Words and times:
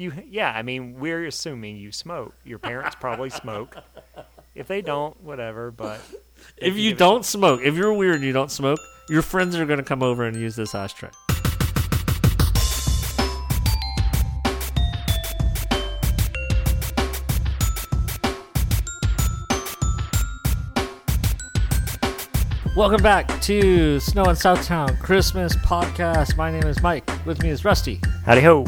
You 0.00 0.12
yeah, 0.30 0.50
I 0.50 0.62
mean, 0.62 0.98
we're 0.98 1.26
assuming 1.26 1.76
you 1.76 1.92
smoke. 1.92 2.32
Your 2.42 2.58
parents 2.58 2.96
probably 2.98 3.28
smoke. 3.28 3.76
If 4.54 4.66
they 4.66 4.80
don't, 4.80 5.14
whatever. 5.22 5.70
But 5.70 6.00
If 6.56 6.74
you 6.78 6.84
you 6.84 6.90
give 6.92 6.96
it- 6.96 6.98
don't 7.00 7.22
smoke, 7.22 7.60
if 7.62 7.74
you're 7.74 7.92
weird 7.92 8.14
and 8.14 8.24
you 8.24 8.32
don't 8.32 8.50
smoke, 8.50 8.78
your 9.10 9.20
friends 9.20 9.56
are 9.56 9.66
going 9.66 9.76
to 9.78 9.84
come 9.84 10.02
over 10.02 10.24
and 10.24 10.34
use 10.38 10.56
this 10.56 10.74
ashtray. 10.74 11.10
Welcome 22.76 23.02
back 23.02 23.40
to 23.42 24.00
Snow 24.00 24.24
and 24.24 24.38
Southtown 24.38 24.98
Christmas 25.00 25.54
podcast. 25.56 26.36
My 26.36 26.50
name 26.50 26.64
is 26.64 26.80
Mike. 26.82 27.08
With 27.26 27.42
me 27.42 27.50
is 27.50 27.64
Rusty. 27.64 28.00
howdy 28.24 28.40
ho. 28.40 28.64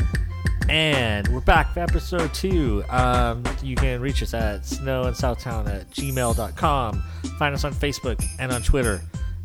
And 0.73 1.29
we're 1.29 1.39
back 1.41 1.73
for 1.75 1.81
episode 1.81 2.33
two. 2.33 2.83
Um, 2.89 3.45
you 3.63 3.77
can 3.77 4.01
reach 4.01 4.23
us 4.23 4.33
at 4.33 4.63
snowandSouthtown 4.63 5.69
at 5.69 5.91
gmail.com. 5.91 7.03
Find 7.39 7.55
us 7.55 7.65
on 7.65 7.75
Facebook 7.75 8.25
and 8.39 8.51
on 8.51 8.63
Twitter. 8.63 9.03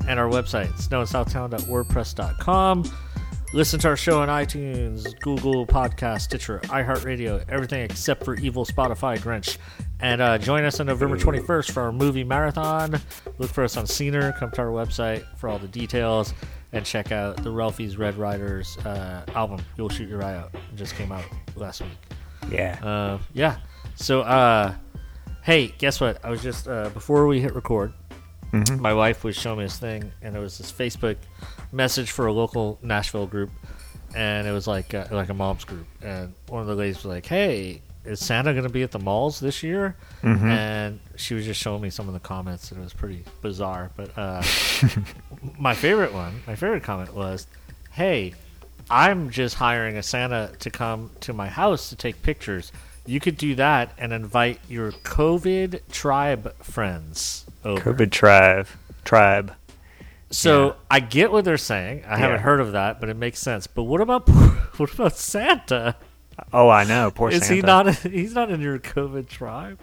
And 0.07 0.21
our 0.21 0.29
website, 0.29 0.69
snowandSouthtown.wordpress.com. 0.79 2.91
Listen 3.53 3.79
to 3.81 3.89
our 3.89 3.97
show 3.97 4.21
on 4.21 4.29
iTunes, 4.29 5.19
Google 5.19 5.67
Podcast, 5.67 6.21
Stitcher, 6.21 6.61
iHeartRadio, 6.63 7.43
everything 7.49 7.81
except 7.81 8.23
for 8.23 8.35
evil 8.35 8.65
Spotify 8.65 9.19
Grinch. 9.19 9.57
And 9.99 10.21
uh, 10.21 10.37
join 10.37 10.63
us 10.63 10.79
on 10.79 10.85
November 10.85 11.17
21st 11.17 11.71
for 11.71 11.83
our 11.83 11.91
movie 11.91 12.23
marathon. 12.23 13.01
Look 13.37 13.51
for 13.51 13.65
us 13.65 13.75
on 13.75 13.83
Scener. 13.83 14.33
Come 14.39 14.51
to 14.51 14.61
our 14.61 14.67
website 14.67 15.25
for 15.35 15.49
all 15.49 15.59
the 15.59 15.67
details. 15.67 16.33
And 16.73 16.85
check 16.85 17.11
out 17.11 17.43
the 17.43 17.51
Ralphie's 17.51 17.97
Red 17.97 18.17
Riders 18.17 18.77
uh, 18.79 19.23
album, 19.35 19.61
You'll 19.77 19.89
Shoot 19.89 20.09
Your 20.09 20.23
Eye 20.23 20.35
Out. 20.35 20.53
It 20.53 20.75
just 20.75 20.95
came 20.95 21.11
out 21.11 21.23
last 21.55 21.81
week. 21.81 21.91
Yeah. 22.51 22.77
Uh, 22.83 23.19
yeah. 23.33 23.57
So, 23.95 24.21
uh, 24.21 24.73
hey, 25.43 25.73
guess 25.77 26.01
what? 26.01 26.23
I 26.25 26.29
was 26.29 26.43
just, 26.43 26.67
uh, 26.67 26.89
before 26.89 27.25
we 27.25 27.39
hit 27.39 27.55
record, 27.55 27.93
my 28.79 28.93
wife 28.93 29.23
was 29.23 29.35
showing 29.35 29.59
me 29.59 29.65
this 29.65 29.77
thing, 29.77 30.11
and 30.21 30.35
it 30.35 30.39
was 30.39 30.57
this 30.57 30.71
Facebook 30.71 31.17
message 31.71 32.11
for 32.11 32.27
a 32.27 32.31
local 32.33 32.79
Nashville 32.81 33.27
group, 33.27 33.51
and 34.15 34.47
it 34.47 34.51
was 34.51 34.67
like 34.67 34.93
uh, 34.93 35.05
like 35.11 35.29
a 35.29 35.33
mom's 35.33 35.65
group, 35.65 35.85
and 36.01 36.33
one 36.47 36.61
of 36.61 36.67
the 36.67 36.75
ladies 36.75 36.97
was 36.97 37.05
like, 37.05 37.25
"Hey, 37.25 37.81
is 38.07 38.19
Santa 38.19 38.53
going 38.53 38.63
to 38.63 38.69
be 38.69 38.81
at 38.83 38.91
the 38.91 38.99
malls 38.99 39.39
this 39.39 39.61
year?" 39.63 39.95
And 40.23 40.99
she 41.15 41.33
was 41.33 41.45
just 41.45 41.61
showing 41.61 41.81
me 41.81 41.89
some 41.89 42.07
of 42.07 42.13
the 42.13 42.19
comments, 42.19 42.71
and 42.71 42.79
it 42.79 42.83
was 42.83 42.93
pretty 42.93 43.23
bizarre. 43.41 43.91
But 43.95 44.17
uh, 44.17 44.41
my 45.59 45.73
favorite 45.73 46.13
one, 46.13 46.41
my 46.47 46.55
favorite 46.55 46.83
comment 46.83 47.13
was, 47.13 47.47
"Hey, 47.91 48.33
I'm 48.89 49.29
just 49.29 49.55
hiring 49.55 49.97
a 49.97 50.03
Santa 50.03 50.51
to 50.59 50.69
come 50.69 51.11
to 51.21 51.33
my 51.33 51.47
house 51.49 51.89
to 51.89 51.95
take 51.95 52.21
pictures. 52.21 52.71
You 53.05 53.19
could 53.19 53.37
do 53.37 53.55
that 53.55 53.93
and 53.97 54.11
invite 54.11 54.59
your 54.67 54.91
COVID 54.91 55.81
tribe 55.91 56.55
friends 56.63 57.45
over." 57.63 57.93
COVID 57.93 58.11
tribe. 58.11 58.67
Tribe. 59.05 59.53
So 60.29 60.67
Yeah. 60.67 60.73
I 60.91 60.99
get 60.99 61.31
what 61.31 61.45
they're 61.45 61.57
saying. 61.57 62.03
I 62.05 62.17
haven't 62.17 62.39
heard 62.41 62.59
of 62.59 62.73
that, 62.73 62.99
but 62.99 63.07
it 63.07 63.15
makes 63.15 63.39
sense. 63.39 63.65
But 63.67 63.83
what 63.83 64.01
about 64.01 64.27
what 64.77 64.93
about 64.93 65.15
Santa? 65.15 65.95
Oh, 66.53 66.69
I 66.69 66.83
know. 66.83 67.11
Poor 67.11 67.29
Is 67.29 67.41
Santa. 67.41 67.55
he 67.55 67.61
not? 67.61 67.95
He's 68.03 68.33
not 68.33 68.49
in 68.51 68.61
your 68.61 68.79
COVID 68.79 69.27
tribe. 69.27 69.79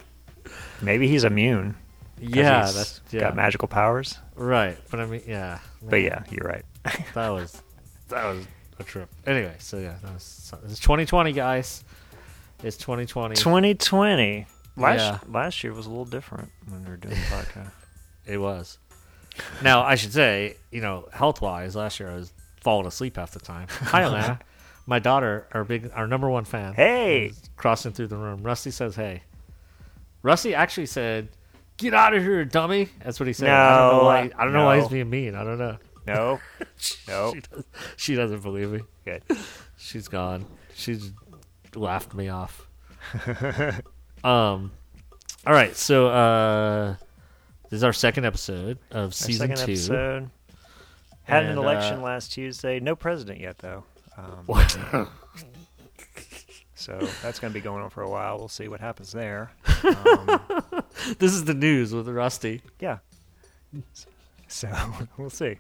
Maybe 0.83 1.09
he's 1.09 1.25
immune. 1.25 1.75
Yeah, 2.21 2.67
he's 2.67 2.75
that's 2.75 3.01
yeah. 3.11 3.21
got 3.21 3.37
magical 3.37 3.67
powers. 3.69 4.19
right. 4.37 4.77
But 4.91 5.01
I 5.01 5.07
mean, 5.07 5.23
yeah. 5.27 5.59
But 5.83 5.97
yeah, 6.03 6.23
you're 6.31 6.47
right. 6.47 6.65
that 7.15 7.29
was 7.31 7.61
that 8.09 8.25
was 8.25 8.47
a 8.79 8.85
trip. 8.85 9.09
Anyway, 9.27 9.55
so 9.59 9.79
yeah, 9.79 9.95
that 10.03 10.13
was, 10.13 10.53
it's 10.67 10.79
2020, 10.81 11.33
guys. 11.33 11.83
It's 12.63 12.77
2020. 12.77 13.35
2020. 13.37 14.47
Last 14.77 14.99
Yeah. 15.01 15.19
last 15.29 15.63
year 15.65 15.73
was 15.73 15.87
a 15.87 15.89
little 15.89 16.05
different 16.05 16.51
when 16.69 16.85
we 16.85 16.91
were 16.91 16.97
doing 16.97 17.15
the 17.15 17.21
podcast. 17.37 17.71
It 18.27 18.39
was. 18.39 18.79
Now 19.63 19.83
I 19.83 19.95
should 19.97 20.13
say, 20.13 20.57
you 20.71 20.81
know, 20.81 21.09
health 21.13 21.41
wise, 21.41 21.75
last 21.75 21.99
year 22.01 22.11
I 22.11 22.15
was 22.17 22.33
falling 22.61 22.87
asleep 22.87 23.17
half 23.17 23.33
the 23.33 23.41
time. 23.41 23.67
Hi, 23.71 24.03
Alana. 24.03 24.41
My 24.87 24.99
daughter, 24.99 25.49
our 25.53 25.65
big, 25.65 25.91
our 25.95 26.07
number 26.07 26.29
one 26.29 26.45
fan. 26.45 26.75
Hey. 26.75 27.33
crossing 27.57 27.93
through 27.93 28.09
the 28.09 28.17
room. 28.19 28.43
Rusty 28.43 28.71
says, 28.71 28.97
"Hey." 28.97 29.23
Rusty 30.23 30.55
actually 30.55 30.87
said, 30.87 31.29
"Get 31.79 31.95
out 31.95 32.15
of 32.15 32.23
here, 32.23 32.45
dummy." 32.45 32.89
That's 33.03 33.19
what 33.19 33.27
he 33.27 33.33
said. 33.33 33.49
I 33.49 33.79
don't 33.79 33.93
know 33.93 33.99
No, 34.01 34.05
why. 34.05 34.31
I 34.37 34.45
don't 34.45 34.53
know 34.53 34.65
why 34.67 34.81
he's 34.81 34.89
being 34.89 35.09
mean. 35.11 35.35
I 35.35 35.45
don't 35.45 35.59
know. 35.59 35.79
No. 36.07 36.41
No. 37.09 37.35
She, 37.41 37.41
does, 37.41 37.65
she 37.97 38.15
doesn't 38.15 38.43
believe 38.43 38.71
me. 38.71 38.81
Good. 39.07 39.23
She's 39.79 40.07
gone. 40.09 40.45
She's 40.75 41.13
laughed 41.75 42.13
me 42.15 42.29
off. 42.29 42.67
um. 44.25 44.71
All 45.47 45.53
right, 45.53 45.77
so 45.77 46.09
uh, 46.09 46.95
this 47.71 47.79
is 47.79 47.85
our 47.85 47.93
second 47.93 48.25
episode 48.25 48.79
of 48.91 49.15
season 49.15 49.49
second 49.49 49.57
two. 49.67 49.73
episode. 49.73 50.31
Had 51.25 51.45
an 51.45 51.57
election 51.59 51.99
uh, 52.01 52.03
last 52.03 52.33
Tuesday. 52.33 52.81
No 52.81 52.97
president 52.97 53.41
yet, 53.41 53.59
though. 53.59 53.85
Um, 54.17 54.47
so 56.75 56.99
that's 57.23 57.39
going 57.39 57.53
to 57.53 57.55
be 57.59 57.61
going 57.63 57.83
on 57.83 57.91
for 57.91 58.03
a 58.03 58.09
while. 58.11 58.39
We'll 58.39 58.49
see 58.49 58.69
what 58.69 58.81
happens 58.81 59.13
there. 59.13 59.51
Um, 59.85 60.41
this 61.19 61.35
is 61.35 61.45
the 61.45 61.53
news 61.53 61.93
with 61.93 62.09
Rusty. 62.09 62.63
yeah. 62.81 62.99
So 64.49 64.69
we'll 65.19 65.29
see. 65.29 65.59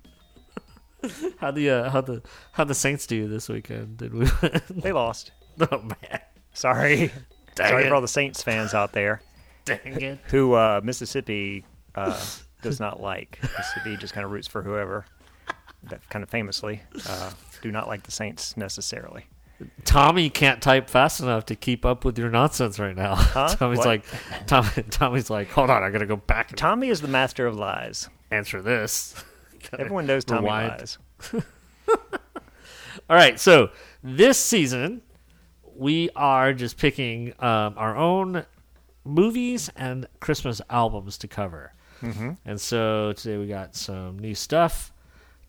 How 1.38 1.50
the 1.50 1.68
uh, 1.68 1.90
how 1.90 2.00
the 2.00 2.22
how 2.52 2.64
the 2.64 2.74
Saints 2.74 3.06
do 3.06 3.28
this 3.28 3.50
weekend? 3.50 3.98
Did 3.98 4.14
we? 4.14 4.26
They 4.70 4.92
lost. 4.92 5.32
oh 5.60 5.82
man, 5.82 6.20
Sorry. 6.54 7.12
Dang 7.54 7.68
Sorry 7.68 7.84
it. 7.84 7.88
for 7.88 7.94
all 7.96 8.00
the 8.00 8.08
Saints 8.08 8.42
fans 8.42 8.72
out 8.72 8.92
there 8.92 9.20
dang 9.64 10.00
it! 10.00 10.18
who 10.26 10.54
uh, 10.54 10.80
Mississippi 10.82 11.64
uh, 11.94 12.20
does 12.62 12.80
not 12.80 13.00
like. 13.00 13.38
Mississippi 13.42 13.96
just 13.96 14.14
kind 14.14 14.24
of 14.24 14.30
roots 14.30 14.48
for 14.48 14.62
whoever. 14.62 15.06
That 15.84 16.08
kind 16.08 16.22
of 16.22 16.30
famously 16.30 16.82
uh, 17.06 17.30
do 17.64 17.72
not 17.72 17.88
like 17.88 18.02
the 18.02 18.10
Saints 18.10 18.56
necessarily. 18.58 19.24
Tommy 19.84 20.28
can't 20.28 20.60
type 20.60 20.90
fast 20.90 21.20
enough 21.20 21.46
to 21.46 21.56
keep 21.56 21.86
up 21.86 22.04
with 22.04 22.18
your 22.18 22.28
nonsense 22.28 22.78
right 22.78 22.94
now. 22.94 23.14
Tommy's 23.54 23.78
What? 23.78 23.86
like, 23.86 24.04
Tommy, 24.46 24.68
Tommy's 24.90 25.30
like, 25.30 25.48
hold 25.48 25.70
on, 25.70 25.82
I 25.82 25.88
gotta 25.90 26.04
go 26.06 26.16
back 26.16 26.54
Tommy 26.56 26.88
is 26.88 27.00
the 27.00 27.08
master 27.08 27.46
of 27.46 27.56
lies. 27.56 28.10
answer 28.30 28.60
this. 28.60 29.14
Everyone 29.78 30.06
knows 30.06 30.24
Tommy 30.26 30.42
Rewind. 30.42 30.70
lies. 30.78 30.98
All 33.08 33.16
right, 33.16 33.40
so 33.40 33.70
this 34.02 34.38
season 34.38 35.00
we 35.74 36.10
are 36.14 36.52
just 36.52 36.76
picking 36.76 37.32
um, 37.38 37.74
our 37.78 37.96
own 37.96 38.44
movies 39.04 39.70
and 39.76 40.06
Christmas 40.20 40.60
albums 40.68 41.16
to 41.18 41.28
cover. 41.28 41.72
Mm-hmm. 42.02 42.32
And 42.44 42.60
so 42.60 43.12
today 43.14 43.38
we 43.38 43.46
got 43.46 43.74
some 43.74 44.18
new 44.18 44.34
stuff 44.34 44.92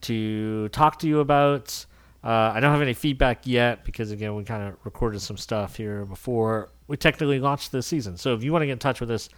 to 0.01 0.69
talk 0.69 0.99
to 0.99 1.07
you 1.07 1.19
about. 1.19 1.85
Uh, 2.25 2.53
I 2.55 2.59
don't 2.59 2.71
have 2.71 2.81
any 2.81 2.95
feedback 2.95 3.45
yet 3.45 3.85
because 3.85 4.09
again 4.09 4.35
we 4.35 4.43
kind 4.43 4.67
of 4.67 4.75
recorded 4.83 5.21
some 5.21 5.37
stuff 5.37 5.75
here 5.75 6.05
before 6.05 6.71
we 6.87 6.97
technically 6.97 7.39
launched 7.39 7.71
this 7.71 7.85
season. 7.85 8.17
So 8.17 8.33
if 8.33 8.43
you 8.43 8.51
want 8.51 8.63
to 8.63 8.65
get 8.65 8.73
in 8.73 8.79
touch 8.79 8.99
with 8.99 9.11
us 9.11 9.29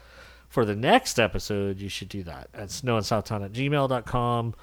for 0.47 0.63
the 0.63 0.75
next 0.75 1.19
episode, 1.19 1.79
you 1.79 1.89
should 1.89 2.07
do 2.07 2.23
that 2.23 2.47
at 2.53 2.69
snowandSouthtown 2.69 3.43
at 3.43 3.51
gmail.com 3.51 4.55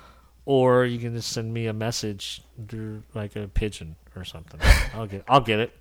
or 0.46 0.86
you 0.86 0.98
can 0.98 1.14
just 1.14 1.32
send 1.32 1.52
me 1.52 1.66
a 1.66 1.74
message 1.74 2.42
through 2.66 3.02
like 3.12 3.36
a 3.36 3.46
pigeon 3.48 3.94
or 4.16 4.24
something. 4.24 4.58
I'll 4.94 5.06
get 5.06 5.24
I'll 5.28 5.40
get 5.42 5.60
it. 5.60 5.76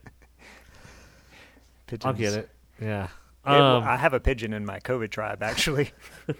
I'll 2.03 2.13
get 2.13 2.33
it. 2.33 2.49
Yeah. 2.81 3.07
Um, 3.45 3.83
I 3.83 3.97
have 3.97 4.13
a 4.13 4.19
pigeon 4.19 4.53
in 4.53 4.65
my 4.65 4.79
COVID 4.79 5.11
tribe, 5.11 5.43
actually. 5.43 5.91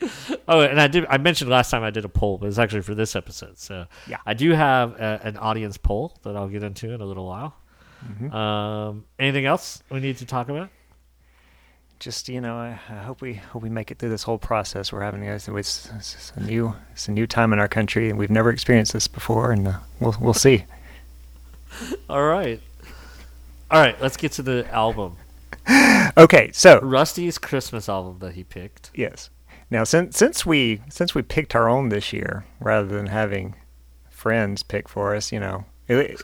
oh, 0.48 0.60
and 0.60 0.80
I 0.80 0.88
did. 0.88 1.06
I 1.08 1.18
mentioned 1.18 1.50
last 1.50 1.70
time 1.70 1.82
I 1.82 1.90
did 1.90 2.04
a 2.04 2.08
poll, 2.08 2.38
but 2.38 2.46
it's 2.46 2.58
actually 2.58 2.82
for 2.82 2.94
this 2.94 3.14
episode. 3.16 3.58
So 3.58 3.86
Yeah. 4.06 4.18
I 4.26 4.34
do 4.34 4.50
have 4.52 4.92
a, 5.00 5.20
an 5.24 5.36
audience 5.36 5.76
poll 5.76 6.16
that 6.22 6.36
I'll 6.36 6.48
get 6.48 6.62
into 6.62 6.92
in 6.92 7.00
a 7.00 7.04
little 7.04 7.26
while. 7.26 7.54
Mm-hmm. 8.06 8.34
Um, 8.34 9.04
anything 9.18 9.44
else 9.46 9.82
we 9.90 10.00
need 10.00 10.16
to 10.18 10.26
talk 10.26 10.48
about? 10.48 10.70
Just 11.98 12.30
you 12.30 12.40
know, 12.40 12.56
I, 12.56 12.78
I 12.88 13.02
hope 13.02 13.20
we 13.20 13.34
hope 13.34 13.62
we 13.62 13.68
make 13.68 13.90
it 13.90 13.98
through 13.98 14.08
this 14.08 14.22
whole 14.22 14.38
process 14.38 14.90
we're 14.90 15.02
having. 15.02 15.22
Guys, 15.22 15.46
it's, 15.48 15.90
it's 15.94 16.32
a 16.34 16.40
new 16.40 16.74
it's 16.92 17.08
a 17.08 17.12
new 17.12 17.26
time 17.26 17.52
in 17.52 17.58
our 17.58 17.68
country, 17.68 18.08
and 18.08 18.18
we've 18.18 18.30
never 18.30 18.50
experienced 18.50 18.94
this 18.94 19.06
before, 19.06 19.52
and 19.52 19.68
uh, 19.68 19.78
we'll 20.00 20.16
we'll 20.18 20.34
see. 20.34 20.64
All 22.08 22.24
right. 22.24 22.60
All 23.70 23.80
right. 23.80 24.00
Let's 24.00 24.16
get 24.16 24.32
to 24.32 24.42
the 24.42 24.66
album. 24.72 25.16
Okay, 26.16 26.50
so 26.52 26.80
Rusty's 26.80 27.38
Christmas 27.38 27.88
album 27.88 28.18
that 28.18 28.34
he 28.34 28.42
picked. 28.42 28.90
Yes. 28.94 29.30
Now, 29.70 29.84
since 29.84 30.16
since 30.16 30.44
we 30.44 30.80
since 30.88 31.14
we 31.14 31.22
picked 31.22 31.54
our 31.54 31.68
own 31.68 31.88
this 31.90 32.12
year, 32.12 32.44
rather 32.60 32.88
than 32.88 33.06
having 33.06 33.54
friends 34.08 34.62
pick 34.62 34.88
for 34.88 35.14
us, 35.14 35.30
you 35.32 35.40
know, 35.40 35.64
it, 35.88 36.20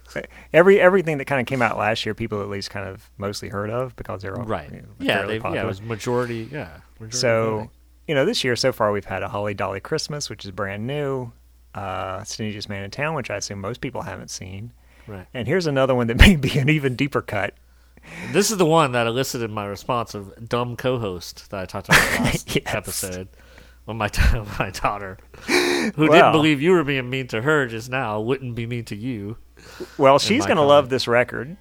every 0.53 0.81
everything 0.81 1.19
that 1.19 1.27
kind 1.27 1.41
of 1.41 1.47
came 1.47 1.63
out 1.63 1.79
last 1.79 2.05
year, 2.05 2.15
people 2.15 2.43
at 2.43 2.49
least 2.49 2.71
kind 2.71 2.89
of 2.89 3.11
mostly 3.19 3.49
heard 3.49 3.71
of 3.71 3.95
because 3.97 4.23
they're 4.23 4.37
all 4.39 4.45
Right. 4.45 4.71
you 4.71 4.79
know, 4.83 4.89
yeah. 4.99 5.23
They, 5.23 5.33
yeah. 5.33 5.37
It 5.37 5.43
popular. 5.43 5.67
was 5.67 5.81
majority. 5.83 6.49
Yeah. 6.51 6.79
Majority 6.99 7.17
So, 7.17 7.51
voting. 7.51 7.71
you 8.09 8.15
know, 8.15 8.25
this 8.25 8.43
year 8.45 8.57
so 8.57 8.73
far 8.73 8.91
we've 8.93 9.05
had 9.05 9.23
a 9.23 9.29
Holly 9.29 9.55
Dolly 9.55 9.81
Christmas, 9.81 10.29
which 10.29 10.45
is 10.45 10.51
brand 10.51 10.87
new. 10.87 11.33
Uh, 11.75 12.21
Stingiest 12.21 12.71
Man 12.71 12.85
in 12.85 12.91
Town, 12.91 13.15
which 13.15 13.31
I 13.31 13.37
assume 13.37 13.61
most 13.61 13.83
people 13.83 14.01
haven't 14.03 14.31
seen, 14.31 14.73
Right. 15.07 15.27
And 15.35 15.47
here's 15.47 15.67
another 15.67 15.95
one 15.95 16.07
that 16.07 16.19
may 16.27 16.35
be 16.35 16.59
an 16.59 16.71
even 16.71 16.97
deeper 16.97 17.21
cut. 17.21 17.53
This 18.33 18.51
is 18.51 18.57
the 18.57 18.67
one 18.67 18.93
that 18.93 19.07
elicited 19.07 19.51
my 19.51 19.65
response 19.67 20.15
of 20.15 20.49
dumb 20.49 20.77
co-host 20.77 21.51
that 21.51 21.61
I 21.61 21.65
talked 21.67 21.89
about 21.89 22.01
last 22.21 22.55
Yes. 22.55 22.63
episode. 22.67 23.29
When 23.85 23.97
my 23.99 24.11
my 24.59 24.71
daughter, 24.71 25.17
who 25.47 26.09
didn't 26.09 26.33
believe 26.33 26.61
you 26.61 26.73
were 26.73 26.83
being 26.83 27.09
mean 27.09 27.29
to 27.29 27.41
her 27.43 27.67
just 27.69 27.89
now, 27.89 28.21
wouldn't 28.21 28.57
be 28.57 28.67
mean 28.67 28.85
to 28.87 28.97
you. 28.97 29.37
Well, 29.97 30.19
she's 30.19 30.41
going 30.45 30.57
to 30.57 30.63
comment. 30.63 30.69
love 30.69 30.89
this 30.89 31.07
record 31.07 31.57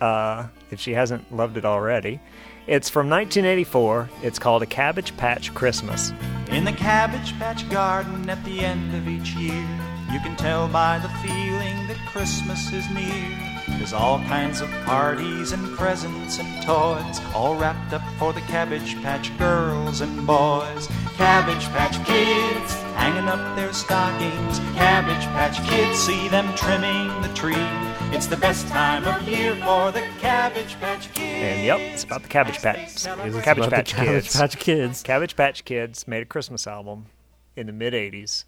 uh, 0.00 0.48
if 0.70 0.78
she 0.78 0.92
hasn't 0.92 1.34
loved 1.34 1.56
it 1.56 1.64
already. 1.64 2.20
It's 2.66 2.90
from 2.90 3.08
1984. 3.08 4.10
It's 4.22 4.38
called 4.38 4.62
A 4.62 4.66
Cabbage 4.66 5.16
Patch 5.16 5.54
Christmas. 5.54 6.12
In 6.50 6.64
the 6.64 6.72
Cabbage 6.72 7.32
Patch 7.38 7.68
Garden 7.70 8.28
at 8.28 8.44
the 8.44 8.60
end 8.60 8.94
of 8.94 9.08
each 9.08 9.30
year, 9.34 9.66
you 10.12 10.20
can 10.20 10.36
tell 10.36 10.68
by 10.68 10.98
the 10.98 11.08
feeling 11.26 11.86
that 11.88 11.96
Christmas 12.12 12.70
is 12.72 12.88
near. 12.90 13.49
There's 13.78 13.92
all 13.92 14.18
kinds 14.24 14.60
of 14.60 14.70
parties 14.84 15.52
and 15.52 15.76
presents 15.76 16.38
and 16.38 16.62
toys, 16.62 17.20
all 17.34 17.56
wrapped 17.56 17.92
up 17.92 18.02
for 18.18 18.32
the 18.32 18.40
Cabbage 18.42 19.00
Patch 19.02 19.36
girls 19.38 20.00
and 20.00 20.26
boys. 20.26 20.86
Cabbage 21.16 21.64
Patch 21.70 21.96
Kids 22.06 22.74
hanging 22.94 23.28
up 23.28 23.56
their 23.56 23.72
stockings. 23.72 24.58
Cabbage 24.76 25.24
Patch 25.34 25.58
Kids 25.68 25.98
see 25.98 26.28
them 26.28 26.54
trimming 26.54 27.08
the 27.22 27.28
tree. 27.34 27.54
It's 28.14 28.26
the 28.26 28.36
best 28.36 28.66
time 28.68 29.04
of 29.06 29.26
year 29.26 29.54
for 29.56 29.92
the 29.92 30.02
Cabbage 30.18 30.78
Patch 30.80 31.12
Kids. 31.14 31.42
And 31.42 31.64
yep, 31.64 31.80
it's 31.80 32.04
about 32.04 32.22
the 32.22 32.28
Cabbage 32.28 32.58
Patch. 32.58 32.78
It's 32.78 33.04
Cabbage 33.04 33.36
about 33.44 33.70
the 33.70 33.70
Patch 33.70 33.94
Cabbage 33.94 34.24
Kids. 34.24 34.36
Patch 34.36 34.58
Kids. 34.58 35.02
Cabbage 35.02 35.36
Patch 35.36 35.64
Kids 35.64 36.06
made 36.08 36.22
a 36.22 36.26
Christmas 36.26 36.66
album 36.66 37.06
in 37.56 37.66
the 37.66 37.72
mid 37.72 37.92
80s. 37.94 38.44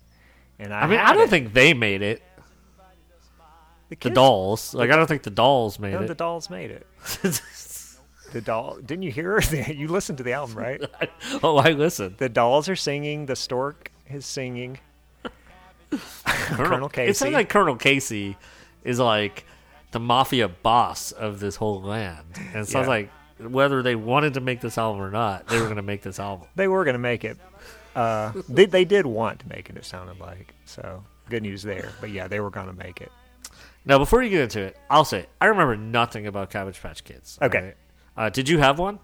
And 0.58 0.72
I, 0.74 0.82
I 0.82 0.86
mean, 0.86 0.98
I 0.98 1.12
don't 1.12 1.24
it. 1.24 1.30
think 1.30 1.54
they 1.54 1.74
made 1.74 2.02
it. 2.02 2.22
The, 4.00 4.08
The 4.08 4.14
dolls, 4.14 4.74
like 4.74 4.90
I 4.90 4.96
don't 4.96 5.06
think 5.06 5.22
the 5.22 5.30
dolls 5.30 5.78
made 5.78 5.92
No, 5.92 6.02
it. 6.02 6.06
the 6.08 6.14
dolls 6.14 6.48
made 6.50 6.70
it. 6.70 6.86
The 8.32 8.40
doll. 8.40 8.78
Didn't 8.78 9.02
you 9.02 9.12
hear? 9.12 9.38
you 9.68 9.88
listened 9.88 10.16
to 10.16 10.24
the 10.24 10.32
album, 10.32 10.56
right? 10.56 10.80
oh, 11.42 11.58
I 11.58 11.72
listen. 11.72 12.14
The 12.16 12.30
dolls 12.30 12.66
are 12.70 12.76
singing. 12.76 13.26
The 13.26 13.36
stork 13.36 13.92
is 14.08 14.24
singing. 14.24 14.78
Colonel 16.26 16.86
It 16.86 16.92
Casey. 16.94 17.12
sounds 17.12 17.34
like 17.34 17.48
Colonel 17.50 17.76
Casey 17.76 18.36
is 18.84 18.98
like 18.98 19.44
the 19.90 20.00
mafia 20.00 20.48
boss 20.48 21.12
of 21.12 21.40
this 21.40 21.56
whole 21.56 21.82
land, 21.82 22.24
and 22.36 22.62
it 22.62 22.68
sounds 22.68 22.86
Yeah. 22.86 22.88
like 22.88 23.10
whether 23.38 23.82
they 23.82 23.96
wanted 23.96 24.32
to 24.34 24.40
make 24.40 24.60
this 24.62 24.78
album 24.78 25.02
or 25.02 25.10
not, 25.10 25.48
they 25.48 25.58
were 25.58 25.64
going 25.66 25.76
to 25.76 25.82
make 25.82 26.00
this 26.02 26.18
album. 26.18 26.48
They 26.54 26.68
were 26.68 26.84
going 26.84 26.94
to 26.94 26.98
make 26.98 27.24
it. 27.24 27.36
Uh, 27.94 28.32
they, 28.48 28.64
they 28.64 28.84
did 28.86 29.04
want 29.04 29.40
to 29.40 29.48
make 29.50 29.68
it. 29.68 29.76
It 29.76 29.84
sounded 29.84 30.18
like 30.20 30.54
so. 30.64 31.04
Good 31.28 31.42
news 31.42 31.62
there. 31.62 31.90
But 32.00 32.10
yeah, 32.10 32.28
they 32.28 32.40
were 32.40 32.50
going 32.50 32.68
to 32.68 32.72
make 32.72 33.00
it. 33.02 33.12
Now, 33.84 33.98
before 33.98 34.22
you 34.22 34.30
get 34.30 34.42
into 34.42 34.60
it, 34.60 34.76
I'll 34.90 35.04
say 35.04 35.26
I 35.40 35.46
remember 35.46 35.76
nothing 35.76 36.26
about 36.26 36.50
Cabbage 36.50 36.80
Patch 36.80 37.02
Kids. 37.04 37.38
Okay. 37.42 37.58
alright? 37.58 37.76
Uh, 38.16 38.28
did 38.30 38.48
you 38.48 38.58
have 38.58 38.78
one? 38.78 38.98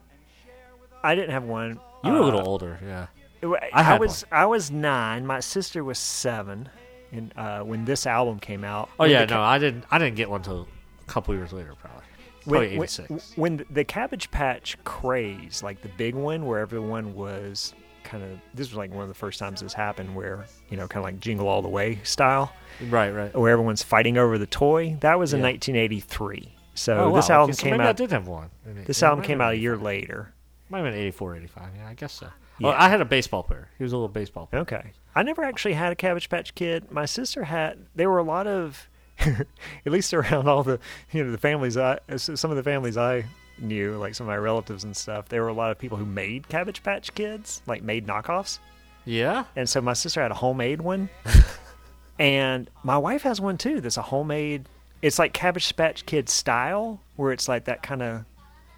I 1.02 1.14
didn't 1.14 1.30
have 1.30 1.44
one. 1.44 1.80
You 2.04 2.12
were 2.12 2.18
a 2.18 2.22
Uh, 2.22 2.24
little 2.24 2.48
older, 2.48 2.78
yeah. 2.84 3.06
I 3.42 3.68
I, 3.72 3.82
had 3.82 4.00
was 4.00 4.24
I 4.32 4.46
was 4.46 4.70
nine. 4.70 5.24
My 5.26 5.40
sister 5.40 5.82
was 5.84 5.98
seven, 5.98 6.68
and 7.12 7.32
uh, 7.36 7.60
when 7.62 7.84
this 7.84 8.04
album 8.06 8.38
came 8.40 8.64
out. 8.64 8.88
Oh 8.98 9.04
when 9.04 9.10
yeah, 9.10 9.24
the 9.24 9.34
no, 9.34 9.42
I 9.42 9.58
didn't. 9.58 9.84
I 9.90 9.98
didn't 9.98 10.16
get 10.16 10.28
one 10.28 10.40
until 10.40 10.66
a 11.00 11.04
couple 11.10 11.34
years 11.34 11.52
later, 11.52 11.74
probably. 11.80 12.02
Probably 12.42 12.68
when- 12.78 12.78
eighty 12.78 12.86
six. 12.88 13.32
when 13.36 13.64
the 13.70 13.84
Cabbage 13.84 14.30
Patch 14.32 14.76
craze, 14.84 15.62
like 15.62 15.82
the 15.82 15.88
big 15.96 16.14
one, 16.16 16.46
where 16.46 16.58
everyone 16.58 17.14
was 17.14 17.74
kind 18.08 18.22
of 18.24 18.30
this 18.54 18.68
was 18.70 18.76
like 18.76 18.92
one 18.92 19.02
of 19.02 19.08
the 19.08 19.14
first 19.14 19.38
times 19.38 19.60
this 19.60 19.72
happened, 19.74 20.14
where 20.14 20.46
you 20.70 20.76
know, 20.76 20.88
kind 20.88 20.98
of 20.98 21.04
like 21.04 21.20
Jingle 21.20 21.46
All 21.48 21.62
the 21.62 21.68
Way 21.68 21.98
style, 22.04 22.52
Right, 22.88 23.10
right. 23.10 23.34
where 23.36 23.52
everyone's 23.52 23.82
fighting 23.82 24.18
over 24.18 24.38
the 24.38 24.46
toy. 24.46 24.96
That 25.00 25.18
was 25.18 25.32
in 25.34 25.40
Yeah. 25.40 25.46
1983. 25.46 26.54
So 26.74 26.96
Oh, 26.96 27.08
wow, 27.10 27.16
this 27.16 27.24
okay, 27.26 27.34
album 27.34 27.52
so 27.54 27.62
came 27.62 27.70
maybe 27.72 27.84
I 27.84 27.88
out. 27.88 27.96
did 27.96 28.10
have 28.12 28.28
one. 28.28 28.50
This 28.86 29.02
album 29.02 29.24
came 29.24 29.40
out 29.40 29.52
a 29.52 29.56
year 29.56 29.76
later. 29.76 30.32
Might 30.70 30.78
have 30.78 30.86
been 30.92 30.94
84, 31.00 31.36
85. 31.36 31.68
Yeah, 31.76 31.88
I 31.88 31.94
guess 31.94 32.12
so. 32.12 32.26
Yeah. 32.58 32.68
Well, 32.68 32.76
I 32.76 32.88
had 32.88 33.00
a 33.00 33.04
baseball 33.04 33.42
player. 33.42 33.68
He 33.78 33.82
was 33.84 33.92
a 33.92 33.96
little 33.96 34.08
baseball 34.08 34.46
player. 34.46 34.62
Okay. 34.62 34.92
I 35.14 35.22
never 35.22 35.42
actually 35.42 35.74
had 35.74 35.92
a 35.92 35.96
Cabbage 35.96 36.28
Patch 36.28 36.54
Kid. 36.54 36.90
My 36.90 37.04
sister 37.06 37.44
had. 37.44 37.86
There 37.94 38.08
were 38.10 38.18
a 38.18 38.22
lot 38.24 38.46
of, 38.46 38.88
at 39.20 39.46
least 39.86 40.12
around 40.14 40.46
all 40.48 40.62
the, 40.62 40.78
you 41.12 41.24
know, 41.24 41.30
the 41.30 41.38
families 41.38 41.76
I, 41.76 41.98
some 42.16 42.50
of 42.50 42.56
the 42.56 42.62
families 42.62 42.96
I 42.96 43.24
knew, 43.60 43.96
like 43.96 44.14
some 44.14 44.26
of 44.26 44.28
my 44.28 44.36
relatives 44.36 44.84
and 44.84 44.96
stuff. 44.96 45.28
There 45.28 45.42
were 45.42 45.48
a 45.48 45.52
lot 45.54 45.70
of 45.70 45.78
people 45.78 45.98
who 45.98 46.06
made 46.06 46.48
Cabbage 46.48 46.82
Patch 46.82 47.14
Kids, 47.14 47.62
like 47.66 47.82
made 47.82 48.06
knockoffs. 48.06 48.58
Yeah? 49.04 49.44
And 49.56 49.68
so 49.68 49.80
my 49.80 49.94
sister 49.94 50.20
had 50.22 50.30
a 50.30 50.34
homemade 50.34 50.80
one, 50.82 51.08
and 52.18 52.68
my 52.82 52.98
wife 52.98 53.22
has 53.22 53.40
one 53.40 53.58
too. 53.58 53.80
That's 53.80 53.96
a 53.96 54.02
homemade. 54.02 54.68
It's 55.02 55.18
like 55.18 55.32
Cabbage 55.32 55.74
Patch 55.76 56.04
Kid 56.06 56.28
style, 56.28 57.00
where 57.16 57.32
it's 57.32 57.48
like 57.48 57.66
that 57.66 57.82
kind 57.82 58.02
of 58.02 58.24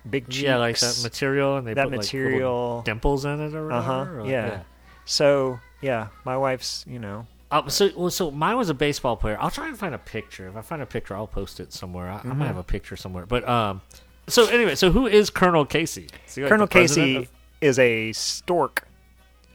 big 0.09 0.27
cheeks. 0.29 0.43
Yeah, 0.43 0.59
like 0.59 0.79
that 0.79 1.01
material, 1.03 1.57
and 1.57 1.67
they 1.67 1.75
That 1.75 1.89
put 1.89 1.97
material. 1.97 2.39
little 2.39 2.83
dimples 2.83 3.25
in 3.25 3.41
it 3.41 3.55
or 3.55 3.71
Uh 3.73 3.77
whatever. 3.81 3.83
huh. 4.17 4.23
or- 4.23 4.27
Yeah. 4.27 4.61
So 5.07 5.59
yeah, 5.81 6.09
my 6.25 6.37
wife's. 6.37 6.85
You 6.87 6.99
know. 6.99 7.27
Uh, 7.53 7.67
so, 7.69 7.91
well, 7.97 8.11
so 8.11 8.31
mine 8.31 8.57
was 8.57 8.69
a 8.69 8.75
baseball 8.75 9.17
player. 9.17 9.37
I'll 9.41 9.51
try 9.51 9.67
and 9.67 9.77
find 9.77 9.93
a 9.93 9.99
picture. 9.99 10.47
If 10.47 10.55
I 10.57 10.61
find 10.61 10.81
a 10.83 10.87
picture, 10.87 11.17
I'll 11.17 11.27
post 11.27 11.59
it 11.59 11.73
somewhere. 11.73 12.09
I, 12.09 12.15
I 12.15 12.19
Mm-hmm. 12.19 12.39
might 12.39 12.47
have 12.47 12.57
a 12.59 12.63
picture 12.63 12.95
somewhere. 12.95 13.27
But 13.27 13.49
um, 13.49 13.81
so 14.31 14.47
anyway, 14.47 14.75
so 14.75 14.91
who 14.91 15.07
is 15.07 15.31
Colonel 15.31 15.65
Casey? 15.67 16.09
Is 16.27 16.37
like 16.39 16.49
Colonel 16.49 16.67
Casey 16.67 17.17
of- 17.17 17.29
is 17.61 17.79
a 17.79 18.13
stork 18.13 18.89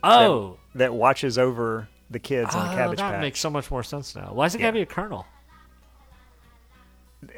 oh, 0.03 0.57
that 0.75 0.93
watches 0.93 1.37
over 1.37 1.87
the 2.09 2.19
kids 2.19 2.53
on 2.53 2.67
the 2.67 2.73
oh, 2.73 2.75
Cabbage 2.75 2.97
that 2.99 3.03
Patch. 3.03 3.11
That 3.13 3.21
makes 3.21 3.39
so 3.39 3.49
much 3.49 3.71
more 3.71 3.83
sense 3.83 4.15
now. 4.15 4.29
Why 4.31 4.45
is 4.45 4.55
it 4.55 4.59
Yeah. 4.59 4.67
gotta 4.67 4.73
be 4.73 4.81
a 4.81 4.85
colonel? 4.85 5.25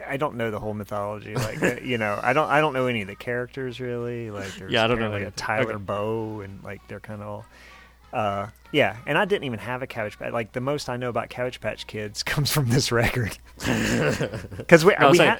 I 0.06 0.18
don't 0.18 0.36
know 0.36 0.52
the 0.52 0.60
whole 0.60 0.74
mythology, 0.74 1.34
like 1.34 1.64
uh, 1.64 1.76
you 1.82 1.98
know, 1.98 2.20
I 2.22 2.34
don't 2.34 2.50
I 2.50 2.60
don't 2.60 2.74
know 2.74 2.88
any 2.88 3.02
of 3.02 3.08
the 3.08 3.16
characters 3.16 3.80
really. 3.80 4.30
Like 4.32 4.54
there's 4.56 4.72
Yeah, 4.72 4.84
I 4.84 4.88
don't 4.88 5.00
know 5.00 5.10
like 5.10 5.24
a. 5.24 5.32
Tyler 5.32 5.74
Okay. 5.74 5.84
Bow, 5.84 6.42
and 6.42 6.62
like 6.64 6.86
they're 6.90 7.00
kind 7.00 7.22
of 7.22 7.28
all. 7.28 7.46
Uh, 8.12 8.48
yeah, 8.72 8.98
and 9.06 9.18
I 9.18 9.26
didn't 9.26 9.44
even 9.46 9.60
have 9.60 9.82
a 9.82 9.88
Cabbage 9.88 10.18
Patch. 10.20 10.34
Like 10.34 10.52
the 10.52 10.62
most 10.62 10.90
I 10.90 10.98
know 10.98 11.10
about 11.10 11.30
Cabbage 11.30 11.62
Patch 11.62 11.88
Kids 11.88 12.22
comes 12.24 12.52
from 12.52 12.70
this 12.70 12.92
record. 12.92 13.38
Because 14.58 14.84
we, 14.84 14.94
No, 15.00 15.12
we 15.12 15.20
like, 15.20 15.30
had, 15.30 15.40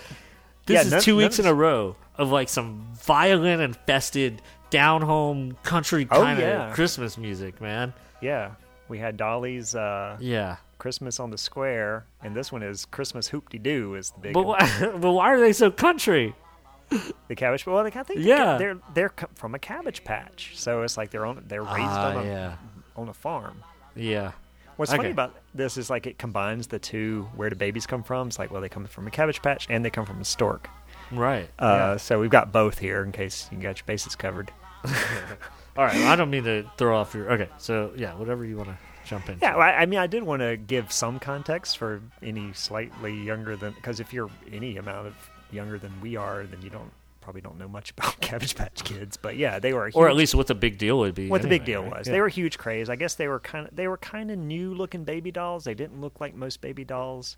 This 0.68 0.76
Yeah, 0.76 0.82
is 0.82 0.92
none- 0.92 1.02
two 1.02 1.12
none 1.14 1.24
weeks 1.24 1.40
in 1.40 1.46
a 1.48 1.54
row 1.54 1.96
of 2.18 2.30
like 2.32 2.50
some 2.50 2.88
violin 3.02 3.60
infested 3.62 4.42
down 4.70 5.02
home 5.02 5.58
country 5.64 6.08
Oh, 6.12 6.22
kind 6.22 6.40
of 6.40 6.48
yeah. 6.48 6.72
Christmas 6.74 7.18
music, 7.18 7.60
man. 7.62 7.94
yeah, 8.22 8.52
we 8.90 9.00
had 9.00 9.18
Dolly's 9.18 9.74
uh, 9.76 10.18
Yeah. 10.20 10.58
Christmas 10.78 11.20
on 11.20 11.32
the 11.32 11.38
Square, 11.38 12.06
and 12.22 12.36
this 12.36 12.52
one 12.52 12.62
is 12.64 12.86
Christmas 12.86 13.30
Hoopty 13.30 13.62
Doo 13.64 13.96
is 13.96 14.12
the 14.12 14.20
big 14.20 14.34
But 14.34 14.46
one. 14.46 14.60
why, 14.60 14.92
but 15.00 15.12
why 15.12 15.34
are 15.34 15.40
they 15.40 15.54
so 15.54 15.72
country? 15.72 16.36
the 17.28 17.36
Cabbage. 17.36 17.66
Well, 17.66 17.84
they, 17.84 17.98
I 18.00 18.04
think 18.04 18.20
Yeah. 18.22 18.58
they're 18.58 18.78
they're 18.94 19.12
from 19.36 19.56
a 19.56 19.60
Cabbage 19.60 20.04
Patch, 20.04 20.52
so 20.56 20.84
it's 20.84 20.96
like 20.98 21.10
they're 21.12 21.26
on 21.26 21.44
they're 21.48 21.64
raised 21.64 21.78
Ah, 21.80 22.10
on 22.12 22.18
a 22.18 22.24
yeah. 22.26 22.56
on 22.96 23.10
a 23.10 23.14
farm. 23.14 23.64
Yeah. 23.96 24.32
What's 24.78 24.92
Okay. 24.92 24.98
funny 24.98 25.12
about 25.12 25.34
this 25.58 25.78
is 25.78 25.90
like 25.90 26.08
it 26.08 26.18
combines 26.18 26.68
the 26.68 26.80
two 26.80 27.28
where 27.36 27.50
do 27.50 27.56
babies 27.56 27.86
come 27.86 28.04
from. 28.04 28.28
It's 28.28 28.40
like 28.40 28.52
well 28.52 28.62
they 28.62 28.70
come 28.70 28.86
from 28.86 29.08
a 29.08 29.12
cabbage 29.12 29.42
patch 29.42 29.68
and 29.70 29.84
they 29.84 29.90
come 29.90 30.06
from 30.06 30.22
a 30.22 30.26
stork. 30.26 30.70
Right. 31.12 31.50
Uh, 31.60 31.98
So 31.98 32.20
we've 32.20 32.30
got 32.30 32.52
both 32.52 32.80
here 32.80 33.04
in 33.04 33.12
case 33.12 33.50
you 33.52 33.58
got 33.58 33.78
your 33.78 33.86
bases 33.86 34.16
covered. 34.16 34.52
All 35.78 35.86
right. 35.86 35.96
I 35.96 36.16
don't 36.16 36.30
mean 36.30 36.44
to 36.46 36.66
throw 36.78 36.98
off 36.98 37.14
your. 37.14 37.32
Okay. 37.34 37.50
So, 37.58 37.92
yeah, 37.96 38.14
whatever 38.16 38.44
you 38.46 38.58
want 38.58 38.70
to 38.70 38.78
jump 39.06 39.30
in. 39.30 39.38
Yeah, 39.42 39.56
well, 39.56 39.62
I, 39.68 39.72
I 39.74 39.86
mean 39.86 40.00
I 40.00 40.08
did 40.08 40.24
want 40.24 40.42
to 40.42 40.58
give 40.58 40.92
some 40.92 41.20
context 41.20 41.78
for 41.78 42.02
any 42.22 42.52
slightly 42.54 43.14
younger 43.14 43.56
than 43.56 43.74
because 43.74 44.00
if 44.00 44.12
you're 44.12 44.30
any 44.52 44.78
amount 44.78 45.08
of 45.08 45.16
younger 45.52 45.78
than 45.78 45.94
we 46.02 46.16
are, 46.16 46.44
then 46.44 46.62
you 46.62 46.70
don't 46.70 46.92
probably 47.28 47.42
don't 47.42 47.58
know 47.58 47.68
much 47.68 47.92
about 47.98 48.18
Cabbage 48.22 48.56
Patch 48.56 48.86
Kids. 48.86 49.18
But 49.18 49.36
yeah, 49.36 49.60
they 49.60 49.74
were 49.74 49.88
huge, 49.88 49.96
Or 49.98 50.08
at 50.08 50.16
least 50.16 50.34
what 50.34 50.48
the 50.48 50.56
big 50.56 50.78
deal 50.78 50.98
would 51.00 51.14
be. 51.14 51.28
what 51.28 51.42
the 51.42 51.50
big 51.50 51.66
deal 51.66 51.84
right? 51.84 51.98
was. 51.98 52.08
Yeah. 52.08 52.14
They 52.14 52.22
were 52.22 52.28
a 52.28 52.32
huge 52.32 52.58
craze. 52.58 52.90
I 52.90 52.96
guess 52.96 53.16
they 53.16 53.28
were 53.28 53.42
kind 53.42 53.68
of 53.68 53.76
they 53.76 53.90
were 53.90 53.98
kind 53.98 54.32
of 54.32 54.38
new 54.38 54.74
looking 54.74 55.04
baby 55.04 55.32
dolls. 55.32 55.66
They 55.66 55.74
didn't 55.74 56.00
look 56.00 56.22
like 56.22 56.34
most 56.36 56.62
baby 56.62 56.86
dolls 56.86 57.36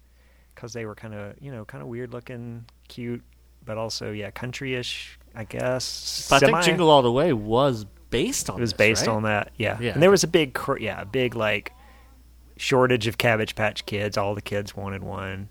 because 0.54 0.74
they 0.74 0.86
were 0.86 0.94
kind 0.94 1.16
of 1.16 1.34
you 1.42 1.52
know 1.52 1.66
kind 1.66 1.82
of 1.82 1.88
weird 1.88 2.14
looking, 2.14 2.66
cute, 2.88 3.24
but 3.66 3.78
also 3.80 4.12
yeah 4.12 4.30
country-ish. 4.30 5.18
I 5.34 5.44
guess. 5.46 6.28
But 6.30 6.44
I 6.44 6.46
think 6.48 6.62
Jingle 6.64 6.90
All 6.92 7.02
the 7.02 7.12
Way 7.12 7.34
was 7.34 7.86
based 8.12 8.50
on 8.52 8.58
It 8.58 8.62
was 8.62 8.72
this, 8.72 8.78
based 8.78 9.08
right? 9.08 9.16
on 9.16 9.24
that. 9.24 9.52
Yeah. 9.58 9.78
Yeah. 9.82 9.94
And 9.94 10.04
there 10.04 10.12
was 10.12 10.24
a 10.24 10.28
big 10.28 10.54
cr- 10.54 10.78
yeah 10.78 11.02
a 11.02 11.06
big 11.06 11.36
like 11.36 11.74
shortage 12.58 13.08
of 13.08 13.18
Cabbage 13.18 13.56
Patch 13.56 13.86
Kids. 13.88 14.18
All 14.18 14.36
the 14.36 14.42
kids 14.42 14.76
wanted 14.76 15.02
one. 15.04 15.50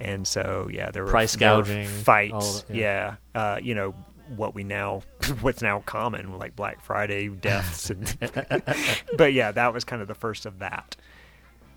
And 0.00 0.26
so, 0.26 0.68
yeah, 0.70 0.90
there 0.90 1.04
were 1.04 1.10
Price 1.10 1.36
gouging, 1.36 1.86
fights. 1.86 2.62
that, 2.62 2.76
yeah, 2.76 3.16
uh, 3.34 3.58
you 3.62 3.74
know 3.74 3.94
what 4.34 4.54
we 4.54 4.64
now, 4.64 5.02
what's 5.40 5.62
now 5.62 5.80
common, 5.86 6.38
like 6.38 6.56
Black 6.56 6.82
Friday 6.82 7.28
deaths, 7.28 7.90
and 7.90 8.16
but 9.16 9.32
yeah, 9.32 9.52
that 9.52 9.72
was 9.72 9.84
kind 9.84 10.02
of 10.02 10.08
the 10.08 10.14
first 10.14 10.46
of 10.46 10.58
that. 10.58 10.96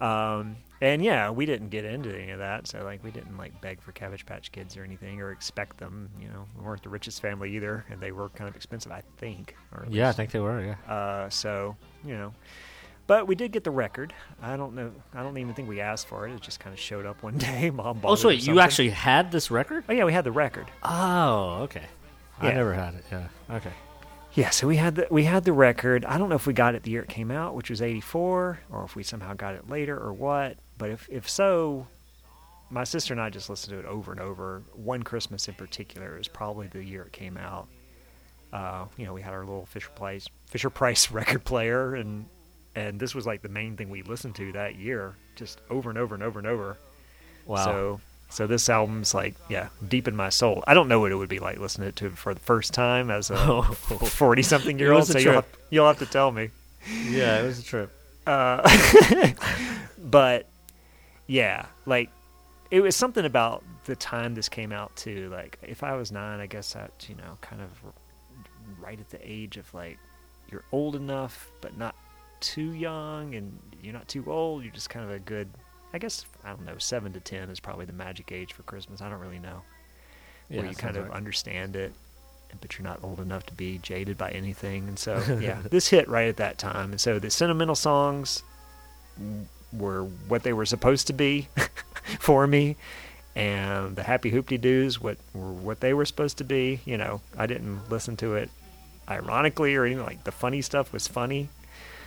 Um, 0.02 0.58
and 0.82 1.04
yeah, 1.04 1.30
we 1.30 1.46
didn't 1.46 1.70
get 1.70 1.84
into 1.84 2.18
any 2.18 2.32
of 2.32 2.40
that, 2.40 2.68
so 2.68 2.84
like 2.84 3.04
we 3.04 3.12
didn't 3.12 3.38
like 3.38 3.60
beg 3.62 3.82
for 3.82 3.92
Cabbage 3.92 4.26
Patch 4.26 4.52
Kids 4.52 4.78
or 4.78 4.84
anything, 4.84 5.22
or 5.22 5.32
expect 5.32 5.78
them. 5.78 6.10
You 6.20 6.30
know, 6.30 6.46
we 6.58 6.64
weren't 6.64 6.84
the 6.84 6.90
richest 6.90 7.22
family 7.22 7.56
either, 7.56 7.86
and 7.90 8.00
they 8.00 8.12
were 8.12 8.30
kind 8.30 8.50
of 8.50 8.56
expensive, 8.56 8.92
I 8.92 9.04
think. 9.18 9.56
Yeah, 9.90 10.10
I 10.10 10.14
think 10.14 10.32
they 10.32 10.40
were, 10.40 10.62
yeah. 10.62 10.94
uh, 10.94 11.30
so 11.30 11.76
you 12.06 12.14
know, 12.16 12.34
But 13.10 13.26
we 13.28 13.34
did 13.34 13.52
get 13.52 13.64
the 13.64 13.72
record. 13.72 14.14
I 14.40 14.56
don't 14.56 14.76
know. 14.76 14.92
I 15.16 15.24
don't 15.24 15.36
even 15.40 15.56
think 15.56 15.68
we 15.68 15.82
asked 15.82 16.06
for 16.08 16.28
it. 16.28 16.32
It 16.32 16.42
just 16.42 16.60
kind 16.60 16.76
of 16.76 16.80
showed 16.80 17.08
up 17.08 17.24
one 17.24 17.38
day. 17.50 17.72
Mom 17.72 17.98
bought 17.98 18.12
Oh, 18.12 18.16
so 18.16 18.28
wait, 18.28 18.46
you 18.46 18.60
actually 18.60 18.92
had 18.92 19.32
this 19.32 19.50
record? 19.50 19.84
Oh 19.90 19.94
yeah, 19.94 20.04
we 20.04 20.14
had 20.14 20.24
the 20.26 20.32
record. 20.32 20.68
Oh, 20.84 21.62
okay. 21.64 21.86
I 22.40 22.52
never 22.52 22.72
had 22.72 22.94
it. 22.94 23.04
Yeah. 23.12 23.28
Okay. 23.50 23.72
Yeah, 24.36 24.52
so 24.52 24.68
we 24.68 24.76
had 24.76 24.94
the 24.94 25.08
we 25.10 25.24
had 25.24 25.44
the 25.44 25.54
record. 25.54 26.06
I 26.06 26.20
don't 26.20 26.30
know 26.30 26.36
if 26.36 26.46
we 26.46 26.54
got 26.54 26.76
it 26.76 26.84
the 26.84 26.92
year 26.92 27.02
it 27.02 27.10
came 27.10 27.32
out, 27.32 27.56
which 27.56 27.72
was 27.72 27.82
'84, 27.82 28.60
or 28.72 28.84
if 28.84 28.96
we 28.96 29.02
somehow 29.02 29.34
got 29.34 29.56
it 29.56 29.68
later 29.68 29.98
or 29.98 30.14
what. 30.14 30.58
But 30.78 30.92
if 30.92 31.10
if 31.10 31.28
so, 31.28 31.88
my 32.70 32.84
sister 32.84 33.16
and 33.16 33.20
I 33.20 33.32
just 33.32 33.50
listened 33.50 33.74
to 33.74 33.80
it 33.80 33.86
over 33.92 34.12
and 34.12 34.22
over. 34.22 34.62
One 34.76 35.02
Christmas 35.02 35.48
in 35.48 35.56
particular 35.56 36.16
is 36.20 36.28
probably 36.28 36.68
the 36.68 36.84
year 36.84 37.02
it 37.06 37.12
came 37.12 37.38
out. 37.38 37.70
Uh, 38.54 38.86
you 38.98 39.06
know, 39.08 39.14
we 39.16 39.24
had 39.24 39.34
our 39.34 39.40
little 39.40 39.66
Fisher 39.66 39.90
Price 39.96 40.28
Fisher 40.46 40.70
Price 40.70 41.10
record 41.20 41.44
player, 41.44 41.96
and 41.96 42.28
and 42.80 43.00
this 43.00 43.14
was 43.14 43.26
like 43.26 43.42
the 43.42 43.50
main 43.50 43.76
thing 43.76 43.90
we 43.90 44.02
listened 44.04 44.36
to 44.36 44.52
that 44.54 44.76
year, 44.76 45.16
just 45.36 45.60
over 45.70 45.90
and 45.90 46.00
over 46.00 46.16
and 46.16 46.24
over 46.24 46.40
and 46.40 46.48
over. 46.48 46.78
Wow. 47.46 47.66
So 47.66 48.02
so 48.30 48.48
this 48.48 48.70
album's 48.70 49.14
like 49.14 49.36
yeah, 49.50 49.70
deep 49.88 50.08
in 50.08 50.16
my 50.16 50.30
soul. 50.30 50.64
I 50.68 50.74
don't 50.74 50.88
know 50.88 51.00
what 51.00 51.12
it 51.12 51.16
would 51.16 51.30
be 51.30 51.40
like 51.40 51.58
listening 51.60 51.92
to 51.94 52.06
it 52.08 52.18
for 52.18 52.34
the 52.34 52.40
first 52.40 52.74
time 52.74 53.10
as 53.12 53.30
a 53.30 53.36
Oh. 53.38 53.64
forty 53.64 54.44
something 54.44 54.80
year 54.80 54.94
old. 54.94 55.06
So 55.08 55.18
you'll 55.20 55.34
have, 55.34 55.46
you'll 55.70 55.88
have 55.88 56.00
to 56.00 56.06
tell 56.06 56.32
me. 56.32 56.50
yeah, 57.06 57.42
it 57.42 57.46
was 57.46 57.60
a 57.60 57.64
trip. 57.64 57.92
Uh, 58.28 58.62
but 59.98 60.46
yeah, 61.28 61.66
like 61.86 62.10
it 62.72 62.82
was 62.82 62.96
something 62.96 63.26
about 63.26 63.64
the 63.86 63.96
time 63.96 64.36
this 64.36 64.48
came 64.50 64.72
out 64.72 64.96
too. 64.96 65.30
Like 65.30 65.58
if 65.64 65.84
I 65.84 65.96
was 65.96 66.12
nine, 66.12 66.40
I 66.40 66.46
guess 66.46 66.74
that's 66.74 67.10
you 67.10 67.16
know 67.16 67.38
kind 67.42 67.62
of 67.62 67.70
right 68.80 69.00
at 69.00 69.10
the 69.10 69.20
age 69.24 69.58
of 69.58 69.74
like 69.74 69.98
you're 70.52 70.64
old 70.72 70.96
enough 70.96 71.50
but 71.62 71.78
not 71.78 71.96
too 72.40 72.74
young, 72.74 73.36
and 73.36 73.58
you're 73.82 73.94
not 73.94 74.08
too 74.08 74.24
old. 74.32 74.64
You're 74.64 74.74
just 74.74 74.90
kind 74.90 75.06
of 75.06 75.12
a 75.12 75.20
good. 75.20 75.48
I 75.94 75.98
guess 75.98 76.26
I 76.44 76.50
don't 76.50 76.66
know. 76.66 76.78
Seven 76.78 77.14
to 77.14 77.20
ten 77.20 77.50
is 77.50 77.60
probably 77.60 77.86
the 77.86 77.94
magic 77.94 78.32
age 78.32 78.54
for 78.54 78.64
Christmas. 78.64 79.02
I 79.02 79.10
don't 79.10 79.20
really 79.20 79.40
know 79.40 79.62
Yeah, 80.50 80.60
where 80.62 80.70
you 80.70 80.76
kind 80.76 80.98
of 80.98 81.06
right. 81.08 81.16
understand 81.18 81.76
it, 81.76 81.92
but 82.62 82.78
you're 82.78 82.84
not 82.88 83.00
old 83.04 83.20
enough 83.20 83.46
to 83.48 83.54
be 83.54 83.80
jaded 83.80 84.18
by 84.18 84.30
anything. 84.32 84.88
And 84.88 85.00
so, 85.00 85.22
yeah, 85.42 85.62
this 85.70 85.88
hit 85.88 86.08
right 86.08 86.28
at 86.28 86.38
that 86.38 86.58
time. 86.60 86.92
And 86.92 87.02
so 87.02 87.18
the 87.20 87.30
sentimental 87.32 87.76
songs 87.76 88.44
were 89.74 90.04
what 90.28 90.44
they 90.44 90.54
were 90.54 90.66
supposed 90.66 91.08
to 91.08 91.14
be 91.14 91.48
for 92.20 92.46
me, 92.48 92.76
and 93.36 93.96
the 93.96 94.04
happy 94.04 94.32
hoopty 94.32 94.60
doos 94.60 95.02
what 95.02 95.18
were 95.34 95.52
what 95.54 95.80
they 95.80 95.94
were 95.94 96.06
supposed 96.06 96.38
to 96.38 96.44
be. 96.44 96.82
You 96.86 96.98
know, 96.98 97.22
I 97.38 97.48
didn't 97.48 97.90
listen 97.90 98.16
to 98.18 98.36
it 98.36 98.50
ironically 99.10 99.76
or 99.76 99.86
anything 99.86 100.06
like 100.06 100.24
the 100.24 100.32
funny 100.32 100.62
stuff 100.62 100.94
was 100.94 101.08
funny. 101.08 101.50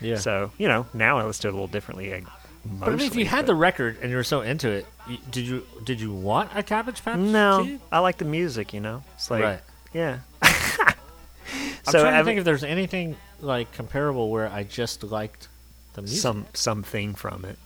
Yeah. 0.05 0.17
So 0.17 0.51
you 0.59 0.69
know, 0.69 0.87
now 0.95 1.19
I 1.19 1.25
listen 1.25 1.43
to 1.43 1.49
it 1.49 1.51
a 1.51 1.55
little 1.55 1.67
differently. 1.69 2.13
Like, 2.13 2.25
but 2.65 2.87
I 2.89 2.91
mean, 2.91 3.01
if 3.01 3.05
mostly, 3.07 3.23
you 3.23 3.29
had 3.29 3.47
the 3.47 3.55
record 3.55 3.99
and 4.03 4.11
you 4.11 4.17
were 4.17 4.25
so 4.25 4.41
into 4.43 4.71
it, 4.71 4.87
you, 5.09 5.19
did 5.31 5.47
you 5.47 5.67
did 5.85 6.01
you 6.01 6.13
want 6.13 6.51
a 6.55 6.63
Cabbage 6.63 7.05
Patch? 7.05 7.19
no, 7.19 7.65
Kid? 7.65 7.81
I 7.91 7.99
like 8.01 8.19
the 8.19 8.25
music. 8.25 8.73
You 8.73 8.81
know, 8.81 9.03
it's 9.15 9.31
like 9.31 9.43
right. 9.43 9.61
yeah. 9.93 10.19
I'm 10.43 11.93
so 11.93 12.01
trying 12.01 12.13
to 12.13 12.19
I 12.19 12.23
think 12.23 12.39
if 12.39 12.45
there's 12.45 12.65
anything 12.65 13.17
like 13.41 13.73
comparable 13.73 14.31
where 14.31 14.49
I 14.49 14.63
just 14.63 15.03
liked 15.03 15.49
the 15.95 16.03
music. 16.03 16.21
some 16.21 16.47
something 16.55 17.15
from 17.15 17.45
it. 17.45 17.59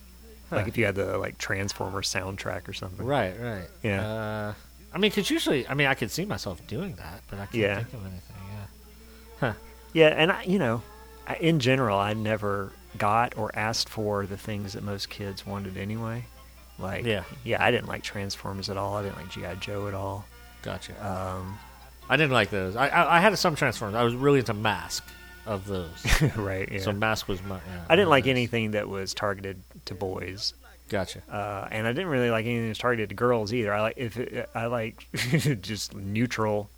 Like 0.49 0.67
if 0.67 0.77
you 0.77 0.85
had 0.85 0.95
the 0.95 1.17
like 1.17 1.37
Transformer 1.37 2.01
soundtrack 2.01 2.67
or 2.69 2.73
something. 2.73 3.05
Right, 3.05 3.37
right. 3.39 3.67
Yeah. 3.83 4.07
Uh, 4.07 4.53
I 4.93 4.97
mean, 4.97 5.11
because 5.11 5.29
usually, 5.29 5.67
I 5.67 5.73
mean, 5.73 5.87
I 5.87 5.93
could 5.93 6.09
see 6.09 6.23
myself 6.25 6.65
doing 6.67 6.95
that, 6.95 7.21
but 7.29 7.35
I 7.39 7.45
can't 7.47 7.55
Yeah. 7.55 7.75
think 7.83 7.93
of 7.93 8.01
anything. 8.05 8.35
Yeah. 9.41 9.53
Yeah, 9.93 10.07
and 10.07 10.31
I, 10.31 10.43
you 10.43 10.57
know, 10.57 10.81
I, 10.81 10.96
in 11.39 11.59
general, 11.59 11.97
I 11.99 12.13
never 12.13 12.71
got 12.97 13.37
or 13.37 13.51
asked 13.55 13.89
for 13.89 14.25
the 14.25 14.37
things 14.37 14.73
that 14.73 14.83
most 14.83 15.09
kids 15.09 15.45
wanted 15.45 15.77
anyway. 15.77 16.25
Like, 16.79 17.05
Yeah. 17.05 17.23
yeah, 17.43 17.63
I 17.63 17.71
didn't 17.71 17.87
like 17.87 18.03
Transformers 18.03 18.69
at 18.69 18.77
all. 18.77 18.95
I 18.95 19.03
didn't 19.03 19.17
like 19.17 19.29
GI 19.29 19.59
Joe 19.59 19.87
at 19.87 19.93
all. 19.93 20.25
Gotcha. 20.61 20.93
Um, 21.05 21.57
I 22.09 22.17
didn't 22.17 22.33
like 22.33 22.49
those. 22.49 22.75
I, 22.75 22.87
I 22.87 23.17
I 23.17 23.19
had 23.19 23.37
some 23.37 23.55
Transformers. 23.55 23.95
I 23.95 24.03
was 24.03 24.13
really 24.15 24.39
into 24.39 24.53
Mask 24.53 25.03
of 25.45 25.65
those. 25.65 26.05
right. 26.35 26.71
Yeah. 26.71 26.79
So 26.79 26.91
Mask 26.93 27.27
was 27.27 27.41
my. 27.43 27.55
Yeah, 27.57 27.85
I 27.89 27.95
didn't 27.95 28.09
like 28.09 28.27
anything 28.27 28.71
that 28.71 28.87
was 28.87 29.13
targeted 29.13 29.61
to 29.85 29.93
boys. 29.95 30.53
Gotcha. 30.89 31.21
uh, 31.29 31.67
and 31.69 31.85
I 31.85 31.91
didn't 31.91 32.07
really 32.07 32.29
like 32.31 32.45
anything 32.45 32.67
that's 32.67 32.79
targeted 32.79 33.09
to 33.09 33.15
girls 33.15 33.51
either. 33.53 33.73
I 33.73 33.81
like 33.81 33.97
if 33.97 34.17
it, 34.17 34.49
I 34.55 34.67
like 34.67 35.05
just 35.61 35.93
neutral, 35.93 36.69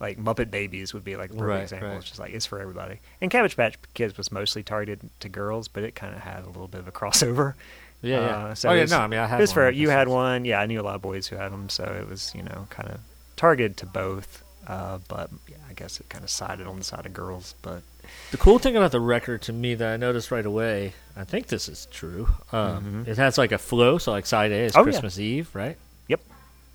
like 0.00 0.18
Muppet 0.18 0.50
Babies 0.50 0.92
would 0.94 1.04
be 1.04 1.16
like 1.16 1.30
a 1.30 1.34
perfect 1.34 1.46
Right, 1.48 1.62
example. 1.62 1.88
right. 1.90 1.96
It's 1.98 2.06
just 2.08 2.18
like 2.18 2.32
it's 2.32 2.46
for 2.46 2.58
everybody. 2.60 2.98
And 3.20 3.30
Cabbage 3.30 3.56
Patch 3.56 3.76
Kids 3.94 4.16
was 4.16 4.32
mostly 4.32 4.62
targeted 4.62 5.08
to 5.20 5.28
girls, 5.28 5.68
but 5.68 5.82
it 5.84 5.94
kind 5.94 6.14
of 6.14 6.20
had 6.22 6.42
a 6.44 6.46
little 6.48 6.68
bit 6.68 6.80
of 6.80 6.88
a 6.88 6.92
crossover. 7.00 7.54
Yeah, 8.02 8.20
yeah. 8.20 8.36
Uh, 8.46 8.54
so 8.54 8.70
oh 8.70 8.72
yeah, 8.72 8.80
was- 8.82 8.90
no, 8.90 8.98
I 9.00 9.06
mean, 9.06 9.20
I 9.20 9.26
had. 9.26 9.38
it 9.38 9.42
was 9.42 9.52
for 9.52 9.68
you 9.70 9.90
had 9.90 10.08
one. 10.08 10.44
Yeah, 10.46 10.60
I 10.60 10.66
knew 10.66 10.80
a 10.80 10.82
lot 10.82 10.94
of 10.94 11.02
boys 11.02 11.26
who 11.26 11.36
had 11.36 11.52
them, 11.52 11.68
so 11.68 11.84
it 11.84 12.08
was 12.08 12.32
you 12.34 12.42
know 12.42 12.66
kind 12.70 12.88
of 12.88 12.98
targeted 13.36 13.76
to 13.78 13.86
both. 13.86 14.42
Uh, 14.66 14.98
but 15.08 15.30
yeah, 15.48 15.56
I 15.68 15.72
guess 15.72 15.98
it 16.00 16.08
kind 16.08 16.22
of 16.22 16.30
sided 16.30 16.66
on 16.66 16.78
the 16.78 16.84
side 16.84 17.04
of 17.04 17.12
girls. 17.12 17.54
But 17.60 17.82
The 18.30 18.36
cool 18.36 18.58
thing 18.58 18.76
about 18.76 18.92
the 18.92 19.00
record 19.00 19.42
to 19.42 19.52
me 19.52 19.74
that 19.74 19.94
I 19.94 19.96
noticed 19.96 20.30
right 20.30 20.46
away, 20.46 20.92
I 21.16 21.24
think 21.24 21.48
this 21.48 21.68
is 21.68 21.86
true. 21.90 22.28
Um, 22.52 23.04
Mhm. 23.04 23.08
It 23.08 23.16
has 23.18 23.36
like 23.36 23.52
a 23.52 23.58
flow, 23.58 23.98
so 23.98 24.12
like 24.12 24.26
side 24.26 24.52
A 24.52 24.54
is 24.66 24.76
Oh, 24.76 24.80
yeah. 24.80 24.84
Christmas 24.84 25.18
Eve, 25.18 25.48
right? 25.54 25.76
Yep. 26.08 26.20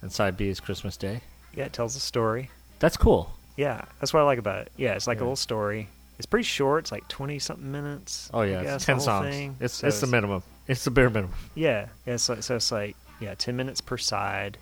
And 0.01 0.11
side 0.11 0.35
B 0.37 0.49
is 0.49 0.59
Christmas 0.59 0.97
Day. 0.97 1.21
yeah, 1.55 1.65
it 1.65 1.73
tells 1.73 1.95
a 1.95 1.99
story. 1.99 2.49
That's 2.79 2.97
cool. 2.97 3.31
Yeah, 3.57 3.85
that's 3.99 4.13
what 4.13 4.19
I 4.21 4.23
like 4.23 4.39
about 4.39 4.59
it. 4.63 4.71
Yeah, 4.77 4.93
it's 4.95 5.07
like 5.07 5.17
Yeah. 5.17 5.21
a 5.21 5.25
little 5.25 5.35
story. 5.35 5.87
It's 6.17 6.25
pretty 6.25 6.43
short. 6.43 6.83
It's 6.85 6.91
like 6.91 7.07
twenty 7.07 7.39
something 7.39 7.71
minutes. 7.71 8.29
Oh 8.33 8.41
yeah, 8.41 8.63
guess, 8.63 8.85
ten 8.85 8.99
songs. 8.99 9.27
thing. 9.33 9.55
It's 9.59 9.75
So 9.75 9.87
it's 9.87 9.99
the 10.01 10.07
minimum. 10.07 10.43
It's 10.67 10.83
the 10.83 10.91
bare 10.91 11.09
minimum. 11.09 11.35
Yeah, 11.55 11.87
yeah. 12.05 12.15
So, 12.17 12.39
so 12.41 12.55
it's 12.55 12.71
like 12.71 12.95
yeah, 13.19 13.35
ten 13.35 13.55
minutes 13.55 13.81
per 13.81 13.97
side. 13.97 14.57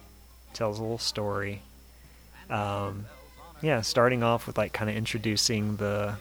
Tells 0.54 0.78
a 0.80 0.82
little 0.82 0.98
story. 1.00 1.62
Um, 2.50 3.06
yeah, 3.62 3.82
starting 3.82 4.22
off 4.24 4.46
with 4.48 4.58
like 4.58 4.74
kind 4.74 4.90
of 4.90 4.96
introducing 4.96 5.78
the 5.78 6.16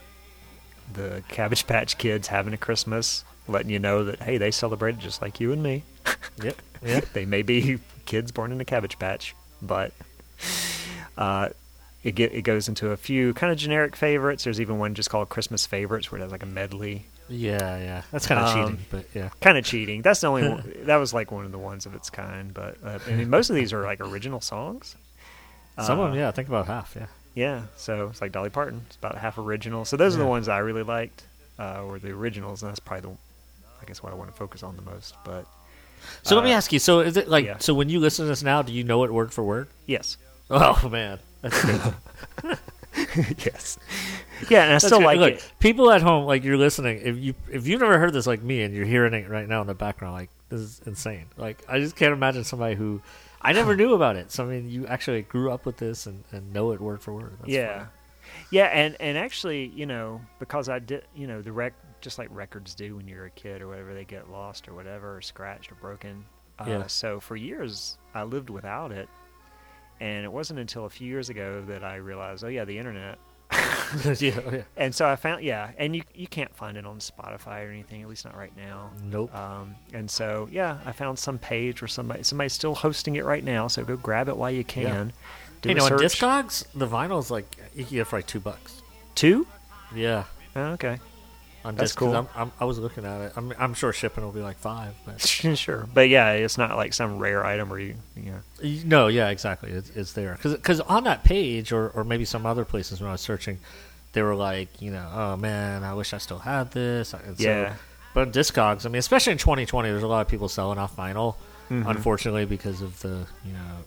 the 0.93 1.23
Cabbage 1.29 1.67
Patch 1.67 1.99
Kids 1.99 2.29
having 2.29 2.53
a 2.55 2.59
Christmas, 2.59 3.25
letting 3.49 3.71
you 3.71 3.79
know 3.79 4.05
that 4.05 4.21
hey, 4.23 4.39
they 4.39 4.51
celebrated 4.51 5.01
just 5.01 5.21
like 5.23 5.41
you 5.41 5.53
and 5.53 5.63
me. 5.63 5.85
Yep. 6.43 6.57
Yep. 6.85 7.13
they 7.13 7.25
may 7.27 7.43
be 7.43 7.79
kids 8.07 8.33
born 8.33 8.51
in 8.51 8.61
a 8.61 8.65
cabbage 8.65 8.99
patch, 8.99 9.37
but 9.63 9.93
uh, 11.17 11.51
it 12.03 12.15
get, 12.15 12.33
it 12.33 12.43
goes 12.43 12.69
into 12.69 12.91
a 12.91 12.97
few 12.97 13.33
kind 13.35 13.53
of 13.53 13.59
generic 13.59 13.95
favorites. 13.97 14.45
There's 14.45 14.61
even 14.61 14.79
one 14.79 14.95
just 14.95 15.11
called 15.11 15.29
Christmas 15.29 15.67
favorites, 15.67 16.11
where 16.11 16.21
it 16.21 16.23
has 16.23 16.33
like 16.33 16.43
a 16.43 16.47
medley. 16.47 17.05
Yeah, 17.29 17.79
yeah. 17.79 18.03
That's 18.11 18.27
kind 18.27 18.41
of 18.41 18.49
Um, 18.49 18.55
cheating, 18.55 18.87
but 18.91 19.05
yeah. 19.15 19.31
Kind 19.41 19.57
of 19.57 19.65
cheating. 19.65 20.03
That's 20.03 20.21
the 20.21 20.27
only 20.27 20.49
one. 20.49 20.73
That 20.85 20.97
was 20.97 21.15
like 21.15 21.31
one 21.31 21.45
of 21.45 21.53
the 21.53 21.59
ones 21.59 21.87
of 21.87 21.95
its 21.95 22.11
kind. 22.11 22.53
But 22.53 22.77
uh, 22.85 22.99
I 23.07 23.13
mean, 23.13 23.31
most 23.31 23.49
of 23.51 23.57
these 23.57 23.73
are 23.73 23.83
like 23.85 24.01
original 24.01 24.41
songs. 24.41 24.97
Some 25.81 25.99
of 26.01 26.07
Uh, 26.07 26.09
them, 26.11 26.19
yeah. 26.19 26.29
I 26.29 26.33
think 26.33 26.49
about 26.49 26.67
half. 26.67 26.95
Yeah. 26.99 27.07
Yeah, 27.35 27.63
so 27.79 28.09
it's 28.09 28.21
like 28.21 28.31
Dolly 28.33 28.51
Parton. 28.51 28.83
It's 28.89 28.97
about 28.97 29.17
half 29.17 29.39
original. 29.39 29.87
So 29.87 29.97
those 29.97 30.15
are 30.15 30.19
the 30.19 30.27
ones 30.27 30.49
I 30.49 30.59
really 30.59 30.83
liked, 30.83 31.23
uh, 31.59 31.83
were 31.87 31.99
the 31.99 32.11
originals, 32.11 32.63
and 32.63 32.69
that's 32.69 32.79
probably 32.79 33.09
the, 33.09 33.17
I 33.81 33.87
guess, 33.87 34.03
what 34.03 34.13
I 34.13 34.17
want 34.17 34.31
to 34.31 34.37
focus 34.37 34.63
on 34.63 34.77
the 34.77 34.83
most. 34.83 35.15
But 35.25 35.47
So 36.25 36.35
let 36.35 36.45
me 36.45 36.53
Uh, 36.53 36.57
ask 36.59 36.75
you. 36.75 36.79
So 36.79 37.01
is 37.01 37.17
it 37.17 37.29
like 37.29 37.47
yeah. 37.47 37.57
so 37.57 37.73
when 37.73 37.89
you 37.89 38.01
listen 38.01 38.27
to 38.27 38.29
this 38.29 38.43
now? 38.43 38.61
Do 38.61 38.71
you 38.75 38.85
know 38.85 39.03
it 39.05 39.11
word 39.15 39.33
for 39.33 39.43
word? 39.43 39.69
yes, 39.87 40.19
Oh 40.51 40.87
man, 40.93 41.21
that's 41.43 41.65
good. 41.65 41.95
yes, 43.45 43.79
yeah, 44.49 44.63
and 44.65 44.71
I 44.71 44.75
That's 44.75 44.87
still 44.87 44.99
good. 44.99 45.05
like 45.05 45.19
Look, 45.21 45.33
it. 45.35 45.53
people 45.61 45.91
at 45.91 46.03
home, 46.03 46.25
like 46.27 46.45
you're 46.45 46.57
listening. 46.57 47.01
If 47.03 47.19
you 47.19 47.35
if 47.51 47.67
you've 47.67 47.81
never 47.81 47.99
heard 47.99 48.13
this 48.13 48.27
like 48.27 48.43
me, 48.43 48.63
and 48.63 48.75
you're 48.75 48.87
hearing 48.87 49.15
it 49.15 49.29
right 49.29 49.49
now 49.49 49.61
in 49.61 49.67
the 49.67 49.75
background, 49.75 50.15
like 50.15 50.31
this 50.49 50.61
is 50.61 50.81
insane. 50.87 51.27
Like 51.37 51.63
I 51.69 51.79
just 51.79 51.97
can't 51.97 52.13
imagine 52.13 52.45
somebody 52.45 52.75
who 52.75 53.01
I 53.41 53.53
never 53.53 53.77
knew 53.77 53.95
about 53.95 54.17
it. 54.17 54.31
So 54.33 54.45
I 54.45 54.47
mean, 54.49 54.71
you 54.71 54.87
actually 54.87 55.23
grew 55.23 55.51
up 55.51 55.67
with 55.67 55.77
this 55.79 56.07
and, 56.07 56.25
and 56.33 56.53
know 56.53 56.73
it 56.73 56.81
word 56.81 57.01
for 57.03 57.13
word. 57.13 57.33
That's 57.41 57.51
yeah, 57.51 57.79
fun. 57.79 57.89
yeah, 58.51 58.67
and 58.67 58.97
and 59.01 59.17
actually, 59.19 59.67
you 59.75 59.87
know, 59.87 60.21
because 60.39 60.69
I 60.69 60.79
did, 60.79 61.05
you 61.15 61.27
know, 61.27 61.41
the 61.43 61.53
rec, 61.53 61.73
just 62.01 62.19
like 62.19 62.29
records 62.31 62.75
do 62.75 62.97
when 62.97 63.09
you're 63.09 63.27
a 63.27 63.31
kid 63.31 63.63
or 63.63 63.69
whatever, 63.69 63.95
they 63.95 64.05
get 64.05 64.31
lost 64.31 64.69
or 64.69 64.75
whatever, 64.75 65.17
or 65.17 65.21
scratched 65.23 65.73
or 65.73 65.77
broken. 65.77 66.25
Uh, 66.59 66.65
Yeah. 66.69 66.87
So 66.89 67.21
for 67.21 67.37
years, 67.37 67.97
I 68.15 68.25
lived 68.25 68.51
without 68.51 68.93
it, 68.93 69.09
and 70.03 70.25
it 70.25 70.33
wasn't 70.33 70.59
until 70.59 70.85
a 70.85 70.91
few 70.91 71.07
years 71.07 71.29
ago 71.29 71.63
that 71.69 71.85
I 71.85 71.97
realized, 71.97 72.43
oh 72.43 72.49
yeah, 72.49 72.65
the 72.65 72.77
internet. 72.77 73.19
yeah, 74.19 74.41
oh, 74.45 74.51
yeah. 74.51 74.63
And 74.77 74.93
so 74.93 75.07
I 75.07 75.15
found, 75.15 75.45
yeah, 75.45 75.71
and 75.79 75.95
you 75.95 76.03
you 76.13 76.27
can't 76.27 76.53
find 76.57 76.77
it 76.77 76.85
on 76.85 76.99
Spotify 76.99 77.65
or 77.67 77.71
anything, 77.71 78.03
at 78.03 78.09
least 78.09 78.25
not 78.25 78.37
right 78.37 78.55
now. 78.57 78.91
Nope. 79.05 79.33
Um, 79.35 79.77
and 79.93 80.11
so 80.11 80.49
yeah, 80.51 80.79
I 80.85 80.91
found 80.91 81.19
some 81.19 81.39
page 81.39 81.81
where 81.81 81.89
somebody 81.89 82.25
somebody's 82.25 82.53
still 82.53 82.75
hosting 82.75 83.15
it 83.15 83.25
right 83.25 83.45
now. 83.45 83.69
So 83.69 83.85
go 83.85 83.97
grab 83.97 84.29
it 84.29 84.37
while 84.37 84.51
you 84.51 84.65
can. 84.65 85.13
Hey, 85.63 85.71
a 85.71 85.75
no, 85.75 85.85
on. 85.85 85.93
Discogs, 85.93 86.65
the 86.75 86.89
vinyl's 86.89 87.31
like 87.31 87.57
you 87.77 87.85
can 87.85 87.95
get 87.95 88.07
for 88.09 88.19
like 88.19 88.27
two 88.27 88.41
bucks. 88.41 88.83
Two? 89.15 89.47
Yeah, 89.95 90.25
Oh, 90.57 90.73
okay. 90.73 90.99
On 91.65 91.77
That's 91.77 91.93
Discogs. 91.93 91.97
cool. 91.97 92.15
I'm, 92.17 92.29
I'm, 92.35 92.53
I 92.61 92.65
was 92.65 92.79
looking 92.79 93.05
at 93.05 93.21
it. 93.21 93.33
I'm, 93.37 93.53
I'm 93.59 93.75
sure 93.75 93.93
shipping 93.93 94.25
will 94.25 94.33
be 94.33 94.41
like 94.41 94.59
five, 94.59 94.95
but 95.05 95.21
sure, 95.57 95.89
but 95.95 96.09
yeah, 96.09 96.33
it's 96.33 96.59
not 96.59 96.77
like 96.77 96.93
some 96.93 97.19
rare 97.19 97.45
item 97.45 97.69
where 97.69 97.79
you, 97.79 97.95
you 98.17 98.33
know. 98.33 98.81
No, 98.85 99.07
yeah, 99.09 99.29
exactly. 99.29 99.71
It's, 99.71 99.91
it's 99.91 100.13
there 100.13 100.39
because 100.43 100.81
on 100.81 101.05
that 101.05 101.23
page 101.25 101.73
or, 101.73 101.91
or 101.91 102.05
maybe 102.05 102.25
some 102.25 102.47
other 102.47 102.65
places 102.65 103.01
when 103.01 103.09
I 103.09 103.13
was 103.13 103.21
searching, 103.21 103.59
they 104.13 104.23
were 104.23 104.35
like, 104.35 104.83
you 104.83 104.91
know, 104.91 105.09
oh 105.15 105.37
man, 105.37 105.85
I 105.85 105.95
wish 105.95 106.13
I 106.13 106.19
still 106.19 106.39
had 106.41 106.71
this. 106.73 107.15
And 107.15 107.39
so 107.39 107.45
Yeah. 107.45 107.75
but 108.13 108.33
Discogs, 108.33 108.85
I 108.85 108.89
mean, 108.89 108.99
especially 108.99 109.33
in 109.33 109.39
2020, 109.39 109.89
there's 109.89 110.03
a 110.03 110.07
lot 110.09 110.21
of 110.21 110.29
people 110.29 110.49
selling 110.49 110.79
off 110.79 110.97
vinyl, 110.97 111.37
Mm-hmm. 111.71 111.89
unfortunately, 111.89 112.45
because 112.45 112.83
of 112.83 113.01
the 113.01 113.25
you 113.47 113.53
know 113.53 113.79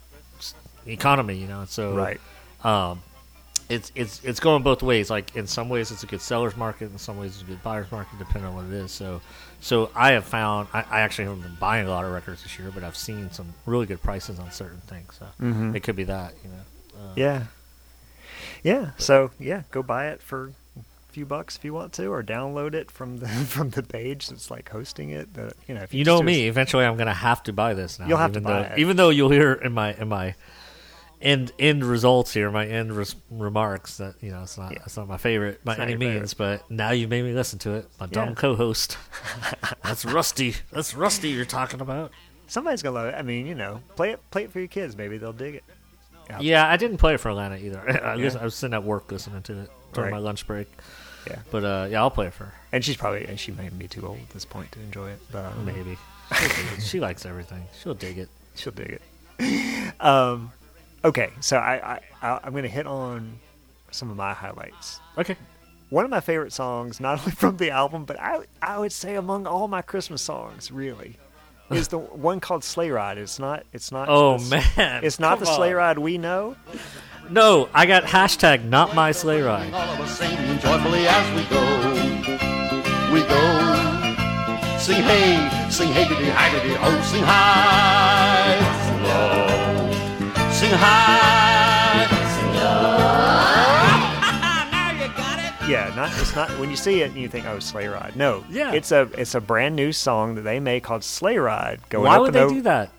economy. 0.88 1.36
You 1.38 1.48
know, 1.48 1.66
so 1.68 1.94
Right. 1.94 2.20
um, 2.64 3.02
it's 3.70 3.92
it's 3.96 4.24
it's 4.24 4.40
going 4.40 4.64
both 4.64 4.84
ways. 4.84 5.10
Like 5.10 5.36
in 5.36 5.48
some 5.48 5.70
ways, 5.70 5.92
it's 5.92 6.04
a 6.04 6.08
good 6.08 6.22
seller's 6.22 6.56
market. 6.56 6.92
In 6.92 6.98
some 6.98 7.18
ways, 7.18 7.34
it's 7.34 7.42
a 7.42 7.46
good 7.46 7.64
buyer's 7.64 7.92
market, 7.92 8.18
depending 8.20 8.46
on 8.46 8.56
what 8.56 8.66
it 8.66 8.74
is. 8.74 8.92
So, 8.92 9.22
so 9.62 9.90
I 9.96 10.12
have 10.12 10.26
found 10.26 10.68
I, 10.74 10.84
I 10.90 11.00
actually 11.02 11.26
haven't 11.26 11.42
been 11.42 11.56
buying 11.60 11.88
a 11.88 11.90
lot 11.90 12.06
of 12.06 12.12
records 12.12 12.44
this 12.44 12.58
year, 12.60 12.72
but 12.74 12.84
I've 12.84 12.98
seen 12.98 13.32
some 13.32 13.54
really 13.66 13.86
good 13.86 14.02
prices 14.04 14.38
on 14.40 14.52
certain 14.52 14.82
things. 14.88 15.16
So 15.20 15.28
Mhm. 15.42 15.76
it 15.76 15.82
could 15.84 15.96
be 15.96 16.04
that 16.06 16.34
you 16.44 16.50
know. 16.50 17.04
Uh, 17.06 17.14
Yeah. 17.16 17.44
Yeah. 18.64 18.92
So 18.98 19.32
yeah, 19.40 19.64
go 19.72 19.84
buy 19.84 20.08
it 20.10 20.22
for 20.22 20.52
a 20.78 20.82
few 21.12 21.26
bucks 21.26 21.56
if 21.56 21.64
you 21.66 21.74
want 21.74 21.94
to, 21.94 22.08
or 22.08 22.24
download 22.24 22.74
it 22.74 22.92
from 22.92 23.18
the 23.18 23.28
from 23.48 23.70
the 23.72 23.84
page 23.84 24.28
that's 24.30 24.50
like 24.52 24.70
hosting 24.70 25.10
it. 25.12 25.34
The, 25.34 25.54
you 25.68 25.76
know, 25.76 25.82
if 25.82 25.94
You 25.94 26.04
just 26.04 26.16
know 26.18 26.24
me. 26.24 26.48
Eventually, 26.48 26.86
I'm 26.86 26.96
going 26.98 27.08
to 27.08 27.14
have 27.14 27.44
to 27.44 27.54
buy 27.54 27.74
this 27.74 28.00
now. 28.00 28.08
You'll 28.08 28.18
have 28.18 28.34
to 28.34 28.42
buy 28.42 28.52
though, 28.64 28.74
it. 28.74 28.80
even 28.80 28.98
though 28.98 29.10
you'll 29.10 29.30
hear 29.32 29.54
in 29.54 29.72
my 29.74 29.94
in 29.94 30.08
my 30.08 30.36
end 31.22 31.52
end 31.60 31.84
results 31.84 32.34
here, 32.34 32.50
my 32.52 32.66
end 32.68 32.92
res- 32.94 33.16
remarks 33.32 33.98
that 33.98 34.16
you 34.22 34.32
know 34.32 34.44
it's 34.44 34.58
not 34.58 34.72
Yeah. 34.74 34.80
it's 34.86 34.98
not 34.98 35.08
my 35.08 35.18
favorite 35.18 35.64
by 35.66 35.76
any 35.78 35.96
means. 35.96 36.34
But 36.34 36.70
now 36.70 36.92
you 36.92 37.08
made 37.08 37.24
me 37.24 37.34
listen 37.34 37.60
to 37.60 37.72
it. 37.76 37.88
My 38.00 38.06
dumb 38.08 38.30
Yeah. 38.30 38.36
co-host. 38.36 38.98
That's 39.84 40.06
Rusty. 40.06 40.56
That's 40.72 40.94
Rusty. 40.96 41.30
You're 41.30 41.46
talking 41.46 41.82
about. 41.82 42.12
Somebody's 42.48 42.82
gonna 42.84 42.96
love 42.96 43.08
it. 43.08 43.16
I 43.16 43.22
mean, 43.22 43.48
you 43.48 43.56
know, 43.56 43.82
play 43.96 44.12
it 44.12 44.20
play 44.32 44.44
it 44.44 44.52
for 44.52 44.60
your 44.60 44.68
kids. 44.68 44.96
Maybe 44.96 45.18
they'll 45.18 45.34
dig 45.34 45.56
it. 45.56 45.64
Yeah. 46.30 46.40
Yeah, 46.42 46.68
I 46.70 46.78
didn't 46.78 46.98
play 46.98 47.14
it 47.14 47.20
for 47.20 47.30
Alana 47.30 47.62
either. 47.62 47.80
I, 48.06 48.18
guess 48.18 48.34
Yeah. 48.36 48.42
I 48.42 48.44
was 48.44 48.56
sitting 48.56 48.74
at 48.74 48.84
work 48.84 49.12
listening 49.12 49.42
to 49.44 49.62
it 49.62 49.70
during 49.94 50.12
Right. 50.12 50.20
my 50.20 50.24
lunch 50.24 50.46
break. 50.48 50.68
Yeah. 51.28 51.40
But 51.52 51.64
uh, 51.64 51.88
yeah, 51.90 52.02
I'll 52.02 52.12
play 52.12 52.28
it 52.28 52.34
for 52.34 52.46
her. 52.46 52.54
And 52.72 52.84
she's 52.86 52.98
probably 52.98 53.26
and 53.26 53.40
she 53.40 53.52
may 53.52 53.70
be 53.70 53.88
too 53.88 54.06
old 54.06 54.20
at 54.20 54.30
this 54.30 54.46
point 54.46 54.72
to 54.74 54.80
enjoy 54.80 55.10
it, 55.10 55.20
but 55.32 55.46
I. 55.46 55.54
Maybe. 55.64 55.98
She'll 56.40 56.48
dig 56.50 56.78
it. 56.78 56.82
she 56.84 57.00
likes 57.00 57.26
everything. 57.26 57.64
She'll 57.82 57.94
dig 57.94 58.18
it. 58.18 58.30
she'll 58.56 58.74
dig 58.74 59.00
it. 59.40 59.94
Um, 60.02 60.52
okay, 61.06 61.32
so 61.40 61.58
I, 61.58 61.96
I 61.96 62.00
I- 62.22 62.40
I'm 62.44 62.54
gonna 62.54 62.68
hit 62.68 62.86
on 62.88 63.40
some 63.92 64.10
of 64.12 64.18
my 64.18 64.34
highlights. 64.34 65.00
Okay. 65.18 65.38
One 65.90 66.04
of 66.04 66.12
my 66.12 66.20
favorite 66.20 66.52
songs, 66.52 67.00
not 67.00 67.20
only 67.22 67.32
from 67.32 67.58
the 67.58 67.70
album, 67.72 68.04
but 68.06 68.20
I 68.20 68.40
I 68.62 68.78
would 68.80 68.92
say 68.92 69.16
among 69.16 69.48
all 69.48 69.68
my 69.70 69.82
Christmas 69.82 70.22
songs, 70.22 70.72
really, 70.72 71.16
is 71.72 71.88
the 71.90 72.00
one 72.00 72.40
called 72.42 72.64
Sleigh 72.64 72.90
Ride. 72.90 73.18
It's 73.18 73.40
not 73.40 73.64
it's 73.72 73.92
not 73.92 74.08
Oh 74.10 74.38
the- 74.40 74.64
man. 74.76 75.04
it's 75.04 75.20
not 75.20 75.38
Come 75.38 75.46
the 75.46 75.56
sleigh 75.56 75.70
on. 75.72 75.76
ride 75.78 75.98
we 76.00 76.18
know. 76.18 76.56
No, 77.30 77.70
I 77.74 77.86
got 77.88 78.04
hashtag 78.04 78.64
not 78.66 78.94
my 78.94 79.12
sleigh 79.12 79.42
ride. 79.42 79.74
All 79.74 79.82
of 79.94 80.00
us 80.02 80.18
sing 80.20 80.36
joyfully 80.60 81.08
as 81.08 81.26
we 81.36 81.44
go. 81.50 81.62
We 83.14 83.22
go. 83.22 83.42
Sing 84.78 85.02
hey, 85.02 85.70
sing 85.72 85.88
hey 85.90 86.08
diddy 86.08 86.30
hi 86.30 86.52
diddy 86.52 86.76
oh, 86.78 87.02
sing 87.12 87.24
high, 87.24 88.58
sing 90.70 90.78
high, 90.78 92.08
Yeah, 95.70 95.92
not 95.96 96.12
it's 96.20 96.36
not 96.36 96.50
when 96.60 96.70
you 96.70 96.76
see 96.76 97.02
it 97.02 97.12
and 97.12 97.20
you 97.20 97.28
think 97.28 97.48
oh 97.48 97.58
Sleigh 97.60 97.88
Ride. 97.88 98.16
No, 98.16 98.44
Yeah. 98.52 98.72
it's 98.74 98.92
a 98.92 99.10
it's 99.18 99.34
a 99.34 99.42
brand 99.42 99.76
new 99.76 99.92
song 99.92 100.36
that 100.36 100.42
they 100.42 100.60
made 100.60 100.84
called 100.84 101.04
Sleigh 101.04 101.38
Ride. 101.38 101.80
Going 101.90 102.06
Why 102.06 102.16
up 102.16 102.22
would 102.22 102.28
and 102.28 102.36
they 102.36 102.42
o- 102.42 102.50
do 102.50 102.62
that? 102.64 102.92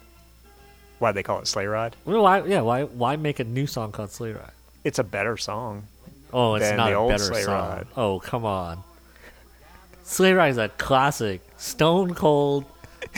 Why 0.99 1.13
they 1.13 1.23
call 1.23 1.39
it 1.41 1.47
Sleigh 1.47 1.67
Ride? 1.67 1.95
Well, 2.05 2.23
why? 2.23 2.43
Yeah, 2.45 2.63
why? 2.63 2.83
Why 2.85 3.15
make 3.17 3.39
a 3.39 3.45
new 3.45 3.67
song 3.69 3.93
called 3.93 4.11
Sleigh 4.11 4.33
Ride? 4.33 4.51
It's 4.83 4.99
a 4.99 5.05
better 5.05 5.37
song. 5.37 5.87
Oh, 6.33 6.55
it's 6.57 6.65
Than 6.69 6.77
not 6.79 6.89
the 6.89 6.95
a 6.97 6.99
old 6.99 7.11
better 7.13 7.23
Sleigh 7.25 7.43
song. 7.45 7.69
Ride. 7.69 7.87
Oh, 7.97 8.19
come 8.19 8.45
on. 8.45 8.83
Sleigh 10.03 10.33
Ride 10.33 10.49
is 10.49 10.59
a 10.59 10.69
classic, 10.71 11.43
stone 11.59 12.15
cold, 12.15 12.65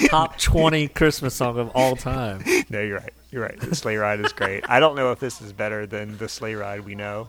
top 0.09 0.38
twenty 0.40 0.88
Christmas 0.88 1.35
song 1.35 1.59
of 1.59 1.71
all 1.75 1.97
time. 1.97 2.45
No, 2.69 2.81
you're 2.83 2.99
right. 2.99 3.12
You're 3.30 3.42
right. 3.42 3.58
The 3.61 3.75
sleigh 3.75 3.97
ride 3.97 4.20
is 4.20 4.32
great. 4.32 4.64
I 4.68 4.80
don't 4.80 4.97
know 4.97 5.12
if 5.12 5.20
this 5.20 5.40
is 5.42 5.52
better 5.52 5.87
than 5.87 6.16
the 6.18 6.28
sleigh 6.28 6.54
ride 6.54 6.80
we 6.85 6.94
know. 6.94 7.28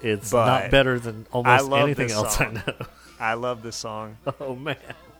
It's 0.00 0.30
But 0.30 0.46
not 0.46 0.70
better 0.70 0.98
than 0.98 1.26
almost 1.32 1.70
anything 1.72 2.10
else 2.10 2.36
song. 2.36 2.58
I 2.66 2.70
know. 2.70 2.86
I 3.18 3.34
love 3.34 3.62
this 3.62 3.76
song, 3.76 4.18
Oh 4.40 4.54
man. 4.54 4.76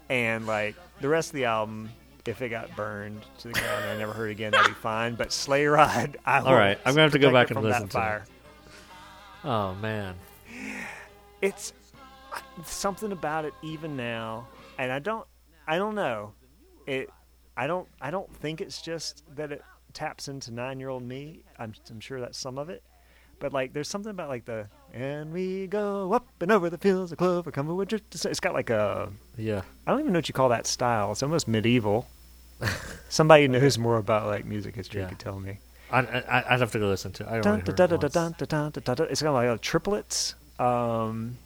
and 0.08 0.46
like 0.46 0.74
the 1.00 1.08
rest 1.08 1.30
of 1.30 1.34
the 1.34 1.46
album, 1.46 1.88
if 2.26 2.42
it 2.42 2.50
got 2.50 2.74
burned 2.76 3.22
to 3.38 3.48
the 3.48 3.54
ground 3.54 3.84
and 3.84 3.90
I 3.92 3.96
never 3.98 4.12
heard 4.12 4.28
it 4.28 4.32
again, 4.32 4.52
that'd 4.52 4.66
be 4.68 4.74
fine. 4.74 5.14
But 5.14 5.32
sleigh 5.32 5.66
ride, 5.66 6.18
I 6.26 6.40
All 6.40 6.54
right, 6.54 6.78
I'm 6.84 6.92
gonna 6.92 7.02
have 7.02 7.12
to 7.12 7.18
go 7.18 7.32
back 7.32 7.50
and 7.50 7.62
listen 7.62 7.88
that 7.88 7.90
to 7.90 8.22
it. 8.22 8.22
Oh 9.44 9.74
man. 9.76 10.14
It's 11.40 11.72
something 12.64 13.12
about 13.12 13.44
it 13.44 13.54
even 13.62 13.96
now, 13.96 14.48
and 14.78 14.90
I 14.92 14.98
don't, 14.98 15.26
I 15.66 15.76
don't 15.78 15.94
know. 15.94 16.32
It, 16.86 17.10
I 17.56 17.66
don't, 17.66 17.88
I 18.00 18.10
don't 18.10 18.32
think 18.36 18.60
it's 18.60 18.80
just 18.82 19.22
that 19.36 19.52
it 19.52 19.62
taps 19.96 20.28
into 20.28 20.52
nine-year-old 20.52 21.02
me. 21.02 21.40
I'm, 21.58 21.72
I'm 21.90 22.00
sure 22.00 22.20
that's 22.20 22.38
some 22.38 22.58
of 22.58 22.68
it. 22.68 22.82
But 23.40 23.52
like, 23.52 23.72
there's 23.72 23.88
something 23.88 24.10
about 24.10 24.28
like 24.28 24.44
the 24.44 24.68
and 24.94 25.32
we 25.32 25.66
go 25.66 26.12
up 26.12 26.26
and 26.40 26.50
over 26.52 26.70
the 26.70 26.78
fields 26.78 27.12
of 27.12 27.18
clover, 27.18 27.50
come 27.50 27.66
with 27.74 27.88
just. 27.88 28.24
It's 28.24 28.40
got 28.40 28.54
like 28.54 28.70
a 28.70 29.10
Yeah. 29.36 29.62
I 29.86 29.90
don't 29.90 30.00
even 30.00 30.12
know 30.12 30.18
what 30.18 30.28
you 30.28 30.32
call 30.32 30.48
that 30.50 30.66
style. 30.66 31.12
It's 31.12 31.22
almost 31.22 31.46
medieval. 31.48 32.06
Somebody 33.10 33.42
who 33.46 33.48
knows 33.48 33.76
more 33.76 33.98
about 33.98 34.26
like 34.26 34.44
music 34.46 34.74
history 34.74 35.02
Yeah. 35.02 35.08
could 35.08 35.18
tell 35.18 35.38
me. 35.38 35.58
I, 35.90 35.98
I 36.00 36.44
I'd 36.54 36.60
have 36.60 36.72
to 36.72 36.78
go 36.78 36.86
listen 36.88 37.12
to. 37.12 37.24
it. 37.24 37.28
I 37.28 37.40
don't 37.40 37.64
dun, 37.64 37.74
dun, 38.36 38.70
dun. 38.94 39.06
It's 39.10 39.20
kind 39.22 39.28
of 39.28 39.34
like 39.34 39.48
uh, 39.48 39.58
triplets, 39.60 40.34
um, 40.58 41.36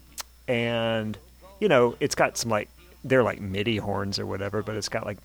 and 0.47 1.17
you 1.59 1.67
know, 1.67 1.95
it's 1.99 2.15
got 2.15 2.37
some 2.37 2.49
like 2.49 2.69
they're 3.03 3.23
like 3.23 3.41
MIDI 3.41 3.77
horns 3.77 4.17
or 4.17 4.25
whatever, 4.25 4.63
but 4.63 4.75
it's 4.75 4.89
got 4.89 5.05
like 5.05 5.17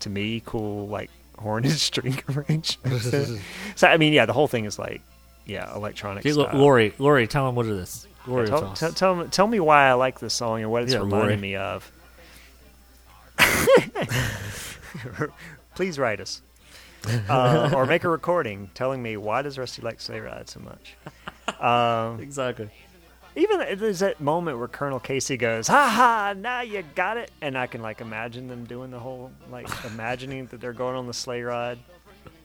to 0.00 0.08
me 0.10 0.42
cool 0.46 0.86
like 0.88 1.10
horn 1.42 1.64
and 1.64 1.72
string 1.90 2.18
arrangements. 2.34 3.10
so 3.76 3.86
I 3.88 3.96
mean, 3.96 4.12
yeah, 4.12 4.26
the 4.26 4.32
whole 4.32 4.48
thing 4.48 4.64
is 4.64 4.78
like 4.78 5.02
yeah, 5.46 5.74
electronic. 5.74 6.22
Okay, 6.24 6.32
style. 6.32 6.56
Lori, 6.58 6.94
Lori, 6.98 7.26
tell 7.26 7.48
him 7.48 7.54
what 7.54 7.66
it 7.66 7.72
is. 7.72 8.06
Lori, 8.26 8.46
tell, 8.46 8.60
tell 8.60 8.74
tell, 8.74 8.92
tell, 8.92 9.14
me- 9.16 9.26
tell 9.28 9.46
me 9.46 9.60
why 9.60 9.88
I 9.88 9.94
like 9.94 10.20
this 10.20 10.32
song 10.34 10.62
and 10.62 10.70
what 10.70 10.84
it's 10.84 10.92
Yeah, 10.92 11.00
reminding 11.00 11.28
Lori. 11.28 11.36
me 11.36 11.56
of. 11.56 11.92
Please 15.74 15.98
write 15.98 16.20
us. 16.20 16.42
Uh, 17.28 17.72
or 17.74 17.84
make 17.86 18.04
a 18.04 18.08
recording 18.08 18.70
telling 18.74 19.02
me 19.02 19.16
why 19.16 19.42
does 19.42 19.58
Rusty 19.58 19.82
like 19.82 20.00
Sleigh 20.00 20.20
Ride 20.20 20.48
so 20.48 20.60
much. 20.60 20.94
Um, 21.60 22.20
exactly. 22.20 22.70
Even 23.34 23.78
there's 23.78 24.00
that 24.00 24.20
moment 24.20 24.58
where 24.58 24.68
Colonel 24.68 25.00
Casey 25.00 25.36
goes, 25.36 25.68
"Ha 25.68 25.88
ha! 25.88 26.34
Now 26.36 26.60
you 26.60 26.84
got 26.94 27.16
it," 27.16 27.30
and 27.40 27.56
I 27.56 27.66
can 27.66 27.82
like 27.82 28.00
imagine 28.00 28.48
them 28.48 28.64
doing 28.64 28.90
the 28.90 28.98
whole 28.98 29.32
like 29.50 29.68
imagining 29.84 30.46
that 30.46 30.60
they're 30.60 30.72
going 30.72 30.96
on 30.96 31.06
the 31.06 31.14
sleigh 31.14 31.42
ride. 31.42 31.78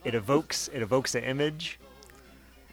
It 0.04 0.16
evokes 0.16 0.70
it 0.74 0.82
evokes 0.82 1.16
an 1.16 1.24
image. 1.24 1.80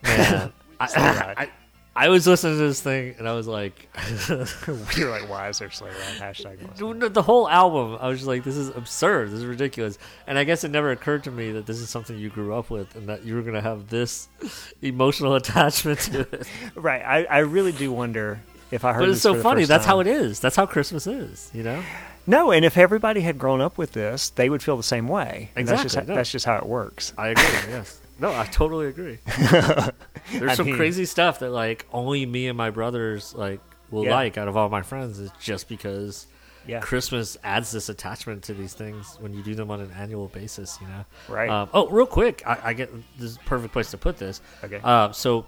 Man, 0.02 0.52
Sleigh 0.86 1.02
I. 1.02 1.34
I, 1.36 1.50
I 1.96 2.08
was 2.08 2.26
listening 2.26 2.54
to 2.58 2.66
this 2.66 2.80
thing 2.80 3.14
and 3.18 3.28
I 3.28 3.34
was 3.34 3.46
like, 3.46 3.88
"We're 4.68 5.10
like, 5.10 5.28
why 5.28 5.48
is 5.48 5.58
there 5.60 5.70
sleigh 5.70 5.90
ride? 5.90 6.34
Hashtag. 6.34 7.12
the 7.14 7.22
whole 7.22 7.48
album. 7.48 7.98
I 8.00 8.08
was 8.08 8.18
just 8.18 8.26
like, 8.28 8.42
this 8.42 8.56
is 8.56 8.68
absurd. 8.70 9.28
This 9.30 9.38
is 9.40 9.46
ridiculous. 9.46 9.98
And 10.26 10.36
I 10.36 10.44
guess 10.44 10.64
it 10.64 10.70
never 10.70 10.90
occurred 10.90 11.24
to 11.24 11.30
me 11.30 11.52
that 11.52 11.66
this 11.66 11.78
is 11.78 11.88
something 11.90 12.18
you 12.18 12.30
grew 12.30 12.54
up 12.54 12.68
with 12.70 12.94
and 12.96 13.08
that 13.08 13.24
you 13.24 13.36
were 13.36 13.42
gonna 13.42 13.60
have 13.60 13.88
this 13.90 14.28
emotional 14.82 15.34
attachment 15.36 16.00
to 16.00 16.20
it. 16.20 16.46
Right. 16.74 17.02
I, 17.02 17.24
I 17.24 17.38
really 17.40 17.72
do 17.72 17.92
wonder 17.92 18.40
if 18.70 18.84
I 18.84 18.92
heard. 18.92 19.00
But 19.00 19.10
it's 19.10 19.20
so 19.20 19.40
funny. 19.40 19.64
That's 19.64 19.86
how 19.86 20.00
it 20.00 20.06
is. 20.08 20.40
That's 20.40 20.56
how 20.56 20.66
Christmas 20.66 21.06
is. 21.06 21.50
You 21.54 21.62
know. 21.62 21.82
No, 22.26 22.50
and 22.50 22.64
if 22.64 22.78
everybody 22.78 23.20
had 23.20 23.38
grown 23.38 23.60
up 23.60 23.76
with 23.76 23.92
this, 23.92 24.30
they 24.30 24.48
would 24.48 24.62
feel 24.62 24.78
the 24.78 24.82
same 24.82 25.08
way. 25.08 25.50
And 25.54 25.68
That's 25.68 25.82
just, 25.82 25.94
Exactly, 25.94 26.12
no. 26.14 26.16
that's 26.16 26.30
just 26.32 26.46
how 26.46 26.56
it 26.56 26.64
works. 26.64 27.12
I 27.18 27.28
agree. 27.28 27.44
yes. 27.68 28.00
No, 28.18 28.32
I 28.32 28.44
totally 28.46 28.86
agree. 28.86 29.18
There's 29.26 30.52
I 30.52 30.54
some 30.54 30.66
mean- 30.66 30.76
crazy 30.76 31.04
stuff 31.04 31.40
that 31.40 31.50
like 31.50 31.86
only 31.92 32.24
me 32.26 32.48
and 32.48 32.56
my 32.56 32.70
brothers 32.70 33.34
like 33.34 33.60
will 33.90 34.04
Yeah. 34.04 34.14
like 34.14 34.38
out 34.38 34.48
of 34.48 34.56
all 34.56 34.68
my 34.68 34.82
friends 34.82 35.18
is 35.18 35.30
just 35.40 35.68
because 35.68 36.26
Yeah. 36.66 36.80
Christmas 36.80 37.36
adds 37.44 37.70
this 37.72 37.88
attachment 37.88 38.44
to 38.44 38.54
these 38.54 38.72
things 38.72 39.16
when 39.20 39.34
you 39.34 39.42
do 39.42 39.54
them 39.54 39.70
on 39.70 39.80
an 39.80 39.90
annual 39.98 40.28
basis. 40.28 40.78
You 40.80 40.86
know. 40.88 41.04
Right. 41.28 41.50
Um, 41.50 41.68
oh, 41.74 41.88
real 41.88 42.06
quick, 42.06 42.42
I, 42.46 42.58
I 42.64 42.72
get 42.72 42.90
this 43.18 43.32
is 43.32 43.38
perfect 43.44 43.72
place 43.72 43.90
to 43.90 43.98
put 43.98 44.16
this. 44.16 44.40
Okay. 44.62 44.80
Uh, 44.82 45.10
so, 45.12 45.44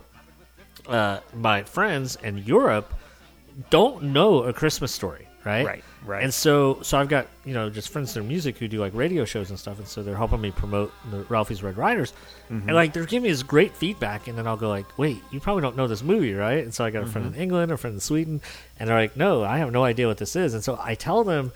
uh, 0.88 1.20
my 1.34 1.62
friends 1.62 2.16
in 2.22 2.38
Europe 2.38 2.92
don't 3.70 4.02
know 4.02 4.42
a 4.42 4.52
Christmas 4.52 4.92
story, 4.92 5.26
right? 5.46 5.64
Right, 5.66 5.84
right. 6.04 6.22
And 6.24 6.34
so, 6.34 6.80
so 6.82 6.98
I've 6.98 7.08
got 7.08 7.28
you 7.44 7.54
know 7.54 7.70
just 7.70 7.88
friends 7.88 8.16
in 8.16 8.26
music 8.28 8.58
who 8.58 8.68
do 8.68 8.78
like 8.80 8.92
radio 8.94 9.24
shows 9.24 9.48
and 9.50 9.58
stuff, 9.58 9.78
and 9.78 9.88
so 9.88 10.02
they're 10.02 10.16
helping 10.16 10.40
me 10.40 10.50
promote 10.50 10.92
the 11.10 11.18
Ralphie's 11.28 11.62
Red 11.62 11.76
Riders, 11.78 12.12
Mm-hmm. 12.50 12.68
and 12.68 12.76
like 12.76 12.92
they're 12.92 13.06
giving 13.06 13.22
me 13.24 13.30
this 13.30 13.42
great 13.42 13.74
feedback, 13.74 14.28
and 14.28 14.36
then 14.36 14.46
I'll 14.46 14.56
go 14.56 14.68
like, 14.68 14.86
wait, 14.98 15.18
you 15.30 15.40
probably 15.40 15.62
don't 15.62 15.76
know 15.76 15.86
this 15.88 16.02
movie, 16.02 16.34
right? 16.34 16.62
And 16.62 16.74
so 16.74 16.84
I 16.84 16.90
got 16.90 17.02
a 17.02 17.06
friend 17.06 17.26
Mm-hmm. 17.28 17.36
in 17.36 17.42
England, 17.42 17.72
a 17.72 17.76
friend 17.76 17.94
in 17.94 18.00
Sweden, 18.00 18.40
and 18.78 18.88
they're 18.88 18.98
like, 18.98 19.16
no, 19.16 19.42
I 19.44 19.58
have 19.58 19.72
no 19.72 19.82
idea 19.84 20.06
what 20.06 20.18
this 20.18 20.36
is, 20.36 20.52
and 20.54 20.62
so 20.62 20.78
I 20.82 20.94
tell 20.94 21.24
them. 21.24 21.52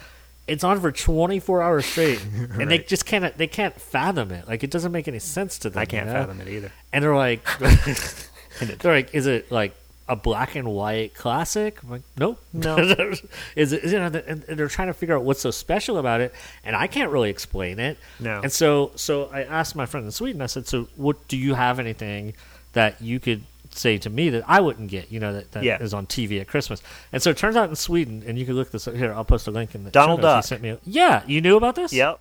It's 0.47 0.65
on 0.65 0.81
for 0.81 0.91
24 0.91 1.63
hours 1.63 1.87
straight, 1.87 2.21
and 2.35 2.69
they 2.69 2.79
just 2.79 3.07
can't. 3.07 3.37
They 3.39 3.47
can't 3.47 3.81
fathom 3.81 4.33
it. 4.33 4.49
Like 4.49 4.65
it 4.65 4.71
doesn't 4.73 4.91
make 4.91 5.07
any 5.07 5.21
sense 5.21 5.59
to 5.61 5.71
them. 5.71 5.79
I 5.81 5.85
can't 5.85 6.09
you 6.09 6.13
know? 6.13 6.21
fathom 6.23 6.41
it 6.41 6.49
either. 6.49 6.73
And 6.93 7.05
they're 7.05 7.15
like, 7.15 7.45
they're 8.61 8.93
like, 8.93 9.15
is 9.15 9.27
it 9.29 9.53
like 9.53 9.75
a 10.11 10.17
black 10.17 10.57
and 10.57 10.69
white 10.69 11.15
classic? 11.15 11.83
I'm 11.83 11.91
like, 11.91 12.03
nope. 12.19 12.39
No. 12.53 12.77
is 13.57 13.73
it? 13.73 13.85
You 13.85 13.99
know, 13.99 14.07
and 14.27 14.43
they're 14.43 14.69
trying 14.69 14.89
to 14.89 14.95
figure 14.95 15.17
out 15.17 15.23
what's 15.23 15.41
so 15.41 15.51
special 15.51 15.97
about 15.99 16.21
it, 16.21 16.35
and 16.65 16.75
I 16.77 16.87
can't 16.89 17.11
really 17.11 17.31
explain 17.31 17.79
it. 17.79 17.97
No. 18.19 18.41
And 18.43 18.53
so, 18.53 18.91
so 18.97 19.31
I 19.33 19.45
asked 19.45 19.77
my 19.77 19.87
friend 19.87 20.05
in 20.05 20.11
Sweden. 20.13 20.43
I 20.43 20.47
said, 20.47 20.67
"So, 20.67 20.89
what 20.97 21.29
do 21.29 21.37
you 21.37 21.55
have 21.55 21.79
anything 21.79 22.35
that 22.73 23.01
you 23.01 23.21
could 23.21 23.45
say 23.73 23.99
to 23.99 24.11
me 24.11 24.31
that 24.31 24.43
I 24.49 24.61
wouldn't 24.61 24.91
get? 24.91 25.13
You 25.13 25.21
know, 25.21 25.33
that, 25.33 25.53
that 25.53 25.61
is 25.81 25.93
Yeah. 25.93 25.97
on 25.99 26.07
TV 26.07 26.41
at 26.41 26.49
Christmas." 26.49 26.83
And 27.13 27.23
so 27.23 27.31
it 27.31 27.37
turns 27.37 27.55
out 27.57 27.69
in 27.71 27.77
Sweden, 27.77 28.25
and 28.27 28.37
you 28.39 28.45
can 28.45 28.57
look 28.57 28.73
this 28.73 28.89
up 28.89 28.95
here. 28.97 29.13
I'll 29.15 29.25
post 29.25 29.47
a 29.47 29.53
link 29.53 29.75
in 29.77 29.85
the 29.85 29.91
Donald. 29.93 30.21
Duck. 30.23 30.45
Sent 30.45 30.61
me. 30.61 30.71
A, 30.71 30.79
yeah, 30.85 31.23
you 31.27 31.41
knew 31.41 31.57
about 31.57 31.77
this? 31.77 31.93
Yep. 31.93 32.19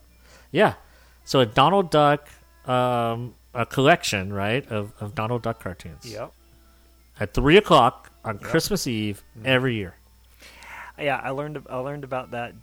Yeah. 0.52 0.74
So 1.26 1.40
a 1.40 1.46
Donald 1.46 1.90
Duck, 1.92 2.28
um, 2.66 3.34
a 3.54 3.66
collection, 3.66 4.32
right, 4.32 4.66
of, 4.72 4.94
of 5.00 5.16
Donald 5.16 5.42
Duck 5.42 5.62
cartoons. 5.64 6.06
Yep. 6.06 6.34
At 7.20 7.34
three 7.34 7.58
o'clock 7.58 8.12
on 8.24 8.40
Christmas 8.40 8.88
Eve 8.88 9.24
Mm-hmm. 9.38 9.46
every 9.48 9.76
year. 9.76 9.96
Yeah, 10.98 11.20
I 11.24 11.30
learned 11.30 11.62
I 11.70 11.78
learned 11.78 12.04
about 12.04 12.32
that 12.32 12.54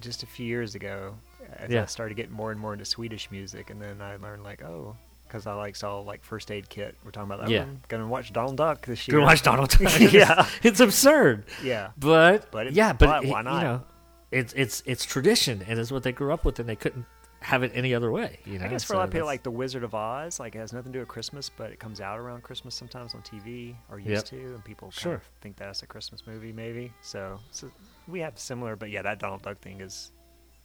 just 0.00 0.22
a 0.22 0.26
few 0.26 0.46
years 0.46 0.74
ago. 0.74 1.14
As 1.56 1.70
Yeah. 1.70 1.82
I 1.82 1.86
started 1.86 2.14
getting 2.14 2.32
more 2.32 2.50
and 2.50 2.58
more 2.60 2.72
into 2.72 2.84
Swedish 2.84 3.30
music, 3.30 3.70
and 3.70 3.80
then 3.80 4.00
I 4.00 4.16
learned 4.16 4.42
like, 4.42 4.62
oh, 4.62 4.96
because 5.26 5.46
I 5.46 5.52
like 5.54 5.76
saw 5.76 6.00
like 6.00 6.24
First 6.24 6.50
Aid 6.50 6.68
Kit. 6.68 6.94
We're 7.04 7.10
talking 7.10 7.30
about 7.30 7.44
that. 7.44 7.50
Yeah. 7.50 7.60
one. 7.64 7.80
Gonna 7.88 8.06
watch 8.08 8.32
Donald 8.32 8.56
Duck 8.56 8.86
this 8.86 9.06
year. 9.06 9.18
Gonna 9.18 9.26
watch 9.26 9.42
Donald 9.42 9.68
Duck. 9.78 10.00
Yeah. 10.00 10.46
it's 10.62 10.80
absurd. 10.80 11.44
Yeah. 11.62 11.90
But, 11.98 12.50
But 12.50 12.72
yeah, 12.72 12.92
but, 12.94 13.06
but 13.06 13.24
it- 13.24 13.30
why 13.30 13.42
not? 13.42 13.58
You 13.62 13.68
know, 13.68 13.82
it's 14.30 14.52
it's 14.54 14.82
it's 14.86 15.04
tradition, 15.04 15.62
and 15.68 15.78
it's 15.78 15.92
what 15.92 16.02
they 16.02 16.12
grew 16.12 16.32
up 16.32 16.44
with, 16.44 16.58
and 16.58 16.68
they 16.68 16.76
couldn't 16.76 17.04
have 17.44 17.62
it 17.62 17.72
any 17.74 17.94
other 17.94 18.10
way. 18.10 18.38
You 18.46 18.58
know, 18.58 18.64
I 18.64 18.68
guess 18.68 18.82
for 18.84 18.88
So 18.88 18.94
a 18.94 18.98
lot 18.98 19.04
of 19.04 19.10
people, 19.12 19.26
like 19.26 19.42
The 19.42 19.50
Wizard 19.50 19.84
of 19.84 19.94
Oz, 19.94 20.40
like 20.40 20.54
it 20.54 20.58
has 20.58 20.72
nothing 20.72 20.92
to 20.92 20.96
do 20.96 21.00
with 21.00 21.08
Christmas, 21.08 21.50
but 21.50 21.70
it 21.70 21.78
comes 21.78 22.00
out 22.00 22.18
around 22.18 22.42
Christmas 22.42 22.74
sometimes 22.74 23.14
on 23.14 23.20
TV 23.22 23.74
or 23.90 23.98
used 23.98 24.08
Yep. 24.10 24.24
to, 24.26 24.36
and 24.54 24.64
people 24.64 24.88
kind 24.88 24.94
Sure. 24.94 25.14
of 25.14 25.22
think 25.42 25.56
that's 25.56 25.82
a 25.82 25.86
Christmas 25.86 26.26
movie, 26.26 26.52
maybe. 26.52 26.92
So, 27.02 27.38
so 27.50 27.70
we 28.08 28.20
have 28.20 28.38
similar, 28.38 28.76
but 28.76 28.88
yeah, 28.90 29.02
that 29.02 29.18
Donald 29.18 29.42
Duck 29.42 29.58
thing 29.60 29.80
is. 29.82 30.10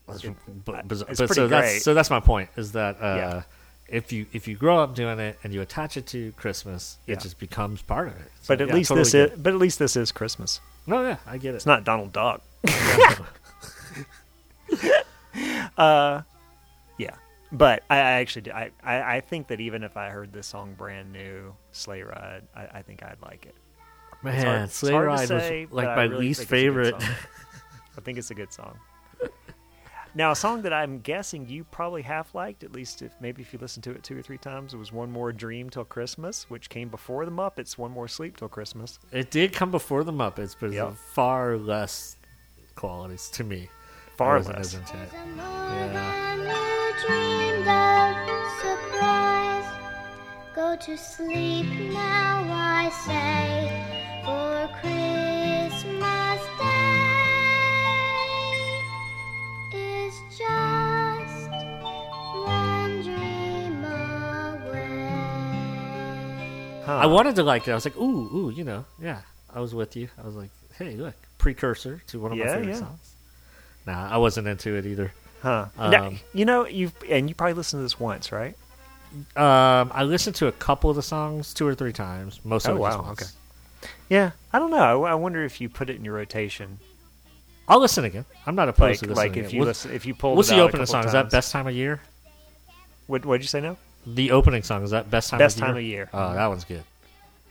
That's 0.08 0.24
it- 0.24 0.34
but, 0.64 0.86
it's 0.90 1.04
pretty 1.20 1.34
so 1.34 1.46
that's 1.48 1.70
great. 1.70 1.82
so 1.82 1.92
that's 1.94 2.08
my 2.10 2.18
point 2.20 2.48
is 2.56 2.72
that 2.72 2.96
uh, 3.00 3.14
Yeah. 3.16 3.42
if 3.88 4.10
you 4.10 4.26
if 4.32 4.48
you 4.48 4.56
grow 4.56 4.78
up 4.78 4.94
doing 4.94 5.18
it 5.20 5.38
and 5.44 5.52
you 5.52 5.60
attach 5.60 5.96
it 5.98 6.06
to 6.08 6.32
Christmas, 6.32 6.96
Yeah. 7.06 7.12
it 7.14 7.20
just 7.20 7.38
becomes 7.38 7.82
part 7.82 8.08
of 8.08 8.14
it. 8.16 8.32
So, 8.42 8.54
But 8.54 8.62
at 8.62 8.68
yeah, 8.68 8.74
least 8.74 8.88
totally 8.88 9.02
this 9.04 9.12
get 9.12 9.32
is. 9.32 9.38
But 9.38 9.52
at 9.52 9.58
least 9.60 9.78
this 9.78 9.96
is 9.96 10.10
Christmas. 10.12 10.60
No, 10.86 11.02
yeah, 11.02 11.18
I 11.26 11.36
get 11.36 11.52
it. 11.52 11.56
It's 11.58 11.66
not 11.66 11.84
Donald 11.84 12.12
Duck. 12.12 12.40
uh. 15.76 16.22
But 17.52 17.82
I, 17.90 17.96
I 17.96 18.10
actually, 18.20 18.42
do, 18.42 18.52
I, 18.52 18.70
I, 18.82 19.16
I 19.16 19.20
think 19.20 19.48
that 19.48 19.60
even 19.60 19.82
if 19.82 19.96
I 19.96 20.08
heard 20.08 20.32
this 20.32 20.46
song 20.46 20.74
brand 20.78 21.12
new, 21.12 21.54
Sleigh 21.72 22.02
Ride, 22.02 22.42
I, 22.54 22.66
I 22.74 22.82
think 22.82 23.02
I'd 23.02 23.20
like 23.22 23.46
it. 23.46 23.54
Man, 24.22 24.46
hard- 24.46 24.70
Sleigh 24.70 24.94
Ride 24.94 25.26
say, 25.28 25.64
was 25.66 25.72
like 25.72 25.86
my 25.96 26.04
really 26.04 26.26
least 26.26 26.42
think 26.48 26.52
it's 26.52 26.52
a 26.52 26.52
good 26.52 26.94
favorite. 26.94 26.94
I 27.98 28.00
think 28.02 28.18
it's 28.18 28.30
a 28.30 28.34
good 28.34 28.52
song. 28.52 28.78
Now, 30.12 30.32
a 30.32 30.36
song 30.36 30.62
that 30.62 30.72
I'm 30.72 30.98
guessing 31.00 31.48
you 31.48 31.62
probably 31.62 32.02
half 32.02 32.34
liked, 32.34 32.64
at 32.64 32.72
least 32.72 33.00
if 33.00 33.12
maybe 33.20 33.42
if 33.42 33.52
you 33.52 33.60
listened 33.60 33.84
to 33.84 33.92
it 33.92 34.02
two 34.02 34.18
or 34.18 34.22
three 34.22 34.38
times, 34.38 34.74
was 34.74 34.90
"One 34.92 35.10
More 35.12 35.30
Dream 35.32 35.70
Till 35.70 35.84
Christmas," 35.84 36.50
which 36.50 36.68
came 36.68 36.88
before 36.88 37.24
the 37.24 37.30
Muppets. 37.30 37.78
"One 37.78 37.92
More 37.92 38.08
Sleep 38.08 38.36
Till 38.36 38.48
Christmas." 38.48 38.98
It 39.12 39.30
did 39.30 39.52
come 39.52 39.70
before 39.70 40.02
the 40.02 40.12
Muppets, 40.12 40.56
but 40.58 40.66
it's 40.66 40.74
Yep. 40.74 40.88
of 40.88 40.98
far 40.98 41.56
less 41.56 42.16
qualities 42.74 43.28
to 43.30 43.44
me. 43.44 43.68
I 44.20 44.22
Far 44.22 44.36
wasn't 44.36 44.56
less. 44.58 44.66
as 44.66 44.74
into 44.74 44.96
it. 44.98 45.10
There's 45.10 45.22
a 45.22 45.26
more 45.28 45.46
Yeah. 45.80 45.88
than 45.96 46.38
you 46.52 46.92
dreamed 47.06 47.68
of 47.68 48.10
surprise. 48.60 49.68
Go 50.54 50.76
to 50.76 50.96
sleep 50.98 51.66
now, 51.94 52.44
I 52.52 52.90
say, 53.06 53.70
for 54.26 54.68
Christmas 54.80 56.40
Day 59.72 59.78
is 59.78 60.14
just 60.36 61.50
one 62.44 62.94
dream 63.02 63.84
away. 63.84 65.00
Huh. 66.84 66.92
I 66.96 67.06
wanted 67.06 67.36
to 67.36 67.42
like 67.42 67.66
it. 67.66 67.70
I 67.70 67.74
was 67.74 67.86
like, 67.86 67.96
ooh, 67.96 68.28
ooh, 68.36 68.50
you 68.50 68.64
know, 68.64 68.84
yeah. 69.00 69.22
I 69.54 69.60
was 69.60 69.74
with 69.74 69.96
you. 69.96 70.08
I 70.22 70.26
was 70.26 70.36
like, 70.36 70.50
hey, 70.76 70.96
look, 70.96 71.14
precursor 71.38 72.02
to 72.08 72.20
one 72.20 72.32
of 72.32 72.38
my 72.38 72.44
favorite 72.46 72.68
yeah. 72.68 72.74
songs. 72.74 73.14
Nah, 73.86 74.10
I 74.10 74.16
wasn't 74.18 74.46
into 74.46 74.76
it 74.76 74.86
either. 74.86 75.12
Huh. 75.42 75.66
Now, 75.78 76.06
Um, 76.08 76.20
you 76.34 76.44
know, 76.44 76.66
you've 76.66 76.92
and 77.08 77.28
you 77.28 77.34
probably 77.34 77.54
listened 77.54 77.80
to 77.80 77.82
this 77.82 77.98
once, 77.98 78.30
right? 78.32 78.54
Um, 79.36 79.90
I 79.94 80.02
listened 80.04 80.36
to 80.36 80.46
a 80.46 80.52
couple 80.52 80.90
of 80.90 80.96
the 80.96 81.02
songs 81.02 81.52
two 81.54 81.66
or 81.66 81.74
three 81.74 81.92
times. 81.92 82.40
Most 82.44 82.66
of 82.66 82.74
Oh, 82.74 82.76
it 82.76 82.80
wow, 82.80 83.02
once. 83.02 83.22
okay. 83.22 83.90
Yeah, 84.08 84.32
I 84.52 84.58
don't 84.58 84.70
know. 84.70 85.04
I, 85.04 85.12
I 85.12 85.14
wonder 85.14 85.42
if 85.44 85.60
you 85.60 85.68
put 85.68 85.88
it 85.90 85.96
in 85.96 86.04
your 86.04 86.14
rotation, 86.14 86.78
I'll 87.66 87.80
listen 87.80 88.04
again. 88.04 88.24
I'm 88.46 88.54
not 88.54 88.68
opposed 88.68 89.02
like 89.02 89.08
to 89.10 89.14
like 89.16 89.30
listening. 89.30 89.44
if 89.46 89.52
you 89.54 89.60
What- 89.60 89.66
listen, 89.68 89.92
if 89.92 90.04
you 90.06 90.14
pull. 90.14 90.36
What's 90.36 90.48
the 90.50 90.60
opening 90.60 90.86
song? 90.86 91.04
Is 91.06 91.12
that 91.12 91.30
best 91.30 91.50
time 91.52 91.66
of 91.66 91.74
year? 91.74 92.00
What 93.06 93.24
What'd 93.24 93.42
you 93.42 93.48
say? 93.48 93.60
now? 93.60 93.76
The 94.06 94.30
opening 94.32 94.62
song 94.62 94.82
is 94.84 94.90
that 94.90 95.10
best 95.10 95.30
time 95.30 95.38
Best 95.38 95.56
of 95.56 95.60
year? 95.62 95.66
time 95.68 95.76
of 95.76 95.82
year. 95.82 96.10
Oh, 96.12 96.34
that 96.34 96.46
one's 96.46 96.64
good. 96.64 96.84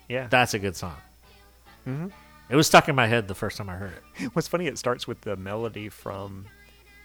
Yeah. 0.07 0.27
That's 0.29 0.53
a 0.53 0.59
good 0.59 0.75
song. 0.75 0.95
hmm 1.85 2.07
It 2.49 2.55
was 2.55 2.67
stuck 2.67 2.89
in 2.89 2.95
my 2.95 3.07
head 3.07 3.27
the 3.27 3.35
first 3.35 3.57
time 3.57 3.69
I 3.69 3.75
heard 3.75 3.93
it. 4.19 4.25
What's 4.33 4.47
funny? 4.47 4.67
It 4.67 4.77
starts 4.77 5.07
with 5.07 5.21
the 5.21 5.35
melody 5.35 5.89
from 5.89 6.45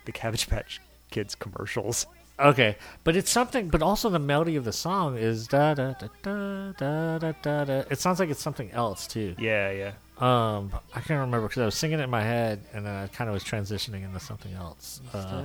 the 0.07 0.13
Cabbage 0.13 0.49
Patch 0.49 0.81
Kids 1.11 1.35
commercials. 1.35 2.07
Okay, 2.41 2.77
but 3.05 3.15
it's 3.15 3.31
something. 3.31 3.69
But 3.69 3.81
also 3.83 4.11
the 4.11 4.19
melody 4.19 4.57
of 4.57 4.65
the 4.65 4.73
song 4.73 5.17
is 5.17 5.47
da 5.47 5.75
da 5.75 5.93
da 5.93 6.09
da 6.23 6.73
da 6.73 7.19
da 7.19 7.33
da. 7.43 7.65
da. 7.65 7.83
It 7.91 8.01
sounds 8.01 8.19
like 8.19 8.29
it's 8.29 8.43
something 8.43 8.71
else 8.73 9.07
too. 9.07 9.37
Yeah, 9.39 9.71
yeah. 9.71 9.93
Um, 10.19 10.73
I 10.95 11.01
can't 11.01 11.21
remember 11.21 11.43
because 11.49 11.63
I 11.63 11.65
was 11.67 11.77
singing 11.77 12.01
it 12.01 12.03
in 12.03 12.11
my 12.11 12.23
head 12.23 12.61
and 12.73 12.87
then 12.87 12.93
I 12.95 13.07
kind 13.09 13.29
of 13.29 13.35
was 13.35 13.45
transitioning 13.45 14.05
into 14.05 14.19
something 14.19 14.53
else. 14.55 15.01
Uh, 15.13 15.43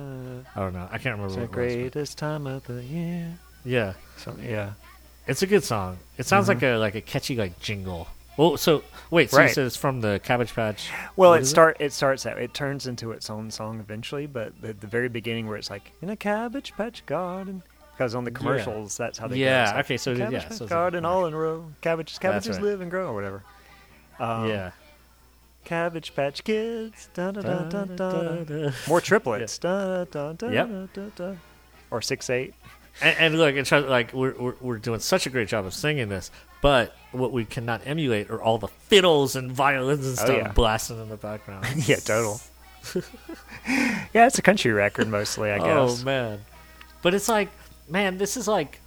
I 0.56 0.60
don't 0.60 0.72
know. 0.72 0.88
I 0.90 0.98
can't 0.98 1.16
remember 1.18 1.26
It's 1.26 1.36
what 1.36 1.52
the 1.52 1.60
it 1.60 1.64
was. 1.64 1.74
greatest 1.74 2.18
time 2.18 2.46
of 2.46 2.64
the 2.66 2.82
year. 2.82 3.38
Yeah, 3.64 3.92
So, 4.16 4.34
yeah. 4.42 4.72
it's 5.26 5.42
a 5.42 5.46
good 5.46 5.62
song. 5.64 5.98
It 6.18 6.26
sounds 6.26 6.48
like 6.48 6.62
a 6.62 6.76
like 6.76 6.94
a 6.96 7.00
catchy 7.00 7.36
like 7.36 7.60
jingle. 7.60 8.08
Well, 8.36 8.56
so 8.56 8.82
wait, 9.10 9.30
so 9.30 9.38
you 9.38 9.44
Mm-hmm. 9.44 9.52
Said 9.54 9.66
it's 9.66 9.76
from 9.76 10.00
the 10.00 10.20
Cabbage 10.22 10.54
Patch? 10.54 10.88
Well, 11.16 11.34
it 11.34 11.44
start 11.44 11.76
it 11.80 11.92
starts 11.92 12.24
out. 12.26 12.38
It 12.38 12.54
turns 12.54 12.86
into 12.86 13.12
its 13.12 13.28
own 13.28 13.50
song 13.50 13.80
eventually, 13.80 14.26
but 14.26 14.58
the, 14.62 14.72
the 14.72 14.86
very 14.86 15.08
beginning 15.08 15.46
where 15.46 15.56
it's 15.56 15.68
like 15.70 15.92
in 16.00 16.08
a 16.10 16.16
cabbage 16.16 16.72
patch 16.76 17.04
garden, 17.06 17.62
because 17.92 18.14
on 18.14 18.24
the 18.24 18.30
commercials 18.30 18.96
that's 18.96 19.18
how 19.18 19.26
they. 19.28 19.36
Yeah, 19.36 19.64
It's 19.64 19.72
like, 19.76 19.84
okay, 19.86 19.96
so 19.98 20.16
cabbage 20.16 20.32
yeah, 20.32 20.48
patch 20.48 20.58
so 20.58 20.64
like- 20.64 20.70
garden 20.70 21.04
all 21.04 21.26
in 21.26 21.34
a 21.34 21.36
row. 21.36 21.66
Cabbages, 21.82 22.18
cabbages 22.18 22.56
right. 22.56 22.62
live 22.64 22.80
and 22.80 22.90
grow, 22.90 23.08
or 23.10 23.14
whatever. 23.14 23.42
Um, 24.18 24.48
yeah. 24.48 24.70
Cabbage 25.64 26.14
Patch 26.14 26.42
Kids. 26.42 27.10
Da, 27.12 27.30
da, 27.32 27.42
da, 27.42 27.58
da, 27.64 27.84
da. 27.84 27.94
Da-da-da-da. 27.96 28.70
More 28.88 29.00
triplets. 29.00 29.58
Da, 29.60 30.04
da, 30.04 30.32
da, 30.32 30.48
Yep. 30.48 30.68
da, 30.68 30.86
da, 30.94 31.08
da. 31.16 31.34
Or 31.90 32.00
six 32.00 32.30
eight. 32.30 32.54
And, 33.02 33.16
and 33.18 33.38
look, 33.38 33.54
it's 33.56 33.70
like 33.70 34.12
we're, 34.14 34.34
we're 34.38 34.54
we're 34.60 34.78
doing 34.78 35.00
such 35.00 35.26
a 35.26 35.30
great 35.30 35.48
job 35.48 35.66
of 35.66 35.74
singing 35.74 36.08
this, 36.08 36.30
but 36.62 36.94
what 37.12 37.32
we 37.32 37.44
cannot 37.44 37.82
emulate 37.86 38.30
are 38.30 38.40
all 38.40 38.58
the 38.58 38.68
fiddles 38.68 39.34
and 39.36 39.50
violins 39.50 40.06
and 40.06 40.18
Oh, 40.18 40.24
stuff 40.24 40.36
yeah. 40.36 40.52
blasting 40.52 41.00
in 41.00 41.08
the 41.08 41.16
background. 41.16 41.66
yeah, 41.88 41.96
total. 41.96 42.40
yeah, 43.66 44.26
it's 44.26 44.38
a 44.38 44.42
country 44.42 44.72
record 44.72 45.08
mostly, 45.08 45.50
I 45.50 45.58
oh, 45.58 45.64
guess. 45.88 46.02
Oh 46.02 46.04
man, 46.04 46.40
but 47.02 47.14
it's 47.14 47.28
like, 47.28 47.48
man, 47.88 48.18
this 48.18 48.36
is 48.36 48.48
like 48.48 48.80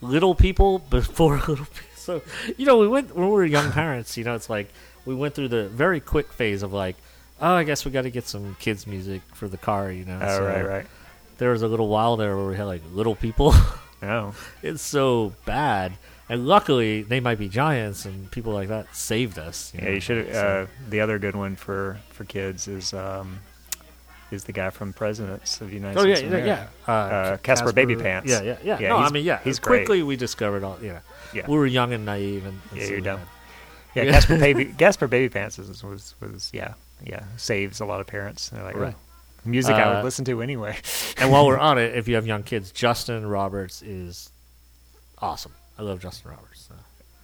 little 0.00 0.34
people 0.34 0.78
before 0.78 1.36
little 1.48 1.66
people. 1.66 1.86
So 1.96 2.22
you 2.56 2.66
know, 2.66 2.78
we 2.78 2.88
went 2.88 3.14
when 3.14 3.26
we 3.26 3.32
were 3.32 3.44
young 3.44 3.72
parents. 3.72 4.16
You 4.16 4.24
know, 4.24 4.34
it's 4.34 4.50
like 4.50 4.68
we 5.04 5.14
went 5.14 5.34
through 5.34 5.48
the 5.48 5.68
very 5.68 6.00
quick 6.00 6.32
phase 6.32 6.62
of 6.62 6.72
like, 6.72 6.96
oh, 7.40 7.54
I 7.54 7.64
guess 7.64 7.84
we 7.84 7.90
got 7.90 8.02
to 8.02 8.10
get 8.10 8.26
some 8.26 8.56
kids 8.60 8.86
music 8.86 9.22
for 9.34 9.48
the 9.48 9.58
car. 9.58 9.90
You 9.90 10.04
know, 10.04 10.18
Oh, 10.22 10.38
so 10.38 10.44
right, 10.46 10.66
right. 10.66 10.86
There 11.38 11.50
was 11.50 11.62
a 11.62 11.68
little 11.68 11.88
while 11.88 12.16
there 12.16 12.36
where 12.36 12.46
we 12.46 12.56
had 12.56 12.64
like 12.64 12.82
little 12.92 13.14
people. 13.14 13.54
Oh, 14.02 14.34
it's 14.62 14.82
so 14.82 15.32
bad. 15.46 15.92
And 16.28 16.46
luckily, 16.46 17.02
they 17.02 17.20
might 17.20 17.38
be 17.38 17.48
giants, 17.48 18.04
and 18.04 18.28
people 18.32 18.52
like 18.52 18.68
that 18.68 18.94
saved 18.96 19.38
us. 19.38 19.72
yeah. 19.74 19.84
know, 19.84 19.90
You 19.92 20.00
should. 20.00 20.32
so- 20.32 20.66
Uh, 20.68 20.88
the 20.90 21.00
other 21.00 21.18
good 21.18 21.36
one 21.36 21.54
for 21.56 21.98
for 22.10 22.24
kids 22.24 22.66
is 22.66 22.92
um, 22.92 23.38
is 24.32 24.42
the 24.44 24.52
guy 24.52 24.70
from 24.70 24.92
Presidents 24.92 25.60
of 25.60 25.68
the 25.68 25.74
United 25.74 25.98
Oh 25.98 26.02
States. 26.02 26.20
of 26.22 26.30
yeah, 26.32 26.36
America. 26.38 26.68
yeah. 26.88 26.92
Uh, 26.92 27.36
Caspar 27.38 27.72
Babypants. 27.72 28.26
Yeah, 28.26 28.42
yeah, 28.42 28.56
yeah. 28.64 28.78
Yeah, 28.80 28.88
no, 28.88 28.96
I 28.96 29.10
mean, 29.10 29.24
yeah. 29.24 29.38
he's 29.44 29.60
great. 29.60 29.86
quickly 29.86 30.02
we 30.02 30.16
discovered 30.16 30.64
all. 30.64 30.78
Yeah, 30.82 30.98
Yeah. 31.32 31.46
we 31.46 31.56
were 31.56 31.66
young 31.66 31.92
and 31.92 32.04
naive, 32.04 32.44
and, 32.44 32.60
and 32.72 32.80
Yeah, 32.80 32.86
so 32.86 32.90
you're 32.90 33.00
dumb. 33.02 33.18
had- 33.20 33.28
Yeah, 33.94 34.02
Yeah. 34.02 34.12
Casper 34.12 34.36
Baby 34.38 34.64
Caspar 34.78 35.06
Babypants 35.08 35.58
was, 35.60 35.82
was 35.84 36.14
was 36.20 36.50
yeah 36.52 36.74
yeah 37.04 37.22
saves 37.36 37.78
a 37.80 37.84
lot 37.86 38.00
of 38.00 38.08
parents. 38.08 38.48
They're 38.48 38.64
like, 38.64 38.74
Right. 38.76 38.94
oh, 38.96 39.48
music 39.48 39.74
I 39.76 39.82
Uh, 39.82 39.94
would 39.94 40.04
listen 40.04 40.24
to 40.24 40.42
anyway. 40.42 40.76
And 41.18 41.30
while 41.30 41.46
we're 41.46 41.56
on 41.70 41.78
it, 41.78 41.94
if 41.94 42.08
you 42.08 42.16
have 42.16 42.26
young 42.26 42.42
kids, 42.42 42.72
Justin 42.72 43.24
Roberts 43.26 43.80
is 43.82 44.30
awesome. 45.18 45.52
I 45.78 45.82
love 45.82 46.00
Justin 46.00 46.30
Roberts. 46.30 46.68
So, 46.68 46.74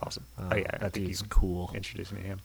awesome. 0.02 0.24
uh, 0.38 0.50
oh 0.52 0.56
yeah, 0.56 0.78
I 0.80 0.88
think 0.88 1.08
you 1.08 1.14
cool. 1.28 1.70
introduced 1.74 2.12
me 2.12 2.20
to 2.22 2.26
him. 2.26 2.40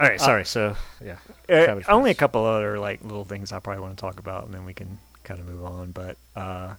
All 0.00 0.08
right, 0.08 0.20
sorry. 0.20 0.44
so 0.44 0.76
yeah, 1.04 1.16
Uh, 1.48 1.80
only 1.88 2.10
a 2.10 2.14
couple 2.14 2.44
other 2.44 2.78
like 2.78 3.02
little 3.02 3.24
things 3.24 3.52
I 3.52 3.60
probably 3.60 3.82
want 3.82 3.96
to 3.96 4.00
talk 4.00 4.18
about, 4.18 4.44
and 4.44 4.52
then 4.52 4.64
we 4.64 4.74
can 4.74 4.98
kind 5.22 5.38
of 5.40 5.46
move 5.46 5.64
on. 5.64 5.92
But 5.92 6.16
uh, 6.34 6.74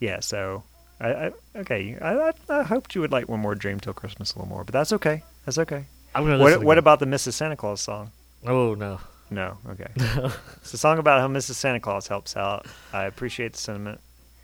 yeah, 0.00 0.20
so 0.20 0.64
I, 1.00 1.08
I 1.08 1.32
okay, 1.56 1.96
I, 2.00 2.14
I, 2.14 2.32
I 2.48 2.62
hoped 2.64 2.94
you 2.94 3.00
would 3.02 3.12
like 3.12 3.28
one 3.28 3.40
more 3.40 3.54
Dream 3.54 3.78
Till 3.78 3.92
Christmas 3.94 4.34
a 4.34 4.38
little 4.38 4.48
more, 4.48 4.64
but 4.64 4.72
that's 4.72 4.92
okay. 4.94 5.22
That's 5.44 5.58
okay. 5.58 5.86
I'm 6.14 6.24
gonna 6.24 6.38
What, 6.42 6.64
what 6.64 6.78
about 6.78 6.98
the 6.98 7.06
Mrs. 7.06 7.34
Santa 7.34 7.56
Claus 7.56 7.80
song? 7.80 8.10
Oh 8.44 8.74
no. 8.74 9.00
No, 9.28 9.58
okay. 9.70 9.88
it's 10.58 10.72
a 10.72 10.78
song 10.78 10.98
about 10.98 11.20
how 11.20 11.26
Mrs. 11.26 11.54
Santa 11.54 11.80
Claus 11.80 12.06
helps 12.06 12.36
out. 12.36 12.66
I 12.92 13.04
appreciate 13.06 13.52
the 13.54 13.58
sentiment. 13.58 14.00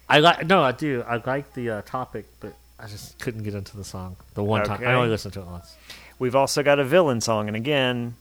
I 0.08 0.18
like 0.18 0.46
no, 0.46 0.62
I 0.62 0.72
do. 0.72 1.04
I 1.06 1.22
like 1.24 1.52
the 1.54 1.70
uh, 1.70 1.82
topic, 1.82 2.26
but 2.40 2.54
I 2.82 2.88
just 2.88 3.18
couldn't 3.20 3.44
get 3.44 3.54
into 3.54 3.76
the 3.76 3.84
song. 3.84 4.16
The 4.34 4.42
one 4.42 4.64
time 4.64 4.80
Okay. 4.80 4.86
I 4.86 4.94
only 4.94 5.08
listened 5.08 5.34
to 5.34 5.40
it 5.40 5.46
once. 5.46 5.76
We've 6.18 6.34
also 6.34 6.62
got 6.62 6.80
a 6.80 6.84
villain 6.84 7.20
song, 7.20 7.46
and 7.46 7.56
again, 7.56 8.16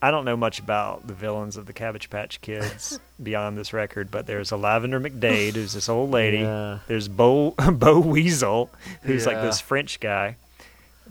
I 0.00 0.10
don't 0.10 0.24
know 0.24 0.36
much 0.36 0.58
about 0.58 1.06
the 1.06 1.12
villains 1.12 1.56
of 1.56 1.66
the 1.66 1.72
Cabbage 1.74 2.08
Patch 2.08 2.40
Kids 2.40 2.98
beyond 3.22 3.58
this 3.58 3.72
record, 3.74 4.10
but 4.10 4.26
there's 4.26 4.52
a 4.52 4.56
Lavender 4.56 4.98
McDade, 5.00 5.54
who's 5.54 5.74
this 5.74 5.88
old 5.88 6.10
lady. 6.10 6.38
Yeah. 6.38 6.78
There's 6.86 7.08
Bo 7.08 7.50
Bo 7.72 8.00
Weasel, 8.00 8.70
who's 9.02 9.26
like 9.26 9.42
this 9.42 9.60
French 9.60 10.00
guy, 10.00 10.36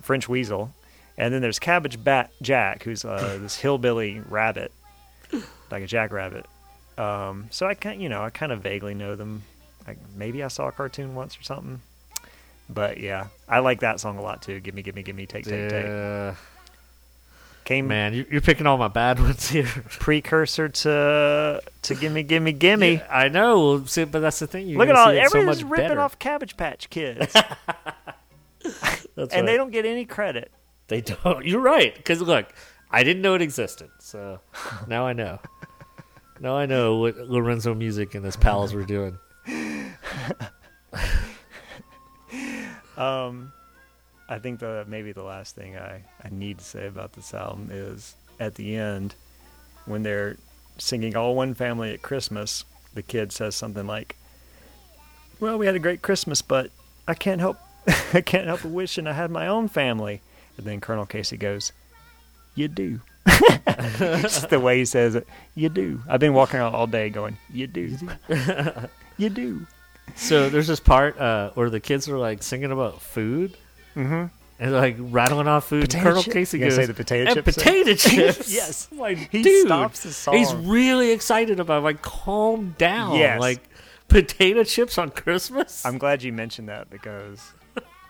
French 0.02 0.28
Weasel, 0.28 0.74
and 1.18 1.34
then 1.34 1.41
there's 1.41 1.60
Cabbage 1.60 2.04
Bat 2.04 2.32
Jack, 2.41 2.84
who's 2.84 3.06
uh, 3.06 3.38
this 3.41 3.58
hillbilly 3.58 4.20
rabbit, 4.20 4.72
like 5.70 5.84
a 5.84 5.88
jackrabbit. 5.88 6.46
Um, 6.98 7.48
so 7.52 7.68
I 7.68 7.76
kind, 7.76 8.02
you 8.02 8.10
know, 8.10 8.22
I 8.24 8.32
kind 8.32 8.52
of 8.52 8.62
vaguely 8.62 8.96
know 8.96 9.15
them. 9.15 9.44
Like 9.88 9.98
maybe 10.15 10.41
I 10.44 10.48
saw 10.48 10.70
a 10.70 10.72
cartoon 10.72 11.13
once 11.13 11.38
or 11.39 11.44
something. 11.44 11.82
But 12.69 12.99
yeah, 12.99 13.28
I 13.47 13.60
like 13.60 13.82
that 13.82 13.99
song 13.99 14.17
a 14.17 14.21
lot 14.21 14.41
too. 14.41 14.60
Give 14.60 14.73
me, 14.73 14.82
give 14.82 14.95
me, 14.95 15.04
give 15.04 15.15
me, 15.15 15.25
take, 15.25 15.45
take, 15.45 15.69
take. 15.69 16.36
Came 17.63 17.88
Man, 17.88 18.13
you- 18.13 18.25
you're 18.30 18.41
picking 18.41 18.67
all 18.67 18.78
my 18.78 18.88
bad 18.88 19.19
ones 19.19 19.49
here. 19.49 19.65
precursor 19.89 20.69
to 20.69 21.62
to 21.82 21.95
gimme 21.95 22.21
gimme 22.21 22.51
gimme. 22.51 22.93
Yeah, 22.95 23.08
I 23.10 23.28
know. 23.30 23.84
See, 23.86 24.04
but 24.06 24.19
that's 24.19 24.38
the 24.38 24.45
thing. 24.45 24.67
You're 24.67 24.78
Look 24.80 24.89
at 24.89 24.95
all 24.95 25.10
it 25.10 25.30
so 25.32 25.39
ripping 25.41 25.88
better. 25.88 25.99
off 25.99 26.19
Cabbage 26.19 26.58
Patch 26.58 26.91
Kids, 26.91 27.34
That's 28.62 29.06
and 29.15 29.32
right. 29.32 29.45
they 29.45 29.58
don't 29.58 29.71
get 29.71 29.86
any 29.86 30.06
credit. 30.06 30.51
They 30.89 31.01
don't. 31.01 31.43
You're 31.45 31.60
right. 31.62 31.95
Because 31.95 32.21
look, 32.21 32.47
I 32.91 33.04
didn't 33.04 33.23
know 33.23 33.34
it 33.34 33.41
existed, 33.41 33.89
so 33.99 34.39
now 34.88 35.08
I 35.08 35.13
know. 35.13 35.39
Now 36.39 36.58
I 36.58 36.65
know 36.67 36.97
what 36.97 37.17
Lorenzo 37.17 37.73
Music 37.73 38.13
and 38.13 38.23
his 38.25 38.36
pals 38.36 38.73
were 38.75 38.84
doing. 38.84 39.17
Um, 42.97 43.51
I 44.27 44.39
think 44.39 44.60
the 44.60 44.86
maybe 44.88 45.12
the 45.12 45.23
last 45.23 45.55
thing 45.55 45.77
I 45.77 46.03
I 46.23 46.29
need 46.31 46.58
to 46.60 46.63
say 46.63 46.88
about 46.88 47.13
this 47.13 47.34
album 47.34 47.69
is 47.71 48.15
at 48.39 48.55
the 48.55 48.75
end 48.75 49.15
when 49.86 50.03
they're 50.03 50.38
singing 50.77 51.15
"All 51.15 51.36
One 51.36 51.53
Family" 51.53 51.93
at 51.93 52.01
Christmas. 52.01 52.65
The 52.93 53.03
kid 53.03 53.31
says 53.31 53.55
something 53.55 53.86
like, 53.86 54.15
"Well, 55.39 55.58
we 55.58 55.65
had 55.65 55.75
a 55.75 55.79
great 55.79 56.01
Christmas, 56.01 56.41
but 56.41 56.71
I 57.08 57.13
can't 57.13 57.41
help 57.41 57.58
I 58.13 58.21
can't 58.21 58.47
help 58.47 58.62
but 58.63 58.71
wishing 58.71 59.08
I 59.08 59.13
had 59.13 59.31
my 59.31 59.47
own 59.47 59.67
family." 59.67 60.21
And 60.58 60.65
then 60.65 60.81
Colonel 60.81 61.05
Casey 61.05 61.38
goes, 61.38 61.71
"You 62.55 62.67
do." 62.67 63.01
Just 63.97 64.49
the 64.49 64.60
way 64.60 64.77
he 64.77 64.86
says 64.86 65.15
it. 65.15 65.27
You 65.55 65.69
do. 65.69 66.01
I've 66.08 66.19
been 66.19 66.34
walking 66.34 66.60
around 66.60 66.75
all 66.75 66.88
day 66.88 67.10
going, 67.10 67.38
"You 67.51 67.67
do." 67.67 67.97
you 69.17 69.29
do. 69.29 69.67
So 70.15 70.50
there's 70.50 70.68
this 70.68 70.80
part 70.80 71.20
uh, 71.20 71.52
where 71.56 71.70
the 71.70 71.80
kids 71.80 72.08
are 72.08 72.18
like 72.18 72.44
singing 72.44 72.72
about 72.72 73.02
food 73.02 73.58
Mm-hmm. 73.96 74.26
and 74.60 74.74
like 74.74 74.98
rattling 75.00 75.48
off 75.48 75.68
food. 75.70 75.82
Potato 75.86 76.04
Colonel 76.04 76.24
chip- 76.24 76.34
Casey 76.34 76.60
goes, 76.60 76.76
say 76.76 76.86
the 76.86 76.94
potato 76.94 77.32
"And 77.32 77.36
chips 77.46 77.56
thing?" 77.56 77.63
potato 77.86 77.94
chips. 77.96 78.54
Yes. 78.54 78.88
I'm 78.91 78.98
like 79.00 79.18
He 79.32 79.41
dude, 79.41 79.65
stops 79.68 80.04
the 80.04 80.12
song. 80.12 80.36
He's 80.36 80.54
really 80.54 81.12
excited 81.12 81.60
about. 81.62 81.80
it. 81.80 81.84
Like, 81.86 82.02
calm 82.02 82.76
down. 82.78 83.15
Yes. 83.15 83.39
Like 83.39 83.62
potato 84.10 84.63
chips 84.65 84.98
on 84.98 85.12
Christmas. 85.12 85.86
I'm 85.86 85.98
glad 85.98 86.24
you 86.24 86.34
mentioned 86.34 86.68
that 86.70 86.89
because 86.89 87.54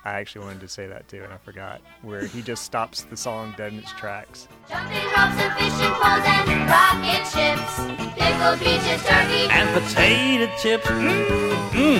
I 0.05 0.19
actually 0.19 0.45
wanted 0.45 0.61
to 0.61 0.67
say 0.67 0.85
that 0.87 1.07
too, 1.07 1.23
and 1.23 1.33
I 1.33 1.37
forgot. 1.37 1.81
Where 2.03 2.25
he 2.25 2.41
just 2.43 2.63
stops 2.63 3.01
the 3.03 3.17
song 3.17 3.55
dead 3.57 3.73
in 3.73 3.79
its 3.79 3.91
tracks. 3.93 4.47
Jumping 4.69 5.03
ropes 5.05 5.41
and 5.41 5.53
fishing 5.57 5.93
poles 5.97 6.21
and 6.25 6.69
rocket 6.69 7.25
ships. 7.25 7.75
Pickled 8.13 8.59
peaches, 8.59 9.01
turkey, 9.03 9.47
And 9.49 9.67
potato 9.73 10.47
chips. 10.61 11.95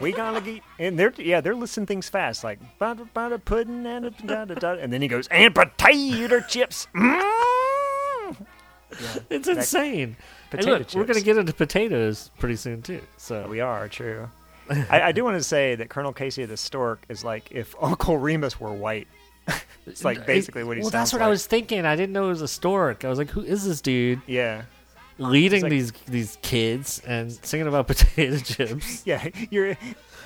We 0.00 0.12
gonna 0.12 0.40
get 0.40 0.62
and 0.78 0.96
they're 0.98 1.12
yeah 1.16 1.40
they're 1.40 1.54
listening 1.54 1.86
things 1.86 2.08
fast 2.08 2.44
like 2.44 2.60
bada 2.78 3.08
bada 3.16 3.42
pudding 3.42 3.86
and 3.86 4.04
a 4.04 4.10
da 4.10 4.44
da 4.44 4.54
da 4.54 4.72
and 4.74 4.92
then 4.92 5.00
he 5.02 5.08
goes 5.08 5.26
and 5.28 5.52
potato 5.54 6.40
chips. 6.40 6.86
Mm. 6.94 8.36
it's 9.30 9.46
that- 9.48 9.56
insane. 9.56 10.16
And 10.52 10.60
potato 10.60 10.70
look, 10.78 10.94
we're 10.94 11.02
gonna 11.04 11.14
chips. 11.14 11.24
get 11.24 11.38
into 11.38 11.52
potatoes 11.54 12.30
pretty 12.38 12.56
soon 12.56 12.82
too. 12.82 13.00
So 13.16 13.48
We 13.48 13.60
are 13.60 13.88
true. 13.88 14.28
I, 14.70 15.00
I 15.02 15.12
do 15.12 15.24
want 15.24 15.36
to 15.36 15.42
say 15.42 15.74
that 15.76 15.88
Colonel 15.90 16.12
Casey 16.12 16.44
the 16.44 16.56
Stork 16.56 17.02
is 17.08 17.24
like 17.24 17.50
if 17.52 17.74
Uncle 17.80 18.18
Remus 18.18 18.58
were 18.60 18.72
white. 18.72 19.08
it's 19.86 20.04
like 20.04 20.26
basically 20.26 20.64
what 20.64 20.76
he 20.76 20.82
Well, 20.82 20.90
that's 20.90 21.12
what 21.12 21.20
like. 21.20 21.26
I 21.26 21.30
was 21.30 21.46
thinking. 21.46 21.86
I 21.86 21.94
didn't 21.96 22.12
know 22.12 22.26
it 22.26 22.30
was 22.30 22.42
a 22.42 22.48
stork. 22.48 23.04
I 23.04 23.08
was 23.08 23.18
like, 23.18 23.30
who 23.30 23.42
is 23.42 23.64
this 23.64 23.80
dude 23.80 24.20
Yeah. 24.26 24.62
leading 25.18 25.62
like- 25.62 25.70
these 25.70 25.92
these 26.06 26.36
kids 26.42 27.00
and 27.06 27.30
singing 27.44 27.68
about 27.68 27.86
potato 27.88 28.38
chips? 28.38 29.06
Yeah, 29.06 29.28
you're. 29.50 29.76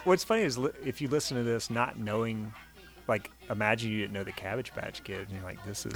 What's 0.05 0.25
funny 0.25 0.43
is 0.43 0.57
li- 0.57 0.71
if 0.87 1.03
you 1.03 1.09
listen 1.09 1.37
to 1.37 1.43
this 1.43 1.69
not 1.69 1.99
knowing, 1.99 2.55
like, 3.07 3.31
imagine 3.51 3.91
you 3.91 3.99
didn't 4.01 4.15
know 4.15 4.25
the 4.25 4.33
Cabbage 4.33 4.73
Patch 4.73 5.05
Kid, 5.05 5.19
and 5.29 5.33
you're 5.33 5.43
like, 5.45 5.63
this 5.67 5.85
is, 5.85 5.93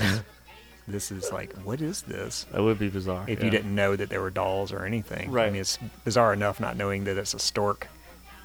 this 0.86 1.10
is 1.10 1.32
like, 1.32 1.54
what 1.62 1.80
is 1.80 2.02
this? 2.02 2.44
That 2.52 2.62
would 2.62 2.78
be 2.78 2.90
bizarre. 2.90 3.24
If 3.26 3.38
yeah. 3.38 3.46
you 3.46 3.50
didn't 3.50 3.74
know 3.74 3.96
that 3.96 4.10
there 4.10 4.20
were 4.20 4.28
dolls 4.28 4.70
or 4.74 4.84
anything, 4.84 5.30
I 5.30 5.32
Right. 5.32 5.52
mean, 5.52 5.62
it's 5.62 5.78
bizarre 6.04 6.34
enough 6.34 6.60
not 6.60 6.76
knowing 6.76 7.04
that 7.04 7.16
it's 7.16 7.32
a 7.32 7.38
stork, 7.38 7.88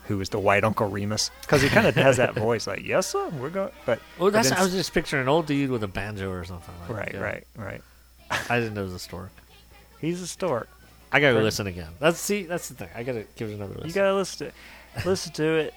who 0.10 0.20
is 0.20 0.28
the 0.28 0.40
white 0.40 0.66
Uncle 0.66 0.90
Remus, 0.90 1.32
because 1.42 1.62
he 1.62 1.70
kind 1.70 1.88
of 1.88 1.96
has 1.96 2.18
that 2.18 2.34
voice, 2.36 2.68
like, 2.68 2.86
yes, 2.86 3.08
sir, 3.08 3.30
we're 3.30 3.50
going, 3.50 3.72
but. 3.86 4.02
Well, 4.18 4.30
that's. 4.30 4.52
I 4.52 4.62
was 4.62 4.74
just 4.74 4.94
picturing 4.94 5.22
an 5.22 5.30
old 5.30 5.46
dude 5.46 5.72
with 5.72 5.84
a 5.84 5.88
banjo 5.88 6.30
or 6.30 6.44
something. 6.44 6.76
Like 6.82 6.98
right, 6.98 7.12
yeah. 7.14 7.20
right, 7.22 7.48
right. 7.56 7.82
I 8.50 8.60
didn't 8.60 8.74
know 8.74 8.82
it 8.82 8.86
was 8.86 8.94
a 8.94 9.00
stork. 9.00 9.32
He's 10.02 10.22
a 10.22 10.28
stork. 10.28 10.68
I 11.14 11.22
gotta 11.22 11.36
go 11.36 11.42
listen 11.42 11.66
again. 11.68 11.90
That's 12.00 12.20
see. 12.20 12.44
That's 12.44 12.68
the 12.68 12.76
thing. 12.76 12.90
I 12.94 13.04
gotta 13.04 13.26
give 13.38 13.50
it 13.50 13.54
another 13.54 13.76
listen. 13.76 13.88
You 13.88 13.94
gotta 13.94 14.16
listen 14.16 14.48
to, 14.48 14.54
listen 15.08 15.32
to 15.34 15.44
it, 15.56 15.74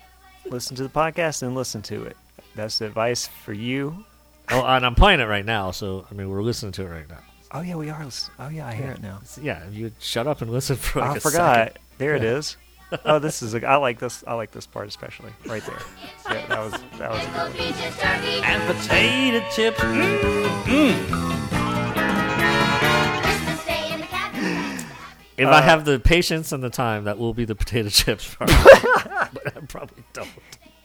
listen 0.47 0.77
to 0.77 0.83
the 0.83 0.89
podcast, 0.89 1.43
and 1.43 1.55
listen 1.55 1.81
to 1.83 2.05
it. 2.05 2.17
That's 2.57 2.81
the 2.81 2.87
advice 2.87 3.29
for 3.29 3.53
you 3.53 4.05
oh, 4.51 4.65
and 4.65 4.87
I'm 4.87 4.95
playing 4.95 5.21
it 5.21 5.25
right 5.25 5.45
now. 5.45 5.71
So 5.71 6.07
I 6.11 6.15
mean, 6.15 6.31
we're 6.31 6.43
listening 6.43 6.73
to 6.73 6.83
it 6.83 6.89
right 6.89 7.09
now. 7.09 7.19
Oh 7.53 7.61
yeah, 7.61 7.75
we 7.75 7.91
are. 7.91 8.05
lis- 8.05 8.31
Oh 8.39 8.49
yeah, 8.49 8.67
I 8.67 8.75
hear 8.75 8.91
it 8.91 9.03
now. 9.03 9.21
Yeah, 9.41 9.69
you 9.71 9.93
shut 9.99 10.27
up 10.27 10.43
and 10.43 10.51
listen 10.51 10.77
for 10.77 11.01
like 11.01 11.11
I 11.11 11.17
a 11.17 11.21
forgot. 11.21 11.57
second. 11.57 11.79
There 11.99 12.17
it 12.17 12.25
is. 12.25 12.57
Oh, 13.05 13.19
this 13.19 13.43
is. 13.43 13.55
A, 13.55 13.67
I 13.67 13.77
like 13.77 13.99
this. 13.99 14.23
I 14.27 14.35
like 14.35 14.51
this 14.51 14.67
part 14.67 14.87
especially. 14.89 15.31
Right 15.47 15.63
there. 15.65 15.79
Yeah, 16.31 16.47
that 16.47 16.59
was. 16.59 16.73
That 16.99 17.11
was. 17.11 17.21
pickled 17.21 17.53
peaches, 17.55 17.97
turkey, 17.99 18.41
And 18.45 18.63
potato 18.77 19.41
chips. 19.51 19.81
Christmas 23.23 23.65
Day 23.65 23.93
in 23.93 24.01
the 24.01 24.07
cabin. 24.07 24.87
If 25.37 25.47
Uh, 25.49 25.51
I 25.51 25.61
have 25.63 25.85
the 25.85 25.99
patience 26.01 26.53
and 26.53 26.63
the 26.63 26.71
time, 26.71 27.05
that 27.05 27.19
will 27.19 27.35
be 27.35 27.45
the 27.45 27.55
potato 27.55 27.89
chips 27.89 28.35
part. 28.35 28.51
but 29.33 29.57
I 29.57 29.61
probably 29.69 30.05
don't. 30.13 30.29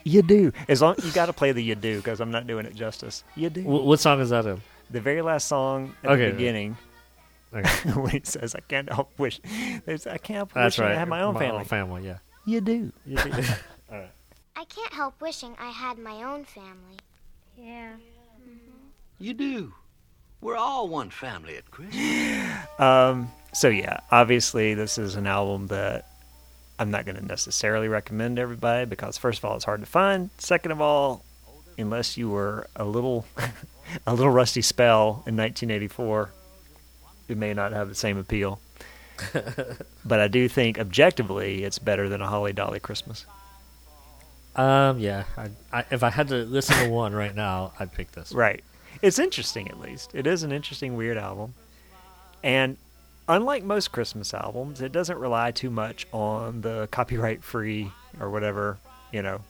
You 0.04 0.22
do. 0.22 0.54
As 0.70 0.82
long 0.82 0.96
you 1.04 1.12
got 1.12 1.26
to 1.26 1.34
play 1.34 1.52
the 1.52 1.62
you 1.62 1.76
do 1.76 1.98
because 1.98 2.22
I'm 2.22 2.32
not 2.32 2.48
doing 2.48 2.66
it 2.66 2.74
justice. 2.76 3.24
You 3.36 3.50
do. 3.50 3.62
Wh- 3.64 3.86
what 3.86 4.00
song 4.00 4.22
is 4.22 4.30
that 4.30 4.46
in? 4.46 4.62
the 4.90 5.02
very 5.02 5.22
last 5.22 5.50
song 5.50 5.94
at 6.02 6.12
Okay, 6.12 6.18
the 6.22 6.26
right. 6.28 6.38
beginning 6.38 6.78
Okay. 7.54 7.90
when 8.00 8.12
he 8.12 8.22
says, 8.24 8.56
"I 8.56 8.60
can't 8.62 8.92
help 8.92 9.18
wish." 9.18 9.40
There's. 9.86 10.08
I 10.08 10.18
can't 10.18 10.38
help 10.38 10.54
That's 10.54 10.78
wishing 10.78 10.86
right. 10.86 10.96
I 10.96 11.00
had 11.00 11.08
my 11.08 11.22
own 11.22 11.34
my 11.34 11.40
family. 11.40 11.60
Own 11.60 11.66
family, 11.66 12.06
yeah. 12.06 12.18
You 12.46 12.62
do. 12.62 12.92
I 14.58 14.64
can't 14.66 14.94
help 14.94 15.22
wishing 15.22 15.56
I 15.60 15.70
had 15.70 16.00
my 16.00 16.24
own 16.24 16.44
family. 16.44 16.98
Yeah. 17.58 17.92
You 19.20 19.34
do. 19.34 19.74
We're 20.42 20.56
all 20.56 20.88
one 20.88 21.10
family 21.10 21.58
at 21.58 21.70
Christmas. 21.70 21.96
Um, 22.80 23.32
so 23.54 23.70
yeah, 23.70 24.02
obviously 24.12 24.76
this 24.76 25.00
is 25.00 25.16
an 25.16 25.26
album 25.26 25.68
that 25.68 26.06
I'm 26.78 26.92
not 26.92 27.06
going 27.06 27.16
to 27.16 27.26
necessarily 27.26 27.88
recommend 27.88 28.36
to 28.36 28.44
everybody 28.44 28.86
because 28.86 29.18
first 29.18 29.40
of 29.40 29.46
all, 29.46 29.56
it's 29.56 29.66
hard 29.66 29.80
to 29.82 29.88
find. 29.88 30.30
Second 30.38 30.72
of 30.72 30.80
all, 30.80 31.26
unless 31.78 32.18
you 32.18 32.30
were 32.30 32.68
a 32.76 32.86
little 32.86 33.26
a 34.08 34.14
little 34.14 34.32
rusty 34.32 34.62
spell 34.62 35.24
in 35.26 35.36
1984, 35.36 36.32
it 37.28 37.38
may 37.38 37.54
not 37.54 37.72
have 37.74 37.90
the 37.90 37.96
same 37.96 38.18
appeal. 38.18 38.60
but 40.06 40.20
I 40.20 40.28
do 40.28 40.48
think 40.48 40.80
objectively, 40.80 41.64
it's 41.64 41.80
better 41.80 42.08
than 42.08 42.22
a 42.22 42.28
Holly 42.28 42.54
Dolly 42.54 42.80
Christmas. 42.80 43.26
Um, 44.56 45.00
yeah. 45.00 45.24
I, 45.38 45.50
I, 45.72 45.86
if 45.92 46.04
I 46.04 46.10
had 46.10 46.28
to 46.30 46.44
listen 46.46 46.76
to 46.84 46.90
one 46.90 47.14
right 47.14 47.36
now, 47.36 47.74
I'd 47.80 47.92
pick 47.94 48.12
this. 48.12 48.32
Right. 48.32 48.64
It's 49.02 49.20
interesting, 49.20 49.70
at 49.70 49.80
least. 49.80 50.16
It 50.16 50.26
is 50.26 50.44
an 50.44 50.52
interesting, 50.52 50.96
weird 50.96 51.18
album. 51.18 51.54
And 52.44 52.78
unlike 53.28 53.64
most 53.64 53.92
Christmas 53.92 54.34
albums, 54.34 54.82
it 54.82 54.92
doesn't 54.92 55.18
rely 55.18 55.52
too 55.52 55.70
much 55.70 56.08
on 56.12 56.62
the 56.62 56.88
copyright 56.92 57.44
free 57.44 57.92
or 58.20 58.30
whatever, 58.30 58.78
you 59.12 59.22
know, 59.22 59.42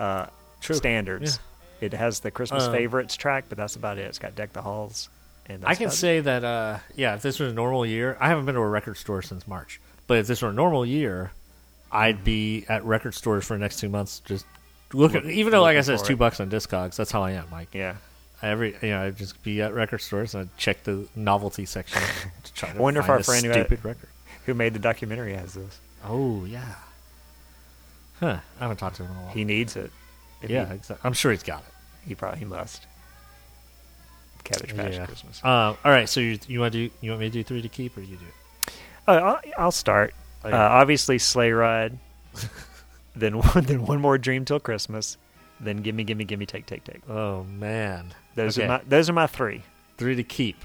uh, 0.00 0.26
standards. 0.60 1.38
It 1.80 1.92
has 1.92 2.20
the 2.20 2.30
Christmas 2.30 2.64
Um, 2.64 2.72
favorites 2.72 3.16
track, 3.16 3.44
but 3.48 3.58
that's 3.58 3.76
about 3.76 3.98
it. 3.98 4.02
It's 4.02 4.18
got 4.18 4.34
Deck 4.34 4.52
the 4.52 4.62
Halls. 4.62 5.08
And 5.48 5.64
I 5.64 5.74
can 5.74 5.84
about 5.86 5.94
it. 5.94 5.96
say 5.96 6.20
that, 6.20 6.44
uh, 6.44 6.78
yeah, 6.96 7.14
if 7.14 7.22
this 7.22 7.38
was 7.38 7.52
a 7.52 7.54
normal 7.54 7.86
year, 7.86 8.16
I 8.20 8.28
haven't 8.28 8.46
been 8.46 8.54
to 8.56 8.60
a 8.60 8.68
record 8.68 8.96
store 8.96 9.22
since 9.22 9.46
March. 9.46 9.80
But 10.06 10.18
if 10.18 10.26
this 10.26 10.42
were 10.42 10.48
a 10.50 10.52
normal 10.52 10.84
year, 10.84 11.30
I'd 11.92 12.24
be 12.24 12.64
at 12.68 12.84
record 12.84 13.14
stores 13.14 13.44
for 13.44 13.54
the 13.54 13.60
next 13.60 13.78
two 13.78 13.88
months 13.88 14.20
just 14.24 14.44
Look, 14.92 15.14
at, 15.14 15.24
even 15.26 15.50
though, 15.52 15.62
like 15.62 15.76
I 15.76 15.80
said, 15.82 15.94
it's 15.94 16.02
two 16.02 16.14
it. 16.14 16.18
bucks 16.18 16.40
on 16.40 16.50
Discogs. 16.50 16.96
That's 16.96 17.10
how 17.12 17.22
I 17.22 17.32
am. 17.32 17.46
Like 17.50 17.74
Yeah. 17.74 17.96
every, 18.42 18.76
you 18.82 18.90
know, 18.90 19.02
I'd 19.04 19.16
just 19.16 19.42
be 19.42 19.62
at 19.62 19.72
record 19.74 19.98
stores 20.00 20.34
and 20.34 20.42
I'd 20.50 20.56
check 20.58 20.82
the 20.84 21.06
novelty 21.16 21.64
section 21.64 22.02
to 22.44 22.52
try 22.54 22.72
to 22.72 22.78
Wonder 22.80 23.00
if 23.00 23.08
our 23.08 23.22
friend 23.22 23.44
who 23.44 23.50
had- 23.52 23.70
record. 23.84 24.08
Who 24.46 24.54
made 24.54 24.74
the 24.74 24.78
documentary 24.78 25.34
has 25.34 25.54
this? 25.54 25.80
Oh 26.04 26.44
yeah. 26.44 26.74
Huh. 28.20 28.38
I 28.58 28.62
haven't 28.62 28.76
talked 28.78 28.96
to 28.96 29.02
him 29.04 29.10
in 29.10 29.16
a 29.16 29.20
while. 29.22 29.32
He 29.34 29.44
needs 29.44 29.76
it. 29.76 29.90
If 30.42 30.50
yeah, 30.50 30.66
He, 30.68 30.74
exactly. 30.74 31.06
I'm 31.06 31.12
sure 31.12 31.32
he's 31.32 31.42
got 31.42 31.60
it. 31.60 31.72
he 32.08 32.14
probably 32.14 32.38
he 32.40 32.44
must. 32.44 32.86
Cabbage 34.46 34.76
Patch 34.76 34.92
yeah. 34.94 35.06
Christmas. 35.06 35.44
Um, 35.44 35.76
all 35.84 35.90
right. 35.92 36.08
So 36.08 36.20
you 36.20 36.38
you 36.48 36.60
want 36.60 36.72
to 36.72 36.88
do? 36.88 36.94
You 37.00 37.10
want 37.10 37.20
me 37.20 37.26
to 37.26 37.32
do 37.32 37.42
three 37.44 37.62
to 37.62 37.68
keep, 37.68 37.96
or 37.96 38.00
you 38.00 38.16
do? 38.16 38.24
it? 38.24 38.72
Uh, 39.08 39.12
I'll, 39.12 39.40
I'll 39.58 39.72
start. 39.72 40.14
Oh, 40.44 40.50
Uh, 40.50 40.56
obviously, 40.56 41.18
Sleigh 41.18 41.52
Ride. 41.52 41.98
then 43.16 43.38
one, 43.38 43.64
then 43.64 43.86
one 43.86 44.00
more 44.00 44.18
Dream 44.18 44.44
Till 44.44 44.60
Christmas. 44.60 45.16
Then 45.60 45.78
Gimme, 45.78 46.04
Gimme, 46.04 46.24
Gimme, 46.24 46.44
Take, 46.46 46.66
Take, 46.66 46.84
Take. 46.84 47.08
Oh 47.08 47.44
man. 47.44 48.12
Those 48.34 48.58
Okay. 48.58 48.66
are 48.66 48.68
my 48.78 48.80
those 48.86 49.08
are 49.08 49.12
my 49.14 49.26
three. 49.26 49.62
three 49.96 50.14
to 50.16 50.22
keep. 50.22 50.56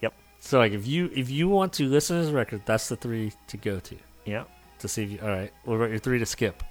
Yep. 0.00 0.14
So 0.40 0.58
like 0.58 0.72
if 0.72 0.86
you 0.86 1.10
if 1.14 1.30
you 1.30 1.48
want 1.48 1.72
to 1.74 1.88
listen 1.88 2.16
to 2.16 2.22
his 2.22 2.32
record, 2.32 2.62
that's 2.66 2.88
the 2.88 2.96
three 2.96 3.32
to 3.48 3.56
go 3.56 3.78
to 3.80 3.96
Yep. 4.24 4.48
to 4.80 4.88
see 4.88 5.04
if 5.04 5.10
you. 5.12 5.18
All 5.22 5.28
right. 5.28 5.52
What 5.64 5.76
about 5.76 5.90
your 5.90 5.98
three 6.00 6.18
to 6.18 6.26
skip? 6.26 6.62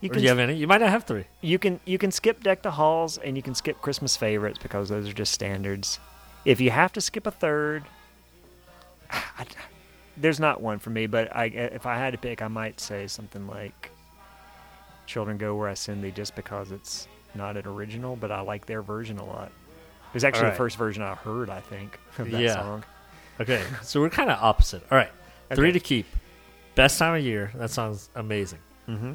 You 0.00 0.08
or 0.08 0.12
can 0.14 0.18
do 0.18 0.22
you 0.22 0.28
have 0.30 0.38
any? 0.38 0.54
You 0.54 0.66
might 0.66 0.80
not 0.80 0.90
have 0.90 1.04
three. 1.04 1.24
you 1.42 1.58
can 1.58 1.78
you 1.84 1.98
can 1.98 2.10
skip 2.10 2.42
Deck 2.42 2.62
the 2.62 2.70
Halls 2.70 3.18
and 3.18 3.36
you 3.36 3.42
can 3.42 3.54
skip 3.54 3.80
Christmas 3.82 4.16
favorites 4.16 4.58
because 4.62 4.88
those 4.88 5.08
are 5.08 5.12
just 5.12 5.32
standards. 5.32 5.98
If 6.44 6.60
you 6.60 6.70
have 6.70 6.92
to 6.94 7.00
skip 7.02 7.26
a 7.26 7.30
third, 7.30 7.84
I, 9.10 9.44
there's 10.16 10.40
not 10.40 10.60
one 10.62 10.78
for 10.78 10.90
me. 10.90 11.06
But 11.06 11.34
I 11.36 11.46
if 11.46 11.84
I 11.86 11.96
had 11.96 12.12
to 12.12 12.18
pick, 12.18 12.40
I 12.42 12.48
might 12.48 12.80
say 12.80 13.06
something 13.06 13.46
like 13.46 13.90
"Children 15.06 15.36
Go 15.38 15.54
Where 15.56 15.68
I 15.68 15.74
Send 15.74 16.02
Thee," 16.02 16.10
just 16.10 16.34
because 16.34 16.70
it's 16.72 17.08
not 17.34 17.56
an 17.56 17.66
original, 17.66 18.16
but 18.16 18.30
I 18.32 18.40
like 18.40 18.66
their 18.66 18.82
version 18.82 19.18
a 19.18 19.24
lot. 19.24 19.48
It 19.48 20.14
was 20.14 20.24
actually 20.24 20.40
Alright. 20.44 20.54
the 20.54 20.58
first 20.58 20.76
version 20.76 21.02
I 21.02 21.14
heard, 21.14 21.50
I 21.50 21.60
think, 21.60 21.98
of 22.18 22.30
that 22.30 22.40
Yeah. 22.40 22.54
song. 22.54 22.84
Okay. 23.38 23.62
so 23.82 24.00
we're 24.00 24.10
kind 24.10 24.30
of 24.30 24.38
opposite. 24.42 24.82
All 24.90 24.98
right. 24.98 25.10
Three 25.54 25.72
to 25.72 25.78
keep. 25.80 26.06
Best 26.74 26.98
time 26.98 27.14
of 27.18 27.24
year. 27.24 27.50
That 27.54 27.70
sounds 27.70 28.08
amazing. 28.14 28.58
hmm 28.86 29.12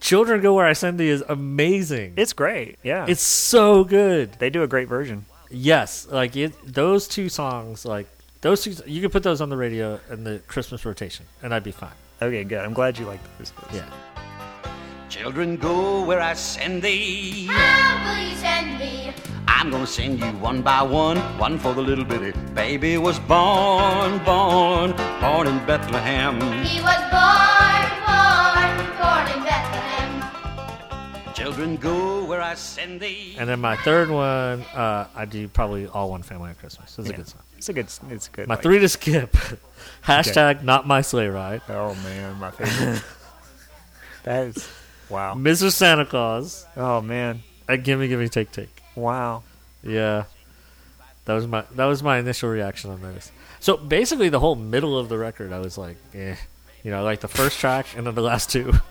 Children 0.00 0.40
Go 0.40 0.54
Where 0.54 0.66
I 0.66 0.72
Send 0.72 0.98
Thee 0.98 1.08
is 1.08 1.22
amazing. 1.28 2.14
It's 2.16 2.32
great. 2.32 2.78
Yeah, 2.82 3.06
it's 3.08 3.22
so 3.22 3.84
good. 3.84 4.32
they 4.38 4.50
do 4.50 4.62
a 4.62 4.66
great 4.68 4.88
version. 4.88 5.26
Yes, 5.50 6.06
like 6.10 6.36
it, 6.36 6.52
those 6.66 7.08
two 7.08 7.28
songs, 7.28 7.84
like 7.84 8.06
those 8.40 8.62
two, 8.62 8.74
you 8.86 9.00
could 9.00 9.12
put 9.12 9.22
those 9.22 9.40
on 9.40 9.48
the 9.48 9.56
radio 9.56 9.98
in 10.10 10.24
the 10.24 10.40
Christmas 10.46 10.84
rotation, 10.84 11.26
and 11.42 11.52
I'd 11.54 11.64
be 11.64 11.72
fine. 11.72 11.92
Okay, 12.20 12.44
good. 12.44 12.64
I'm 12.64 12.74
glad 12.74 12.98
you 12.98 13.06
like 13.06 13.20
those. 13.38 13.52
Yeah. 13.72 13.84
Children, 15.08 15.56
go 15.56 16.04
where 16.04 16.20
I 16.20 16.34
send 16.34 16.82
thee. 16.82 17.46
How 17.46 18.04
will 18.14 18.28
you 18.28 18.36
send 18.36 18.78
me? 18.78 19.12
I'm 19.46 19.70
gonna 19.70 19.86
send 19.86 20.20
you 20.20 20.26
one 20.32 20.62
by 20.62 20.82
one, 20.82 21.16
one 21.38 21.58
for 21.58 21.72
the 21.74 21.80
little 21.82 22.04
bitty 22.04 22.32
baby 22.54 22.98
was 22.98 23.18
born, 23.20 24.18
born, 24.24 24.92
born 25.20 25.46
in 25.48 25.58
Bethlehem. 25.66 26.40
He 26.62 26.80
was 26.80 27.00
born, 27.10 27.10
born, 27.10 27.77
Children, 31.38 31.76
go 31.76 32.24
where 32.24 32.40
I 32.42 32.54
send 32.54 33.00
thee. 33.00 33.36
And 33.38 33.48
then 33.48 33.60
my 33.60 33.76
third 33.76 34.10
one, 34.10 34.62
uh, 34.74 35.06
I 35.14 35.24
do 35.24 35.46
probably 35.46 35.86
all 35.86 36.10
one 36.10 36.22
family 36.22 36.50
at 36.50 36.58
Christmas. 36.58 36.98
It's 36.98 37.08
a 37.08 37.10
Yeah. 37.12 37.16
good 37.16 37.28
song. 37.28 37.42
It's 37.56 37.68
a 37.68 37.72
good. 37.72 37.86
It's 38.10 38.28
good. 38.28 38.48
My 38.48 38.54
like- 38.56 38.62
three 38.62 38.80
to 38.80 38.88
skip. 38.88 39.36
Hashtag 40.04 40.64
not 40.64 40.86
my 40.88 41.00
sleigh 41.00 41.28
ride. 41.28 41.62
Oh 41.68 41.94
man, 42.02 42.38
my 42.40 42.50
favorite. 42.50 43.02
that 44.24 44.46
is 44.48 44.68
wow. 45.08 45.34
Mr. 45.34 45.70
Santa 45.72 46.04
Claus. 46.04 46.66
Oh 46.76 47.00
man, 47.00 47.42
And 47.68 47.84
gimme 47.84 48.08
gimme 48.08 48.28
take 48.28 48.50
take. 48.50 48.82
wow. 48.96 49.44
Yeah. 49.82 50.24
That 51.26 51.34
was 51.34 51.46
my 51.46 51.62
that 51.76 51.84
was 51.84 52.02
my 52.02 52.18
initial 52.18 52.48
reaction 52.50 52.90
on 52.90 53.00
those. 53.00 53.30
So 53.60 53.76
basically 53.76 54.28
the 54.28 54.40
whole 54.40 54.56
middle 54.56 54.98
of 54.98 55.08
the 55.08 55.18
record 55.18 55.52
I 55.52 55.60
was 55.60 55.78
like, 55.78 55.98
eh. 56.14 56.34
You 56.82 56.90
know, 56.90 56.98
I 56.98 57.02
like 57.02 57.20
the 57.20 57.28
first 57.28 57.60
track 57.60 57.86
and 57.96 58.06
then 58.08 58.14
the 58.16 58.22
last 58.22 58.50
two. 58.50 58.72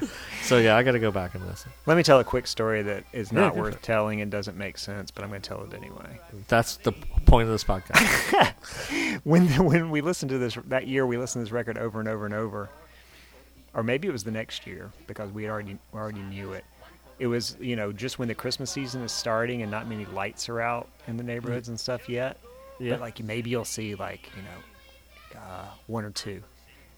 so 0.42 0.58
yeah, 0.58 0.76
I 0.76 0.82
gotta 0.82 0.98
go 0.98 1.10
back 1.10 1.34
and 1.34 1.46
listen. 1.46 1.70
Let 1.86 1.96
me 1.96 2.02
tell 2.02 2.20
a 2.20 2.24
quick 2.24 2.46
story 2.46 2.82
that 2.82 3.04
is 3.12 3.32
not 3.32 3.54
for 3.54 3.62
worth 3.62 3.76
it. 3.76 3.82
telling 3.82 4.20
and 4.20 4.30
doesn't 4.30 4.56
make 4.56 4.78
sense, 4.78 5.10
but 5.10 5.22
I'm 5.24 5.30
going 5.30 5.42
to 5.42 5.48
tell 5.48 5.62
it 5.64 5.74
anyway. 5.74 6.18
That's 6.48 6.76
the 6.76 6.92
point 6.92 7.48
of 7.48 7.52
this 7.52 7.64
podcast. 7.64 8.54
When 9.24 9.46
when 9.64 9.90
we 9.90 10.00
listened 10.00 10.30
to 10.30 10.38
this 10.38 10.56
that 10.68 10.86
year, 10.86 11.06
we 11.06 11.16
listened 11.16 11.40
to 11.42 11.44
this 11.44 11.52
record 11.52 11.78
over 11.78 12.00
and 12.00 12.08
over 12.08 12.24
and 12.26 12.34
over, 12.34 12.70
or 13.74 13.82
maybe 13.82 14.08
it 14.08 14.10
was 14.10 14.24
the 14.24 14.30
next 14.30 14.66
year 14.66 14.90
because 15.06 15.30
we 15.30 15.44
had 15.44 15.50
already 15.50 15.78
already 15.94 16.20
knew 16.22 16.52
it. 16.52 16.64
It 17.18 17.26
was 17.26 17.56
you 17.60 17.76
know 17.76 17.92
just 17.92 18.18
when 18.18 18.28
the 18.28 18.34
Christmas 18.34 18.70
season 18.70 19.02
is 19.02 19.12
starting 19.12 19.62
and 19.62 19.70
not 19.70 19.86
many 19.88 20.06
lights 20.06 20.48
are 20.48 20.60
out 20.60 20.88
in 21.06 21.16
the 21.16 21.22
neighborhoods 21.22 21.68
and 21.68 21.78
stuff 21.78 22.08
yet. 22.08 22.38
Yeah. 22.78 22.92
But 22.92 23.00
like 23.00 23.22
maybe 23.22 23.50
you'll 23.50 23.64
see 23.64 23.94
like 23.94 24.28
you 24.36 24.42
know 24.42 25.40
uh, 25.40 25.66
one 25.86 26.04
or 26.04 26.10
two. 26.10 26.42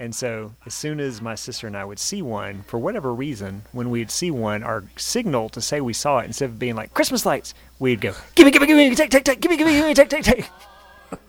And 0.01 0.15
so, 0.15 0.55
as 0.67 0.75
soon 0.75 0.99
as 0.99 1.23
my 1.23 1.35
sister 1.37 1.67
and 1.67 1.77
I 1.77 1.85
would 1.85 1.99
see 2.01 2.21
one, 2.21 2.63
for 2.67 2.79
whatever 2.79 3.15
reason, 3.15 3.63
when 3.73 3.91
we'd 3.91 4.11
see 4.11 4.31
one, 4.31 4.63
our 4.63 4.85
signal 4.97 5.49
to 5.51 5.61
say 5.61 5.81
we 5.81 5.93
saw 5.93 6.19
it, 6.19 6.27
instead 6.27 6.47
of 6.47 6.59
being 6.59 6.75
like 6.75 6.93
Christmas 6.95 7.25
lights, 7.25 7.55
we'd 7.79 8.01
go, 8.01 8.13
"Gimme, 8.35 8.51
gimme, 8.51 8.67
gimme, 8.67 8.95
take, 8.95 9.11
take, 9.11 9.25
take, 9.25 9.41
gimme, 9.41 9.57
gimme, 9.57 9.73
gimme, 9.73 9.95
take, 9.95 10.09
take, 10.09 10.25
take." 10.25 10.51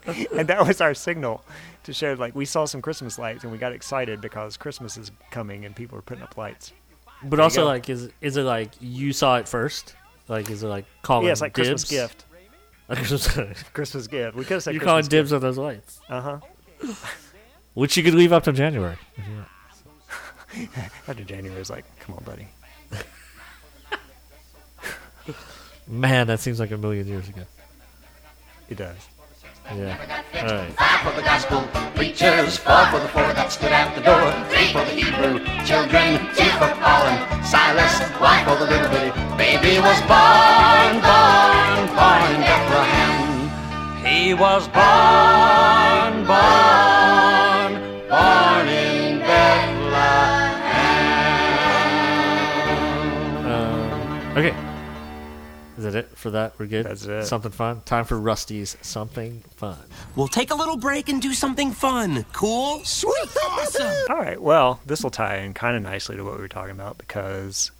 and 0.34 0.48
that 0.48 0.66
was 0.66 0.82
our 0.82 0.94
signal 0.94 1.44
to 1.84 1.94
show 1.94 2.14
like 2.14 2.36
we 2.36 2.46
saw 2.46 2.66
some 2.66 2.82
Christmas 2.82 3.20
lights 3.20 3.44
and 3.44 3.52
we 3.52 3.58
got 3.58 3.72
excited 3.72 4.20
because 4.20 4.58
Christmas 4.58 4.98
is 4.98 5.12
coming 5.30 5.66
and 5.66 5.76
people 5.76 5.98
are 5.98 6.02
putting 6.02 6.24
up 6.24 6.38
lights. 6.38 6.74
But 7.24 7.38
you 7.38 7.44
also 7.44 7.66
like 7.66 7.90
is 7.90 8.10
is 8.22 8.38
it 8.38 8.44
like 8.44 8.72
you 8.80 9.14
saw 9.14 9.38
it 9.38 9.48
first? 9.48 9.96
Like 10.28 10.50
is 10.50 10.64
it 10.64 10.68
like 10.68 10.86
calling 11.02 11.28
yeah, 11.28 11.32
it's 11.34 11.42
like 11.42 11.54
Christmas 11.54 11.84
gift. 11.84 12.26
Christmas- 12.90 13.64
Christmas 13.74 14.08
gift. 14.08 14.36
We 14.36 14.44
could 14.44 14.56
have 14.56 14.64
said 14.64 14.74
You're 14.74 14.82
Christmas 14.82 14.92
calling 14.92 15.08
dibs 15.08 15.34
on 15.34 15.42
those 15.42 15.58
lights. 15.58 16.00
Uh 16.10 16.22
huh. 16.22 16.94
Which 17.76 17.96
you 17.96 18.04
could 18.04 18.16
leave 18.16 18.34
up 18.34 18.44
to 18.46 18.52
January. 18.52 18.98
After 21.08 21.24
January 21.24 21.62
is 21.62 21.70
like, 21.70 21.86
come 22.00 22.16
on, 22.16 22.24
buddy. 22.24 22.48
Man, 25.88 26.28
that 26.28 26.40
seems 26.40 26.60
like 26.60 26.72
a 26.72 26.78
million 26.78 27.08
years 27.08 27.30
ago. 27.30 27.44
It 28.70 28.78
does. 28.78 28.96
Yeah. 29.76 29.98
All 30.36 30.46
right. 30.46 30.72
Five 30.74 31.00
for 31.02 31.12
the 31.16 31.22
gospel 31.22 31.62
preachers, 31.96 32.58
four 32.58 32.86
for 32.88 33.00
the 33.00 33.08
four 33.10 33.24
that 33.34 33.52
stood 33.52 33.72
at 33.72 33.94
the 33.96 34.02
door, 34.02 34.32
three 34.50 34.72
for 34.72 34.86
the 34.86 34.94
Hebrew 34.94 35.40
children, 35.66 36.22
two 36.38 36.50
for 36.58 36.70
Paul 36.82 37.06
and 37.10 37.46
Silas, 37.46 38.00
one 38.22 38.46
for 38.46 38.56
the 38.62 38.70
little 38.70 38.90
bitty 38.90 39.12
baby 39.38 39.80
was 39.82 40.00
born, 40.06 41.02
born, 41.02 41.82
born 41.98 42.30
in 42.34 42.42
Bethlehem. 42.46 43.50
He 44.06 44.34
was 44.34 44.68
born, 44.70 46.26
born, 46.26 46.75
that 55.96 56.06
it 56.12 56.18
for 56.18 56.32
that? 56.32 56.54
We're 56.60 56.68
good. 56.68 56.86
That's 56.86 57.06
it. 57.06 57.26
Something 57.26 57.52
fun. 57.52 57.82
Time 57.86 58.06
for 58.06 58.20
Rusty's 58.20 58.78
something 58.82 59.44
fun. 59.56 59.78
We'll 60.16 60.28
take 60.28 60.52
a 60.52 60.56
little 60.56 60.78
break 60.78 61.10
and 61.10 61.22
do 61.22 61.34
something 61.34 61.72
fun. 61.72 62.26
Cool? 62.34 62.84
Sweet. 62.84 63.30
Awesome. 63.44 63.92
All 64.10 64.18
right. 64.18 64.42
Well, 64.42 64.80
this 64.86 65.02
will 65.04 65.10
tie 65.10 65.38
in 65.38 65.54
kind 65.54 65.76
of 65.76 65.84
nicely 65.84 66.16
to 66.18 66.24
what 66.24 66.36
we 66.36 66.40
were 66.42 66.48
talking 66.48 66.72
about 66.72 66.98
because 66.98 67.72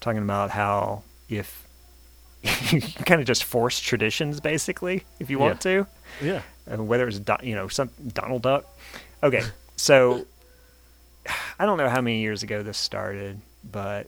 talking 0.00 0.22
about 0.22 0.50
how 0.50 1.02
if 1.28 1.66
you 2.72 2.80
kind 3.04 3.20
of 3.20 3.26
just 3.26 3.44
force 3.44 3.80
traditions, 3.80 4.40
basically, 4.40 5.04
if 5.20 5.28
you 5.30 5.38
want 5.38 5.60
to, 5.62 5.86
Yeah. 6.22 6.42
uh, 6.70 6.82
whether 6.82 7.06
it's 7.08 7.18
Do- 7.18 7.36
you 7.42 7.54
know 7.54 7.68
some 7.68 7.90
Donald 8.12 8.42
Duck. 8.42 8.64
Okay, 9.22 9.42
so 9.76 10.24
I 11.58 11.66
don't 11.66 11.78
know 11.78 11.88
how 11.88 12.00
many 12.00 12.20
years 12.20 12.42
ago 12.42 12.62
this 12.62 12.78
started, 12.78 13.40
but 13.68 14.06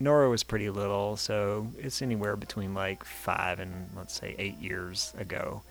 Nora 0.00 0.30
was 0.30 0.42
pretty 0.42 0.70
little, 0.70 1.16
so 1.16 1.68
it's 1.78 2.00
anywhere 2.02 2.34
between 2.36 2.72
like 2.74 3.04
five 3.04 3.60
and 3.60 3.90
let's 3.96 4.14
say 4.18 4.34
eight 4.38 4.58
years 4.58 5.12
ago. 5.18 5.62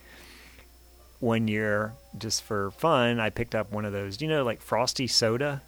One 1.20 1.48
year, 1.50 1.94
just 2.18 2.44
for 2.44 2.72
fun, 2.72 3.19
I 3.19 3.30
picked 3.32 3.56
up 3.56 3.71
one 3.71 3.84
of 3.86 3.92
those. 3.92 4.15
Do 4.17 4.25
you 4.25 4.32
know 4.32 4.44
like 4.46 4.62
Frostie 4.62 5.08
soda? 5.08 5.62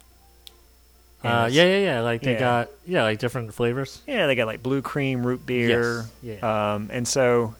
Uh, 1.22 1.48
yeah, 1.52 1.64
yeah, 1.64 1.78
yeah. 1.78 2.00
Like 2.00 2.22
they 2.22 2.32
Yeah. 2.34 2.38
got 2.40 2.68
yeah, 2.86 3.02
like 3.02 3.18
different 3.18 3.52
flavors. 3.52 4.00
Yeah, 4.06 4.26
they 4.26 4.34
got 4.34 4.46
like 4.46 4.62
blue 4.62 4.80
cream, 4.80 5.26
root 5.26 5.44
beer. 5.44 6.06
Yes, 6.22 6.38
yeah. 6.42 6.74
Um, 6.74 6.88
and 6.92 7.06
so 7.06 7.54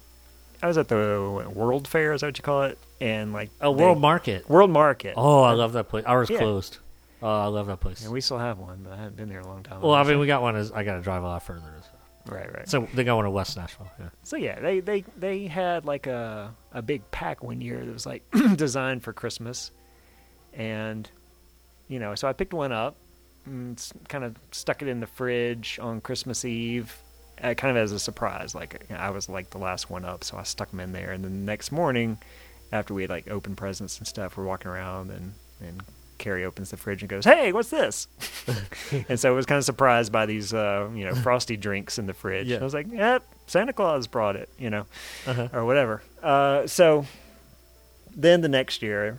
I 0.63 0.69
was 0.69 0.79
at 0.79 0.89
the 0.89 1.51
World 1.55 1.87
Fair, 1.87 2.13
is 2.13 2.23
that 2.23 2.29
what 2.29 2.39
you 2.39 2.43
call 2.43 2.63
it? 2.63 2.79
And 3.01 3.33
like 3.33 3.51
A 3.61 3.65
they- 3.65 3.83
World 3.85 4.01
Market. 4.01 4.49
World 4.49 4.71
Market. 4.71 5.15
Oh, 5.17 5.43
I 5.43 5.53
love 5.53 5.73
that 5.75 5.89
place. 5.89 6.05
Ours 6.07 6.31
Yeah. 6.31 6.39
closed. 6.39 6.79
Oh, 7.23 7.41
I 7.41 7.47
love 7.47 7.69
that 7.69 7.81
place. 7.81 8.03
And 8.03 8.13
we 8.13 8.21
still 8.21 8.39
have 8.39 8.59
one, 8.59 8.81
but 8.83 8.93
I 8.93 8.97
haven't 8.97 9.17
been 9.17 9.29
there 9.29 9.41
a 9.41 9.47
long 9.47 9.63
time. 9.63 9.81
well, 9.81 9.95
I 9.95 10.03
mean, 10.03 10.19
we 10.19 10.27
got 10.27 10.43
one. 10.43 10.57
Is 10.57 10.73
I 10.73 10.83
got 10.83 10.97
to 10.97 11.03
drive 11.03 11.23
a 11.23 11.27
lot 11.27 11.43
further. 11.43 11.63
So. 11.81 12.35
right, 12.35 12.53
right. 12.53 12.69
so 12.69 12.89
they 12.95 13.05
got 13.05 13.17
one 13.17 13.27
in 13.27 13.33
West 13.33 13.57
Nashville. 13.57 13.91
Yeah. 13.99 14.09
So 14.25 14.37
yeah, 14.37 14.59
they 14.61 14.81
they 14.81 15.05
they 15.17 15.47
had 15.47 15.85
like 15.85 16.07
a 16.07 16.55
a 16.73 16.83
big 16.83 17.09
pack 17.11 17.43
one 17.43 17.61
year 17.61 17.85
that 17.85 17.93
was 17.93 18.07
like 18.07 18.25
designed 18.57 19.05
for 19.05 19.13
Christmas, 19.13 19.71
and 20.53 21.09
you 21.89 21.99
know, 21.99 22.15
so 22.15 22.27
I 22.27 22.33
picked 22.33 22.55
one 22.55 22.73
up, 22.73 22.97
and 23.47 23.81
kind 24.09 24.25
of 24.25 24.37
stuck 24.51 24.83
it 24.83 24.89
in 24.89 25.01
the 25.01 25.07
fridge 25.07 25.79
on 25.81 26.01
Christmas 26.01 26.45
Eve, 26.45 26.97
uh, 27.43 27.55
kind 27.55 27.77
of 27.77 27.83
as 27.83 27.93
a 27.93 27.99
surprise. 27.99 28.55
Like 28.55 28.91
I 28.91 29.11
was 29.11 29.29
like 29.29 29.51
the 29.51 29.59
last 29.59 29.91
one 29.91 30.05
up, 30.05 30.25
so 30.25 30.37
I 30.37 30.43
stuck 30.43 30.71
them 30.71 30.81
in 30.81 30.93
there. 30.93 31.13
And 31.13 31.25
then 31.25 31.33
the 31.33 31.47
next 31.47 31.71
morning, 31.71 32.19
after 32.73 32.95
we 32.95 33.03
had 33.03 33.11
like 33.11 33.31
opened 33.31 33.57
presents 33.57 33.99
and 33.99 34.07
stuff, 34.07 34.37
we're 34.37 34.45
walking 34.45 34.71
around 34.71 35.11
and 35.11 35.35
and 35.61 35.83
Carrie 36.23 36.45
opens 36.47 36.71
the 36.71 36.77
fridge 36.79 37.03
and 37.03 37.11
goes, 37.11 37.25
"Hey, 37.25 37.53
what's 37.53 37.69
this?" 37.69 38.07
and 39.09 39.21
so 39.21 39.29
I 39.31 39.37
was 39.37 39.45
kind 39.45 39.59
of 39.59 39.65
surprised 39.65 40.11
by 40.13 40.25
these, 40.25 40.55
uh, 40.55 40.89
you 40.95 41.05
know, 41.05 41.15
frosty 41.17 41.57
drinks 41.59 41.99
in 41.99 42.07
the 42.07 42.15
fridge. 42.15 42.47
Yeah. 42.47 42.59
I 42.59 42.65
was 42.65 42.73
like, 42.75 42.87
"Yeah, 42.91 43.19
Santa 43.47 43.73
Claus 43.75 44.07
brought 44.07 44.37
it," 44.37 44.49
you 44.59 44.71
know, 44.71 44.87
Uh-huh. 45.27 45.49
or 45.53 45.65
whatever. 45.67 46.03
Uh, 46.23 46.67
so 46.67 47.05
then 48.17 48.41
the 48.41 48.49
next 48.49 48.83
year, 48.83 49.19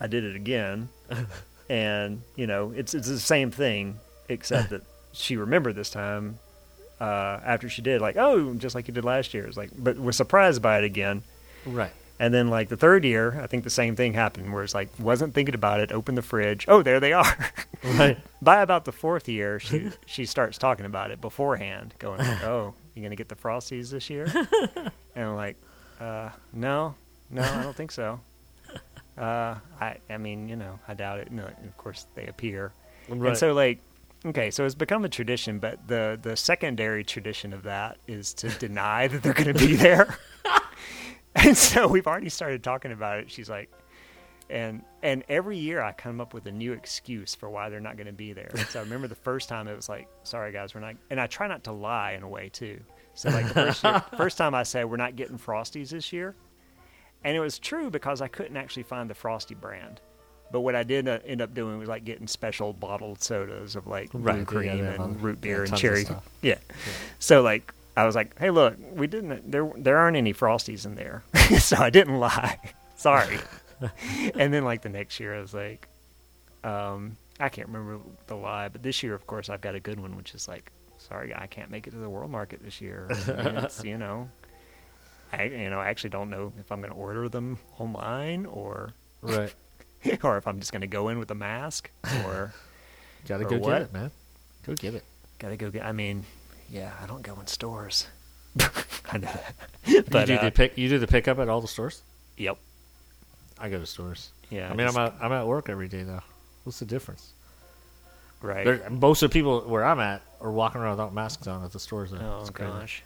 I 0.00 0.06
did 0.06 0.24
it 0.24 0.36
again, 0.36 0.88
and 1.68 2.22
you 2.36 2.46
know, 2.46 2.72
it's 2.74 2.94
it's 2.94 3.08
the 3.08 3.18
same 3.20 3.50
thing 3.50 3.98
except 4.28 4.70
that 4.70 4.82
she 5.12 5.36
remembered 5.36 5.74
this 5.74 5.90
time 5.90 6.38
uh, 7.00 7.40
after 7.44 7.68
she 7.68 7.82
did, 7.82 8.00
like, 8.00 8.16
oh, 8.16 8.54
just 8.54 8.74
like 8.74 8.86
you 8.88 8.94
did 8.94 9.04
last 9.04 9.34
year. 9.34 9.46
It's 9.46 9.56
like, 9.56 9.70
but 9.76 9.98
was 9.98 10.16
surprised 10.16 10.62
by 10.62 10.78
it 10.78 10.84
again. 10.84 11.22
Right. 11.66 11.92
And 12.20 12.34
then 12.34 12.48
like 12.48 12.68
the 12.68 12.76
third 12.76 13.04
year, 13.04 13.40
I 13.40 13.46
think 13.46 13.62
the 13.64 13.70
same 13.70 13.94
thing 13.94 14.12
happened 14.14 14.52
where 14.52 14.64
it's 14.64 14.74
like 14.74 14.88
wasn't 14.98 15.34
thinking 15.34 15.54
about 15.54 15.78
it, 15.80 15.92
opened 15.92 16.18
the 16.18 16.22
fridge, 16.22 16.64
oh 16.68 16.82
there 16.82 17.00
they 17.00 17.12
are. 17.12 17.36
Right. 17.84 18.18
By 18.42 18.60
about 18.62 18.84
the 18.86 18.90
fourth 18.92 19.28
year, 19.28 19.60
she 19.60 19.90
she 20.06 20.26
starts 20.26 20.58
talking 20.58 20.84
about 20.84 21.12
it 21.12 21.20
beforehand, 21.20 21.94
going 22.00 22.18
like, 22.18 22.42
oh, 22.44 22.74
you 22.94 23.02
gonna 23.04 23.14
get 23.14 23.28
the 23.28 23.36
frosties 23.36 23.90
this 23.90 24.10
year? 24.10 24.26
and 25.14 25.24
I'm 25.24 25.36
like, 25.36 25.56
uh, 26.00 26.30
no, 26.52 26.96
no, 27.30 27.42
I 27.42 27.62
don't 27.62 27.76
think 27.76 27.92
so. 27.92 28.18
Uh, 29.16 29.54
I 29.80 29.98
I 30.10 30.16
mean, 30.18 30.48
you 30.48 30.56
know, 30.56 30.78
I 30.88 30.94
doubt 30.94 31.20
it. 31.20 31.30
No, 31.30 31.44
of 31.44 31.76
course 31.76 32.06
they 32.16 32.26
appear, 32.26 32.72
Right. 33.08 33.28
and 33.28 33.36
so 33.38 33.52
like. 33.52 33.78
Okay, 34.26 34.50
so 34.50 34.64
it's 34.64 34.74
become 34.74 35.04
a 35.04 35.08
tradition, 35.08 35.60
but 35.60 35.86
the, 35.86 36.18
the 36.20 36.36
secondary 36.36 37.04
tradition 37.04 37.52
of 37.52 37.62
that 37.62 37.98
is 38.08 38.34
to 38.34 38.48
deny 38.48 39.06
that 39.06 39.22
they're 39.22 39.32
going 39.32 39.54
to 39.54 39.66
be 39.66 39.76
there. 39.76 40.18
And 41.46 41.56
so 41.56 41.86
we've 41.86 42.06
already 42.06 42.28
started 42.28 42.62
talking 42.64 42.92
about 42.92 43.18
it. 43.20 43.30
She's 43.30 43.48
like, 43.50 43.70
and 44.50 44.82
and 45.02 45.24
every 45.28 45.58
year 45.58 45.82
I 45.82 45.92
come 45.92 46.20
up 46.20 46.32
with 46.34 46.46
a 46.46 46.50
new 46.52 46.72
excuse 46.72 47.34
for 47.34 47.50
why 47.50 47.68
they're 47.68 47.80
not 47.80 47.96
going 47.96 48.06
to 48.06 48.12
be 48.12 48.32
there. 48.32 48.50
So 48.70 48.80
I 48.80 48.82
remember 48.82 49.06
the 49.06 49.14
first 49.14 49.48
time 49.48 49.68
it 49.68 49.76
was 49.76 49.88
like, 49.88 50.08
sorry 50.22 50.52
guys, 50.52 50.74
we're 50.74 50.80
not. 50.80 50.96
And 51.10 51.20
I 51.20 51.26
try 51.26 51.46
not 51.48 51.64
to 51.64 51.72
lie 51.72 52.12
in 52.12 52.22
a 52.22 52.28
way 52.28 52.48
too. 52.48 52.80
So 53.14 53.28
like 53.30 53.46
the 53.48 53.54
first 53.54 53.84
year, 53.84 54.02
first 54.16 54.38
time 54.38 54.54
I 54.54 54.62
said 54.62 54.84
we're 54.88 54.96
not 54.96 55.16
getting 55.16 55.38
Frosties 55.38 55.90
this 55.90 56.12
year, 56.12 56.34
and 57.24 57.36
it 57.36 57.40
was 57.40 57.58
true 57.58 57.90
because 57.90 58.22
I 58.22 58.28
couldn't 58.28 58.56
actually 58.56 58.84
find 58.84 59.10
the 59.10 59.14
Frostie 59.14 59.54
brand. 59.54 60.00
But 60.50 60.60
what 60.60 60.74
I 60.74 60.82
did 60.82 61.06
uh, 61.08 61.18
end 61.26 61.42
up 61.42 61.52
doing 61.52 61.78
was 61.78 61.88
like 61.88 62.04
getting 62.04 62.26
special 62.26 62.72
bottled 62.72 63.22
sodas 63.22 63.76
of 63.76 63.86
like 63.86 64.08
Right, 64.14 64.36
blue 64.36 64.44
cream 64.46 64.82
and 64.86 65.20
root 65.22 65.40
beer 65.42 65.64
yeah, 65.64 65.68
and 65.70 65.76
cherry. 65.78 66.04
stuff. 66.04 66.26
Yeah. 66.40 66.56
So 67.18 67.42
like 67.42 67.74
I 67.98 68.06
was 68.06 68.14
like, 68.14 68.38
hey, 68.38 68.50
look, 68.50 68.76
we 68.94 69.06
didn't. 69.06 69.50
There 69.50 69.70
there 69.76 69.98
aren't 69.98 70.16
any 70.16 70.32
frosties 70.32 70.86
in 70.86 70.94
there, 70.94 71.24
so 71.58 71.76
I 71.76 71.90
didn't 71.90 72.18
lie. 72.18 72.58
Sorry. 72.96 73.38
and 74.34 74.52
then 74.52 74.64
like 74.64 74.82
the 74.82 74.88
next 74.88 75.18
year, 75.20 75.36
I 75.36 75.40
was 75.40 75.54
like, 75.54 75.88
um, 76.64 77.16
I 77.40 77.48
can't 77.48 77.68
remember 77.68 77.98
the 78.26 78.34
lie, 78.36 78.68
but 78.68 78.82
this 78.82 79.02
year, 79.02 79.14
of 79.14 79.26
course, 79.26 79.48
I've 79.48 79.60
got 79.60 79.74
a 79.74 79.80
good 79.80 80.00
one, 80.00 80.16
which 80.16 80.34
is 80.34 80.48
like, 80.48 80.70
sorry, 80.98 81.34
I 81.34 81.46
can't 81.46 81.70
make 81.70 81.86
it 81.86 81.90
to 81.90 81.96
the 81.98 82.08
world 82.10 82.30
market 82.30 82.62
this 82.62 82.80
year. 82.80 83.06
it's 83.10 83.82
you 83.84 83.98
know, 83.98 84.28
I 85.32 85.44
you 85.44 85.70
know 85.70 85.78
I 85.80 85.88
actually 85.88 86.10
don't 86.10 86.30
know 86.30 86.52
if 86.58 86.70
I'm 86.72 86.80
going 86.80 86.92
to 86.92 86.98
order 86.98 87.28
them 87.28 87.58
online 87.78 88.46
or 88.46 88.92
Right. 89.22 89.52
or 90.22 90.36
if 90.38 90.46
I'm 90.46 90.60
just 90.60 90.70
going 90.72 90.82
to 90.82 90.86
go 90.88 91.08
in 91.08 91.18
with 91.18 91.30
a 91.30 91.34
mask 91.34 91.90
or 92.24 92.52
Gotta 93.26 93.44
Or 93.46 93.50
go 93.50 93.58
what? 93.58 93.70
get 93.72 93.82
it, 93.82 93.92
man. 93.92 94.10
Go 94.64 94.74
get 94.74 94.94
it. 94.94 95.04
got 95.40 95.48
to 95.48 95.56
go 95.56 95.70
get. 95.70 95.84
I 95.84 95.92
mean, 95.92 96.24
yeah, 96.70 96.92
I 97.02 97.06
don't 97.06 97.22
go 97.22 97.38
in 97.40 97.46
stores. 97.46 98.06
I 99.10 99.18
know 99.18 99.28
that. 99.32 99.54
you 99.86 100.02
But 100.02 100.26
do 100.26 100.34
uh, 100.34 100.44
the 100.44 100.50
pick. 100.50 100.76
You 100.78 100.88
do 100.88 100.98
the 100.98 101.06
pickup 101.06 101.38
at 101.38 101.48
all 101.48 101.60
the 101.60 101.68
stores. 101.68 102.02
yep. 102.36 102.56
I 103.60 103.68
go 103.68 103.78
to 103.78 103.86
stores. 103.86 104.30
Yeah, 104.50 104.70
I 104.70 104.74
mean, 104.74 104.86
I'm 104.86 104.96
at 104.96 105.14
I'm 105.20 105.32
at 105.32 105.46
work 105.46 105.68
every 105.68 105.88
day 105.88 106.02
though. 106.04 106.22
What's 106.64 106.78
the 106.78 106.84
difference? 106.86 107.32
right. 108.40 108.64
There, 108.64 108.88
most 108.90 109.22
of 109.22 109.30
the 109.30 109.32
people 109.34 109.62
where 109.62 109.84
I'm 109.84 109.98
at 109.98 110.22
are 110.40 110.52
walking 110.52 110.80
around 110.80 110.92
without 110.92 111.12
masks 111.12 111.46
on 111.48 111.64
at 111.64 111.72
the 111.72 111.80
stores. 111.80 112.10
Though. 112.12 112.18
oh 112.18 112.48
gosh. 112.52 113.02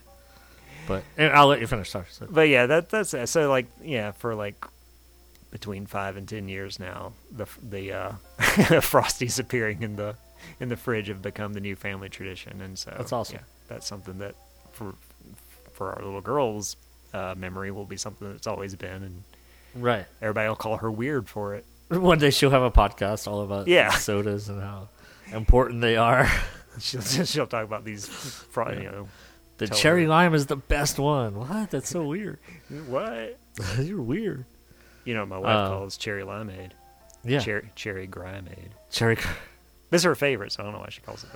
But 0.87 1.03
and 1.17 1.33
I'll 1.33 1.47
let 1.47 1.59
you 1.59 1.67
finish. 1.67 1.89
Sorry. 1.89 2.05
So- 2.09 2.27
But 2.29 2.49
yeah, 2.49 2.65
that 2.67 2.89
that's 2.89 3.13
it. 3.13 3.27
so 3.27 3.49
like 3.49 3.65
yeah 3.83 4.11
for 4.11 4.35
like 4.35 4.63
between 5.51 5.85
five 5.87 6.17
and 6.17 6.27
ten 6.29 6.47
years 6.49 6.79
now, 6.79 7.13
the 7.31 7.47
the 7.67 7.91
uh, 7.93 8.11
frosties 8.39 9.39
appearing 9.39 9.81
in 9.81 9.95
the 9.95 10.15
in 10.59 10.69
the 10.69 10.75
fridge 10.77 11.07
have 11.07 11.21
become 11.21 11.53
the 11.53 11.59
new 11.61 11.75
family 11.75 12.09
tradition, 12.09 12.61
and 12.61 12.77
so 12.77 12.93
That's 12.97 13.11
awesome. 13.13 13.35
Yeah, 13.37 13.43
that's 13.67 13.87
something 13.87 14.17
that 14.19 14.35
for 14.71 14.93
for 15.73 15.91
our 15.93 16.03
little 16.03 16.21
girls' 16.21 16.75
uh, 17.13 17.33
memory 17.37 17.71
will 17.71 17.85
be 17.85 17.97
something 17.97 18.31
that's 18.31 18.47
always 18.47 18.75
been, 18.75 19.03
and 19.03 19.23
Right. 19.75 20.05
everybody 20.21 20.47
will 20.47 20.55
call 20.55 20.77
her 20.77 20.91
weird 20.91 21.27
for 21.27 21.55
it. 21.55 21.65
One 21.89 22.19
day 22.19 22.29
she'll 22.29 22.51
have 22.51 22.61
a 22.63 22.71
podcast 22.71 23.27
all 23.27 23.41
about 23.41 23.67
Yeah. 23.67 23.89
sodas 23.97 24.49
and 24.49 24.61
how 24.61 24.89
important 25.31 25.81
they 25.81 25.97
are. 25.97 26.29
She'll 26.79 27.01
she'll 27.01 27.45
talk 27.45 27.63
about 27.65 27.85
these, 27.85 28.07
fro- 28.07 28.71
you 28.71 28.83
know, 28.89 29.07
The 29.59 29.67
cherry 29.67 30.03
her. 30.03 30.09
lime 30.09 30.33
is 30.33 30.47
the 30.47 30.55
best 30.55 30.97
one. 30.97 31.35
What? 31.35 31.69
That's 31.69 31.87
so 31.87 32.03
weird. 32.03 32.39
what 32.87 33.37
You're 33.79 34.01
weird. 34.01 34.45
you 35.05 35.13
know. 35.13 35.23
My 35.23 35.37
wife 35.37 35.55
Uh, 35.55 35.67
calls 35.69 35.97
cherry 35.97 36.23
limeade, 36.23 36.71
Yeah. 37.23 37.39
cherry 37.41 37.69
cherry 37.75 38.07
grimeade. 38.07 38.71
cherry. 38.89 39.17
This 39.93 40.01
is 40.01 40.05
her 40.05 40.15
favorite, 40.15 40.51
so 40.51 40.63
I 40.63 40.65
don't 40.65 40.73
know 40.73 40.79
why 40.79 40.89
she 40.89 41.01
calls 41.01 41.23
it 41.23 41.29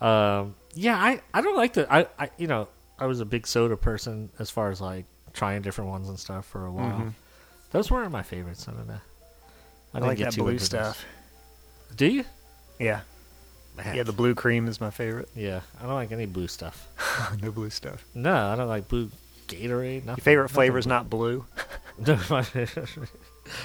that. 0.00 0.06
Um, 0.06 0.54
yeah, 0.74 0.98
I, 1.02 1.22
I 1.32 1.40
don't 1.40 1.56
like 1.56 1.72
the 1.72 1.90
I, 1.90 2.06
I 2.18 2.28
you 2.36 2.46
know 2.46 2.68
I 2.98 3.06
was 3.06 3.20
a 3.20 3.24
big 3.24 3.46
soda 3.46 3.74
person 3.74 4.28
as 4.38 4.50
far 4.50 4.70
as 4.70 4.82
like 4.82 5.06
trying 5.32 5.62
different 5.62 5.88
ones 5.88 6.10
and 6.10 6.18
stuff 6.18 6.44
for 6.44 6.66
a 6.66 6.70
while. 6.70 7.14
Those 7.70 7.90
weren't 7.90 8.12
my 8.12 8.22
favorites. 8.22 8.68
I 8.68 8.72
don't 8.72 8.86
know. 8.86 8.92
I, 8.92 8.98
Mm-hmm. 8.98 9.96
I, 9.96 10.00
didn't 10.00 10.08
like 10.08 10.18
get 10.18 10.24
that 10.32 10.36
blue 10.36 10.48
into 10.48 10.58
those. 10.60 10.66
stuff. 10.68 11.04
Do 11.96 12.06
you? 12.06 12.24
Yeah. 12.78 13.00
Yeah, 13.94 14.02
the 14.02 14.12
blue 14.12 14.34
cream 14.34 14.68
is 14.68 14.78
my 14.78 14.90
favorite. 14.90 15.30
Yeah, 15.34 15.62
I 15.80 15.84
don't 15.84 15.94
like 15.94 16.12
any 16.12 16.26
blue 16.26 16.48
stuff. 16.48 16.86
no 17.42 17.50
blue 17.50 17.70
stuff. 17.70 18.04
No, 18.14 18.34
I 18.34 18.56
don't 18.56 18.68
like 18.68 18.88
blue 18.88 19.10
Gatorade. 19.46 20.04
Nothing, 20.04 20.06
Your 20.06 20.16
favorite 20.16 20.48
flavor 20.50 20.76
is 20.76 20.86
not 20.86 21.08
blue. 21.08 21.46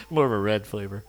More 0.09 0.25
of 0.25 0.31
a 0.31 0.39
red 0.39 0.65
flavor. 0.65 1.03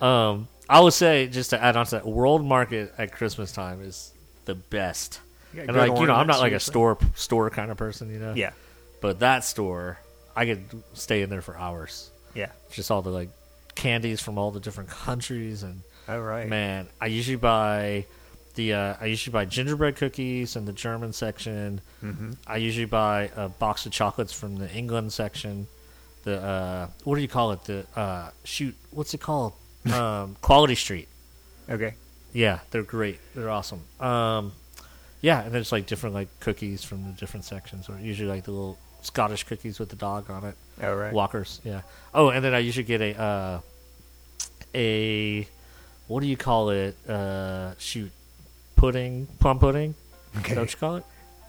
um, 0.00 0.48
I 0.70 0.80
would 0.80 0.92
say 0.92 1.26
just 1.26 1.50
to 1.50 1.62
add 1.62 1.76
on 1.76 1.84
to 1.86 1.90
that, 1.96 2.06
World 2.06 2.44
Market 2.44 2.94
at 2.96 3.12
Christmas 3.12 3.50
time 3.52 3.82
is 3.82 4.12
the 4.44 4.54
best. 4.54 5.20
You 5.52 5.62
And 5.62 5.76
like 5.76 5.98
you 5.98 6.06
know, 6.06 6.14
I'm 6.14 6.26
not 6.28 6.38
like 6.38 6.52
a 6.52 6.60
seriously. 6.60 6.70
store 6.72 6.98
store 7.16 7.50
kind 7.50 7.70
of 7.72 7.76
person, 7.76 8.10
you 8.12 8.20
know. 8.20 8.34
Yeah, 8.34 8.52
But 9.00 9.18
that 9.18 9.44
store, 9.44 9.98
I 10.36 10.46
could 10.46 10.64
stay 10.94 11.22
in 11.22 11.28
there 11.30 11.42
for 11.42 11.56
hours. 11.56 12.10
yeah. 12.34 12.50
Just 12.70 12.90
all 12.90 13.02
the 13.02 13.10
like 13.10 13.30
candies 13.74 14.20
from 14.20 14.38
all 14.38 14.50
the 14.52 14.60
different 14.60 14.90
countries, 14.90 15.64
and 15.64 15.80
All 16.08 16.20
right. 16.20 16.46
man, 16.48 16.86
I 17.00 17.06
usually 17.06 17.36
buy 17.36 18.06
the 18.54 18.74
uh, 18.74 18.94
I 19.00 19.06
usually 19.06 19.32
buy 19.32 19.44
gingerbread 19.46 19.96
cookies 19.96 20.54
in 20.54 20.66
the 20.66 20.72
German 20.72 21.12
section. 21.12 21.80
Mm-hmm. 22.02 22.32
I 22.46 22.58
usually 22.58 22.86
buy 22.86 23.30
a 23.34 23.48
box 23.48 23.86
of 23.86 23.92
chocolates 23.92 24.32
from 24.32 24.56
the 24.56 24.70
England 24.70 25.12
section. 25.12 25.66
The 26.22 26.40
uh, 26.40 26.88
what 27.04 27.16
do 27.16 27.22
you 27.22 27.28
call 27.28 27.50
it? 27.52 27.64
The 27.64 27.86
uh, 27.96 28.30
shoot, 28.44 28.76
what's 28.92 29.14
it 29.14 29.20
called? 29.20 29.52
um, 29.92 30.36
Quality 30.40 30.74
Street. 30.74 31.08
Okay. 31.68 31.94
Yeah, 32.32 32.60
they're 32.70 32.82
great. 32.82 33.18
They're 33.34 33.50
awesome. 33.50 33.80
Um, 33.98 34.52
yeah, 35.20 35.42
and 35.42 35.52
there's 35.52 35.72
like 35.72 35.86
different 35.86 36.14
like 36.14 36.28
cookies 36.40 36.84
from 36.84 37.04
the 37.04 37.12
different 37.12 37.44
sections, 37.44 37.88
or 37.88 37.98
usually 37.98 38.28
like 38.28 38.44
the 38.44 38.52
little 38.52 38.78
Scottish 39.02 39.44
cookies 39.44 39.78
with 39.78 39.88
the 39.88 39.96
dog 39.96 40.30
on 40.30 40.44
it. 40.44 40.54
All 40.82 40.94
right. 40.96 41.12
Walkers, 41.12 41.60
yeah. 41.64 41.82
Oh, 42.14 42.28
and 42.30 42.44
then 42.44 42.54
I 42.54 42.58
usually 42.58 42.84
get 42.84 43.00
a 43.00 43.20
uh, 43.20 43.60
a 44.74 45.46
what 46.06 46.20
do 46.20 46.26
you 46.26 46.36
call 46.36 46.70
it? 46.70 46.96
Uh, 47.08 47.72
shoot, 47.78 48.10
pudding, 48.76 49.26
plum 49.38 49.58
pudding. 49.58 49.94
Is 50.34 50.40
Okay. 50.40 50.54
that 50.54 50.60
what 50.60 50.72
you 50.72 50.78
call 50.78 50.96
it? 50.96 51.04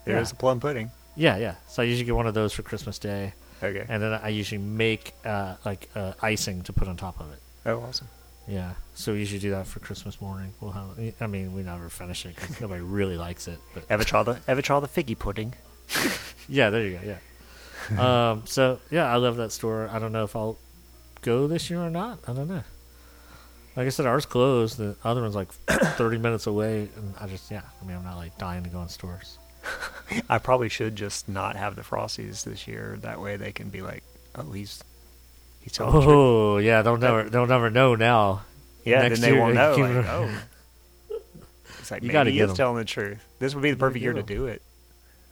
There's 0.05 0.31
yeah. 0.31 0.35
a 0.35 0.39
plum 0.39 0.59
pudding. 0.59 0.91
Yeah, 1.15 1.37
yeah. 1.37 1.55
So 1.67 1.81
I 1.81 1.85
usually 1.85 2.05
get 2.05 2.15
one 2.15 2.27
of 2.27 2.33
those 2.33 2.53
for 2.53 2.63
Christmas 2.63 2.97
Day, 2.99 3.33
Okay. 3.61 3.85
and 3.87 4.01
then 4.01 4.13
I 4.13 4.29
usually 4.29 4.61
make 4.61 5.13
uh, 5.25 5.55
like 5.65 5.89
uh, 5.95 6.13
icing 6.21 6.61
to 6.63 6.73
put 6.73 6.87
on 6.87 6.97
top 6.97 7.19
of 7.19 7.31
it. 7.31 7.39
oh, 7.65 7.79
awesome. 7.81 8.07
Yeah, 8.51 8.73
so 8.95 9.13
we 9.13 9.19
usually 9.19 9.39
do 9.39 9.51
that 9.51 9.65
for 9.65 9.79
Christmas 9.79 10.19
morning. 10.19 10.53
We'll 10.59 10.73
have, 10.73 10.99
I 11.21 11.27
mean, 11.27 11.53
we 11.53 11.63
never 11.63 11.87
finish 11.87 12.25
it 12.25 12.35
because 12.35 12.59
nobody 12.59 12.81
really 12.81 13.15
likes 13.15 13.47
it. 13.47 13.57
But 13.73 13.85
Ever 13.89 14.03
try 14.03 14.23
the 14.23 14.39
Ever 14.45 14.61
try 14.61 14.77
the 14.81 14.89
figgy 14.89 15.17
pudding? 15.17 15.53
yeah, 16.49 16.69
there 16.69 16.85
you 16.85 16.97
go. 16.97 17.15
Yeah. 17.95 18.31
um. 18.31 18.43
So 18.45 18.79
yeah, 18.89 19.05
I 19.05 19.15
love 19.15 19.37
that 19.37 19.53
store. 19.53 19.89
I 19.89 19.99
don't 19.99 20.11
know 20.11 20.25
if 20.25 20.35
I'll 20.35 20.57
go 21.21 21.47
this 21.47 21.69
year 21.69 21.81
or 21.81 21.89
not. 21.89 22.19
I 22.27 22.33
don't 22.33 22.49
know. 22.49 22.63
Like 23.77 23.85
I 23.85 23.89
said, 23.89 24.05
ours 24.05 24.25
closed. 24.25 24.77
The 24.77 24.97
other 25.01 25.21
one's 25.21 25.35
like 25.35 25.51
thirty 25.95 26.17
minutes 26.17 26.45
away, 26.45 26.89
and 26.97 27.13
I 27.21 27.27
just 27.27 27.49
yeah. 27.51 27.61
I 27.81 27.85
mean, 27.85 27.95
I'm 27.95 28.03
not 28.03 28.17
like 28.17 28.37
dying 28.37 28.65
to 28.65 28.69
go 28.69 28.81
in 28.81 28.89
stores. 28.89 29.37
I 30.29 30.39
probably 30.39 30.67
should 30.67 30.97
just 30.97 31.29
not 31.29 31.55
have 31.55 31.77
the 31.77 31.83
frosties 31.83 32.43
this 32.43 32.67
year. 32.67 32.97
That 33.01 33.21
way 33.21 33.37
they 33.37 33.53
can 33.53 33.69
be 33.69 33.81
like, 33.81 34.03
at 34.35 34.49
least 34.49 34.83
he's 35.61 35.73
telling 35.73 35.93
the 35.93 36.01
truth. 36.01 36.11
Oh 36.13 36.57
yeah, 36.57 36.81
they'll 36.81 36.97
never 36.97 37.29
they'll 37.29 37.47
never 37.47 37.69
know 37.69 37.95
now. 37.95 38.43
Yeah, 38.83 39.01
Next 39.03 39.19
then 39.19 39.29
they 39.29 39.35
year, 39.35 39.41
won't 39.41 39.55
know. 39.55 39.75
Like, 39.75 40.05
oh, 40.07 40.41
it's 41.79 41.91
like 41.91 42.03
You 42.03 42.11
maybe 42.11 42.31
he 42.31 42.39
is 42.39 42.53
telling 42.53 42.77
the 42.77 42.85
truth. 42.85 43.23
This 43.39 43.53
would 43.53 43.61
be 43.61 43.71
the 43.71 43.77
perfect 43.77 44.01
year 44.03 44.13
to 44.13 44.23
do 44.23 44.47
it. 44.47 44.61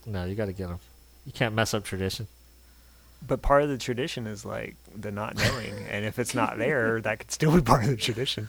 No, 0.05 0.25
you 0.25 0.35
got 0.35 0.45
to 0.45 0.53
get 0.53 0.67
them. 0.69 0.79
You 1.25 1.31
can't 1.31 1.53
mess 1.55 1.73
up 1.73 1.83
tradition. 1.83 2.27
But 3.27 3.41
part 3.41 3.63
of 3.63 3.69
the 3.69 3.77
tradition 3.77 4.27
is 4.27 4.45
like 4.45 4.75
the 4.95 5.11
not 5.11 5.35
knowing, 5.35 5.73
and 5.89 6.05
if 6.05 6.19
it's 6.19 6.33
not 6.33 6.57
there, 6.57 7.01
that 7.03 7.19
could 7.19 7.31
still 7.31 7.53
be 7.53 7.61
part 7.61 7.83
of 7.83 7.89
the 7.89 7.97
tradition, 7.97 8.47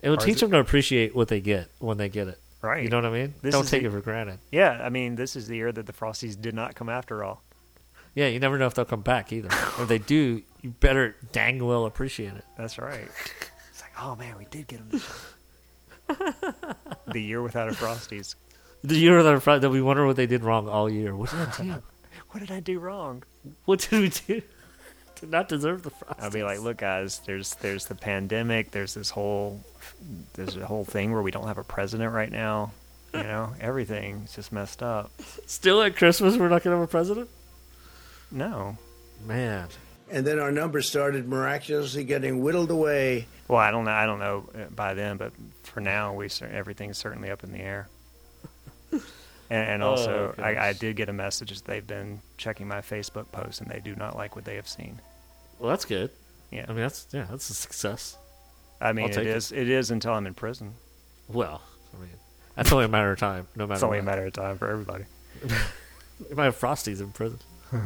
It 0.00 0.08
will 0.10 0.16
teach 0.16 0.36
it- 0.36 0.40
them 0.40 0.52
to 0.52 0.58
appreciate 0.58 1.14
what 1.14 1.28
they 1.28 1.40
get 1.40 1.68
when 1.80 1.98
they 1.98 2.08
get 2.08 2.28
it. 2.28 2.38
right? 2.62 2.82
You 2.82 2.88
know 2.88 2.96
what 2.96 3.04
I 3.06 3.10
mean? 3.10 3.34
This 3.42 3.52
Don't 3.52 3.68
take 3.68 3.82
the- 3.82 3.88
it 3.88 3.92
for 3.92 4.00
granted. 4.00 4.38
Yeah, 4.50 4.80
I 4.82 4.88
mean, 4.88 5.16
this 5.16 5.36
is 5.36 5.48
the 5.48 5.56
year 5.56 5.70
that 5.72 5.86
the 5.86 5.92
Frosties 5.92 6.40
did 6.40 6.54
not 6.54 6.74
come 6.74 6.88
after 6.88 7.22
all. 7.22 7.42
Yeah, 8.14 8.28
you 8.28 8.40
never 8.40 8.56
know 8.58 8.66
if 8.66 8.72
they'll 8.74 8.86
come 8.86 9.02
back 9.02 9.32
either. 9.32 9.48
if 9.50 9.86
they 9.88 9.98
do, 9.98 10.42
you 10.66 10.74
better 10.80 11.14
dang 11.30 11.64
well 11.64 11.86
appreciate 11.86 12.34
it. 12.34 12.44
That's 12.58 12.78
right. 12.78 13.08
It's 13.70 13.82
like, 13.82 13.92
oh 14.00 14.16
man, 14.16 14.38
we 14.38 14.46
did 14.46 14.66
get 14.68 14.90
them. 14.90 15.00
The 17.12 17.20
year 17.20 17.42
without 17.42 17.68
a 17.68 17.72
Frosties. 17.72 18.34
The 18.82 18.96
year 18.96 19.22
that 19.22 19.42
Friday, 19.42 19.60
that 19.60 19.70
we 19.70 19.82
wonder 19.82 20.06
what 20.06 20.16
they 20.16 20.26
did 20.26 20.42
wrong 20.42 20.66
all 20.66 20.90
year. 20.90 21.14
What 21.14 21.30
did 21.30 21.38
I 21.40 21.62
do? 21.62 21.82
What 22.30 22.40
did 22.40 22.50
I 22.50 22.60
do 22.60 22.78
wrong? 22.78 23.22
what 23.66 23.80
did 23.80 24.00
we 24.00 24.08
do 24.08 24.42
to 25.16 25.26
not 25.26 25.48
deserve 25.48 25.82
the 25.82 25.90
Frosties? 25.90 26.22
I'll 26.22 26.30
be 26.30 26.42
like, 26.42 26.60
look, 26.60 26.78
guys, 26.78 27.20
there's 27.26 27.54
there's 27.56 27.86
the 27.86 27.94
pandemic. 27.94 28.70
There's 28.72 28.94
this 28.94 29.10
whole 29.10 29.62
there's 30.34 30.56
a 30.56 30.66
whole 30.66 30.84
thing 30.84 31.12
where 31.12 31.22
we 31.22 31.30
don't 31.30 31.46
have 31.46 31.58
a 31.58 31.64
president 31.64 32.12
right 32.12 32.32
now. 32.32 32.72
You 33.14 33.22
know, 33.22 33.52
everything's 33.60 34.34
just 34.34 34.52
messed 34.52 34.82
up. 34.82 35.10
Still 35.46 35.82
at 35.82 35.96
Christmas, 35.96 36.36
we're 36.36 36.48
not 36.48 36.62
to 36.62 36.70
have 36.70 36.80
a 36.80 36.86
president? 36.86 37.28
No. 38.30 38.78
Man. 39.24 39.68
And 40.10 40.26
then 40.26 40.38
our 40.38 40.52
numbers 40.52 40.86
started 40.88 41.28
miraculously 41.28 42.04
getting 42.04 42.40
whittled 42.42 42.70
away. 42.70 43.26
Well, 43.48 43.58
I 43.58 43.70
don't 43.70 43.84
know. 43.84 43.90
I 43.90 44.06
don't 44.06 44.18
know 44.20 44.48
uh, 44.54 44.64
by 44.74 44.94
then, 44.94 45.16
but 45.16 45.32
for 45.64 45.80
now, 45.80 46.14
we 46.14 46.28
everything's 46.42 46.96
certainly 46.98 47.30
up 47.30 47.42
in 47.44 47.52
the 47.52 47.60
air. 47.60 47.88
And, 49.48 49.68
and 49.70 49.82
also, 49.84 50.34
Oh, 50.36 50.42
I, 50.42 50.70
I 50.70 50.72
did 50.72 50.96
get 50.96 51.08
a 51.08 51.12
message 51.12 51.54
that 51.54 51.64
they've 51.66 51.86
been 51.86 52.20
checking 52.36 52.66
my 52.66 52.80
Facebook 52.80 53.30
posts, 53.30 53.60
and 53.60 53.70
they 53.70 53.78
do 53.78 53.94
not 53.94 54.16
like 54.16 54.34
what 54.34 54.44
they 54.44 54.56
have 54.56 54.66
seen. 54.66 55.00
Well, 55.60 55.70
that's 55.70 55.84
good. 55.84 56.10
Yeah, 56.50 56.64
I 56.68 56.72
mean, 56.72 56.80
that's 56.80 57.06
yeah, 57.12 57.26
that's 57.30 57.48
a 57.48 57.54
success. 57.54 58.18
I 58.80 58.92
mean, 58.92 59.04
I'll 59.04 59.10
it 59.12 59.14
take 59.14 59.26
it. 59.28 59.36
is. 59.36 59.52
It 59.52 59.68
is 59.70 59.92
until 59.92 60.14
I'm 60.14 60.26
in 60.26 60.34
prison. 60.34 60.74
Well, 61.28 61.62
I 61.94 62.00
mean, 62.00 62.10
that's 62.56 62.72
only 62.72 62.86
a 62.86 62.88
matter 62.88 63.12
of 63.12 63.20
time. 63.20 63.46
No 63.54 63.68
matter. 63.68 63.74
It's 63.74 63.82
only 63.84 63.98
a 64.00 64.02
matter 64.02 64.26
of 64.26 64.32
time 64.32 64.58
for 64.58 64.68
everybody. 64.68 65.04
You 66.30 66.34
might 66.34 66.46
have 66.46 66.58
Frosties 66.58 67.00
in 67.00 67.12
prison. 67.12 67.38
you 67.72 67.78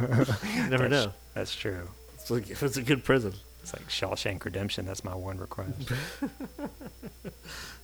never 0.71 0.89
That's- 0.89 0.91
know. 0.91 1.13
That's 1.35 1.55
true. 1.55 1.89
It's, 2.31 2.49
like, 2.63 2.63
it's 2.63 2.77
a 2.77 2.83
good 2.83 3.05
prison. 3.05 3.35
It's 3.63 3.73
like 3.73 3.89
Shawshank 3.89 4.45
Redemption. 4.45 4.87
That's 4.87 5.05
my 5.05 5.15
one 5.15 5.39
request. 5.39 5.91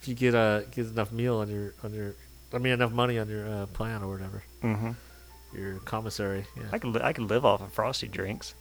If 0.01 0.09
you 0.09 0.14
get 0.14 0.34
uh 0.36 0.61
get 0.70 0.86
enough 0.86 1.11
meal 1.11 1.38
on 1.38 1.49
your 1.49 1.74
on 1.82 1.92
your, 1.92 2.14
I 2.53 2.59
mean 2.59 2.72
enough 2.74 2.92
money 2.92 3.18
on 3.18 3.28
your 3.28 3.44
uh, 3.49 3.66
plan 3.66 4.05
or 4.05 4.12
whatever, 4.12 4.44
hmm 4.62 4.92
your 5.53 5.78
commissary. 5.80 6.47
Yeah. 6.57 6.62
I 6.70 6.78
could 6.78 6.90
li- 6.94 7.01
I 7.03 7.12
could 7.12 7.28
live 7.28 7.44
off 7.44 7.61
of 7.61 7.72
frosty 7.72 8.07
drinks. 8.07 8.55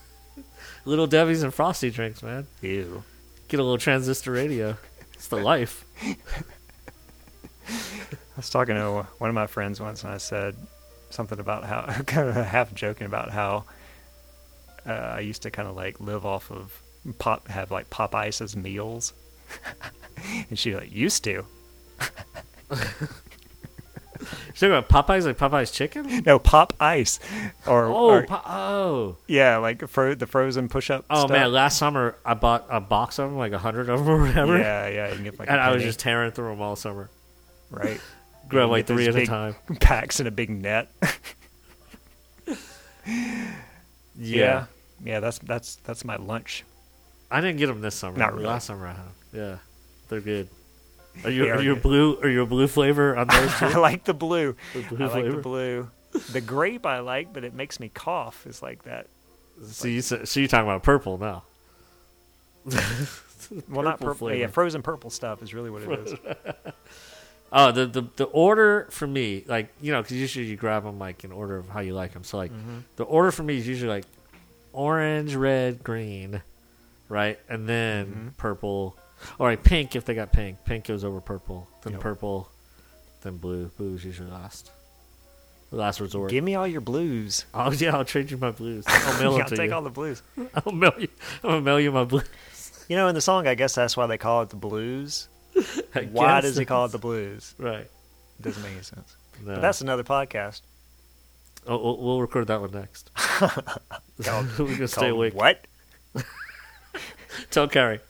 Little 0.84 1.06
Debbie's 1.06 1.42
and 1.42 1.54
Frosty 1.54 1.90
drinks, 1.90 2.22
man. 2.22 2.46
Ew. 2.60 3.04
Get 3.48 3.58
a 3.58 3.62
little 3.62 3.78
transistor 3.78 4.32
radio. 4.32 4.76
It's 5.14 5.28
the 5.28 5.36
life. 5.36 5.84
I 7.68 7.76
was 8.36 8.50
talking 8.50 8.74
to 8.74 9.06
one 9.18 9.30
of 9.30 9.34
my 9.34 9.46
friends 9.46 9.80
once, 9.80 10.04
and 10.04 10.12
I 10.12 10.18
said 10.18 10.56
something 11.10 11.38
about 11.40 11.64
how, 11.64 11.82
kind 12.06 12.28
of 12.28 12.34
half 12.34 12.74
joking 12.74 13.06
about 13.06 13.30
how 13.30 13.64
uh, 14.86 14.90
I 15.16 15.20
used 15.20 15.42
to 15.42 15.50
kind 15.50 15.68
of 15.68 15.76
like 15.76 16.00
live 16.00 16.24
off 16.26 16.50
of 16.50 16.80
pop, 17.18 17.48
have 17.48 17.70
like 17.70 17.90
pop 17.90 18.14
ice 18.14 18.40
as 18.40 18.56
meals, 18.56 19.12
and 20.50 20.58
she 20.58 20.74
like 20.74 20.92
used 20.92 21.24
to. 21.24 21.44
You 24.18 24.68
talking 24.70 24.74
about 24.74 24.88
Popeyes, 24.88 25.26
like 25.26 25.36
Popeyes 25.36 25.72
chicken? 25.72 26.22
No 26.24 26.38
pop 26.38 26.72
ice, 26.80 27.20
or, 27.66 27.84
Oh, 27.84 27.92
or- 28.10 28.22
po- 28.26 28.40
oh, 28.46 29.16
yeah, 29.26 29.58
like 29.58 29.86
fro- 29.88 30.14
the 30.14 30.26
frozen 30.26 30.68
push 30.70 30.88
up. 30.90 31.04
oh 31.10 31.28
man! 31.28 31.52
Last 31.52 31.76
summer 31.76 32.16
I 32.24 32.32
bought 32.34 32.66
a 32.70 32.80
box 32.80 33.18
of 33.18 33.28
them, 33.30 33.38
like 33.38 33.52
a 33.52 33.58
hundred 33.58 33.90
of 33.90 34.00
them 34.00 34.08
or 34.08 34.22
whatever, 34.22 34.56
yeah, 34.58 34.88
yeah, 34.88 35.08
you 35.10 35.14
can 35.16 35.24
get 35.24 35.38
like 35.38 35.50
and 35.50 35.60
I 35.60 35.70
was 35.72 35.82
just 35.82 36.00
tearing 36.00 36.32
through 36.32 36.48
them 36.48 36.62
all 36.62 36.76
summer. 36.76 37.10
right. 37.70 38.00
Grab 38.48 38.70
like 38.70 38.86
three 38.86 39.06
at 39.08 39.16
a 39.16 39.26
time. 39.26 39.54
Packs 39.80 40.18
in 40.20 40.26
a 40.26 40.30
big 40.30 40.48
net. 40.50 40.88
Yeah. 42.46 42.54
yeah, 44.16 44.64
that's 45.04 45.38
that's 45.40 45.76
that's 45.76 46.04
my 46.04 46.16
lunch. 46.16 46.64
I 47.30 47.40
didn't 47.40 47.56
get 47.58 47.66
them 47.66 47.80
this 47.80 47.94
summer. 47.94 48.16
Not 48.16 48.32
really. 48.34 48.46
Last 48.46 48.66
summer 48.66 48.86
I 48.86 48.92
had 48.92 49.00
'em. 49.00 49.12
Yeah, 49.32 49.56
they're 50.08 50.20
good. 50.20 50.48
Are 51.24 51.30
you 51.30 51.46
are 51.48 51.54
are 51.56 51.62
you 51.62 51.74
good. 51.74 51.82
blue? 51.82 52.18
Are 52.22 52.28
you 52.28 52.42
a 52.42 52.46
blue 52.46 52.66
flavor 52.68 53.16
on 53.16 53.26
those 53.28 53.50
I 53.62 53.78
like 53.78 54.04
the 54.04 54.14
blue. 54.14 54.54
The 54.74 54.82
blue 54.82 55.06
I 55.06 55.08
like 55.08 55.24
the 55.24 55.36
blue. 55.42 55.90
The 56.32 56.40
grape 56.40 56.86
I 56.86 57.00
like, 57.00 57.32
but 57.32 57.44
it 57.44 57.52
makes 57.54 57.78
me 57.80 57.88
cough. 57.88 58.46
It's 58.46 58.62
like 58.62 58.84
that. 58.84 59.06
so 59.66 59.88
you 59.88 60.00
so 60.02 60.16
you're 60.34 60.48
talking 60.48 60.68
about 60.68 60.82
purple 60.82 61.18
now? 61.18 61.42
Well, 63.68 63.84
not 63.84 64.00
Purple 64.00 64.06
purple. 64.28 64.34
Yeah, 64.34 64.48
frozen 64.48 64.82
purple 64.82 65.08
stuff 65.08 65.40
is 65.40 65.54
really 65.54 65.70
what 65.70 65.82
it 65.82 66.00
is. 66.08 66.14
Oh, 67.52 67.70
the, 67.70 67.86
the 67.86 68.02
the 68.16 68.24
order 68.24 68.88
for 68.90 69.06
me, 69.06 69.44
like 69.46 69.72
you 69.80 69.92
know, 69.92 70.02
because 70.02 70.16
usually 70.16 70.46
you 70.46 70.56
grab 70.56 70.82
them 70.82 70.98
like 70.98 71.22
in 71.22 71.30
order 71.30 71.56
of 71.56 71.68
how 71.68 71.78
you 71.78 71.94
like 71.94 72.12
them. 72.12 72.24
So 72.24 72.38
like 72.38 72.50
Mm-hmm. 72.50 72.78
the 72.96 73.04
order 73.04 73.30
for 73.30 73.44
me 73.44 73.56
is 73.58 73.68
usually 73.68 73.88
like 73.88 74.04
orange, 74.76 75.34
red, 75.34 75.82
green, 75.82 76.42
right, 77.08 77.38
and 77.48 77.68
then 77.68 78.06
Mm-hmm. 78.06 78.28
purple, 78.36 78.96
or 79.38 79.50
like 79.50 79.64
pink 79.64 79.96
if 79.96 80.04
they 80.04 80.14
got 80.14 80.32
pink. 80.32 80.58
Pink 80.64 80.84
goes 80.86 81.02
over 81.04 81.20
purple, 81.20 81.66
then 81.82 81.94
Yep. 81.94 82.02
purple, 82.02 82.48
then 83.22 83.38
blue. 83.38 83.66
Blue 83.76 83.94
is 83.94 84.04
usually 84.04 84.30
last. 84.30 84.70
The 85.70 85.76
last 85.76 85.98
resort. 86.00 86.30
Give 86.30 86.44
me 86.44 86.54
all 86.54 86.66
your 86.66 86.80
blues. 86.80 87.44
oh 87.54 87.72
yeah, 87.72 87.96
I'll 87.96 88.04
trade 88.04 88.30
you 88.30 88.36
my 88.36 88.52
blues. 88.52 88.84
I'll 88.88 89.18
mail 89.18 89.32
I'll 89.32 89.38
them 89.38 89.46
to 89.48 89.56
take 89.56 89.70
you. 89.70 89.74
all 89.74 89.82
the 89.82 89.90
blues. 89.90 90.22
I'll 90.64 90.72
mail 90.72 90.92
you. 90.98 91.08
I'm 91.42 91.50
gonna 91.50 91.60
mail 91.62 91.80
you 91.80 91.90
my 91.90 92.04
blues. 92.04 92.24
You 92.88 92.94
know, 92.96 93.08
in 93.08 93.14
the 93.16 93.20
song, 93.20 93.48
I 93.48 93.56
guess 93.56 93.74
that's 93.74 93.96
why 93.96 94.06
they 94.06 94.18
call 94.18 94.42
it 94.42 94.50
the 94.50 94.56
blues. 94.56 95.28
Why 96.12 96.40
does 96.40 96.56
he 96.56 96.64
call 96.64 96.84
it 96.84 96.92
the 96.92 96.98
blues? 96.98 97.54
Right. 97.58 97.80
It 98.38 98.42
doesn't 98.42 98.62
make 98.62 98.72
any 98.74 98.82
sense. 98.82 99.16
No. 99.44 99.54
But 99.54 99.62
that's 99.62 99.80
another 99.80 100.04
podcast. 100.04 100.60
Oh, 101.66 101.82
we'll, 101.82 101.98
we'll 101.98 102.20
record 102.20 102.46
that 102.48 102.60
one 102.60 102.70
next. 102.70 103.10
We're 104.58 104.76
gonna 104.76 104.88
stay 104.88 105.08
awake. 105.08 105.34
What? 105.34 105.66
Tell 107.50 107.68
Carrie. 107.68 108.00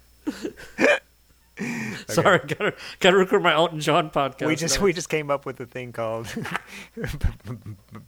Sorry, 2.08 2.38
gotta 2.46 2.74
gotta 3.00 3.16
record 3.16 3.42
my 3.42 3.52
Elton 3.52 3.80
John 3.80 4.10
podcast. 4.10 4.46
we 4.46 4.56
just 4.56 4.78
now. 4.78 4.84
we 4.84 4.92
just 4.92 5.08
came 5.08 5.30
up 5.30 5.46
with 5.46 5.58
a 5.60 5.66
thing 5.66 5.92
called 5.92 6.28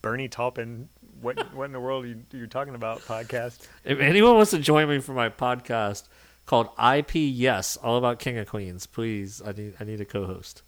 Bernie 0.02 0.28
Taupin. 0.28 0.88
What 1.20 1.54
what 1.54 1.64
in 1.64 1.72
the 1.72 1.80
world 1.80 2.04
are 2.04 2.08
you 2.08 2.22
you're 2.32 2.46
talking 2.46 2.74
about? 2.74 3.00
Podcast. 3.00 3.66
if 3.84 4.00
anyone 4.00 4.34
wants 4.34 4.50
to 4.50 4.58
join 4.58 4.88
me 4.88 4.98
for 4.98 5.12
my 5.12 5.30
podcast 5.30 6.04
called 6.44 6.68
IPS, 6.78 7.76
all 7.78 7.96
about 7.96 8.18
King 8.18 8.38
of 8.38 8.48
Queens, 8.48 8.86
please. 8.86 9.40
I 9.44 9.52
need 9.52 9.74
I 9.80 9.84
need 9.84 10.00
a 10.00 10.04
co-host. 10.04 10.62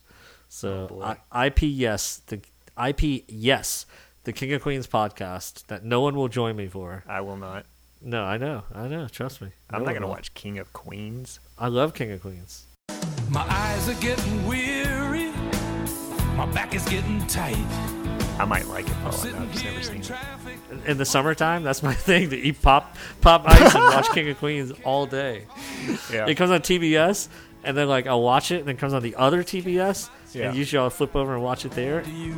So 0.49 0.89
oh, 0.91 0.95
boy. 0.95 1.17
I, 1.31 1.47
IPS, 1.47 2.23
the 2.27 2.41
IPS, 2.77 3.87
the 4.25 4.33
King 4.33 4.53
of 4.53 4.63
Queens 4.63 4.87
podcast 4.87 5.67
that 5.69 5.85
no 5.85 6.01
one 6.01 6.15
will 6.15 6.29
join 6.29 6.57
me 6.57 6.67
for. 6.67 7.05
I 7.09 7.21
will 7.21 7.37
not. 7.37 7.65
No, 8.03 8.23
I 8.25 8.37
know, 8.39 8.63
I 8.75 8.89
know. 8.89 9.09
Trust 9.09 9.41
me. 9.43 9.49
I'm 9.71 9.73
No 9.73 9.79
not 9.81 9.85
one 9.87 9.95
gonna 9.95 10.07
will. 10.07 10.13
watch 10.15 10.33
King 10.35 10.59
of 10.59 10.73
Queens. 10.73 11.39
I 11.59 11.69
love 11.69 11.95
King 11.95 12.13
of 12.13 12.23
Queens. 12.23 12.67
My 13.31 13.45
eyes 13.49 13.89
are 13.89 14.01
getting 14.01 14.47
weary. 14.47 15.31
My 16.37 16.47
back 16.53 16.75
is 16.75 16.85
getting 16.89 17.25
tight. 17.27 17.57
I 18.39 18.47
might 18.47 18.67
like 18.69 18.89
it 18.89 18.95
though. 19.05 19.11
Sitting 19.11 19.37
I've 19.39 19.53
just 19.53 19.65
never 19.65 19.77
here 19.77 19.85
seen 19.85 19.97
it. 20.01 20.05
traffic. 20.05 20.59
In 20.87 20.97
the 20.97 21.05
summertime, 21.05 21.63
that's 21.63 21.83
my 21.83 21.93
thing 22.09 22.31
to 22.31 22.37
eat 22.39 22.63
pop 22.63 22.97
pop 23.21 23.43
ice 23.47 23.75
and 23.75 23.85
watch 23.85 24.09
King 24.13 24.31
of 24.31 24.39
Queens 24.39 24.73
all 24.85 25.05
day. 25.07 25.45
Yeah. 26.11 26.27
It 26.27 26.37
comes 26.37 26.51
on 26.51 26.61
TBS, 26.61 27.29
and 27.65 27.77
then 27.77 27.87
like 27.89 28.07
I'll 28.07 28.23
watch 28.23 28.51
it, 28.51 28.61
and 28.61 28.69
then 28.69 28.77
it 28.77 28.79
comes 28.79 28.95
on 28.95 29.03
the 29.03 29.15
other 29.17 29.43
TBS, 29.45 30.09
Yeah. 30.33 30.49
and 30.49 30.57
usually 30.57 30.81
I'll 30.81 30.89
flip 30.91 31.15
over 31.15 31.35
and 31.35 31.43
watch 31.45 31.67
it 31.67 31.73
there. 31.73 32.01
to 32.01 32.11
you. 32.11 32.35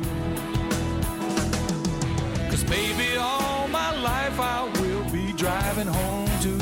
Cause 2.63 2.69
baby, 2.69 3.15
all 3.17 3.67
my 3.67 3.95
life 4.01 4.39
I 4.39 4.63
will 4.79 5.09
be 5.11 5.33
driving 5.33 5.87
home 5.87 6.29
to 6.41 6.49
you. 6.49 6.57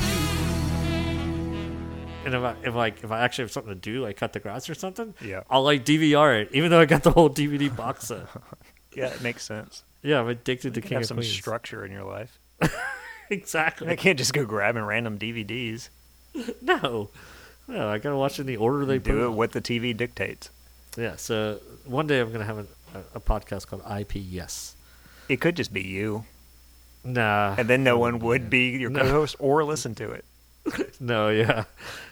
And 2.26 2.34
if 2.36 2.42
I 2.44 2.56
if 2.64 2.74
like 2.76 3.04
if 3.04 3.12
I 3.12 3.20
actually 3.22 3.44
have 3.46 3.52
something 3.52 3.74
to 3.74 3.80
do, 3.80 4.02
like 4.02 4.18
cut 4.18 4.34
the 4.34 4.40
grass 4.40 4.70
or 4.70 4.76
something, 4.76 5.14
Yeah. 5.22 5.44
I'll 5.50 5.64
like 5.64 5.86
DVR 5.86 6.42
it, 6.42 6.50
even 6.54 6.72
though 6.72 6.80
I 6.80 6.86
got 6.86 7.04
the 7.04 7.12
whole 7.12 7.30
DVD 7.30 7.74
box 7.76 8.08
set. 8.08 8.26
Yeah, 8.94 9.06
it 9.06 9.22
makes 9.22 9.46
sense. 9.46 9.86
Yeah, 10.04 10.20
I'm 10.20 10.28
addicted 10.28 10.74
to 10.74 10.80
You 10.80 10.82
can 10.82 10.90
King 10.90 10.96
have 10.98 11.02
of 11.04 11.08
some 11.08 11.18
Queens. 11.18 11.32
structure 11.32 11.86
in 11.86 11.94
your 11.94 12.04
life. 12.04 12.38
exactly. 13.30 13.88
I 13.88 13.96
can't 13.96 14.18
just 14.18 14.34
go 14.34 14.44
grabbing 14.46 14.84
random 14.84 15.18
DVDs. 15.18 15.88
No, 16.62 17.10
no, 17.70 17.88
I 17.90 18.00
gotta 18.00 18.18
watch 18.18 18.38
in 18.40 18.48
the 18.48 18.58
order 18.58 18.84
they 18.86 19.00
put. 19.00 19.12
Do 19.14 19.22
it 19.24 19.28
on. 19.28 19.36
what 19.38 19.54
the 19.54 19.62
TV 19.62 19.96
dictates. 19.96 20.50
Yeah. 20.98 21.16
So 21.16 21.60
one 21.86 22.06
day 22.08 22.20
I'm 22.20 22.34
gonna 22.34 22.44
have 22.44 22.58
a, 22.58 22.66
a, 22.96 23.00
a 23.16 23.20
podcast 23.22 23.68
called 23.68 23.84
IPS. 23.90 24.76
It 25.32 25.40
could 25.40 25.56
just 25.56 25.72
be 25.74 25.82
you, 25.82 26.26
Nah. 27.06 27.56
and 27.58 27.68
then 27.70 27.84
no 27.86 27.96
oh, 27.96 28.00
one 28.00 28.20
would 28.20 28.50
be 28.50 28.72
your 28.72 28.90
No. 28.90 29.00
co-host 29.02 29.38
or 29.40 29.64
listen 29.64 29.96
to 29.96 30.12
it. 30.12 30.26
no, 31.00 31.30
yeah, 31.30 31.64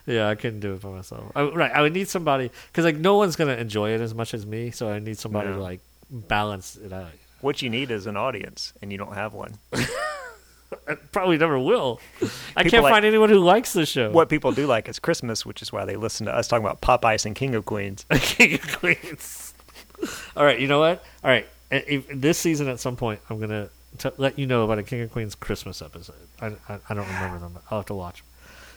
yeah, 0.06 0.30
I 0.30 0.36
couldn't 0.36 0.62
do 0.62 0.74
it 0.74 0.82
by 0.82 0.90
myself. 0.90 1.32
I, 1.36 1.44
right, 1.44 1.72
I 1.72 1.82
would 1.82 1.94
need 1.94 2.08
somebody 2.08 2.50
because 2.72 2.86
like 2.86 2.96
no 2.96 3.18
one's 3.18 3.36
gonna 3.36 3.56
enjoy 3.58 3.92
it 3.92 4.00
as 4.02 4.16
much 4.16 4.34
as 4.34 4.46
me, 4.46 4.72
so 4.72 4.90
I 4.90 5.00
need 5.00 5.18
somebody 5.20 5.50
No. 5.50 5.56
to 5.56 5.62
like 5.62 5.82
balance 6.10 6.78
it 6.78 6.94
out. 6.94 7.12
What 7.42 7.62
you 7.62 7.70
need 7.70 7.92
is 7.92 8.06
an 8.08 8.16
audience, 8.16 8.74
and 8.82 8.90
you 8.92 8.98
don't 8.98 9.14
have 9.16 9.34
one. 9.34 9.56
I 10.88 10.96
probably 11.12 11.38
never 11.38 11.60
will. 11.60 12.00
I 12.56 12.64
People 12.64 12.72
can't 12.72 12.84
like- 12.84 12.94
find 12.94 13.06
anyone 13.06 13.30
who 13.30 13.40
likes 13.40 13.74
the 13.74 13.86
show. 13.86 14.12
What 14.12 14.30
people 14.30 14.52
do 14.54 14.66
like 14.66 14.88
is 14.88 14.98
Christmas, 14.98 15.46
which 15.46 15.62
is 15.62 15.72
why 15.74 15.84
they 15.86 15.96
listen 15.98 16.26
to 16.28 16.34
us 16.34 16.48
talking 16.48 16.66
about 16.66 16.80
Popeyes 16.82 17.26
and 17.26 17.36
King 17.36 17.54
of 17.56 17.66
Queens. 17.66 18.06
King 18.22 18.54
of 18.56 18.80
Queens. 18.80 19.54
All 20.38 20.46
right, 20.46 20.60
you 20.60 20.68
know 20.68 20.80
what? 20.80 21.04
All 21.24 21.30
right, 21.30 21.46
this 21.70 22.38
season 22.38 22.68
at 22.68 22.80
some 22.80 22.96
point, 22.96 23.20
I'm 23.30 23.40
gonna 23.40 23.70
t- 23.98 24.10
let 24.18 24.40
you 24.40 24.48
know 24.48 24.64
about 24.64 24.80
a 24.80 24.84
King 24.84 25.02
of 25.02 25.12
Queens 25.12 25.36
Christmas 25.36 25.82
episode. 25.82 26.16
I, 26.42 26.48
I, 26.68 26.80
I 26.90 26.94
don't 26.94 27.08
remember 27.08 27.40
them. 27.40 27.60
I'll 27.70 27.80
have 27.80 27.86
to 27.88 27.94
watch. 27.94 28.24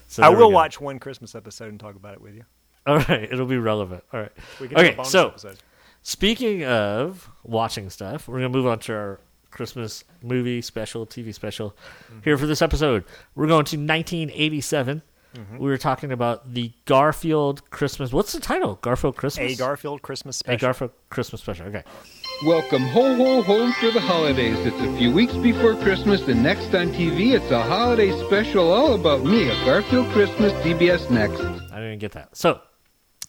So 0.09 0.23
I 0.23 0.29
will 0.29 0.53
watch 0.53 0.81
one 0.81 0.99
Christmas 0.99 1.35
episode 1.35 1.69
and 1.69 1.81
talk 1.81 1.97
about 1.97 2.15
it 2.15 2.21
with 2.21 2.35
you. 2.35 2.45
All 2.87 2.99
right, 2.99 3.33
it'll 3.33 3.47
be 3.47 3.59
relevant. 3.59 4.05
All 4.13 4.21
right. 4.21 4.33
We 4.61 4.69
can 4.69 4.77
do 4.77 4.83
a 4.83 4.87
okay, 4.87 4.97
bonus 4.97 5.11
so 5.11 5.29
episode. 5.29 5.59
speaking 6.03 6.65
of 6.65 7.31
watching 7.45 7.89
stuff, 7.91 8.29
we're 8.29 8.39
gonna 8.39 8.49
move 8.49 8.67
on 8.67 8.79
to 8.81 8.93
our 8.93 9.21
Christmas 9.51 10.03
movie 10.23 10.61
special, 10.61 11.07
TV 11.07 11.33
special. 11.33 11.71
Mm-hmm. 11.71 12.19
Here 12.25 12.37
for 12.37 12.47
this 12.47 12.61
episode, 12.61 13.05
we're 13.35 13.47
going 13.47 13.65
to 13.67 13.77
1987. 13.77 15.03
Mm-hmm. 15.35 15.59
We 15.59 15.71
were 15.71 15.79
talking 15.79 16.13
about 16.13 16.53
the 16.53 16.73
Garfield 16.85 17.71
Christmas. 17.71 18.13
What's 18.13 18.33
the 18.33 18.41
title? 18.41 18.79
Garfield 18.83 19.17
Christmas. 19.17 19.53
A 19.53 19.57
Garfield 19.57 20.03
Christmas 20.03 20.37
special. 20.37 20.55
A. 20.55 20.59
Garfield 20.59 20.91
Christmas 21.09 21.41
special. 21.41 21.67
Okay. 21.67 21.85
Welcome 22.45 22.83
ho 22.89 23.15
ho 23.15 23.41
home 23.41 23.73
for 23.75 23.93
the 23.93 24.01
holidays. 24.01 24.59
It's 24.67 24.81
a 24.81 24.97
few 24.97 25.13
weeks 25.13 25.33
before 25.35 25.77
Christmas, 25.77 26.27
and 26.27 26.43
next 26.43 26.75
on 26.75 26.89
TV, 26.89 27.35
it's 27.35 27.53
a 27.53 27.63
holiday 27.63 28.11
special 28.27 28.73
all 28.73 28.95
about 28.95 29.25
me, 29.25 29.49
a 29.49 29.55
Garfield 29.65 30.09
Christmas, 30.09 30.53
CBS 30.55 31.09
Next. 31.09 31.41
I 31.73 31.77
didn't 31.77 32.01
get 32.01 32.11
that. 32.13 32.37
So, 32.37 32.61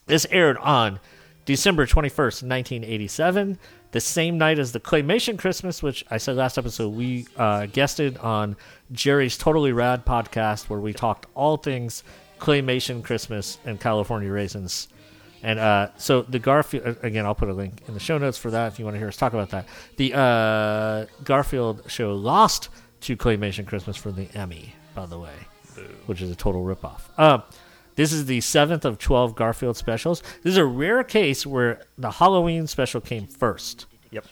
this 0.08 0.26
aired 0.32 0.58
on 0.58 1.00
December 1.46 1.86
21st, 1.86 2.42
1987, 2.42 3.60
the 3.92 4.02
same 4.02 4.40
night 4.40 4.58
as 4.58 4.72
the 4.72 4.80
Claymation 4.80 5.38
Christmas, 5.38 5.84
which 5.84 6.04
I 6.10 6.18
said 6.18 6.36
last 6.36 6.58
episode 6.58 6.96
we 6.96 7.28
uh, 7.38 7.68
guested 7.68 8.18
on 8.18 8.58
Jerry's 8.92 9.38
Totally 9.38 9.74
Rad 9.74 10.08
podcast, 10.08 10.70
where 10.70 10.80
we 10.80 10.92
talked 10.92 11.28
all 11.36 11.58
things 11.58 12.04
Claymation 12.40 13.04
Christmas 13.04 13.60
and 13.64 13.80
California 13.80 14.32
Raisins. 14.32 14.88
And 15.44 15.60
uh, 15.60 15.90
so 15.98 16.22
the 16.22 16.40
Garfield 16.40 16.98
again, 17.04 17.26
I'll 17.26 17.36
put 17.36 17.50
a 17.50 17.54
link 17.54 17.82
in 17.88 17.94
the 17.94 18.00
show 18.00 18.18
notes 18.18 18.38
for 18.38 18.52
that 18.52 18.72
if 18.72 18.80
you 18.80 18.86
want 18.86 18.96
to 18.96 19.00
hear 19.00 19.10
us 19.10 19.18
talk 19.18 19.34
about 19.34 19.50
that. 19.50 19.66
The 19.98 20.14
uh, 20.14 21.06
Garfield 21.26 21.84
show 21.88 22.16
lost 22.16 22.70
to 23.02 23.18
Claymation 23.18 23.68
Christmas 23.68 23.98
for 23.98 24.12
the 24.12 24.30
Emmy, 24.34 24.74
by 24.96 25.06
the 25.06 25.20
way, 25.20 25.36
which 26.06 26.22
is 26.22 26.32
a 26.32 26.36
total 26.36 26.64
ripoff. 26.64 27.02
Uh, 27.18 27.40
this 27.96 28.14
is 28.14 28.26
the 28.26 28.40
seventh 28.40 28.86
of 28.86 28.98
twelve 28.98 29.36
Garfield 29.36 29.76
specials. 29.76 30.22
This 30.44 30.52
is 30.52 30.58
a 30.58 30.66
rare 30.66 31.04
case 31.04 31.46
where 31.46 31.82
the 31.98 32.10
Halloween 32.10 32.66
special 32.66 33.02
came 33.02 33.28
first. 33.28 33.86
Yep. 34.12 34.26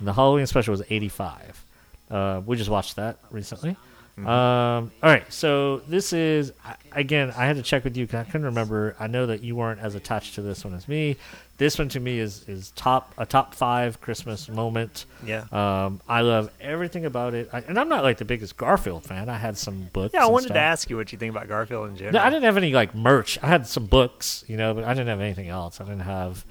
And 0.00 0.08
the 0.08 0.14
Halloween 0.14 0.46
special 0.46 0.72
was 0.72 0.82
eighty 0.90 1.08
five. 1.08 1.64
Uh, 2.10 2.42
we 2.44 2.56
just 2.56 2.70
watched 2.70 2.96
that 2.96 3.18
recently. 3.30 3.76
Mm-hmm. 4.18 4.26
Um, 4.26 4.92
all 5.02 5.10
right, 5.10 5.30
so 5.30 5.78
this 5.88 6.14
is 6.14 6.52
again. 6.92 7.32
I 7.36 7.44
had 7.44 7.56
to 7.56 7.62
check 7.62 7.84
with 7.84 7.98
you 7.98 8.06
because 8.06 8.26
I 8.26 8.30
couldn't 8.30 8.46
remember. 8.46 8.96
I 8.98 9.08
know 9.08 9.26
that 9.26 9.42
you 9.42 9.56
weren't 9.56 9.78
as 9.80 9.94
attached 9.94 10.36
to 10.36 10.42
this 10.42 10.64
one 10.64 10.72
as 10.72 10.88
me. 10.88 11.16
This 11.58 11.78
one 11.78 11.90
to 11.90 12.00
me 12.00 12.18
is 12.18 12.42
is 12.48 12.70
top 12.76 13.12
a 13.18 13.26
top 13.26 13.54
five 13.54 14.00
Christmas 14.00 14.48
moment. 14.48 15.04
Yeah. 15.24 15.44
Um, 15.52 16.00
I 16.08 16.22
love 16.22 16.50
everything 16.62 17.04
about 17.04 17.34
it, 17.34 17.50
I, 17.52 17.58
and 17.60 17.78
I'm 17.78 17.90
not 17.90 18.04
like 18.04 18.16
the 18.16 18.24
biggest 18.24 18.56
Garfield 18.56 19.04
fan. 19.04 19.28
I 19.28 19.36
had 19.36 19.58
some 19.58 19.90
books. 19.92 20.14
Yeah, 20.14 20.24
I 20.24 20.30
wanted 20.30 20.46
stuff. 20.46 20.54
to 20.54 20.60
ask 20.60 20.88
you 20.88 20.96
what 20.96 21.12
you 21.12 21.18
think 21.18 21.30
about 21.30 21.46
Garfield 21.46 21.90
in 21.90 21.96
general. 21.96 22.14
No, 22.14 22.20
I 22.20 22.30
didn't 22.30 22.44
have 22.44 22.56
any 22.56 22.72
like 22.72 22.94
merch. 22.94 23.38
I 23.42 23.48
had 23.48 23.66
some 23.66 23.84
books, 23.84 24.44
you 24.46 24.56
know, 24.56 24.72
but 24.72 24.84
I 24.84 24.94
didn't 24.94 25.08
have 25.08 25.20
anything 25.20 25.48
else. 25.48 25.78
I 25.78 25.84
didn't 25.84 26.00
have. 26.00 26.42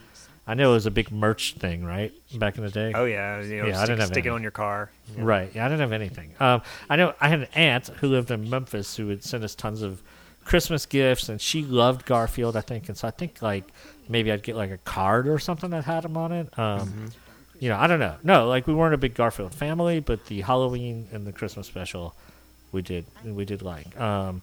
I 0.48 0.54
know 0.54 0.72
it 0.72 0.74
was 0.74 0.86
a 0.86 0.91
big 0.91 1.12
merch 1.12 1.56
thing, 1.56 1.84
right, 1.84 2.14
back 2.38 2.58
in 2.58 2.64
the 2.64 2.70
day. 2.70 2.91
Oh 2.93 3.06
yeah, 3.06 3.41
you 3.41 3.64
know, 3.64 3.68
Yeah, 3.68 3.80
I 3.82 3.86
didn't 3.86 4.00
have 4.02 4.10
stick 4.10 4.26
it 4.26 4.30
on 4.30 4.41
your 4.43 4.52
car. 4.52 4.91
Right. 5.18 5.50
Yeah, 5.56 5.66
I 5.66 5.70
didn't 5.70 5.82
have 5.82 5.91
anything. 5.91 6.34
Um, 6.39 6.62
I 6.89 6.96
know 6.96 7.14
I 7.20 7.30
had 7.30 7.39
an 7.39 7.48
aunt 7.56 7.88
who 7.88 8.08
lived 8.10 8.30
in 8.30 8.48
Memphis 8.50 8.96
who 8.96 9.08
would 9.08 9.24
send 9.24 9.43
us 9.43 9.56
tons 9.56 9.82
of 9.82 10.04
Christmas 10.43 10.86
gifts, 10.86 11.30
and 11.30 11.41
she 11.41 11.64
loved 11.64 12.06
Garfield, 12.06 12.56
I 12.56 12.62
think. 12.62 12.88
And 12.89 12.98
so 12.98 13.08
I 13.08 13.12
think 13.12 13.41
like 13.41 13.64
maybe 14.08 14.32
I'd 14.32 14.43
get 14.43 14.56
like 14.56 14.70
a 14.72 14.78
card 14.78 15.28
or 15.28 15.39
something 15.39 15.72
that 15.72 15.86
had 15.86 16.06
him 16.06 16.16
on 16.18 16.32
it. 16.32 16.60
Um, 16.60 16.80
Mm-hmm. 16.80 17.06
You 17.58 17.70
know, 17.70 17.78
I 17.78 17.88
don't 17.88 18.02
know. 18.02 18.16
No, 18.22 18.50
like 18.50 18.68
we 18.68 18.74
weren't 18.74 18.93
a 18.93 18.98
big 18.98 19.14
Garfield 19.16 19.56
family, 19.56 20.02
but 20.02 20.26
the 20.26 20.41
Halloween 20.41 21.08
and 21.14 21.26
the 21.26 21.32
Christmas 21.32 21.66
special, 21.66 22.14
we 22.74 22.82
did 22.82 23.06
we 23.24 23.46
did 23.46 23.62
like. 23.62 23.98
Um, 24.00 24.41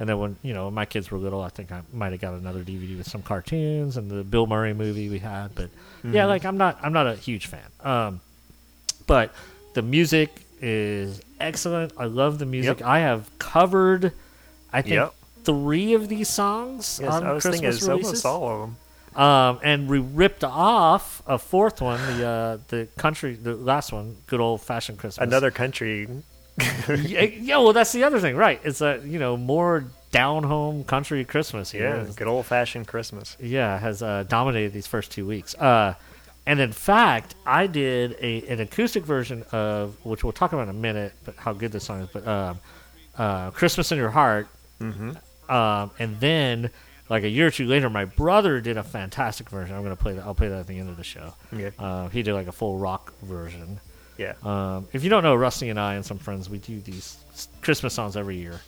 and 0.00 0.08
then 0.08 0.18
when 0.18 0.36
you 0.42 0.52
know 0.54 0.64
when 0.64 0.74
my 0.74 0.86
kids 0.86 1.10
were 1.10 1.18
little, 1.18 1.40
I 1.42 1.50
think 1.50 1.70
I 1.70 1.82
might 1.92 2.10
have 2.12 2.20
got 2.20 2.34
another 2.34 2.64
DVD 2.64 2.96
with 2.96 3.08
some 3.08 3.22
cartoons 3.22 3.96
and 3.96 4.10
the 4.10 4.24
Bill 4.24 4.46
Murray 4.48 4.72
movie 4.74 5.08
we 5.08 5.18
had. 5.20 5.54
But 5.54 5.70
yeah, 6.02 6.24
Mhm. 6.24 6.28
like 6.28 6.44
I'm 6.44 6.56
not 6.58 6.78
I'm 6.82 6.92
not 6.92 7.06
a 7.06 7.14
huge 7.14 7.46
fan. 7.46 7.60
Um, 7.84 8.20
but 9.06 9.32
the 9.74 9.82
music 9.82 10.30
is 10.60 11.20
excellent. 11.38 11.92
I 11.96 12.04
love 12.06 12.38
the 12.38 12.46
music. 12.46 12.80
Yep. 12.80 12.88
I 12.88 12.98
have 13.00 13.30
covered, 13.38 14.12
I 14.72 14.82
think, 14.82 14.94
Yep. 14.94 15.14
three 15.44 15.94
of 15.94 16.08
these 16.08 16.28
songs 16.28 16.98
Yes, 17.02 17.12
on 17.12 17.24
I 17.24 17.32
was 17.32 17.42
Christmas 17.42 17.78
thinking 17.80 17.88
releases. 17.96 18.24
almost 18.24 18.26
all 18.26 18.48
of 18.54 18.60
them. 18.60 18.76
Um, 19.16 19.58
and 19.64 19.88
we 19.88 19.98
ripped 19.98 20.44
off 20.44 21.22
a 21.26 21.36
fourth 21.38 21.80
one, 21.80 21.98
the 22.18 22.26
uh, 22.26 22.58
the 22.68 22.88
country, 22.96 23.34
the 23.34 23.54
last 23.56 23.92
one, 23.92 24.16
good 24.26 24.38
old 24.40 24.60
fashioned 24.60 24.98
Christmas. 24.98 25.26
Another 25.26 25.50
country. 25.50 26.06
yeah, 26.88 27.22
yeah, 27.22 27.56
well, 27.58 27.72
that's 27.72 27.92
the 27.92 28.04
other 28.04 28.20
thing, 28.20 28.36
right? 28.36 28.60
It's 28.64 28.80
a 28.80 29.00
you 29.04 29.18
know 29.18 29.36
more 29.36 29.84
down 30.12 30.42
home 30.44 30.84
country 30.84 31.24
Christmas. 31.24 31.70
Here. 31.70 32.04
Yeah, 32.06 32.12
good 32.16 32.26
old 32.28 32.46
fashioned 32.46 32.86
Christmas. 32.88 33.36
yeah, 33.40 33.78
has 33.78 34.02
uh, 34.02 34.24
dominated 34.28 34.72
these 34.72 34.86
first 34.86 35.10
two 35.12 35.26
weeks. 35.26 35.54
Uh, 35.54 35.94
and 36.46 36.58
in 36.58 36.72
fact, 36.72 37.34
I 37.46 37.66
did 37.66 38.16
a 38.20 38.46
an 38.48 38.60
acoustic 38.60 39.04
version 39.04 39.44
of 39.52 39.96
which 40.04 40.24
we'll 40.24 40.32
talk 40.32 40.52
about 40.52 40.62
in 40.64 40.68
a 40.70 40.72
minute, 40.78 41.12
but 41.24 41.36
how 41.36 41.52
good 41.52 41.72
this 41.72 41.84
song 41.84 42.00
is. 42.02 42.08
But 42.12 42.26
um, 42.26 42.58
uh, 43.16 43.50
"Christmas 43.52 43.92
in 43.92 43.98
Your 43.98 44.10
Heart," 44.10 44.48
Mhm. 44.80 45.16
um, 45.50 45.90
and 45.98 46.18
then 46.20 46.70
like 47.08 47.24
a 47.24 47.28
year 47.28 47.48
or 47.48 47.50
two 47.50 47.66
later, 47.66 47.90
my 47.90 48.04
brother 48.04 48.60
did 48.60 48.76
a 48.76 48.82
fantastic 48.82 49.48
version. 49.50 49.74
I'm 49.76 49.82
gonna 49.82 49.96
play 49.96 50.14
that. 50.14 50.24
I'll 50.24 50.34
play 50.34 50.48
that 50.48 50.60
at 50.60 50.66
the 50.66 50.78
end 50.78 50.88
of 50.88 50.96
the 50.96 51.04
show. 51.04 51.34
Yeah. 51.52 51.70
Uh, 51.78 52.08
he 52.08 52.22
did 52.22 52.34
like 52.34 52.46
a 52.46 52.52
full 52.52 52.78
rock 52.78 53.12
version. 53.22 53.80
Yeah. 54.20 54.34
Um, 54.44 54.86
if 54.92 55.02
you 55.02 55.08
don't 55.08 55.22
know, 55.22 55.34
Rusty 55.34 55.70
and 55.70 55.80
I 55.80 55.94
and 55.94 56.04
some 56.04 56.18
friends, 56.18 56.50
we 56.50 56.58
do 56.58 56.78
these 56.80 57.16
Christmas 57.62 57.94
songs 57.94 58.16
every 58.18 58.36
year. 58.36 58.60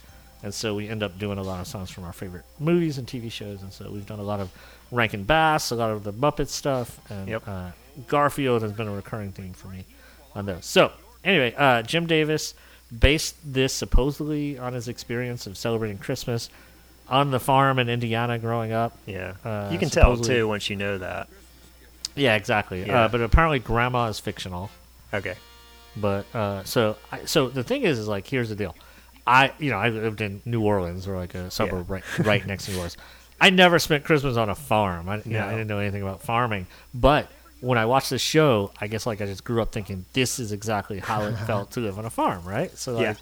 And 0.43 0.53
so 0.53 0.75
we 0.75 0.89
end 0.89 1.03
up 1.03 1.19
doing 1.19 1.37
a 1.39 1.43
lot 1.43 1.61
of 1.61 1.67
songs 1.67 1.91
from 1.91 2.05
our 2.05 2.13
favorite 2.13 2.45
movies 2.59 2.97
and 2.99 3.07
TV 3.07 3.31
shows. 3.31 3.61
And 3.63 3.71
so 3.73 3.91
we've 3.93 4.07
done 4.07 4.19
a 4.19 4.23
lot 4.25 4.41
of 4.41 4.51
Rankin 4.91 5.25
Bass, 5.25 5.71
a 5.71 5.75
lot 5.77 5.91
of 5.91 6.05
the 6.05 6.13
Muppet 6.13 6.49
stuff. 6.49 6.99
And 7.11 7.29
Yep. 7.29 7.43
uh, 7.47 7.71
Garfield 8.09 8.63
has 8.63 8.73
been 8.73 8.89
a 8.89 8.93
recurring 8.93 9.33
theme 9.33 9.53
for 9.53 9.69
me 9.69 9.85
on 10.35 10.47
those. 10.47 10.65
So, 10.65 10.91
anyway, 11.23 11.55
uh, 11.57 11.83
Jim 11.83 12.07
Davis 12.07 12.55
based 12.99 13.37
this 13.45 13.73
supposedly 13.75 14.59
on 14.59 14.73
his 14.73 14.89
experience 14.89 15.47
of 15.47 15.57
celebrating 15.59 15.99
Christmas 15.99 16.49
on 17.09 17.31
the 17.31 17.39
farm 17.41 17.79
in 17.79 17.89
Indiana 17.91 18.39
growing 18.39 18.73
up. 18.73 18.97
Yeah. 19.07 19.35
Uh, 19.45 19.69
you 19.71 19.79
can 19.79 19.91
tell 19.91 20.17
too 20.17 20.49
once 20.49 20.71
you 20.71 20.77
know 20.77 20.97
that. 20.99 21.29
Yeah, 22.17 22.37
exactly. 22.37 22.85
Yeah. 22.85 23.03
Uh, 23.05 23.09
but 23.09 23.21
apparently, 23.21 23.59
Grandma 23.59 24.07
is 24.09 24.19
fictional. 24.19 24.71
Okay. 25.13 25.35
But 25.97 26.25
uh, 26.35 26.65
so 26.65 26.97
I, 27.11 27.25
so 27.27 27.49
the 27.49 27.63
thing 27.63 27.83
is, 27.83 27.99
is 27.99 28.09
like 28.09 28.27
here's 28.27 28.49
the 28.49 28.57
deal. 28.57 28.75
I 29.27 29.53
you 29.59 29.71
know 29.71 29.77
I 29.79 29.91
lived 29.91 30.21
in 30.21 30.43
New 30.45 30.63
Orleans 30.63 31.07
or 31.07 31.17
like 31.17 31.35
a 31.35 31.51
suburb 31.51 31.91
right 31.91 32.03
right 32.21 32.45
next 32.47 32.65
to 32.67 32.71
New 32.73 32.79
Orleans. 32.79 32.97
I 33.41 33.51
never 33.51 33.79
spent 33.79 34.05
Christmas 34.05 34.37
on 34.37 34.49
a 34.49 34.55
farm. 34.55 35.09
I, 35.09 35.17
you 35.17 35.33
know, 35.33 35.45
I 35.47 35.51
didn't 35.51 35.67
know 35.67 35.79
anything 35.79 36.03
about 36.03 36.23
farming. 36.23 36.67
But 36.95 37.29
when 37.61 37.77
I 37.77 37.87
watched 37.87 38.11
the 38.11 38.19
show, 38.19 38.73
I 38.81 38.87
guess 38.87 39.05
like 39.05 39.21
I 39.21 39.27
just 39.27 39.45
grew 39.45 39.61
up 39.61 39.73
thinking 39.73 40.05
this 40.13 40.39
is 40.39 40.53
exactly 40.53 40.99
how 41.01 41.23
it 41.25 41.37
felt 41.47 41.73
to 41.73 41.81
live 41.81 41.99
on 41.99 42.05
a 42.05 42.11
farm, 42.11 42.45
right? 42.45 42.77
So 42.77 42.95
like 42.95 43.03
Yeah. 43.03 43.15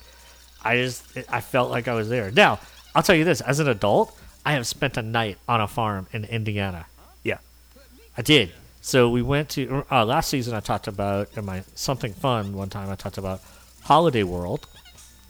I 0.63 0.77
just 0.77 1.05
I 1.29 1.41
felt 1.41 1.71
like 1.71 1.89
I 1.89 1.95
was 1.95 2.09
there. 2.09 2.31
Now 2.31 2.61
I'll 2.95 3.03
tell 3.03 3.17
you 3.17 3.25
this: 3.25 3.41
as 3.41 3.59
an 3.61 3.69
adult, 3.69 4.17
I 4.47 4.53
have 4.53 4.67
spent 4.67 4.97
a 4.97 5.03
night 5.03 5.39
on 5.49 5.61
a 5.61 5.67
farm 5.69 6.07
in 6.13 6.25
Indiana. 6.25 6.87
Yeah. 7.25 7.39
I 8.17 8.23
did. 8.23 8.53
So 8.81 9.11
we 9.11 9.23
went 9.23 9.51
to 9.51 9.85
uh, 9.91 10.05
last 10.05 10.31
season. 10.31 10.55
I 10.55 10.61
talked 10.61 10.87
about 10.89 11.29
in 11.37 11.45
my 11.45 11.63
something 11.75 12.13
fun 12.13 12.55
one 12.55 12.71
time. 12.71 12.89
I 12.91 12.95
talked 12.95 13.19
about 13.19 13.41
Holiday 13.83 14.23
World, 14.23 14.67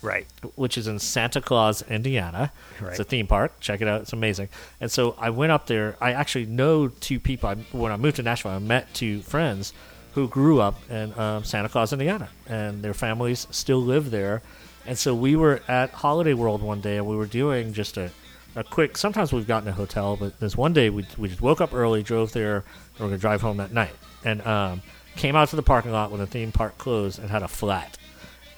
Right. 0.02 0.26
which 0.54 0.78
is 0.78 0.86
in 0.86 0.98
Santa 0.98 1.40
Claus, 1.40 1.82
Indiana. 1.82 2.52
It's 2.80 3.00
a 3.00 3.04
theme 3.04 3.26
park. 3.26 3.58
Check 3.60 3.80
it 3.80 3.88
out. 3.88 4.02
It's 4.02 4.12
amazing. 4.12 4.48
And 4.80 4.90
so 4.90 5.14
I 5.18 5.30
went 5.30 5.52
up 5.52 5.66
there. 5.66 5.96
I 6.00 6.12
actually 6.12 6.46
know 6.46 6.88
two 6.88 7.18
people. 7.18 7.48
I, 7.48 7.54
when 7.72 7.90
I 7.92 7.96
moved 7.96 8.16
to 8.16 8.22
Nashville, 8.22 8.52
I 8.52 8.58
met 8.60 8.92
two 8.94 9.20
friends 9.22 9.72
who 10.14 10.26
grew 10.28 10.60
up 10.60 10.76
in 10.90 11.16
um, 11.18 11.44
Santa 11.44 11.68
Claus, 11.68 11.92
Indiana, 11.92 12.28
and 12.46 12.82
their 12.82 12.94
families 12.94 13.46
still 13.50 13.80
live 13.82 14.10
there. 14.10 14.42
And 14.86 14.96
so 14.98 15.14
we 15.14 15.36
were 15.36 15.60
at 15.68 15.90
Holiday 15.90 16.34
World 16.34 16.62
one 16.62 16.80
day, 16.80 16.96
and 16.96 17.06
we 17.06 17.14
were 17.14 17.26
doing 17.26 17.72
just 17.72 17.96
a, 17.96 18.10
a 18.56 18.64
quick. 18.64 18.96
Sometimes 18.96 19.32
we've 19.32 19.46
gotten 19.46 19.68
a 19.68 19.72
hotel, 19.72 20.16
but 20.16 20.40
this 20.40 20.56
one 20.56 20.72
day 20.72 20.88
we 20.90 21.06
we 21.18 21.28
just 21.28 21.42
woke 21.42 21.60
up 21.60 21.74
early, 21.74 22.02
drove 22.02 22.32
there, 22.32 22.64
and 23.00 23.06
we're 23.08 23.08
gonna 23.10 23.18
drive 23.18 23.40
home 23.40 23.56
that 23.56 23.72
night, 23.72 23.94
and 24.24 24.46
um, 24.46 24.82
came 25.16 25.34
out 25.36 25.48
to 25.48 25.56
the 25.56 25.62
parking 25.62 25.90
lot 25.92 26.10
when 26.10 26.20
the 26.20 26.26
theme 26.26 26.52
park 26.52 26.76
closed 26.78 27.18
and 27.18 27.30
had 27.30 27.42
a 27.42 27.48
flat 27.48 27.96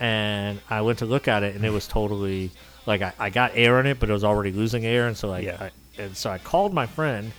and 0.00 0.60
I 0.68 0.80
went 0.80 0.98
to 0.98 1.06
look 1.06 1.28
at 1.28 1.44
it, 1.44 1.54
and 1.54 1.64
it 1.64 1.70
was 1.70 1.86
totally 1.86 2.50
like 2.86 3.02
I, 3.02 3.12
I 3.20 3.30
got 3.30 3.52
air 3.54 3.78
in 3.78 3.86
it, 3.86 4.00
but 4.00 4.10
it 4.10 4.12
was 4.12 4.24
already 4.24 4.50
losing 4.50 4.84
air, 4.84 5.06
and 5.06 5.16
so 5.16 5.28
like, 5.28 5.44
Yeah. 5.44 5.56
I, 5.96 6.02
and 6.02 6.16
so 6.16 6.28
I 6.28 6.38
called 6.38 6.74
my 6.74 6.86
friend, 6.86 7.30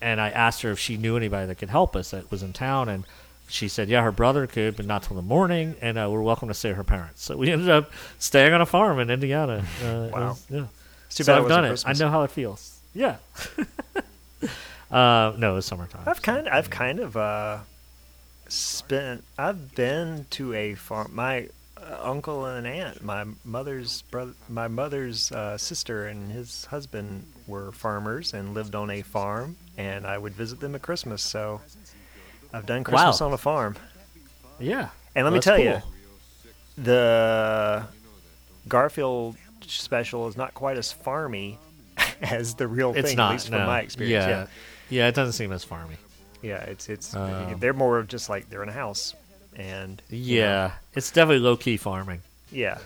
and 0.00 0.20
I 0.20 0.30
asked 0.30 0.62
her 0.62 0.70
if 0.70 0.78
she 0.78 0.96
knew 0.98 1.16
anybody 1.16 1.46
that 1.48 1.56
could 1.56 1.70
help 1.70 1.96
us 1.96 2.12
that 2.12 2.30
was 2.30 2.44
in 2.44 2.52
town, 2.52 2.88
and 2.88 3.04
she 3.48 3.66
said, 3.66 3.88
yeah, 3.88 4.02
her 4.02 4.12
brother 4.12 4.46
could, 4.46 4.76
but 4.76 4.86
not 4.86 5.02
till 5.02 5.16
the 5.16 5.22
morning, 5.22 5.74
and 5.80 5.98
uh, 5.98 6.08
we're 6.08 6.22
welcome 6.22 6.46
to 6.46 6.54
stay 6.54 6.70
at 6.70 6.76
her 6.76 6.84
parents. 6.84 7.24
So 7.24 7.36
we 7.36 7.50
ended 7.50 7.70
up 7.70 7.90
staying 8.20 8.52
on 8.52 8.60
a 8.60 8.66
farm 8.66 9.00
in 9.00 9.10
Indiana. 9.10 9.64
Uh, 9.82 10.08
Wow. 10.12 10.28
was- 10.28 10.46
yeah. 10.48 10.66
It's 11.06 11.16
too 11.16 11.24
so 11.24 11.32
bad 11.34 11.42
I've 11.42 11.48
done 11.48 11.64
it. 11.64 11.68
Christmas. 11.68 12.00
I 12.00 12.04
know 12.04 12.10
how 12.10 12.22
it 12.22 12.30
feels. 12.30 12.78
Yeah. 12.94 13.16
uh, 14.90 15.32
no, 15.36 15.52
it 15.52 15.54
was 15.56 15.66
summertime. 15.66 16.02
I've 16.06 16.22
kind 16.22 16.46
of, 16.46 16.52
I've 16.52 16.70
kind 16.70 17.00
of 17.00 17.16
uh, 17.16 17.58
spent. 18.48 19.24
I've 19.38 19.74
been 19.74 20.26
to 20.30 20.54
a 20.54 20.74
farm. 20.74 21.10
My 21.14 21.48
uh, 21.76 21.98
uncle 22.02 22.44
and 22.46 22.66
aunt, 22.66 23.02
my 23.02 23.24
mother's 23.44 24.02
brother, 24.02 24.32
my 24.48 24.68
mother's 24.68 25.32
uh, 25.32 25.58
sister 25.58 26.06
and 26.06 26.30
his 26.32 26.64
husband 26.66 27.24
were 27.46 27.72
farmers 27.72 28.32
and 28.34 28.54
lived 28.54 28.74
on 28.74 28.90
a 28.90 29.02
farm, 29.02 29.56
and 29.76 30.06
I 30.06 30.18
would 30.18 30.34
visit 30.34 30.60
them 30.60 30.74
at 30.74 30.82
Christmas. 30.82 31.22
So 31.22 31.60
I've 32.52 32.66
done 32.66 32.84
Christmas 32.84 33.20
Wow. 33.20 33.26
on 33.28 33.32
a 33.32 33.38
farm. 33.38 33.76
Yeah. 34.58 34.88
And 35.14 35.24
let 35.24 35.32
me 35.32 35.40
tell 35.40 35.56
cool. 35.56 35.64
you, 35.64 35.82
the 36.78 37.84
Garfield 38.68 39.36
special 39.66 40.28
is 40.28 40.36
not 40.36 40.54
quite 40.54 40.76
as 40.76 40.92
farmy 40.92 41.56
as 42.22 42.54
the 42.54 42.66
real 42.68 42.94
It's 42.94 43.08
thing, 43.08 43.16
not. 43.16 43.30
at 43.30 43.32
least 43.32 43.48
from 43.48 43.66
my 43.66 43.80
experience. 43.80 44.24
Yeah. 44.24 44.28
yeah. 44.28 44.46
Yeah. 44.88 45.08
it 45.08 45.14
doesn't 45.14 45.32
seem 45.34 45.52
as 45.52 45.64
farmy. 45.64 45.96
Yeah, 46.42 46.58
it's 46.64 46.88
it's 46.88 47.14
Um, 47.14 47.58
they're 47.60 47.72
more 47.72 47.98
of 47.98 48.08
just 48.08 48.28
like 48.28 48.48
they're 48.50 48.62
in 48.62 48.68
a 48.68 48.72
house, 48.72 49.14
and 49.56 50.00
you 50.10 50.40
know, 50.40 50.46
Yeah, 50.46 50.70
it's 50.94 51.10
definitely 51.10 51.40
low 51.42 51.56
key 51.56 51.76
farming. 51.76 52.22
yeah. 52.52 52.78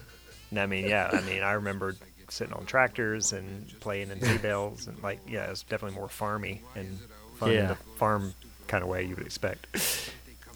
And 0.50 0.58
I 0.58 0.66
mean, 0.66 0.88
yeah, 0.88 1.08
I 1.12 1.20
mean, 1.22 1.42
I 1.42 1.52
remember 1.52 1.94
sitting 2.28 2.54
on 2.54 2.64
tractors 2.66 3.32
and 3.32 3.72
playing 3.80 4.10
in 4.10 4.18
hay 4.18 4.36
bales, 4.38 4.86
and 4.88 5.00
like, 5.02 5.20
yeah, 5.28 5.50
it's 5.50 5.62
definitely 5.62 5.96
more 5.96 6.08
farmy 6.08 6.58
and 6.74 6.98
fun 7.38 7.52
Yeah. 7.52 7.60
in 7.62 7.68
the 7.68 7.74
farm 7.74 8.34
kind 8.66 8.82
of 8.82 8.88
way 8.88 9.04
you 9.04 9.14
would 9.16 9.26
expect. 9.26 9.66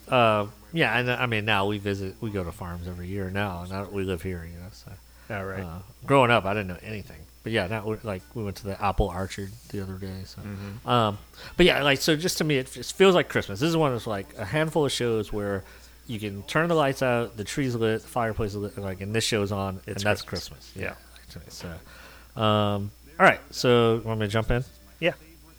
Uh, 0.08 0.46
yeah, 0.72 0.98
and 0.98 1.10
I 1.10 1.26
mean 1.26 1.44
now 1.44 1.66
we 1.66 1.78
visit, 1.78 2.14
we 2.20 2.30
go 2.30 2.44
to 2.44 2.52
farms 2.52 2.86
every 2.88 3.06
year 3.08 3.30
now, 3.30 3.62
and 3.62 3.72
I, 3.72 3.82
we 3.84 4.04
live 4.04 4.22
here, 4.22 4.44
you 4.50 4.58
know. 4.58 4.68
So, 4.72 4.92
All 5.34 5.44
right. 5.44 5.62
uh, 5.64 5.78
growing 6.06 6.30
up, 6.30 6.44
I 6.44 6.52
didn't 6.54 6.68
know 6.68 6.78
anything, 6.82 7.20
but 7.44 7.52
yeah, 7.52 7.68
now 7.68 7.96
like 8.02 8.22
we 8.34 8.42
went 8.42 8.56
to 8.56 8.64
the 8.64 8.82
apple 8.84 9.06
orchard 9.06 9.52
the 9.68 9.80
other 9.82 9.94
day. 9.94 10.22
So, 10.24 10.40
Mm-hmm. 10.42 10.88
um, 10.88 11.18
but 11.56 11.66
yeah, 11.66 11.80
like 11.84 12.00
so, 12.00 12.16
just 12.16 12.38
to 12.38 12.44
me, 12.44 12.56
it 12.56 12.72
just 12.72 12.96
feels 12.96 13.14
like 13.14 13.28
Christmas. 13.28 13.60
This 13.60 13.68
is 13.68 13.76
one 13.76 13.92
of 13.92 14.04
like 14.08 14.34
a 14.36 14.44
handful 14.44 14.84
of 14.84 14.90
shows 14.90 15.32
where 15.32 15.62
you 16.06 16.18
can 16.18 16.42
turn 16.42 16.68
the 16.68 16.74
lights 16.74 17.02
out, 17.02 17.36
the 17.36 17.44
trees 17.44 17.74
lit, 17.76 18.02
the 18.02 18.08
fireplace 18.08 18.50
is 18.50 18.56
lit, 18.56 18.76
like, 18.76 19.00
and 19.00 19.14
this 19.14 19.24
show's 19.24 19.52
on, 19.52 19.80
and 19.86 19.96
that's 19.96 20.20
Christmas. 20.22 20.70
Christmas. 20.72 20.72
Yeah. 20.74 20.94
actually. 21.22 21.50
So, 21.50 21.68
um, 22.42 22.90
all 23.18 23.24
right, 23.26 23.40
so 23.50 24.02
want 24.04 24.18
me 24.20 24.26
to 24.26 24.32
jump 24.32 24.50
in? 24.50 24.64
Yeah. 25.00 25.12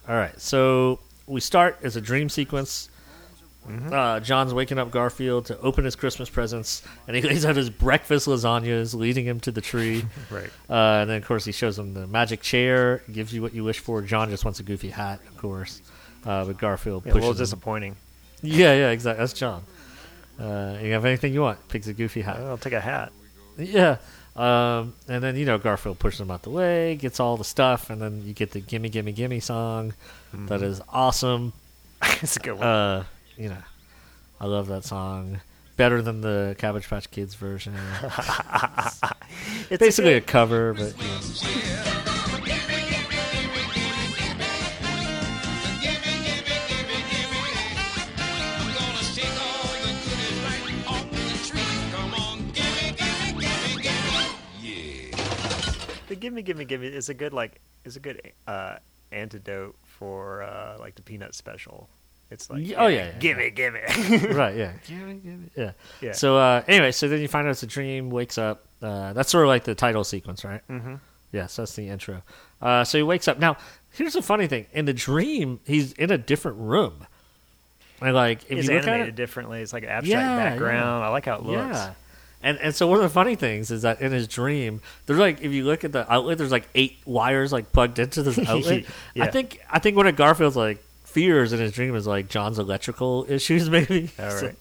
All 0.10 0.16
right, 0.16 0.40
so 0.40 1.00
we 1.28 1.40
start 1.42 1.78
as 1.84 1.96
a 1.96 2.02
dream 2.02 2.30
sequence. 2.30 2.90
Uh, 3.68 4.20
John's 4.20 4.53
waking 4.53 4.78
up 4.78 4.91
Garfield 4.91 5.47
to 5.47 5.59
open 5.59 5.86
his 5.86 5.95
Christmas 5.95 6.30
presents, 6.30 6.84
and 7.07 7.16
he 7.16 7.22
lays 7.24 7.45
out 7.45 7.55
his 7.55 7.70
breakfast 7.70 8.28
lasagnas, 8.28 8.93
leading 8.93 9.26
him 9.26 9.39
to 9.41 9.51
the 9.51 9.61
tree. 9.61 10.05
Right. 10.30 10.49
Uh, 10.70 11.01
and 11.01 11.09
then, 11.09 11.18
of 11.18 11.26
course, 11.26 11.45
he 11.45 11.51
shows 11.51 11.78
him 11.80 11.93
the 11.93 12.05
magic 12.07 12.41
chair, 12.41 13.01
gives 13.11 13.34
you 13.34 13.41
what 13.41 13.53
you 13.53 13.63
wish 13.63 13.80
for. 13.80 14.01
John 14.01 14.30
just 14.30 14.45
wants 14.45 14.59
a 14.59 14.63
goofy 14.63 14.89
hat, 14.89 15.20
of 15.28 15.38
course. 15.38 15.82
Uh, 16.26 16.45
but 16.45 16.57
Garfield 16.57 17.05
Yeah, 17.05 17.11
a 17.11 17.13
pushes 17.13 17.22
little 17.28 17.32
him. 17.32 17.38
disappointing. 17.43 17.95
Yeah, 18.41 18.74
yeah, 18.74 18.89
exactly. 18.91 19.22
That's 19.22 19.34
John. 19.34 19.63
Uh, 20.39 20.78
you 20.82 20.91
have 20.93 21.05
anything 21.05 21.34
you 21.34 21.41
want? 21.41 21.66
Picks 21.70 21.88
a 21.88 21.93
goofy 21.93 22.22
hat. 22.22 22.38
I'll 22.38 22.57
take 22.57 22.74
a 22.74 22.80
hat. 22.82 23.11
Yeah. 23.57 23.97
Um, 24.36 24.93
and 25.07 25.24
then, 25.24 25.38
you 25.38 25.45
know, 25.45 25.57
Garfield 25.57 25.97
pushes 25.97 26.20
him 26.20 26.30
out 26.30 26.41
the 26.43 26.49
way, 26.49 26.95
gets 26.97 27.20
all 27.22 27.38
the 27.38 27.43
stuff, 27.45 27.89
and 27.89 28.01
then 28.01 28.22
you 28.26 28.34
get 28.34 28.51
the 28.51 28.59
Gimme, 28.59 28.89
Gimme, 28.89 29.13
Gimme 29.13 29.39
song. 29.39 29.93
That 30.34 30.61
is 30.61 30.82
awesome. 30.89 31.53
it's 32.22 32.36
a 32.36 32.39
good 32.41 32.59
one. 32.59 33.05
You 33.38 33.50
know, 33.50 33.64
I 34.40 34.46
love 34.46 34.68
that 34.68 34.84
song. 34.86 35.42
Better 35.78 36.02
than 36.02 36.22
the 36.22 36.56
Cabbage 36.58 36.88
Patch 36.88 37.12
Kids 37.12 37.36
version. 37.36 37.74
It's 37.76 39.02
It's 39.70 39.80
basically 39.80 40.14
a 40.14 40.20
good- 40.22 40.28
cover, 40.28 40.74
but 40.74 40.96
you 40.98 41.08
know. 41.08 41.20
the 56.08 56.16
gimme, 56.16 56.42
gimme, 56.42 56.66
gimme 56.66 56.88
is 56.88 57.10
a 57.10 57.14
good 57.14 57.34
like 57.34 57.60
is 57.84 57.96
a 57.96 58.00
good 58.00 58.22
uh, 58.48 58.78
antidote 59.12 59.76
for 59.84 60.44
uh, 60.44 60.78
like 60.80 60.96
the 60.96 61.02
peanut 61.02 61.34
special. 61.34 61.90
It's 62.32 62.50
like 62.50 62.60
oh, 62.78 62.88
yeah, 62.88 63.06
yeah, 63.06 63.12
gimme, 63.20 63.50
gimme. 63.52 63.80
right, 64.34 64.56
yeah. 64.56 64.72
Gimme, 64.88 65.14
gimme. 65.16 65.50
Yeah. 65.56 65.72
Yeah. 66.02 66.12
So, 66.14 66.38
uh, 66.38 66.64
anyway, 66.68 66.92
so 66.92 67.08
then 67.08 67.22
you 67.22 67.28
find 67.28 67.48
out 67.48 67.52
it's 67.52 67.64
a 67.64 67.68
dream, 67.68 68.10
wakes 68.10 68.38
up. 68.38 68.66
Uh, 68.82 69.14
that's 69.14 69.30
sort 69.30 69.46
of 69.46 69.50
like 69.50 69.64
the 69.64 69.76
title 69.76 70.04
sequence, 70.04 70.44
right? 70.44 70.62
Mm-hmm. 70.68 70.96
Yes, 71.32 71.56
that's 71.56 71.76
the 71.76 71.88
intro. 71.88 72.24
Uh, 72.62 72.84
so 72.84 72.98
he 72.98 73.04
wakes 73.04 73.28
up. 73.28 73.38
Now, 73.40 73.58
here's 73.92 74.14
the 74.14 74.22
funny 74.24 74.48
thing: 74.48 74.66
in 74.74 74.86
the 74.86 74.94
dream, 74.94 75.60
he's 75.66 75.94
in 75.94 76.10
a 76.12 76.18
different 76.18 76.58
room. 76.58 77.06
And 78.02 78.14
like, 78.16 78.44
if 78.50 78.58
it's 78.60 78.68
you 78.68 78.74
look 78.74 78.84
at 78.84 78.90
animated 78.90 79.14
it, 79.14 79.16
differently. 79.16 79.62
It's 79.62 79.72
like 79.74 79.84
an 79.84 79.90
abstract 79.90 80.22
Yeah, 80.22 80.36
background. 80.50 81.02
yeah. 81.02 81.08
I 81.08 81.10
like 81.10 81.26
how 81.26 81.36
it 81.36 81.44
looks. 81.44 81.76
yeah. 81.78 81.94
And 82.44 82.58
and 82.60 82.76
so 82.76 82.86
one 82.88 82.98
of 82.98 83.04
the 83.04 83.10
funny 83.10 83.36
things 83.36 83.72
is 83.72 83.82
that 83.84 84.02
in 84.02 84.12
his 84.12 84.28
dream, 84.28 84.82
there's 85.06 85.18
like 85.20 85.42
if 85.42 85.52
you 85.52 85.64
look 85.64 85.84
at 85.84 85.92
the 85.92 86.12
outlet, 86.12 86.38
there's 86.38 86.52
like 86.52 86.68
eight 86.76 86.98
wires 87.06 87.52
like 87.54 87.72
plugged 87.72 87.98
into 87.98 88.22
this 88.24 88.38
outlet. 88.48 88.86
Yeah. 89.14 89.24
I 89.24 89.32
think 89.32 89.60
I 89.70 89.80
think 89.80 89.96
one 89.98 90.06
of 90.08 90.16
Garfield's 90.16 90.56
like 90.56 90.84
fears 91.16 91.53
in 91.53 91.59
his 91.61 91.72
dream 91.72 91.95
is 91.95 92.05
like 92.05 92.28
John's 92.28 92.59
electrical 92.59 93.26
issues, 93.30 93.70
maybe. 93.70 94.11
All 94.20 94.30
So- 94.32 94.51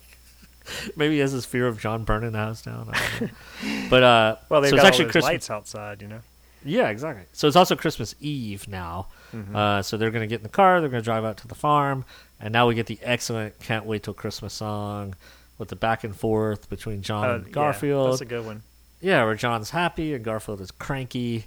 maybe 0.97 1.15
he 1.15 1.21
has 1.21 1.33
this 1.33 1.45
fear 1.45 1.67
of 1.67 1.79
John 1.81 2.05
burning 2.05 2.31
the 2.33 2.39
house 2.39 2.63
down. 2.63 2.89
I 2.93 3.01
don't 3.19 3.23
know. 3.23 3.87
but 3.91 4.03
uh, 4.03 4.37
Well, 4.49 4.61
they've 4.63 4.71
so 4.71 4.77
it's 4.77 4.83
got 4.83 4.89
actually 4.89 5.05
all 5.05 5.07
those 5.09 5.13
Christmas. 5.13 5.25
lights 5.33 5.51
outside, 5.51 6.01
you 6.03 6.09
know. 6.09 6.21
Yeah, 6.65 6.89
exactly. 6.89 7.25
So 7.33 7.47
it's 7.49 7.57
also 7.57 7.77
Christmas 7.77 8.15
Eve 8.21 8.67
now. 8.69 9.09
Mm-hmm. 9.35 9.55
Uh, 9.55 9.83
so 9.83 9.97
they're 9.99 10.11
going 10.13 10.23
to 10.23 10.27
get 10.27 10.37
in 10.37 10.43
the 10.45 10.49
car. 10.49 10.81
They're 10.81 10.89
going 10.89 11.03
to 11.03 11.05
drive 11.05 11.25
out 11.25 11.37
to 11.39 11.49
the 11.49 11.55
farm, 11.57 12.05
and 12.41 12.53
now 12.53 12.67
we 12.69 12.75
get 12.75 12.87
the 12.87 12.99
excellent 13.03 13.59
"Can't 13.61 13.85
Wait 13.85 14.05
Till 14.05 14.15
Christmas" 14.15 14.55
song 14.55 15.15
with 15.59 15.69
the 15.69 15.77
back 15.77 16.05
and 16.05 16.17
forth 16.17 16.71
between 16.71 17.03
John 17.03 17.29
Uh, 17.29 17.35
and 17.35 17.47
yeah, 17.47 17.53
Garfield. 17.53 18.13
that's 18.13 18.23
a 18.23 18.25
good 18.25 18.47
one. 18.47 18.63
Yeah, 19.03 19.25
where 19.25 19.35
John's 19.35 19.71
happy 19.71 20.15
and 20.15 20.25
Garfield 20.25 20.61
is 20.63 20.71
cranky, 20.71 21.45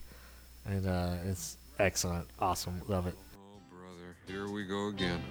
and 0.68 0.86
uh, 0.88 1.14
it's 1.26 1.58
excellent, 1.80 2.28
awesome, 2.40 2.82
love 2.88 3.08
it. 3.08 3.16
Here 4.28 4.50
we 4.50 4.66
go 4.66 4.90
again. 4.90 5.22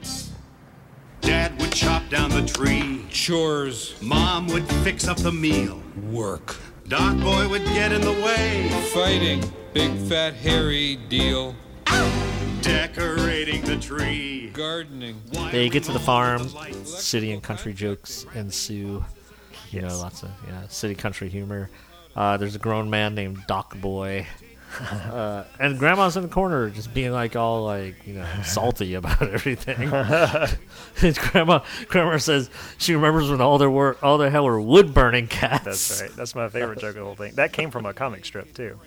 Dad 1.20 1.60
would 1.60 1.70
chop 1.70 2.08
down 2.08 2.30
the 2.30 2.46
tree. 2.46 3.04
Chores. 3.10 3.94
Mom 4.00 4.46
would 4.46 4.66
fix 4.82 5.06
up 5.06 5.18
the 5.18 5.30
meal. 5.30 5.82
Work. 6.10 6.56
Doc 6.88 7.20
Boy 7.20 7.46
would 7.46 7.64
get 7.66 7.92
in 7.92 8.00
the 8.00 8.12
way. 8.12 8.70
Fighting. 8.94 9.44
Big 9.74 9.92
fat 10.08 10.32
hairy 10.32 10.96
deal. 11.10 11.54
Decorating 12.62 13.62
the 13.66 13.76
tree. 13.76 14.48
Gardening. 14.54 15.20
They 15.52 15.68
get 15.68 15.84
to 15.84 15.92
the 15.92 16.00
farm, 16.00 16.48
city 16.86 17.32
and 17.32 17.42
country 17.42 17.74
jokes 17.74 18.24
ensue. 18.34 19.04
You 19.72 19.82
know, 19.82 19.98
lots 19.98 20.22
of 20.22 20.30
yeah, 20.48 20.66
city 20.68 20.94
country 20.94 21.28
humor. 21.28 21.68
Uh, 22.14 22.38
there's 22.38 22.54
a 22.54 22.58
grown 22.58 22.88
man 22.88 23.14
named 23.14 23.44
Doc 23.46 23.78
Boy. 23.78 24.26
Uh, 24.78 25.44
and 25.58 25.78
grandma's 25.78 26.16
in 26.16 26.22
the 26.22 26.28
corner 26.28 26.68
just 26.68 26.92
being 26.92 27.10
like 27.12 27.34
all 27.34 27.64
like 27.64 27.94
you 28.06 28.12
know 28.12 28.26
salty 28.44 28.94
about 28.94 29.22
everything 29.22 29.90
and 31.02 31.16
grandma 31.18 31.60
grandma 31.88 32.18
says 32.18 32.50
she 32.76 32.94
remembers 32.94 33.30
when 33.30 33.40
all 33.40 33.56
there 33.58 33.70
were 33.70 33.96
all 34.02 34.18
there 34.18 34.28
hell 34.28 34.44
were 34.44 34.60
wood 34.60 34.92
burning 34.92 35.28
cats 35.28 35.64
That's 35.64 36.02
right. 36.02 36.10
That's 36.16 36.34
my 36.34 36.48
favorite 36.48 36.78
joke 36.80 36.90
of 36.90 36.94
the 36.96 37.04
whole 37.04 37.14
thing. 37.14 37.34
That 37.36 37.52
came 37.52 37.70
from 37.70 37.86
a 37.86 37.94
comic 37.94 38.24
strip 38.26 38.52
too. 38.52 38.78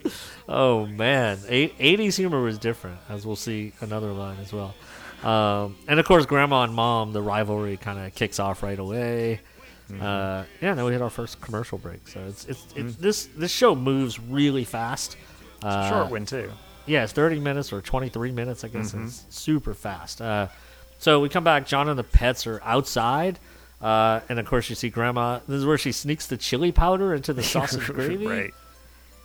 Oh 0.48 0.86
man, 0.86 1.40
Eight, 1.48 1.78
80s 1.80 2.18
humor 2.18 2.42
was 2.42 2.58
different, 2.60 2.98
as 3.10 3.26
we'll 3.26 3.36
see 3.36 3.74
another 3.82 4.12
line 4.12 4.38
as 4.42 4.54
well. 4.54 4.76
Um, 5.24 5.76
and 5.88 6.00
of 6.00 6.06
course, 6.06 6.26
Grandma 6.26 6.64
and 6.64 6.74
Mom, 6.74 7.14
the 7.14 7.22
rivalry 7.22 7.78
kind 7.78 8.00
of 8.00 8.14
kicks 8.16 8.40
off 8.40 8.64
right 8.64 8.80
away. 8.80 9.42
Uh, 9.90 10.44
yeah, 10.62 10.76
then 10.76 10.86
we 10.86 10.92
hit 10.92 11.02
our 11.02 11.10
first 11.10 11.42
commercial 11.42 11.80
break. 11.80 12.08
So 12.08 12.20
it's 12.28 12.46
it's, 12.46 12.66
it's 12.76 12.96
this 12.98 13.28
this 13.36 13.52
show 13.52 13.74
moves 13.74 14.20
really 14.20 14.64
fast. 14.64 15.18
Uh, 15.64 15.90
Short 15.90 16.12
one 16.12 16.26
too. 16.26 16.52
Yeah, 16.86 17.04
it's 17.04 17.14
30 17.14 17.40
minutes 17.40 17.72
or 17.72 17.82
23 17.82 18.32
minutes, 18.32 18.64
I 18.64 18.68
guess. 18.70 18.94
Mhm. 18.94 19.06
It's 19.08 19.26
super 19.30 19.74
fast. 19.74 20.22
Uh, 20.22 20.48
so 20.98 21.20
we 21.20 21.30
come 21.30 21.44
back. 21.44 21.68
John 21.68 21.88
and 21.90 21.98
the 22.00 22.04
pets 22.04 22.48
are 22.48 22.60
outside. 22.64 23.40
Uh, 23.82 24.20
and 24.28 24.40
of 24.40 24.46
course, 24.46 24.70
you 24.70 24.76
see 24.76 24.90
Grandma. 24.90 25.40
This 25.48 25.58
is 25.60 25.66
where 25.66 25.78
she 25.78 25.92
sneaks 25.92 26.26
the 26.28 26.38
chili 26.38 26.72
powder 26.72 27.14
into 27.14 27.32
the 27.34 27.44
sausage 27.54 27.86
gravy. 27.86 28.28
Right. 28.28 28.54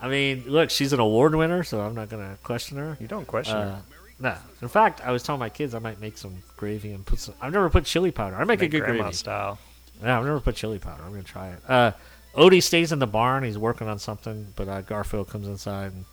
I 0.01 0.09
mean, 0.09 0.45
look, 0.47 0.71
she's 0.71 0.93
an 0.93 1.01
award 1.01 1.35
winner, 1.35 1.65
so 1.65 1.81
I'm 1.81 1.95
not 1.95 2.11
going 2.11 2.23
to 2.29 2.37
question 2.43 2.77
her. 2.77 2.97
You 3.01 3.07
don't 3.07 3.27
question 3.27 3.57
her. 3.57 3.83
No. 4.21 4.37
In 4.63 4.69
fact, 4.69 5.01
I 5.05 5.11
was 5.11 5.23
telling 5.23 5.39
my 5.41 5.49
kids 5.49 5.75
I 5.75 5.79
might 5.79 6.01
make 6.01 6.19
some 6.19 6.43
gravy 6.57 6.93
and 6.93 7.05
put 7.05 7.19
some. 7.19 7.35
I've 7.41 7.53
never 7.53 7.69
put 7.71 7.85
chili 7.85 8.11
powder. 8.13 8.37
I 8.37 8.41
make, 8.45 8.61
Make 8.61 8.69
a 8.69 8.71
good 8.71 8.81
grandma 8.85 9.03
gravy 9.05 9.17
style. 9.17 9.59
Yeah, 10.03 10.19
I've 10.19 10.25
never 10.25 10.41
put 10.41 10.55
chili 10.57 10.79
powder. 10.79 11.03
I'm 11.03 11.11
going 11.13 11.25
to 11.25 11.31
try 11.33 11.49
it. 11.51 11.59
Uh, 11.69 11.93
Odie 12.37 12.63
stays 12.63 12.93
in 12.93 12.99
the 12.99 13.07
barn. 13.07 13.43
He's 13.45 13.59
working 13.59 13.89
on 13.89 13.99
something, 13.99 14.49
but 14.57 14.69
uh, 14.69 14.83
Garfield 14.83 15.29
comes 15.31 15.49
inside 15.49 15.93
and 15.93 16.05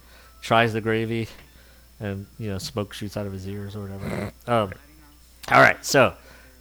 tries 0.41 0.73
the 0.73 0.81
gravy, 0.81 1.27
and 1.99 2.25
you 2.37 2.49
know 2.49 2.57
smoke 2.57 2.93
shoots 2.93 3.17
out 3.17 3.25
of 3.25 3.33
his 3.33 3.47
ears 3.47 3.75
or 3.75 3.81
whatever. 3.81 4.33
um, 4.47 4.73
all 5.51 5.61
right, 5.61 5.83
so 5.85 6.13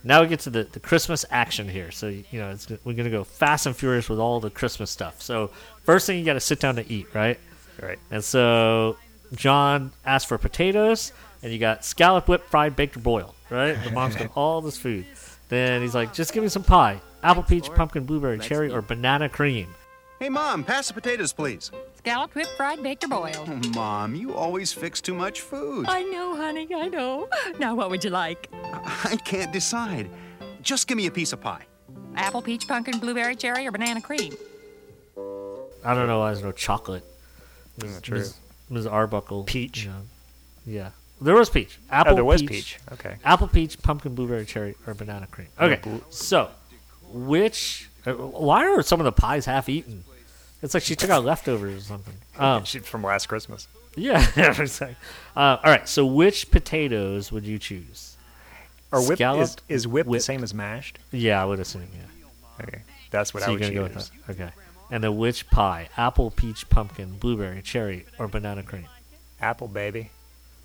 now 0.03 0.23
we 0.23 0.29
get 0.29 0.41
to 0.41 0.51
the, 0.51 0.65
the 0.65 0.81
Christmas 0.81 1.25
action 1.31 1.69
here. 1.69 1.91
So 1.91 2.09
you 2.09 2.25
know 2.33 2.51
it's, 2.51 2.69
we're 2.85 2.95
gonna 2.95 3.11
go 3.11 3.25
fast 3.25 3.67
and 3.67 3.77
furious 3.77 4.09
with 4.09 4.19
all 4.19 4.41
the 4.41 4.51
Christmas 4.51 4.91
stuff. 4.91 5.21
So 5.23 5.51
first 5.83 6.07
thing 6.07 6.19
you 6.19 6.25
got 6.25 6.35
to 6.35 6.41
sit 6.41 6.61
down 6.61 6.77
to 6.77 6.93
eat, 6.93 7.07
right? 7.15 7.39
Right. 7.81 7.99
And 8.11 8.23
so 8.23 8.97
John 9.35 9.93
asked 10.05 10.27
for 10.29 10.39
potatoes, 10.39 11.13
and 11.43 11.53
you 11.53 11.59
got 11.59 11.85
scallop, 11.85 12.29
whipped, 12.29 12.51
fried, 12.51 12.77
baked, 12.77 12.97
or 12.97 13.01
boiled, 13.01 13.35
right? 13.49 13.73
The 13.85 13.91
mom's 13.91 14.17
got 14.17 14.31
all 14.37 14.61
this 14.61 14.77
food. 14.77 15.07
Then 15.49 15.83
he's 15.83 15.95
like, 15.95 16.13
just 16.13 16.33
give 16.33 16.43
me 16.43 16.49
some 16.49 16.63
pie. 16.63 17.01
Apple, 17.23 17.43
peach, 17.43 17.69
pumpkin, 17.75 18.05
blueberry, 18.05 18.39
cherry, 18.39 18.71
or 18.71 18.81
banana 18.83 19.29
cream. 19.29 19.75
Hey, 20.21 20.29
Mom, 20.29 20.65
pass 20.65 20.89
the 20.89 20.93
potatoes, 20.93 21.33
please. 21.33 21.71
Scalloped, 21.97 22.35
whipped, 22.35 22.51
fried, 22.51 22.83
baked, 22.83 23.03
or 23.05 23.09
boiled. 23.09 23.49
Oh, 23.49 23.69
Mom, 23.75 24.15
you 24.15 24.35
always 24.35 24.71
fix 24.71 25.01
too 25.01 25.15
much 25.15 25.41
food. 25.41 25.87
I 25.89 26.03
know, 26.03 26.37
honey, 26.37 26.69
I 26.77 26.89
know. 26.89 27.27
Now, 27.59 27.75
what 27.75 27.89
would 27.89 28.05
you 28.05 28.11
like? 28.11 28.51
I 28.53 29.17
can't 29.25 29.51
decide. 29.51 30.11
Just 30.61 30.89
give 30.89 30.99
me 30.99 31.07
a 31.07 31.11
piece 31.11 31.33
of 31.33 31.41
pie. 31.41 31.65
Apple, 32.17 32.43
peach, 32.43 32.69
pumpkin, 32.69 32.99
blueberry, 32.99 33.35
cherry, 33.35 33.67
or 33.67 33.71
banana 33.71 34.03
cream? 34.03 34.35
I 35.83 35.95
don't 35.95 36.07
know 36.07 36.19
why 36.19 36.33
there's 36.33 36.45
no 36.45 36.53
chocolate. 36.53 37.05
Mm, 37.79 38.03
true. 38.03 38.19
Ms. 38.19 38.35
Ms. 38.69 38.87
Arbuckle. 38.87 39.45
Peach. 39.45 39.85
you 39.85 39.91
know, 39.91 40.03
yeah. 40.67 40.91
There 41.23 41.35
was 41.35 41.49
peach. 41.49 41.79
Apple, 41.91 42.13
oh, 42.13 42.15
there 42.17 42.25
was 42.27 42.43
peach, 42.43 42.51
peach. 42.51 42.79
Okay. 42.93 43.17
Apple, 43.25 43.49
peach, 43.49 43.81
pumpkin, 43.81 44.15
blueberry, 44.15 44.45
cherry, 44.45 44.77
or 44.87 44.93
banana 44.93 45.27
cream. 45.29 45.49
Okay. 45.59 45.81
So, 46.11 46.51
which. 47.11 47.90
Uh, 48.07 48.13
why 48.15 48.67
are 48.67 48.83
some 48.83 49.01
of 49.01 49.05
the 49.05 49.13
pies 49.13 49.47
half 49.47 49.69
eaten? 49.69 50.05
It's 50.63 50.75
like 50.75 50.83
she 50.83 50.95
took 50.95 51.11
out 51.11 51.25
leftovers 51.25 51.85
or 51.85 51.85
something. 51.85 52.15
Um, 52.39 52.65
She's 52.65 52.87
from 52.87 53.03
last 53.03 53.27
Christmas. 53.27 53.69
yeah. 53.97 54.27
uh, 55.37 55.37
all 55.37 55.59
right. 55.63 55.87
So, 55.87 56.07
which 56.07 56.51
potatoes 56.51 57.31
would 57.31 57.45
you 57.45 57.59
choose? 57.59 58.17
Or 58.91 59.07
whip 59.07 59.21
is, 59.21 59.57
is 59.69 59.87
whipped 59.87 60.11
the 60.11 60.21
same 60.21 60.43
as 60.43 60.55
mashed? 60.55 60.99
Yeah, 61.13 61.43
I 61.43 61.45
would 61.45 61.61
assume. 61.61 61.87
Yeah. 61.93 62.65
Okay, 62.67 62.83
that's 63.11 63.35
what 63.35 63.43
so 63.43 63.49
I 63.49 63.53
would 63.53 63.61
gonna 63.61 63.75
go 63.75 63.89
choose. 63.89 64.11
with 64.27 64.27
that. 64.27 64.43
Okay. 64.43 64.53
And 64.91 65.05
then 65.05 65.19
which 65.19 65.51
pie? 65.51 65.91
Apple, 65.99 66.31
peach, 66.31 66.69
pumpkin, 66.71 67.19
blueberry, 67.19 67.61
cherry, 67.61 68.07
or 68.19 68.27
banana 68.27 68.63
cream? 68.63 68.87
Apple, 69.39 69.69
baby. 69.69 70.11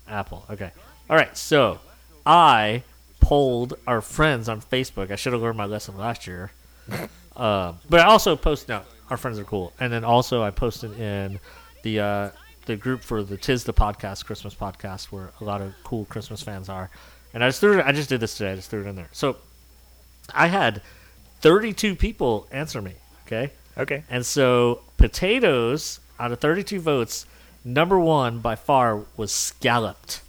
Apple. 0.08 0.46
Okay. 0.48 0.70
All 1.10 1.16
right. 1.16 1.36
So 1.36 1.80
I 2.24 2.84
polled 3.20 3.74
our 3.86 4.00
friends 4.00 4.48
on 4.48 4.62
Facebook. 4.62 5.10
I 5.10 5.16
should 5.16 5.34
have 5.34 5.42
learned 5.42 5.58
my 5.58 5.66
lesson 5.66 5.98
last 5.98 6.26
year. 6.26 6.52
uh, 7.36 7.74
but 7.88 8.00
I 8.00 8.04
also 8.04 8.36
posted. 8.36 8.70
No, 8.70 8.82
our 9.10 9.16
friends 9.16 9.38
are 9.38 9.44
cool. 9.44 9.72
And 9.78 9.92
then 9.92 10.04
also 10.04 10.42
I 10.42 10.50
posted 10.50 10.98
in 10.98 11.38
the 11.82 12.00
uh, 12.00 12.30
the 12.66 12.76
group 12.76 13.02
for 13.02 13.22
the 13.22 13.36
Tis 13.36 13.64
the 13.64 13.72
Podcast 13.72 14.24
Christmas 14.24 14.54
podcast, 14.54 15.06
where 15.06 15.30
a 15.40 15.44
lot 15.44 15.60
of 15.60 15.74
cool 15.84 16.04
Christmas 16.06 16.42
fans 16.42 16.68
are. 16.68 16.90
And 17.34 17.44
I 17.44 17.48
just 17.48 17.60
threw 17.60 17.78
it. 17.78 17.86
I 17.86 17.92
just 17.92 18.08
did 18.08 18.20
this 18.20 18.36
today. 18.36 18.52
I 18.52 18.56
just 18.56 18.70
threw 18.70 18.80
it 18.80 18.86
in 18.86 18.96
there. 18.96 19.08
So 19.12 19.36
I 20.34 20.46
had 20.48 20.82
32 21.40 21.94
people 21.94 22.46
answer 22.50 22.80
me. 22.80 22.94
Okay. 23.26 23.52
Okay. 23.78 24.04
And 24.08 24.24
so 24.24 24.80
potatoes 24.96 26.00
out 26.18 26.32
of 26.32 26.40
32 26.40 26.80
votes, 26.80 27.26
number 27.64 28.00
one 28.00 28.38
by 28.38 28.54
far 28.54 29.02
was 29.16 29.30
scalloped, 29.30 30.22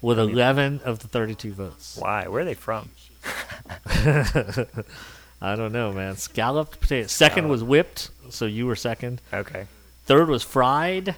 with 0.00 0.18
11 0.18 0.80
of 0.84 1.00
the 1.00 1.08
32 1.08 1.52
votes. 1.52 1.98
Why? 2.00 2.26
Where 2.26 2.40
are 2.40 2.44
they 2.44 2.54
from? 2.54 2.88
I 5.40 5.56
don't 5.56 5.72
know, 5.72 5.92
man. 5.92 6.16
Scalloped 6.16 6.80
potatoes. 6.80 7.12
Second 7.12 7.48
was 7.48 7.62
whipped, 7.64 8.10
so 8.30 8.44
you 8.46 8.66
were 8.66 8.76
second. 8.76 9.20
Okay. 9.32 9.66
Third 10.04 10.28
was 10.28 10.42
fried. 10.42 11.14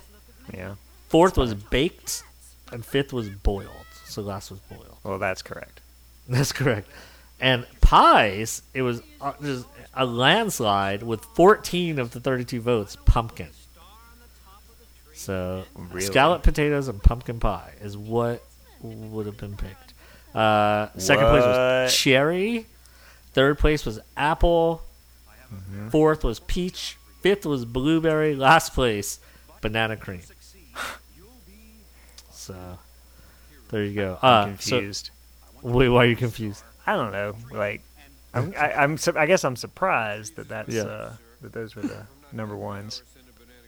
Yeah. 0.55 0.75
Fourth 1.09 1.37
was 1.37 1.55
baked, 1.55 2.23
and 2.71 2.85
fifth 2.85 3.13
was 3.13 3.29
boiled. 3.29 3.69
So 4.07 4.23
last 4.23 4.51
was 4.51 4.61
boiled. 4.61 4.97
Well, 5.05 5.19
that's 5.19 5.43
correct. 5.43 5.81
That's 6.29 6.53
correct. 6.53 6.89
And 7.41 7.67
pies, 7.81 8.63
it 8.73 8.83
was 8.83 9.03
uh, 9.21 9.33
just 9.43 9.67
a 9.95 10.07
landslide 10.07 11.03
with 11.03 11.25
14 11.35 11.99
of 11.99 12.13
the 12.13 12.21
32 12.21 12.61
votes 12.61 12.97
pumpkin. 13.05 13.49
So 15.15 15.65
Really? 15.75 16.01
scalloped 16.03 16.45
potatoes 16.45 16.89
and 16.89 17.03
pumpkin 17.03 17.41
pie 17.41 17.73
is 17.81 17.97
what 17.97 18.43
would 18.81 19.27
have 19.27 19.37
been 19.37 19.57
picked. 19.57 19.95
Uh, 20.35 20.89
second 20.97 21.27
place 21.27 21.43
was 21.45 21.95
cherry. 21.95 22.67
Third 23.33 23.59
place 23.59 23.85
was 23.87 23.99
apple. 24.17 24.83
Mm-hmm. 25.53 25.89
Fourth 25.89 26.25
was 26.25 26.41
peach. 26.41 26.97
Fifth 27.21 27.47
was 27.47 27.65
blueberry. 27.65 28.35
Last 28.35 28.75
place, 28.75 29.21
banana 29.61 29.97
cream. 29.97 30.23
So 32.31 32.57
there 33.71 33.85
you 33.85 33.95
go. 33.95 34.19
Uh, 34.23 34.27
I'm 34.47 34.59
so- 34.59 34.77
confused. 34.77 35.11
wait, 35.63 35.89
why 35.89 36.05
are 36.05 36.09
you 36.09 36.17
confused? 36.17 36.65
I 36.87 36.97
don't 36.97 37.13
know. 37.13 37.37
Like, 37.53 37.83
I'm, 38.35 38.53
I, 38.59 38.73
I'm. 38.73 38.99
I 39.17 39.27
guess 39.27 39.45
I'm 39.45 39.55
surprised 39.57 40.37
that 40.37 40.49
that's 40.49 40.75
Yeah. 40.75 40.83
uh, 40.83 41.13
that 41.43 41.53
those 41.53 41.77
were 41.77 41.83
the 41.83 42.07
number 42.33 42.57
ones. 42.57 43.03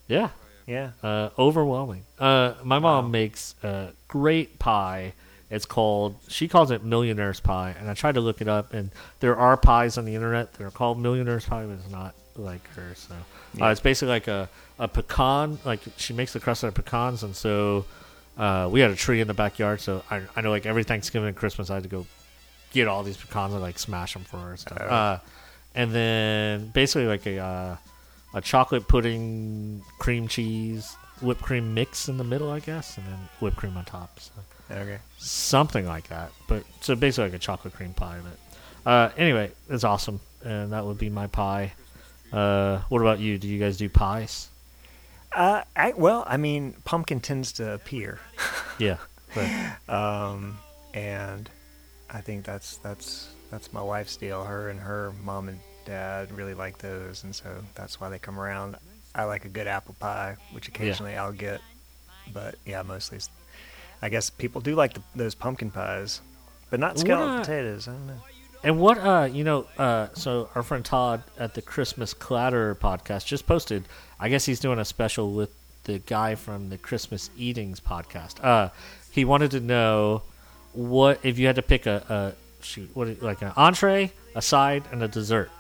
Yeah. 0.09 0.31
Yeah. 0.67 0.91
Uh, 1.03 1.31
overwhelming. 1.39 2.03
Uh, 2.19 2.55
my 2.65 2.79
mom 2.81 3.11
makes 3.13 3.55
a 3.63 3.91
great 4.09 4.59
pie. 4.59 5.13
It's 5.51 5.67
called, 5.67 6.17
she 6.29 6.49
calls 6.49 6.71
it 6.71 6.85
Millionaire's 6.85 7.41
Pie. 7.41 7.75
And 7.79 7.89
I 7.89 7.95
tried 7.95 8.15
to 8.17 8.21
look 8.21 8.41
it 8.41 8.49
up, 8.49 8.73
and 8.75 8.91
there 9.21 9.37
are 9.37 9.57
pies 9.57 9.99
on 9.99 10.05
the 10.05 10.15
internet 10.15 10.53
that 10.55 10.65
are 10.65 10.71
called 10.71 10.99
Millionaire's 10.99 11.45
Pie, 11.47 11.67
but 11.67 11.75
it's 11.75 11.91
not 11.91 12.15
like 12.37 12.67
her. 12.75 12.95
So 12.95 13.15
uh, 13.61 13.69
it's 13.69 13.81
basically 13.81 14.09
like 14.09 14.29
a, 14.29 14.49
a 14.79 14.89
pecan. 14.89 15.59
Like 15.65 15.81
she 15.97 16.13
makes 16.13 16.33
the 16.33 16.41
crust 16.41 16.65
out 16.65 16.69
of 16.69 16.75
pecans. 16.75 17.23
And 17.23 17.37
so 17.37 17.85
uh, 18.37 18.69
we 18.71 18.81
had 18.81 18.91
a 18.91 18.97
tree 18.97 19.21
in 19.21 19.29
the 19.29 19.35
backyard. 19.35 19.81
So 19.81 20.03
I, 20.11 20.23
I 20.35 20.41
know 20.41 20.51
like 20.51 20.67
every 20.67 20.85
Thanksgiving 20.85 21.29
and 21.29 21.37
Christmas, 21.37 21.71
I 21.71 21.75
had 21.75 21.83
to 21.85 21.89
go 21.89 22.07
get 22.73 22.89
all 22.89 23.03
these 23.03 23.17
pecans 23.17 23.53
and 23.53 23.63
like 23.63 23.79
smash 23.79 24.15
them 24.15 24.25
for 24.25 24.39
her 24.39 24.51
and 24.51 24.59
stuff. 24.59 24.79
Oh. 24.81 24.87
Uh, 24.87 25.19
and 25.75 25.93
then 25.93 26.69
basically 26.69 27.07
like 27.07 27.27
a 27.27 27.39
uh, 27.39 27.77
a 28.35 28.41
chocolate 28.41 28.89
pudding, 28.89 29.83
cream 29.99 30.27
cheese, 30.29 30.97
whipped 31.21 31.43
cream 31.43 31.75
mix 31.75 32.09
in 32.09 32.17
the 32.19 32.25
middle, 32.25 32.51
I 32.51 32.61
guess, 32.61 32.97
and 32.99 33.07
then 33.07 33.29
whipped 33.41 33.57
cream 33.57 33.77
on 33.77 33.85
top. 33.85 34.19
So 34.21 34.33
Okay. 34.71 34.99
something 35.19 35.87
like 35.87 36.09
that. 36.09 36.33
But 36.49 36.65
so 36.81 36.95
basically 36.97 37.25
like 37.31 37.35
a 37.35 37.39
chocolate 37.39 37.75
cream 37.75 37.93
pie. 37.95 38.19
But 38.85 38.91
uh, 38.91 39.11
anyway, 39.17 39.53
it's 39.69 39.85
awesome, 39.85 40.21
and 40.45 40.73
that 40.73 40.85
would 40.85 40.99
be 40.99 41.11
my 41.11 41.27
pie. 41.27 41.73
Uh, 42.33 42.79
what 42.89 43.01
about 43.01 43.21
you? 43.21 43.39
Do 43.39 43.47
you 43.47 43.59
guys 43.61 43.77
do 43.77 43.89
pies? 43.89 44.49
Uh, 45.33 45.63
I, 45.77 45.93
well, 45.97 46.25
I 46.27 46.37
mean, 46.37 46.75
pumpkin 46.85 47.21
tends 47.21 47.53
to 47.55 47.73
appear. 47.73 48.19
Yeah. 48.79 48.97
Right. 49.37 49.77
Um, 49.89 50.59
and 50.95 51.49
I 52.11 52.21
think 52.21 52.45
that's 52.45 52.79
that's 52.79 53.29
that's 53.53 53.73
my 53.73 53.83
wife's 53.83 54.17
deal. 54.17 54.43
Her 54.43 54.69
and 54.71 54.81
her 54.81 55.13
mom 55.23 55.49
and 55.49 55.61
dad 55.85 56.33
really 56.33 56.55
like 56.55 56.79
those, 56.79 57.23
and 57.23 57.33
so 57.35 57.63
that's 57.77 58.01
why 58.01 58.09
they 58.09 58.19
come 58.19 58.39
around. 58.41 58.77
I 59.15 59.25
like 59.25 59.45
a 59.45 59.49
good 59.49 59.67
apple 59.67 59.95
pie, 60.01 60.37
which 60.53 60.69
occasionally 60.69 61.17
I'll 61.17 61.33
get, 61.33 61.61
but 62.33 62.57
yeah, 62.67 62.83
mostly. 62.83 63.19
I 64.03 64.09
guess 64.09 64.29
people 64.31 64.61
do 64.61 64.75
like 64.75 64.95
the, 64.95 65.03
those 65.15 65.35
pumpkin 65.35 65.71
pies, 65.71 66.21
but 66.71 66.81
not 66.81 66.99
scalloped 66.99 67.31
What? 67.35 67.41
potatoes. 67.47 67.89
I 67.89 67.93
don't 67.93 68.07
know. 68.07 68.21
And 68.63 68.79
what 68.79 68.99
uh 68.99 69.29
you 69.31 69.45
know 69.45 69.67
uh 69.79 70.09
so 70.15 70.49
our 70.55 70.63
friend 70.63 70.85
Todd 70.85 71.23
at 71.39 71.53
the 71.55 71.61
Christmas 71.63 72.15
Clatter 72.15 72.75
podcast 72.75 73.27
just 73.27 73.47
posted 73.47 73.85
I 74.19 74.29
guess 74.31 74.47
he's 74.47 74.59
doing 74.59 74.79
a 74.79 74.85
special 74.87 75.33
with 75.33 75.51
the 75.85 75.99
guy 75.99 76.35
from 76.35 76.71
the 76.71 76.79
Christmas 76.79 77.29
Eatings 77.37 77.79
podcast. 77.79 78.43
Uh 78.43 78.71
he 79.11 79.25
wanted 79.27 79.51
to 79.53 79.61
know 79.61 80.23
what 80.73 81.21
if 81.23 81.39
you 81.39 81.47
had 81.47 81.57
to 81.57 81.63
pick 81.63 81.85
a, 81.87 82.03
a 82.09 82.65
shoot 82.65 82.89
what 82.95 83.23
like 83.23 83.43
an 83.43 83.53
entree, 83.57 84.11
a 84.35 84.41
side 84.43 84.83
and 84.93 85.03
a 85.03 85.09
dessert 85.09 85.51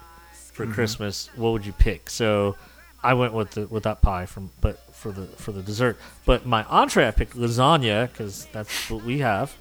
for 0.53 0.67
Mhm. 0.67 0.73
Christmas, 0.73 1.29
what 1.37 1.51
would 1.53 1.67
you 1.67 1.73
pick? 1.75 2.09
So 2.09 2.57
I 3.05 3.15
went 3.15 3.33
with 3.33 3.53
the 3.53 3.67
with 3.67 3.85
that 3.85 4.01
pie 4.01 4.27
from 4.27 4.51
but 4.61 4.79
for 4.95 5.13
the 5.13 5.27
for 5.27 5.53
the 5.53 5.63
dessert. 5.63 5.99
But 6.25 6.47
my 6.47 6.65
entree 6.65 7.07
I 7.07 7.11
picked 7.11 7.37
lasagna 7.37 8.13
cuz 8.15 8.47
that's 8.53 8.91
what 8.91 9.05
we 9.05 9.19
have 9.19 9.57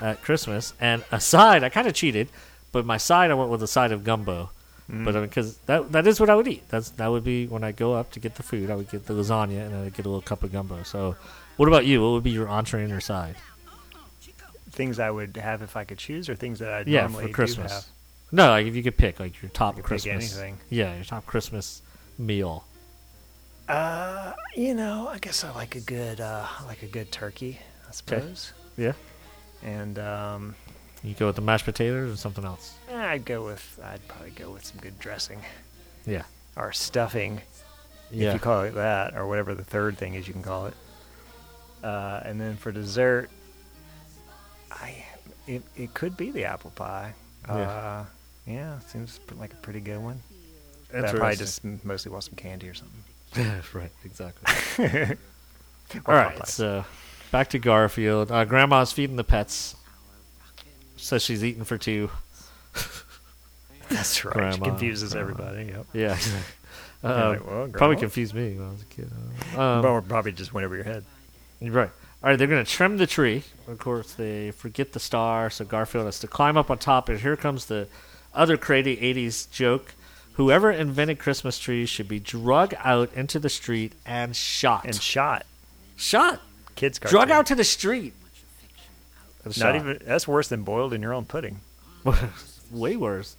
at 0.00 0.22
Christmas 0.22 0.74
and 0.80 1.04
a 1.12 1.20
side 1.20 1.62
I 1.62 1.68
kind 1.68 1.86
of 1.86 1.94
cheated 1.94 2.28
but 2.74 2.84
my 2.84 2.96
side, 2.96 3.30
I 3.30 3.34
went 3.34 3.50
with 3.50 3.62
a 3.62 3.68
side 3.68 3.92
of 3.92 4.02
gumbo. 4.02 4.50
Mm. 4.90 5.04
But 5.04 5.20
because 5.20 5.58
that 5.66 5.92
that 5.92 6.08
is 6.08 6.18
what 6.18 6.28
I 6.28 6.34
would 6.34 6.48
eat. 6.48 6.64
That's 6.68 6.90
that 6.90 7.06
would 7.06 7.22
be 7.22 7.46
when 7.46 7.62
I 7.62 7.70
go 7.70 7.94
up 7.94 8.10
to 8.10 8.20
get 8.20 8.34
the 8.34 8.42
food. 8.42 8.68
I 8.68 8.74
would 8.74 8.90
get 8.90 9.06
the 9.06 9.14
lasagna 9.14 9.64
and 9.64 9.76
I 9.76 9.82
would 9.84 9.94
get 9.94 10.04
a 10.06 10.08
little 10.08 10.20
cup 10.20 10.42
of 10.42 10.50
gumbo. 10.50 10.82
So, 10.82 11.14
what 11.56 11.68
about 11.68 11.86
you? 11.86 12.02
What 12.02 12.10
would 12.10 12.24
be 12.24 12.32
your 12.32 12.48
entree 12.48 12.80
and 12.80 12.90
your 12.90 13.00
side? 13.00 13.36
Things 14.72 14.98
I 14.98 15.08
would 15.08 15.36
have 15.36 15.62
if 15.62 15.76
I 15.76 15.84
could 15.84 15.98
choose, 15.98 16.28
or 16.28 16.34
things 16.34 16.58
that 16.58 16.68
I 16.68 16.82
yeah, 16.84 17.02
normally 17.02 17.28
for 17.28 17.32
Christmas. 17.32 17.70
do 17.70 17.74
have. 17.76 17.84
No, 18.32 18.48
like 18.48 18.66
if 18.66 18.74
you 18.74 18.82
could 18.82 18.96
pick 18.96 19.20
like 19.20 19.40
your 19.40 19.52
top 19.52 19.80
Christmas. 19.80 20.36
anything. 20.36 20.58
Yeah, 20.68 20.96
your 20.96 21.04
top 21.04 21.26
Christmas 21.26 21.80
meal. 22.18 22.64
Uh, 23.68 24.32
you 24.54 24.74
know, 24.74 25.08
I 25.08 25.18
guess 25.18 25.42
I 25.44 25.50
like 25.54 25.74
a 25.74 25.80
good, 25.80 26.20
uh, 26.20 26.46
I 26.60 26.64
like 26.66 26.82
a 26.82 26.86
good 26.86 27.10
turkey, 27.10 27.58
I 27.88 27.92
suppose. 27.92 28.52
Yeah. 28.76 28.92
And 29.62 29.98
um, 29.98 30.54
You 31.02 31.14
go 31.14 31.26
with 31.26 31.36
the 31.36 31.42
mashed 31.42 31.64
potatoes 31.64 32.12
or 32.12 32.16
something 32.16 32.44
else. 32.44 32.74
I'd 32.92 33.24
go 33.24 33.44
with, 33.44 33.80
I'd 33.82 34.06
probably 34.06 34.30
go 34.30 34.50
with 34.50 34.64
some 34.64 34.78
good 34.80 34.98
dressing. 34.98 35.40
Yeah. 36.06 36.24
our 36.56 36.72
stuffing, 36.72 37.40
Yeah. 38.10 38.28
if 38.28 38.34
you 38.34 38.40
call 38.40 38.62
it 38.64 38.74
that, 38.74 39.14
or 39.16 39.26
whatever 39.26 39.54
the 39.54 39.64
third 39.64 39.96
thing 39.96 40.14
is 40.14 40.26
you 40.28 40.34
can 40.34 40.42
call 40.42 40.66
it. 40.66 40.74
Uh, 41.82 42.20
and 42.24 42.38
then 42.40 42.56
for 42.56 42.70
dessert, 42.72 43.30
I 44.70 45.04
it, 45.46 45.62
it 45.76 45.92
could 45.94 46.16
be 46.16 46.30
the 46.30 46.44
apple 46.46 46.70
pie. 46.70 47.12
Yeah. 47.46 47.54
Uh, 47.54 48.04
yeah, 48.46 48.78
seems 48.80 49.18
pr- 49.18 49.34
like 49.34 49.52
a 49.52 49.56
pretty 49.56 49.80
good 49.80 49.98
one. 49.98 50.20
But 50.90 50.98
I 51.06 51.10
probably 51.10 51.32
Interesting. 51.32 51.38
just 51.38 51.64
m- 51.64 51.80
mostly 51.84 52.12
want 52.12 52.24
some 52.24 52.34
candy 52.36 52.68
or 52.68 52.74
something. 52.74 53.03
right, 53.74 53.90
exactly. 54.04 54.86
All 56.06 56.14
right, 56.14 56.46
so 56.46 56.84
back 57.30 57.50
to 57.50 57.58
Garfield. 57.58 58.30
Uh, 58.30 58.44
Grandma's 58.44 58.92
feeding 58.92 59.16
the 59.16 59.24
pets. 59.24 59.76
Says 60.96 61.22
she's 61.22 61.44
eating 61.44 61.64
for 61.64 61.76
two. 61.76 62.10
That's 63.88 64.24
right. 64.24 64.32
She 64.34 64.38
Grandma, 64.38 64.64
confuses 64.64 65.12
grandma. 65.12 65.30
everybody. 65.30 65.64
Yep. 65.66 65.86
Yeah. 65.92 66.18
Um, 67.02 67.28
like, 67.28 67.46
well, 67.46 67.68
probably 67.68 67.96
confused 67.96 68.34
me 68.34 68.54
when 68.54 68.66
I 68.66 68.70
was 68.70 68.82
a 68.82 68.84
kid. 68.86 69.10
Um, 69.58 70.04
probably 70.04 70.32
just 70.32 70.54
went 70.54 70.64
over 70.64 70.74
your 70.74 70.84
head. 70.84 71.04
Right. 71.60 71.90
All 72.22 72.30
right, 72.30 72.38
they're 72.38 72.48
going 72.48 72.64
to 72.64 72.70
trim 72.70 72.96
the 72.96 73.06
tree. 73.06 73.42
Of 73.68 73.78
course, 73.78 74.14
they 74.14 74.50
forget 74.52 74.92
the 74.92 75.00
star, 75.00 75.50
so 75.50 75.66
Garfield 75.66 76.06
has 76.06 76.20
to 76.20 76.26
climb 76.26 76.56
up 76.56 76.70
on 76.70 76.78
top. 76.78 77.10
And 77.10 77.20
here 77.20 77.36
comes 77.36 77.66
the 77.66 77.86
other 78.32 78.56
crazy 78.56 78.96
80s 78.96 79.50
joke. 79.50 79.94
Whoever 80.34 80.70
invented 80.70 81.18
Christmas 81.18 81.58
trees 81.58 81.88
should 81.88 82.08
be 82.08 82.18
drug 82.20 82.74
out 82.78 83.12
into 83.14 83.38
the 83.38 83.48
street 83.48 83.92
and 84.04 84.34
shot. 84.34 84.84
And 84.84 84.94
shot. 84.94 85.46
Shot. 85.96 86.40
Kids 86.74 86.98
Drug 86.98 87.12
cartoon. 87.12 87.30
out 87.32 87.46
to 87.46 87.54
the 87.54 87.64
street. 87.64 88.14
And 89.44 89.56
Not 89.58 89.74
shot. 89.74 89.76
even 89.76 90.00
that's 90.04 90.26
worse 90.26 90.48
than 90.48 90.62
boiled 90.64 90.92
in 90.92 91.02
your 91.02 91.12
own 91.14 91.24
pudding. 91.24 91.60
Way 92.72 92.96
worse. 92.96 93.36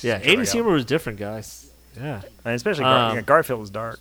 Yeah, 0.00 0.18
Drug 0.18 0.38
80s 0.38 0.52
humor 0.52 0.70
was 0.72 0.84
different, 0.86 1.18
guys. 1.18 1.70
Yeah. 1.96 2.22
And 2.44 2.54
especially 2.54 2.84
Gar- 2.84 3.10
Um, 3.10 3.16
yeah, 3.16 3.22
Garfield 3.22 3.60
was 3.60 3.70
dark. 3.70 4.00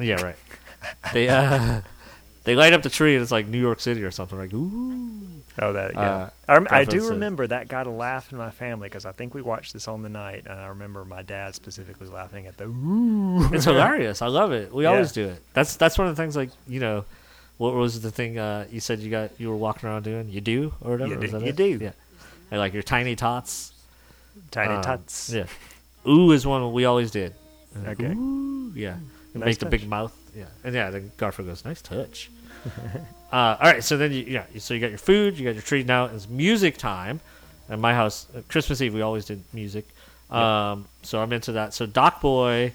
Yeah, 0.00 0.22
right. 0.22 0.36
They 1.12 1.28
uh, 1.28 1.80
they 2.46 2.54
light 2.56 2.72
up 2.72 2.82
the 2.82 2.88
tree 2.90 3.14
and 3.14 3.22
it's 3.22 3.30
like 3.30 3.46
New 3.46 3.60
York 3.60 3.80
City 3.80 4.02
or 4.02 4.10
something. 4.10 4.38
Like, 4.38 4.54
ooh. 4.54 5.20
Oh, 5.58 5.72
that 5.72 5.94
yeah. 5.94 6.00
Uh, 6.00 6.30
I, 6.48 6.54
rem- 6.54 6.66
I 6.70 6.84
do 6.84 7.08
remember 7.10 7.46
that 7.46 7.68
got 7.68 7.86
a 7.86 7.90
laugh 7.90 8.30
in 8.32 8.36
my 8.38 8.50
family 8.50 8.88
because 8.88 9.04
I 9.06 9.12
think 9.12 9.32
we 9.34 9.40
watched 9.42 9.72
this 9.72 9.88
on 9.88 10.02
the 10.02 10.08
night, 10.08 10.44
and 10.46 10.58
I 10.60 10.66
remember 10.68 11.04
my 11.04 11.22
dad 11.22 11.54
specifically 11.54 12.08
laughing 12.08 12.46
at 12.46 12.56
the 12.58 12.64
ooh. 12.64 13.48
It's 13.54 13.64
hilarious. 13.64 14.20
I 14.22 14.26
love 14.28 14.52
it. 14.52 14.72
We 14.72 14.84
Yeah. 14.84 14.90
always 14.90 15.12
do 15.12 15.28
it. 15.28 15.42
That's 15.54 15.76
that's 15.76 15.96
one 15.98 16.08
of 16.08 16.16
the 16.16 16.22
things. 16.22 16.36
Like 16.36 16.50
you 16.68 16.80
know, 16.80 17.04
what 17.58 17.72
was 17.74 18.00
the 18.02 18.10
thing 18.10 18.38
uh, 18.38 18.66
you 18.70 18.80
said 18.80 18.98
you 19.00 19.10
got 19.10 19.30
you 19.40 19.48
were 19.48 19.56
walking 19.56 19.88
around 19.88 20.02
doing? 20.04 20.28
You 20.28 20.40
do 20.42 20.74
or 20.82 20.92
whatever. 20.92 21.14
You 21.14 21.20
do- 21.28 21.38
you 21.38 21.46
it? 21.46 21.56
do. 21.56 21.78
Yeah. 21.82 21.92
And 22.50 22.60
like 22.60 22.72
your 22.74 22.82
tiny 22.82 23.16
tots. 23.16 23.72
Tiny 24.50 24.74
Um, 24.74 24.82
tots. 24.82 25.30
Yeah. 25.32 25.46
Ooh 26.06 26.32
is 26.32 26.46
one 26.46 26.70
we 26.72 26.84
always 26.84 27.10
did. 27.10 27.34
Okay. 27.86 28.12
Ooh, 28.12 28.72
yeah. 28.76 28.96
Nice 29.34 29.44
make 29.44 29.58
the 29.58 29.66
big 29.66 29.88
mouth. 29.88 30.14
Yeah. 30.36 30.44
And 30.64 30.74
yeah, 30.74 30.90
then 30.90 31.10
Garfield 31.16 31.48
goes, 31.48 31.64
nice 31.64 31.80
touch. 31.82 32.30
uh, 33.32 33.56
all 33.60 33.70
right. 33.72 33.82
So 33.84 33.96
then 33.96 34.12
you 34.12 34.24
yeah. 34.24 34.44
So 34.58 34.74
you 34.74 34.80
got 34.80 34.90
your 34.90 34.98
food. 34.98 35.38
You 35.38 35.44
got 35.44 35.54
your 35.54 35.62
tree. 35.62 35.82
Now 35.82 36.06
it's 36.06 36.28
music 36.28 36.76
time. 36.76 37.20
At 37.68 37.78
my 37.80 37.94
house, 37.94 38.26
uh, 38.36 38.42
Christmas 38.48 38.80
Eve, 38.80 38.94
we 38.94 39.02
always 39.02 39.24
did 39.24 39.42
music. 39.52 39.86
Um, 40.30 40.86
So 41.02 41.20
I'm 41.20 41.32
into 41.32 41.52
that. 41.52 41.74
So 41.74 41.84
Doc 41.86 42.20
Boy 42.20 42.72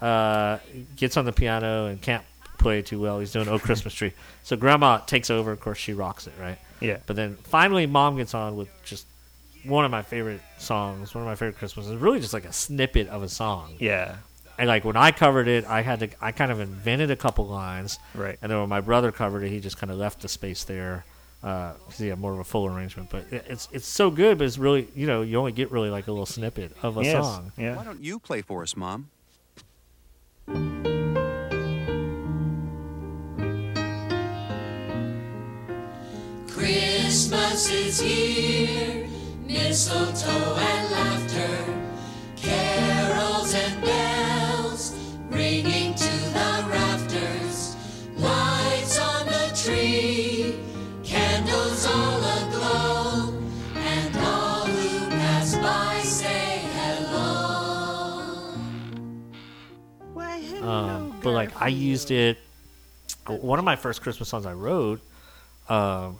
uh, 0.00 0.58
gets 0.96 1.16
on 1.16 1.24
the 1.24 1.32
piano 1.32 1.86
and 1.86 2.00
can't 2.02 2.24
play 2.58 2.82
too 2.82 3.00
well. 3.00 3.20
He's 3.20 3.32
doing 3.32 3.48
"Oh 3.48 3.58
Christmas 3.58 3.94
Tree." 3.94 4.12
So 4.44 4.56
Grandma 4.56 4.98
takes 4.98 5.30
over. 5.30 5.52
Of 5.52 5.60
course, 5.60 5.78
she 5.78 5.92
rocks 5.92 6.26
it, 6.26 6.32
right? 6.40 6.58
Yeah. 6.80 6.96
But 7.06 7.14
then 7.14 7.36
finally, 7.44 7.86
Mom 7.86 8.16
gets 8.16 8.34
on 8.34 8.56
with 8.56 8.68
just 8.84 9.06
one 9.64 9.84
of 9.84 9.92
my 9.92 10.02
favorite 10.02 10.40
songs, 10.58 11.14
one 11.14 11.22
of 11.22 11.28
my 11.28 11.36
favorite 11.36 11.58
Christmases. 11.58 11.92
It's 11.92 12.02
really, 12.02 12.18
just 12.18 12.34
like 12.34 12.44
a 12.44 12.52
snippet 12.52 13.06
of 13.08 13.22
a 13.22 13.28
song. 13.28 13.76
Yeah. 13.78 14.16
And 14.62 14.68
like 14.68 14.84
when 14.84 14.96
I 14.96 15.10
covered 15.10 15.48
it, 15.48 15.64
I 15.64 15.82
had 15.82 15.98
to, 15.98 16.08
I 16.20 16.30
kind 16.30 16.52
of 16.52 16.60
invented 16.60 17.10
a 17.10 17.16
couple 17.16 17.48
lines. 17.48 17.98
Right. 18.14 18.38
And 18.40 18.48
then 18.48 18.60
when 18.60 18.68
my 18.68 18.80
brother 18.80 19.10
covered 19.10 19.42
it, 19.42 19.48
he 19.48 19.58
just 19.58 19.76
kind 19.76 19.90
of 19.90 19.98
left 19.98 20.20
the 20.20 20.28
space 20.28 20.62
there. 20.62 21.04
Uh, 21.42 21.72
'cause 21.72 21.98
he 21.98 22.06
had 22.06 22.20
more 22.20 22.32
of 22.32 22.38
a 22.38 22.44
full 22.44 22.66
arrangement, 22.66 23.10
but 23.10 23.24
it, 23.32 23.44
it's 23.48 23.66
it's 23.72 23.88
so 23.88 24.08
good. 24.08 24.38
But 24.38 24.44
it's 24.46 24.58
really, 24.58 24.86
you 24.94 25.08
know, 25.08 25.22
you 25.22 25.36
only 25.36 25.50
get 25.50 25.72
really 25.72 25.90
like 25.90 26.06
a 26.06 26.12
little 26.12 26.26
snippet 26.26 26.76
of 26.80 26.96
a 26.96 27.02
Yes. 27.02 27.24
song. 27.24 27.50
Yeah. 27.58 27.74
Why 27.74 27.82
don't 27.82 28.00
you 28.04 28.20
play 28.20 28.40
for 28.40 28.62
us, 28.62 28.76
Mom? 28.76 29.08
Christmas 36.48 37.70
is 37.70 38.00
here, 38.00 39.06
mistletoe 39.46 40.56
and 40.56 40.90
laughter, 40.92 41.81
Um, 60.72 61.20
but 61.22 61.32
like 61.32 61.60
I 61.60 61.68
used 61.68 62.10
it. 62.10 62.38
One 63.26 63.58
of 63.58 63.64
my 63.64 63.76
first 63.76 64.02
Christmas 64.02 64.28
songs 64.28 64.46
I 64.46 64.52
wrote. 64.52 65.00
Um, 65.68 66.18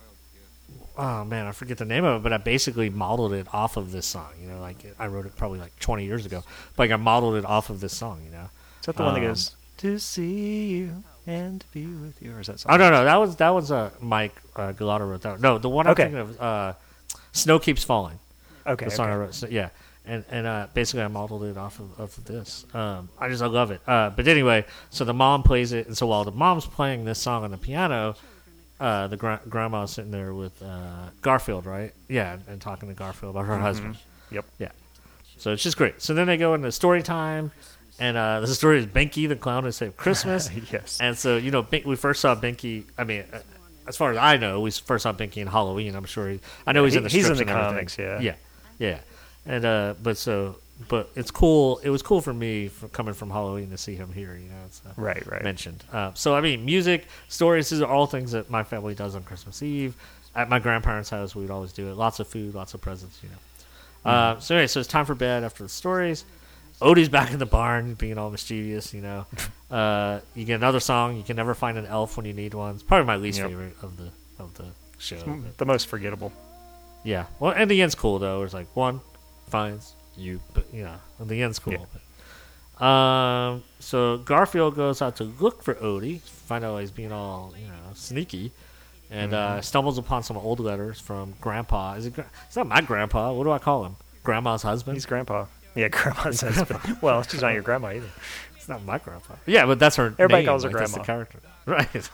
oh 0.97 1.25
man, 1.25 1.47
I 1.47 1.53
forget 1.53 1.79
the 1.79 1.85
name 1.85 2.05
of 2.05 2.21
it, 2.21 2.23
but 2.23 2.33
I 2.33 2.37
basically 2.39 2.91
modeled 2.91 3.33
it 3.33 3.47
off 3.53 3.77
of 3.77 3.93
this 3.93 4.07
song. 4.07 4.29
You 4.41 4.49
know, 4.49 4.61
like 4.61 4.77
I 4.99 5.07
wrote 5.07 5.27
it 5.27 5.37
probably 5.37 5.59
like 5.59 5.77
20 5.81 6.05
years 6.05 6.27
ago. 6.27 6.45
But 6.77 6.85
like 6.85 6.91
I 6.93 6.97
modeled 6.97 7.37
it 7.37 7.45
off 7.45 7.71
of 7.71 7.81
this 7.81 7.97
song. 7.97 8.21
You 8.25 8.31
know, 8.31 8.49
Is 8.81 8.87
that 8.87 8.97
the 8.97 9.03
one 9.03 9.15
that 9.15 9.21
Um, 9.21 9.27
goes 9.29 9.57
to 9.79 9.99
see 9.99 10.69
you 10.69 11.03
and 11.27 11.61
to 11.61 11.67
be 11.73 11.87
with 11.87 12.21
you, 12.23 12.35
or 12.35 12.41
is 12.41 12.47
that? 12.49 12.65
Oh 12.69 12.77
no, 12.77 12.91
no, 12.91 13.05
that 13.05 13.17
was 13.17 13.37
that 13.37 13.51
was 13.51 13.71
uh, 13.73 13.91
Mike 14.01 14.35
uh, 14.57 14.73
Galata 14.73 15.05
wrote 15.05 15.23
that. 15.23 15.41
No, 15.41 15.59
the 15.59 15.69
one 15.69 15.87
I'm 15.87 15.93
Okay. 15.93 16.05
thinking 16.05 16.21
of, 16.21 16.41
uh, 16.41 16.73
"Snow 17.33 17.59
Keeps 17.59 17.85
Falling." 17.85 18.19
Okay, 18.67 18.85
the 18.85 18.91
song 18.93 19.09
I 19.09 19.17
wrote. 19.17 19.35
So, 19.35 19.49
yeah, 19.49 19.71
and 20.07 20.25
and 20.31 20.47
uh, 20.47 20.67
basically 20.75 21.03
I 21.03 21.09
modeled 21.09 21.45
it 21.45 21.57
off 21.57 21.79
of, 21.81 21.99
of 22.01 22.25
this. 22.25 22.65
Um, 22.75 23.09
I 23.19 23.29
just 23.29 23.43
I 23.43 23.47
love 23.47 23.71
it. 23.71 23.81
Uh, 23.87 24.11
but 24.11 24.27
anyway, 24.29 24.65
so 24.91 25.05
the 25.05 25.15
mom 25.15 25.43
plays 25.43 25.73
it, 25.73 25.87
and 25.87 25.97
so 25.97 26.07
while 26.07 26.25
the 26.25 26.33
mom's 26.33 26.67
playing 26.67 27.05
this 27.05 27.19
song 27.21 27.45
on 27.45 27.51
the 27.53 27.59
piano, 27.59 28.17
uh, 28.81 29.07
the 29.07 29.17
gra- 29.17 29.41
grandma's 29.49 29.93
sitting 29.93 30.11
there 30.11 30.35
with 30.35 30.61
uh, 30.63 31.09
Garfield, 31.21 31.67
right? 31.67 31.93
Yeah, 32.09 32.33
and, 32.35 32.43
and 32.49 32.61
talking 32.61 32.89
to 32.89 32.95
Garfield 32.95 33.35
about 33.37 33.47
her 33.47 33.55
Mhm. 33.57 33.61
husband. 33.61 33.97
Yep. 34.33 34.45
Yeah. 34.59 34.69
So 35.39 35.53
it's 35.53 35.63
just 35.63 35.77
great. 35.77 36.01
So 36.03 36.15
then 36.15 36.27
they 36.27 36.37
go 36.37 36.55
into 36.55 36.71
story 36.73 37.03
time, 37.03 37.53
and 37.99 38.17
uh, 38.17 38.41
the 38.41 38.47
story 38.49 38.79
is 38.79 38.87
Binky 38.87 39.29
the 39.29 39.37
Clown 39.37 39.65
Who 39.65 39.73
Saved 39.73 39.97
Christmas. 39.97 40.51
Yes. 40.73 40.99
And 41.01 41.17
so 41.17 41.37
you 41.37 41.51
know, 41.53 41.63
Bin- 41.63 41.83
we 41.87 41.95
first 41.97 42.21
saw 42.21 42.35
Binky. 42.35 42.85
I 42.99 43.05
mean, 43.05 43.25
uh, 43.33 43.39
as 43.87 43.97
far 43.97 44.11
as 44.13 44.17
I 44.19 44.37
know, 44.37 44.61
we 44.61 44.71
first 44.73 45.03
saw 45.05 45.13
Binky 45.13 45.39
in 45.39 45.47
Halloween. 45.49 45.95
I'm 45.95 46.05
sure. 46.07 46.29
He, 46.31 46.41
I 46.67 46.73
know 46.73 46.85
he's 46.85 46.95
He- 46.95 46.99
in 46.99 47.03
the 47.05 47.09
he's 47.11 47.29
in 47.29 47.37
the 47.37 47.45
comics, 47.45 47.99
yeah. 47.99 48.21
Yeah. 48.21 48.35
Yeah. 48.79 48.99
And 49.47 49.65
uh, 49.65 49.95
but 50.03 50.17
so, 50.17 50.57
but 50.89 51.11
it's 51.17 51.31
cool. 51.31 51.79
It 51.83 51.91
was 51.91 52.03
cool 52.03 52.21
for 52.21 52.33
me 52.33 52.69
for 52.69 52.89
coming 52.89 53.15
from 53.15 53.31
Halloween 53.31 53.71
to 53.71 53.79
see 53.79 53.95
him 53.97 54.13
here. 54.13 54.35
You 54.41 54.49
know, 54.49 54.55
it's 54.67 54.81
uh, 54.87 54.93
Right, 54.97 55.27
right. 55.27 55.43
mentioned. 55.43 55.83
Uh, 55.93 56.13
so 56.15 56.35
I 56.35 56.41
mean, 56.41 56.65
music, 56.65 57.07
stories. 57.29 57.69
These 57.71 57.81
are 57.81 57.89
all 57.91 58.07
things 58.07 58.33
that 58.33 58.51
my 58.51 58.63
family 58.63 58.95
does 58.95 59.15
on 59.17 59.23
Christmas 59.25 59.63
Eve. 59.63 59.97
At 60.35 60.49
my 60.49 60.59
grandparents' 60.61 61.11
house, 61.11 61.35
we'd 61.35 61.51
always 61.51 61.73
do 61.73 61.89
it. 61.91 61.95
Lots 61.97 62.19
of 62.21 62.27
food, 62.29 62.55
lots 62.55 62.73
of 62.75 62.81
presents. 62.81 63.21
You 63.23 63.29
know. 63.31 64.11
Uh, 64.11 64.41
so 64.41 64.55
anyway, 64.55 64.67
so 64.67 64.81
it's 64.81 64.89
time 64.89 65.05
for 65.05 65.15
bed 65.15 65.45
after 65.45 65.63
the 65.63 65.69
stories. 65.69 66.25
Odie's 66.81 67.09
back 67.09 67.33
in 67.33 67.39
the 67.39 67.47
barn, 67.47 67.95
being 67.95 68.17
all 68.19 68.31
mischievous. 68.31 68.95
You 68.95 69.03
know, 69.03 69.27
uh, 69.71 70.21
you 70.35 70.45
get 70.45 70.55
another 70.55 70.81
song. 70.81 71.17
You 71.17 71.23
can 71.23 71.37
never 71.37 71.55
find 71.55 71.77
an 71.79 71.87
elf 71.87 72.17
when 72.17 72.27
you 72.27 72.33
need 72.33 72.55
one. 72.55 72.75
It's 72.77 72.83
probably 72.83 73.07
my 73.07 73.17
least 73.17 73.39
Yep. 73.39 73.49
favorite 73.49 73.77
of 73.83 73.97
the 73.97 74.11
of 74.39 74.55
the 74.55 74.67
show. 74.99 75.17
The 75.59 75.67
most 75.67 75.87
forgettable. 75.89 76.33
yeah. 77.05 77.27
Well, 77.41 77.53
and 77.53 77.71
the 77.71 77.83
end's 77.83 77.95
cool 77.95 78.19
though. 78.19 78.43
It's 78.43 78.55
like 78.55 78.69
one 78.75 79.01
finds 79.53 79.95
you, 80.17 80.41
but 80.55 80.65
you 80.73 80.83
know, 80.83 80.97
and 81.21 81.29
the 81.29 81.43
end's 81.43 81.59
cool. 81.61 81.87
But, 82.79 82.85
um. 82.85 83.63
So 83.79 84.19
Garfield 84.19 84.75
goes 84.77 85.01
out 85.03 85.17
to 85.17 85.25
look 85.25 85.63
for 85.63 85.75
Odie, 85.75 86.21
find 86.21 86.65
out 86.65 86.79
he's 86.79 86.91
being 86.91 87.13
all 87.13 87.53
you 87.61 87.67
know 87.69 87.93
sneaky, 87.95 88.51
and 89.11 89.33
uh, 89.35 89.59
Mhm. 89.59 89.65
stumbles 89.65 89.99
upon 89.99 90.23
some 90.23 90.37
old 90.37 90.59
letters 90.61 90.99
from 91.01 91.35
Grandpa. 91.41 91.95
Is 91.95 92.07
it? 92.07 92.15
It's 92.47 92.57
not 92.57 92.67
my 92.67 92.81
grandpa. 92.81 93.33
What 93.33 93.45
do 93.45 93.53
I 93.53 93.59
call 93.59 93.85
him? 93.85 93.97
Grandma's 94.25 94.63
husband. 94.63 94.97
He's 94.97 95.07
grandpa. 95.07 95.47
Yeah, 95.75 95.89
grandma's 95.97 96.41
husband. 96.41 96.99
well, 97.01 97.23
she's 97.23 97.43
not 97.43 97.53
your 97.55 97.63
grandma 97.63 97.89
either. 97.89 98.11
It's 98.57 98.69
not 98.69 98.85
my 98.85 98.99
grandpa. 98.99 99.35
Yeah, 99.47 99.67
but 99.67 99.79
that's 99.79 99.97
her. 99.97 100.07
Everybody 100.19 100.43
name, 100.43 100.47
calls 100.47 100.63
her 100.65 100.71
like, 100.71 100.79
that's 100.79 100.93
the 100.93 101.01
grandma. 101.01 101.25
character, 101.27 101.41
right? 101.67 102.11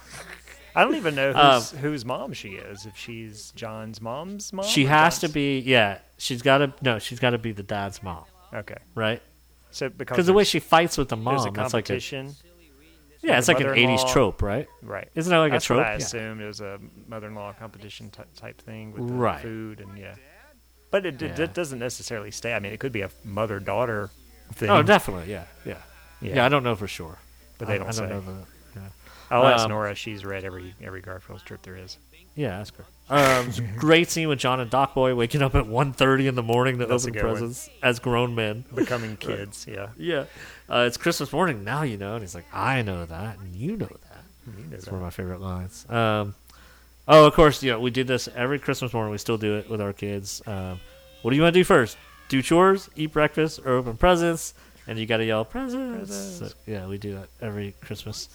I 0.79 0.85
don't 0.85 0.95
even 0.95 1.15
know 1.15 1.33
Um, 1.35 1.55
whose, 1.61 1.71
whose 1.73 2.05
mom 2.05 2.33
she 2.33 2.51
is. 2.51 2.87
If 2.87 2.97
she's 2.97 3.51
John's 3.53 4.01
mom's 4.01 4.53
mom, 4.53 4.65
She 4.67 4.85
has 4.87 5.19
to 5.21 5.29
be. 5.29 5.59
Yeah, 5.61 5.99
she's 6.19 6.41
got 6.43 6.59
to. 6.59 6.73
No, 6.83 6.99
she's 6.99 7.19
got 7.19 7.31
to 7.31 7.39
be 7.39 7.53
the 7.53 7.63
dad's 7.63 8.03
mom. 8.03 8.25
Okay. 8.55 8.77
Right. 8.95 9.21
So 9.71 9.89
because 9.89 10.27
the 10.27 10.33
way 10.33 10.45
she 10.45 10.61
fights 10.61 10.97
with 10.97 11.09
the 11.09 11.17
mom, 11.17 11.35
that's 11.35 11.45
like 11.45 11.53
a 11.53 11.57
competition. 11.63 12.35
Yeah, 13.21 13.39
it's 13.39 13.49
like 13.49 13.59
an 13.61 13.67
'80s 13.67 14.11
trope, 14.13 14.41
right? 14.43 14.69
Right. 14.81 15.09
Isn't 15.17 15.31
that 15.31 15.39
like 15.39 15.51
That's 15.53 15.65
a 15.65 15.67
trope? 15.67 15.81
I 15.85 15.91
Yeah. 15.91 15.97
assumed 15.97 16.41
it 16.41 16.47
was 16.47 16.61
a 16.61 16.79
mother-in-law 17.09 17.55
competition 17.59 18.11
ty- 18.11 18.23
type 18.37 18.61
thing 18.63 18.93
with 18.93 19.09
the 19.09 19.13
Right. 19.15 19.41
food 19.43 19.81
and 19.81 19.99
yeah. 19.99 20.15
But 20.93 21.05
it, 21.05 21.21
Yeah. 21.21 21.41
it 21.41 21.53
doesn't 21.53 21.81
necessarily 21.81 22.31
stay. 22.31 22.55
I 22.55 22.61
mean, 22.61 22.73
it 22.73 22.79
could 22.81 22.93
be 22.93 23.03
a 23.03 23.11
mother-daughter 23.25 24.11
thing. 24.55 24.71
Oh, 24.71 24.83
definitely, 24.85 25.31
yeah, 25.33 25.45
yeah. 25.67 25.79
Yeah, 26.21 26.47
I 26.47 26.49
don't 26.49 26.63
know 26.63 26.77
for 26.77 26.87
sure, 26.89 27.19
But 27.59 27.67
they 27.69 27.75
I- 27.75 27.79
don't 27.79 27.89
I 27.89 27.91
say. 27.91 28.07
know 28.07 28.21
the. 28.21 28.37
Yeah. 29.31 29.37
I'll 29.39 29.47
ask 29.47 29.65
Um, 29.65 29.71
Nora. 29.71 29.95
She's 29.95 30.25
read 30.25 30.45
every 30.45 30.75
every 30.83 31.01
Garfield 31.01 31.41
strip 31.41 31.63
there 31.63 31.77
is. 31.77 31.99
Yeah, 32.35 32.59
ask 32.61 32.75
her. 32.77 32.85
Um, 33.11 33.51
great 33.77 34.09
scene 34.11 34.29
with 34.29 34.39
John 34.39 34.61
and 34.61 34.71
Doc 34.71 34.95
Boy 34.95 35.15
waking 35.15 35.43
up 35.43 35.55
at 35.57 35.65
1.30 35.65 36.27
in 36.29 36.35
the 36.37 36.43
morning 36.43 36.79
to 36.79 36.87
That's 36.87 37.03
open 37.05 37.15
good 37.15 37.25
one. 37.25 37.33
presents 37.33 37.69
as 37.83 37.99
grown 37.99 38.35
men. 38.37 38.65
Becoming 38.75 39.17
kids, 39.21 39.67
yeah. 39.69 39.89
Yeah. 39.97 40.25
Uh, 40.71 40.85
it's 40.87 40.97
Christmas 40.97 41.33
morning 41.33 41.65
now, 41.65 41.83
you 41.83 41.97
know. 41.97 42.13
And 42.15 42.23
he's 42.23 42.35
like, 42.35 42.45
I 42.53 42.83
know 42.83 43.07
that, 43.07 43.39
and 43.39 43.57
you 43.57 43.77
know 43.77 43.87
that. 43.87 44.23
You 44.47 44.53
know 44.65 44.69
That's 44.71 44.85
that. 44.85 44.93
one 44.93 45.01
of 45.01 45.05
my 45.07 45.11
favorite 45.11 45.41
lines. 45.41 45.85
Um, 45.91 46.35
oh, 47.09 47.27
of 47.27 47.35
course, 47.35 47.61
you 47.63 47.73
know, 47.73 47.81
we 47.81 47.91
did 47.91 48.07
this 48.07 48.29
every 48.37 48.59
Christmas 48.61 48.93
morning. 48.93 49.11
We 49.11 49.19
still 49.19 49.39
do 49.39 49.57
it 49.57 49.69
with 49.69 49.81
our 49.81 49.93
kids. 49.93 50.41
Um, 50.47 50.79
what 51.23 51.31
do 51.33 51.37
you 51.37 51.43
want 51.43 51.55
to 51.55 51.61
do 51.61 51.65
first? 51.65 51.97
Do 52.29 52.41
chores, 52.41 52.89
eat 52.95 53.13
breakfast, 53.13 53.61
or 53.65 53.73
open 53.73 53.97
presents? 53.97 54.55
And 54.87 54.97
you 54.99 55.07
got 55.07 55.17
to 55.19 55.25
yell, 55.25 55.45
presents. 55.45 56.15
So, 56.39 56.49
yeah, 56.67 56.87
we 56.87 56.99
do 56.99 57.15
that 57.15 57.29
every 57.43 57.75
Christmas. 57.81 58.29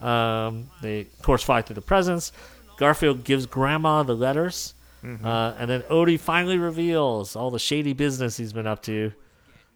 Um, 0.00 0.70
they, 0.82 1.00
of 1.02 1.22
course, 1.22 1.42
fly 1.42 1.62
through 1.62 1.74
the 1.74 1.82
presents. 1.82 2.32
Garfield 2.78 3.24
gives 3.24 3.46
Grandma 3.46 4.02
the 4.02 4.14
letters. 4.16 4.74
Mhm. 5.04 5.24
Uh, 5.24 5.54
and 5.58 5.68
then 5.70 5.82
Odie 5.82 6.18
finally 6.20 6.58
reveals 6.58 7.34
all 7.36 7.50
the 7.50 7.58
shady 7.58 7.92
business 7.92 8.36
he's 8.36 8.52
been 8.52 8.66
up 8.66 8.82
to. 8.84 9.12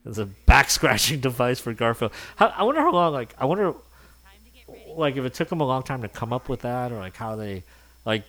It's 0.07 0.19
a 0.19 0.27
back 0.27 0.69
scratching 0.71 1.21
device 1.29 1.61
for 1.61 1.73
Garfield. 1.73 2.13
How, 2.37 2.49
I 2.49 2.63
wonder 2.63 2.81
how 2.83 2.93
long, 2.93 3.13
like, 3.13 3.35
I 3.39 3.47
wonder, 3.47 3.75
like, 4.89 5.17
if 5.17 5.25
it 5.25 5.35
took 5.35 5.49
them 5.49 5.61
a 5.61 5.67
long 5.67 5.83
time 5.83 6.03
to 6.03 6.09
come 6.09 6.33
up 6.33 6.49
with 6.49 6.61
that, 6.61 6.93
or 6.93 6.97
like 6.99 7.17
how 7.17 7.37
they, 7.37 7.65
like, 8.05 8.25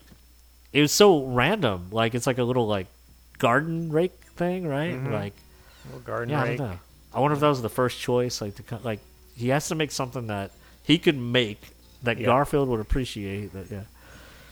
it 0.71 0.81
was 0.81 0.91
so 0.91 1.25
random. 1.25 1.87
Like, 1.91 2.15
it's 2.15 2.27
like 2.27 2.37
a 2.37 2.43
little 2.43 2.67
like 2.67 2.87
garden 3.37 3.91
rake 3.91 4.13
thing, 4.35 4.67
right? 4.67 4.93
Mhm. 4.93 5.11
Like, 5.11 5.33
Little 5.85 5.99
garden 6.01 6.29
yeah, 6.29 6.43
rake. 6.43 6.59
I. 6.61 6.79
I 7.13 7.19
wonder 7.19 7.35
if 7.35 7.39
that 7.41 7.47
was 7.47 7.61
the 7.61 7.69
first 7.69 7.99
choice. 7.99 8.41
Like, 8.41 8.55
to 8.55 8.79
like 8.83 8.99
he 9.35 9.49
has 9.49 9.67
to 9.69 9.75
make 9.75 9.91
something 9.91 10.27
that 10.27 10.51
he 10.83 10.97
could 10.97 11.17
make 11.17 11.59
that 12.05 12.17
Yeah. 12.17 12.25
Garfield 12.27 12.69
would 12.69 12.79
appreciate. 12.79 13.53
That 13.53 13.69
yeah. 13.71 13.81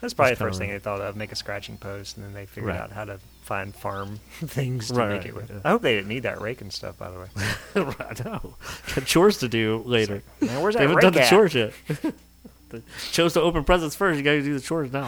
That's 0.01 0.13
probably 0.13 0.33
the 0.33 0.37
first 0.39 0.59
thing 0.59 0.69
they 0.69 0.79
thought 0.79 0.99
of, 0.99 1.15
make 1.15 1.31
a 1.31 1.35
scratching 1.35 1.77
post, 1.77 2.17
and 2.17 2.25
then 2.25 2.33
they 2.33 2.45
figured 2.45 2.73
Right. 2.73 2.81
out 2.81 2.91
how 2.91 3.05
to 3.05 3.19
find 3.43 3.73
farm 3.73 4.19
things 4.45 4.89
to 4.89 4.95
Right, 4.95 5.09
make 5.09 5.17
right, 5.19 5.27
it 5.27 5.35
with. 5.35 5.49
yeah. 5.49 5.59
I 5.63 5.69
hope 5.69 5.81
they 5.81 5.95
didn't 5.95 6.09
need 6.09 6.23
that 6.23 6.41
rake 6.41 6.59
and 6.59 6.73
stuff, 6.73 6.97
by 6.97 7.09
the 7.09 7.19
way. 7.19 7.27
I 7.99 8.23
know. 8.23 8.55
Got 8.95 9.05
chores 9.05 9.37
to 9.37 9.47
do 9.47 9.81
later. 9.85 10.21
man, 10.41 10.61
where's 10.61 10.75
they 10.75 10.81
that 10.85 10.89
haven't 10.89 11.01
done 11.01 11.13
rake 11.13 11.23
the 11.23 11.29
chores 11.29 11.53
yet. 11.55 11.73
they 12.69 12.81
chose 13.11 13.31
to 13.33 13.41
open 13.41 13.63
presents 13.63 13.95
first. 13.95 14.17
You 14.17 14.23
got 14.23 14.31
to 14.31 14.41
do 14.43 14.53
the 14.53 14.59
chores 14.61 14.91
now. 14.91 15.07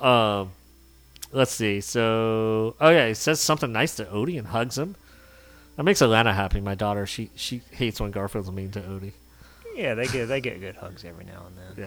um, 0.00 0.50
let's 1.32 1.52
see. 1.52 1.80
So, 1.80 2.76
oh 2.80 2.90
yeah, 2.90 3.08
he 3.08 3.14
says 3.14 3.40
something 3.40 3.72
nice 3.72 3.96
to 3.96 4.04
Odie 4.04 4.38
and 4.38 4.46
hugs 4.48 4.78
him. 4.78 4.94
That 5.76 5.82
makes 5.82 6.00
Alana 6.00 6.34
happy. 6.34 6.60
My 6.60 6.74
daughter, 6.76 7.04
she 7.06 7.30
she 7.34 7.62
hates 7.72 8.00
when 8.00 8.10
Garfield's 8.12 8.50
mean 8.52 8.70
to 8.72 8.80
Odie. 8.80 9.12
Yeah, 9.76 9.94
they 9.94 10.06
get 10.06 10.26
they 10.26 10.40
get 10.40 10.60
good 10.60 10.76
hugs 10.76 11.04
every 11.04 11.24
now 11.24 11.44
and 11.46 11.56
then. 11.78 11.84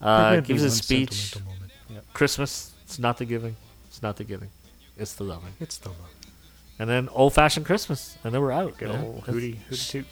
Yeah. 0.00 0.06
Uh, 0.06 0.40
gives 0.40 0.62
a 0.62 0.70
speech. 0.70 1.34
Yep. 1.90 2.04
Christmas. 2.12 2.72
It's 2.84 2.98
not 2.98 3.16
the 3.18 3.24
giving. 3.24 3.56
It's 3.88 4.02
not 4.02 4.16
the 4.16 4.24
giving. 4.24 4.50
It's 4.96 5.14
the 5.14 5.24
loving. 5.24 5.52
It's 5.60 5.78
the 5.78 5.88
loving. 5.88 6.04
And 6.78 6.88
then 6.88 7.08
old 7.10 7.34
fashioned 7.34 7.66
Christmas, 7.66 8.16
and 8.22 8.32
then 8.32 8.40
we're 8.40 8.52
out. 8.52 8.76
Good 8.78 8.90
man. 8.90 9.04
old 9.04 9.24
It's 9.26 9.28
hootie 9.28 9.56
hootie 9.70 9.90
toot. 9.90 10.06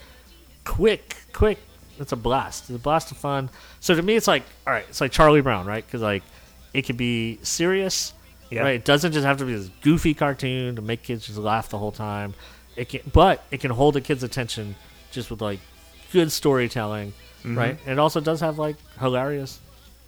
Quick, 0.65 1.17
quick. 1.33 1.59
It's 1.99 2.13
a 2.13 2.17
blast. 2.17 2.65
It's 2.71 2.77
a 2.77 2.83
blast 2.83 3.11
of 3.13 3.17
fun. 3.19 3.49
So 3.81 3.95
to 3.95 4.03
me, 4.03 4.17
it's 4.17 4.27
like 4.27 4.43
all 4.67 4.73
right. 4.73 4.85
It's 4.89 5.01
like 5.01 5.13
Charlie 5.13 5.41
Brown, 5.43 5.67
right? 5.67 5.85
Because 5.87 6.03
like 6.03 6.23
it 6.75 6.83
could 6.83 6.97
be 6.97 7.39
serious, 7.43 8.13
Yeah. 8.51 8.63
right? 8.63 8.75
It 8.75 8.85
doesn't 8.85 9.13
just 9.13 9.25
have 9.25 9.39
to 9.39 9.45
be 9.45 9.55
this 9.55 9.71
goofy 9.83 10.13
cartoon 10.15 10.77
to 10.77 10.83
make 10.83 11.03
kids 11.03 11.27
just 11.27 11.39
laugh 11.39 11.69
the 11.69 11.79
whole 11.79 11.93
time. 11.93 12.35
It 12.75 12.89
can, 12.91 13.01
but 13.13 13.45
it 13.51 13.61
can 13.61 13.71
hold 13.71 13.97
a 13.97 14.01
kid's 14.01 14.23
attention 14.23 14.75
just 15.11 15.31
with 15.31 15.41
like 15.41 15.61
good 16.13 16.31
storytelling, 16.33 17.13
Mhm. 17.45 17.57
right? 17.57 17.79
And 17.85 17.93
it 17.93 17.99
also 17.99 18.21
does 18.21 18.41
have 18.41 18.59
like 18.59 18.77
hilarious 18.99 19.61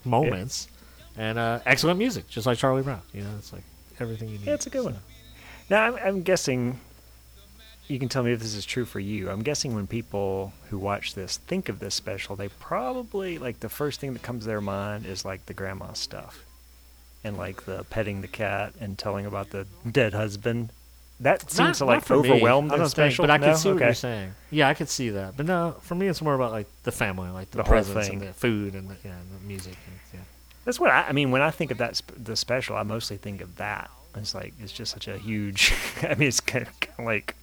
moments 0.04 0.68
and 1.16 1.38
uh, 1.38 1.60
excellent 1.66 1.98
music, 1.98 2.28
just 2.28 2.46
like 2.46 2.58
Charlie 2.58 2.82
Brown. 2.82 3.02
You 3.12 3.22
know, 3.22 3.30
it's 3.38 3.52
like 3.52 3.64
everything 4.00 4.28
you 4.28 4.38
need. 4.38 4.46
Yeah, 4.46 4.54
it's 4.54 4.66
a 4.66 4.70
good 4.70 4.84
one. 4.84 4.96
Now, 5.70 5.82
I'm, 5.82 5.94
I'm 5.96 6.22
guessing 6.22 6.80
you 7.88 7.98
can 7.98 8.08
tell 8.08 8.22
me 8.22 8.32
if 8.32 8.40
this 8.40 8.54
is 8.54 8.64
true 8.64 8.84
for 8.84 9.00
you. 9.00 9.30
I'm 9.30 9.42
guessing 9.42 9.74
when 9.74 9.86
people 9.86 10.52
who 10.70 10.78
watch 10.78 11.14
this 11.14 11.38
think 11.38 11.68
of 11.68 11.78
this 11.78 11.94
special, 11.94 12.36
they 12.36 12.48
probably 12.48 13.38
like 13.38 13.60
the 13.60 13.68
first 13.68 13.98
thing 14.00 14.12
that 14.12 14.22
comes 14.22 14.44
to 14.44 14.48
their 14.48 14.60
mind 14.60 15.06
is 15.06 15.24
like 15.24 15.46
the 15.46 15.54
grandma 15.54 15.92
stuff, 15.94 16.44
and 17.24 17.36
like 17.36 17.64
the 17.64 17.84
petting 17.84 18.20
the 18.20 18.28
cat 18.28 18.74
and 18.80 18.98
telling 18.98 19.26
about 19.26 19.50
the 19.50 19.66
dead 19.90 20.12
husband. 20.14 20.70
That 21.20 21.50
seems 21.50 21.58
Not- 21.58 21.74
to 21.76 21.84
like 21.84 22.08
me. 22.10 22.16
overwhelm 22.16 22.68
don't 22.68 22.78
think, 22.78 22.90
special. 22.90 23.24
but 23.24 23.30
I 23.30 23.38
can 23.38 23.48
No? 23.48 23.54
see 23.56 23.68
what 23.70 23.76
Okay. 23.76 23.84
you're 23.86 23.94
saying. 23.94 24.34
Yeah, 24.50 24.68
I 24.68 24.74
could 24.74 24.88
see 24.88 25.10
that. 25.10 25.36
But 25.36 25.46
no, 25.46 25.76
for 25.82 25.94
me, 25.96 26.06
it's 26.06 26.22
more 26.22 26.34
about 26.34 26.52
like 26.52 26.68
the 26.84 26.92
family, 26.92 27.28
like 27.30 27.50
the, 27.50 27.58
The 27.58 27.62
whole 27.64 27.70
presents 27.72 28.06
thing. 28.08 28.20
and 28.20 28.28
the 28.28 28.32
food 28.32 28.74
and 28.74 28.88
the, 28.88 28.94
yeah, 29.04 29.14
the 29.40 29.46
music. 29.46 29.76
And, 29.86 29.96
yeah. 30.14 30.20
That's 30.64 30.78
what 30.78 30.90
I, 30.90 31.06
I 31.08 31.12
mean 31.12 31.30
when 31.32 31.42
I 31.42 31.50
think 31.50 31.70
of 31.72 31.78
that 31.78 31.96
sp- 31.98 32.14
the 32.22 32.36
special. 32.36 32.76
I 32.76 32.82
mostly 32.84 33.16
think 33.16 33.40
of 33.40 33.56
that. 33.56 33.90
It's 34.16 34.34
like 34.34 34.54
it's 34.60 34.72
just 34.72 34.92
such 34.92 35.08
a 35.08 35.18
huge. 35.18 35.72
I 36.02 36.14
mean, 36.14 36.28
it's 36.28 36.40
kind 36.40 36.66
of, 36.66 36.80
kind 36.80 36.98
of 37.00 37.04
like 37.04 37.34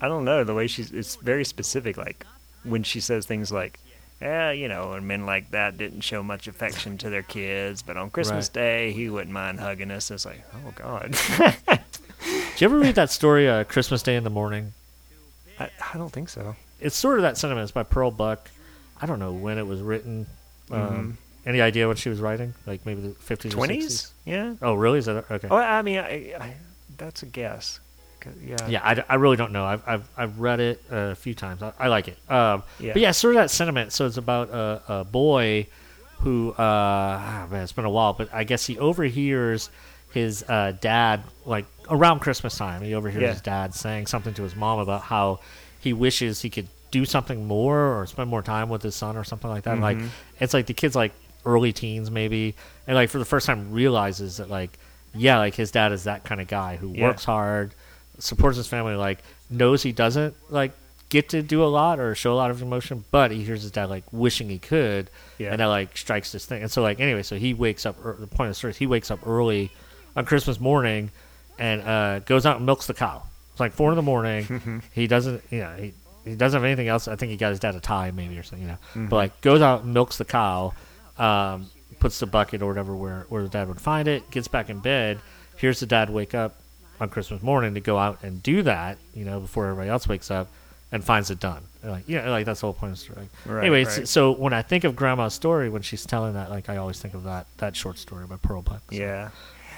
I 0.00 0.08
don't 0.08 0.24
know 0.24 0.44
the 0.44 0.54
way 0.54 0.66
she's. 0.66 0.92
It's 0.92 1.16
very 1.16 1.44
specific. 1.44 1.96
Like 1.96 2.26
when 2.64 2.82
she 2.82 3.00
says 3.00 3.24
things 3.26 3.50
like, 3.52 3.78
"Yeah, 4.20 4.50
you 4.50 4.68
know, 4.68 4.92
and 4.92 5.06
men 5.08 5.24
like 5.26 5.50
that 5.52 5.76
didn't 5.78 6.00
show 6.02 6.22
much 6.22 6.48
affection 6.48 6.98
to 6.98 7.10
their 7.10 7.22
kids, 7.22 7.82
but 7.82 7.96
on 7.96 8.10
Christmas 8.10 8.48
Right. 8.48 8.52
Day 8.62 8.92
he 8.92 9.08
wouldn't 9.10 9.32
mind 9.32 9.60
hugging 9.60 9.90
us." 9.90 10.10
It's 10.10 10.24
like, 10.26 10.42
oh 10.54 10.72
god. 10.76 11.16
Did 12.54 12.60
you 12.60 12.64
ever 12.66 12.78
read 12.78 12.94
that 12.94 13.10
story, 13.10 13.48
uh, 13.48 13.64
Christmas 13.64 14.02
Day 14.02 14.14
in 14.14 14.22
the 14.22 14.30
Morning? 14.30 14.72
I, 15.58 15.70
I 15.92 15.98
don't 15.98 16.12
think 16.12 16.28
so. 16.28 16.54
It's 16.80 16.94
sort 16.96 17.18
of 17.18 17.22
that 17.22 17.36
sentiment. 17.36 17.64
It's 17.64 17.72
by 17.72 17.82
Pearl 17.82 18.12
Buck. 18.12 18.48
I 19.00 19.06
don't 19.06 19.18
know 19.18 19.32
when 19.32 19.58
it 19.58 19.66
was 19.66 19.80
written. 19.80 20.26
Um, 20.70 21.18
any 21.44 21.60
idea 21.60 21.88
when 21.88 21.96
she 21.96 22.08
was 22.10 22.20
writing? 22.20 22.54
Like 22.64 22.86
maybe 22.86 23.00
the 23.00 23.08
50s 23.08 23.46
or 23.54 23.66
20s? 23.66 23.76
60s? 23.86 24.10
Yeah. 24.24 24.54
Oh, 24.62 24.74
really? 24.74 25.00
Is 25.00 25.06
that 25.06 25.28
okay? 25.30 25.48
Oh, 25.50 25.56
I 25.56 25.82
mean, 25.82 25.98
I, 25.98 26.34
I, 26.38 26.54
that's 26.96 27.22
a 27.24 27.26
guess. 27.26 27.80
Yeah. 28.42 28.56
Yeah, 28.68 28.80
I, 28.82 29.04
I 29.08 29.14
really 29.16 29.36
don't 29.36 29.52
know. 29.52 29.64
I've, 29.64 29.82
I've, 29.86 30.08
I've 30.16 30.38
read 30.38 30.60
it 30.60 30.82
a 30.90 31.14
few 31.16 31.34
times. 31.34 31.60
I, 31.60 31.72
I 31.78 31.88
like 31.88 32.06
it. 32.08 32.18
Um, 32.30 32.62
Yeah. 32.78 32.92
But 32.92 33.02
yeah, 33.02 33.10
sort 33.10 33.34
of 33.34 33.42
that 33.42 33.50
sentiment. 33.50 33.92
So 33.92 34.06
it's 34.06 34.16
about 34.16 34.48
a, 34.50 34.82
a 34.88 35.04
boy 35.04 35.66
who, 36.20 36.50
uh, 36.52 36.54
ah, 36.58 37.46
man, 37.50 37.64
it's 37.64 37.72
been 37.72 37.84
a 37.84 37.90
while, 37.90 38.12
but 38.14 38.32
I 38.32 38.44
guess 38.44 38.64
he 38.64 38.78
overhears 38.78 39.68
his 40.14 40.42
uh, 40.48 40.72
dad, 40.80 41.22
like 41.44 41.66
around 41.90 42.20
Christmas 42.20 42.56
time, 42.56 42.82
he 42.82 42.94
overhears 42.94 43.22
Yeah. 43.22 43.32
his 43.32 43.40
dad 43.42 43.74
saying 43.74 44.06
something 44.06 44.32
to 44.34 44.42
his 44.42 44.56
mom 44.56 44.78
about 44.78 45.02
how 45.02 45.40
he 45.80 45.92
wishes 45.92 46.40
he 46.40 46.48
could 46.48 46.68
do 46.90 47.04
something 47.04 47.46
more 47.46 48.00
or 48.00 48.06
spend 48.06 48.30
more 48.30 48.40
time 48.42 48.68
with 48.68 48.82
his 48.82 48.94
son 48.94 49.16
or 49.16 49.24
something 49.24 49.50
like 49.50 49.64
that. 49.64 49.78
Like, 49.80 49.98
Mhm. 49.98 50.08
it's 50.40 50.54
like 50.54 50.66
the 50.66 50.72
kid's 50.74 50.94
like 50.96 51.12
early 51.44 51.72
teens 51.72 52.10
maybe, 52.10 52.54
and 52.86 52.94
like 52.94 53.10
for 53.10 53.18
the 53.18 53.24
first 53.24 53.46
time 53.46 53.70
realizes 53.72 54.36
that 54.38 54.48
like, 54.48 54.78
yeah, 55.12 55.38
like 55.38 55.54
his 55.56 55.70
dad 55.72 55.92
is 55.92 56.04
that 56.04 56.24
kind 56.24 56.40
of 56.40 56.46
guy 56.48 56.76
who 56.76 56.92
Yeah. 56.94 57.02
works 57.08 57.24
hard, 57.24 57.74
supports 58.18 58.56
his 58.56 58.66
family, 58.68 58.94
like 58.94 59.18
knows 59.50 59.82
he 59.82 59.92
doesn't 59.92 60.34
like 60.48 60.72
get 61.10 61.28
to 61.28 61.42
do 61.42 61.62
a 61.62 61.66
lot 61.66 62.00
or 62.00 62.14
show 62.14 62.32
a 62.32 62.34
lot 62.36 62.50
of 62.50 62.62
emotion, 62.62 63.04
but 63.10 63.30
he 63.30 63.42
hears 63.44 63.62
his 63.62 63.70
dad 63.70 63.90
like 63.90 64.04
wishing 64.12 64.48
he 64.48 64.58
could, 64.58 65.10
Yeah. 65.38 65.50
and 65.50 65.60
that 65.60 65.66
like 65.66 65.96
strikes 65.96 66.32
this 66.32 66.44
thing. 66.46 66.62
And 66.62 66.70
so 66.70 66.80
like 66.82 66.98
anyway, 67.00 67.22
so 67.24 67.36
he 67.36 67.52
wakes 67.54 67.84
up. 67.84 67.96
ear- 68.04 68.16
The 68.18 68.26
point 68.26 68.48
of 68.48 68.50
the 68.52 68.54
story 68.54 68.70
is 68.70 68.76
he 68.78 68.86
wakes 68.86 69.10
up 69.10 69.20
early 69.26 69.70
on 70.16 70.24
Christmas 70.24 70.60
morning 70.60 71.10
and 71.58 71.82
uh, 71.82 72.18
goes 72.20 72.46
out 72.46 72.56
and 72.58 72.66
milks 72.66 72.86
the 72.86 72.94
cow. 72.94 73.22
It's 73.52 73.60
like 73.60 73.72
four 73.72 73.90
in 73.90 73.96
the 73.96 74.02
morning. 74.02 74.82
he 74.92 75.06
doesn't, 75.06 75.42
you 75.50 75.60
know, 75.60 75.74
he, 75.76 75.94
he 76.24 76.34
doesn't 76.34 76.56
have 76.56 76.64
anything 76.64 76.88
else. 76.88 77.06
I 77.06 77.16
think 77.16 77.30
he 77.30 77.36
got 77.36 77.50
his 77.50 77.60
dad 77.60 77.74
a 77.74 77.80
tie 77.80 78.10
maybe 78.10 78.36
or 78.38 78.42
something, 78.42 78.66
you 78.66 78.72
know. 78.72 78.78
Mhm. 78.94 79.08
But 79.08 79.16
like 79.16 79.40
goes 79.40 79.60
out 79.60 79.84
and 79.84 79.94
milks 79.94 80.18
the 80.18 80.24
cow, 80.24 80.74
um, 81.18 81.70
puts 82.00 82.18
the 82.18 82.26
bucket 82.26 82.62
or 82.62 82.66
whatever 82.66 82.94
where 82.96 83.26
where 83.28 83.42
the 83.42 83.48
dad 83.48 83.68
would 83.68 83.80
find 83.80 84.08
it, 84.08 84.28
gets 84.30 84.48
back 84.48 84.68
in 84.70 84.80
bed, 84.80 85.20
hears 85.58 85.80
the 85.80 85.86
dad 85.86 86.10
wake 86.10 86.34
up 86.34 86.56
on 87.00 87.08
Christmas 87.08 87.42
morning 87.42 87.74
to 87.74 87.80
go 87.80 87.98
out 87.98 88.22
and 88.22 88.42
do 88.42 88.62
that, 88.62 88.98
you 89.14 89.24
know, 89.24 89.40
before 89.40 89.66
everybody 89.66 89.90
else 89.90 90.08
wakes 90.08 90.30
up, 90.30 90.48
and 90.92 91.04
finds 91.04 91.30
it 91.30 91.38
done. 91.40 91.62
And 91.82 91.92
like 91.92 92.04
yeah, 92.08 92.28
like 92.30 92.46
that's 92.46 92.60
the 92.60 92.66
whole 92.66 92.74
point 92.74 92.92
of 92.92 92.98
the 92.98 93.04
story. 93.04 93.28
Right, 93.46 93.60
anyway, 93.62 93.84
right. 93.84 94.08
so 94.08 94.32
when 94.32 94.52
I 94.52 94.62
think 94.62 94.84
of 94.84 94.96
Grandma's 94.96 95.34
story 95.34 95.68
when 95.68 95.82
she's 95.82 96.04
telling 96.06 96.34
that, 96.34 96.50
like 96.50 96.68
I 96.68 96.78
always 96.78 97.00
think 97.00 97.14
of 97.14 97.24
that 97.24 97.46
that 97.58 97.76
short 97.76 97.98
story 97.98 98.26
by 98.26 98.36
Pearl 98.36 98.62
Buck. 98.62 98.82
So, 98.90 98.96
Yeah. 98.96 99.30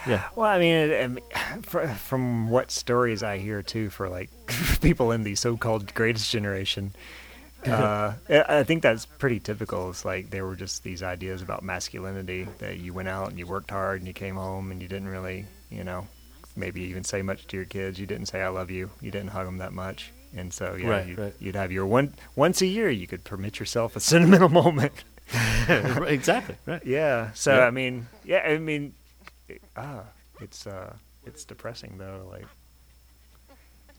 Yeah. 0.06 0.28
Well, 0.36 0.48
I 0.50 0.58
mean, 0.58 0.74
it- 0.74 1.04
I 1.04 1.06
mean, 1.08 1.24
fr- 1.62 1.86
from 1.86 2.48
what 2.50 2.70
stories 2.70 3.22
I 3.22 3.38
hear 3.38 3.62
too, 3.62 3.90
for 3.90 4.08
like 4.08 4.30
people 4.80 5.12
in 5.12 5.22
the 5.24 5.34
so-called 5.34 5.94
greatest 5.94 6.30
generation, 6.30 6.94
uh, 7.66 8.12
I 8.28 8.44
I 8.60 8.62
think 8.64 8.82
that's 8.82 9.06
pretty 9.06 9.40
typical. 9.40 9.90
It's 9.90 10.04
like 10.04 10.30
there 10.30 10.46
were 10.46 10.54
just 10.56 10.84
these 10.84 11.02
ideas 11.02 11.42
about 11.42 11.62
masculinity 11.64 12.46
that 12.58 12.78
you 12.78 12.92
went 12.92 13.08
out 13.08 13.28
and 13.30 13.38
you 13.38 13.46
worked 13.46 13.70
hard 13.70 13.98
and 14.00 14.06
you 14.06 14.14
came 14.14 14.36
home 14.36 14.70
and 14.70 14.80
you 14.80 14.86
didn't 14.88 15.08
really, 15.08 15.46
you 15.70 15.82
know, 15.82 16.06
maybe 16.54 16.82
even 16.82 17.02
say 17.02 17.22
much 17.22 17.46
to 17.48 17.56
your 17.56 17.66
kids. 17.66 17.98
You 17.98 18.06
didn't 18.06 18.26
say 18.26 18.40
"I 18.42 18.48
love 18.48 18.70
you." 18.70 18.90
You 19.00 19.10
didn't 19.10 19.30
hug 19.30 19.46
them 19.46 19.58
that 19.58 19.72
much, 19.72 20.12
and 20.36 20.52
so 20.52 20.76
yeah, 20.76 20.88
Right, 20.88 21.06
you'd, 21.08 21.18
right. 21.18 21.34
you'd 21.40 21.56
have 21.56 21.72
your 21.72 21.86
one 21.86 22.14
once 22.36 22.60
a 22.62 22.66
year. 22.66 22.88
You 22.90 23.06
could 23.08 23.24
permit 23.24 23.58
yourself 23.58 23.96
a 23.96 24.00
sentimental 24.12 24.48
moment. 24.50 24.92
exactly. 26.06 26.54
Right. 26.66 26.84
Yeah. 26.86 27.32
So 27.32 27.56
Yeah. 27.56 27.66
I 27.66 27.70
mean, 27.70 28.06
yeah, 28.24 28.42
I 28.46 28.58
mean, 28.58 28.94
it, 29.48 29.62
ah, 29.76 30.02
it's 30.40 30.66
uh, 30.66 30.94
it's 31.24 31.44
depressing 31.44 31.98
though, 31.98 32.26
like, 32.30 32.46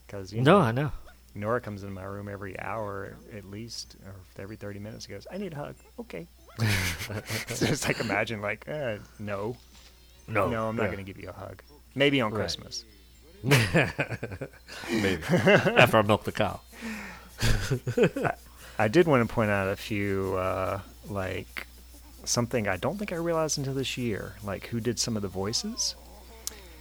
because 0.06 0.32
you 0.32 0.40
No, 0.42 0.58
know, 0.58 0.64
I 0.64 0.72
know. 0.72 0.92
Nora 1.34 1.60
comes 1.60 1.82
in 1.84 1.92
my 1.92 2.04
room 2.04 2.28
every 2.28 2.58
hour 2.58 3.14
at 3.36 3.44
least, 3.44 3.96
or 4.06 4.14
every 4.42 4.56
thirty 4.56 4.78
minutes. 4.78 5.06
He 5.06 5.12
goes, 5.12 5.26
"I 5.30 5.38
need 5.38 5.52
a 5.52 5.56
hug." 5.56 5.74
Okay. 6.00 6.26
so 7.48 7.66
it's 7.66 7.86
like 7.86 8.00
imagine 8.00 8.40
like, 8.40 8.68
uh, 8.68 8.96
no, 9.20 9.56
No, 10.26 10.48
no, 10.50 10.68
I'm 10.68 10.74
not 10.76 10.84
yeah. 10.84 10.88
going 10.94 11.04
to 11.04 11.12
give 11.12 11.22
you 11.22 11.28
a 11.28 11.32
hug. 11.32 11.62
Maybe 11.94 12.20
on 12.20 12.32
Right. 12.32 12.40
Christmas. 12.40 12.84
Maybe 13.44 15.22
after 15.28 15.98
I 15.98 16.02
milk 16.02 16.24
the 16.24 16.32
cow. 16.32 16.60
I, 18.24 18.34
I 18.80 18.88
did 18.88 19.06
want 19.06 19.26
to 19.28 19.32
point 19.32 19.50
out 19.52 19.68
a 19.68 19.76
few, 19.76 20.34
uh, 20.36 20.80
like 21.08 21.67
something 22.28 22.68
I 22.68 22.76
don't 22.76 22.98
think 22.98 23.12
I 23.12 23.16
realized 23.16 23.58
until 23.58 23.74
this 23.74 23.96
year, 23.98 24.34
like 24.44 24.66
who 24.68 24.80
did 24.80 24.98
some 24.98 25.16
of 25.16 25.22
the 25.22 25.28
voices. 25.28 25.94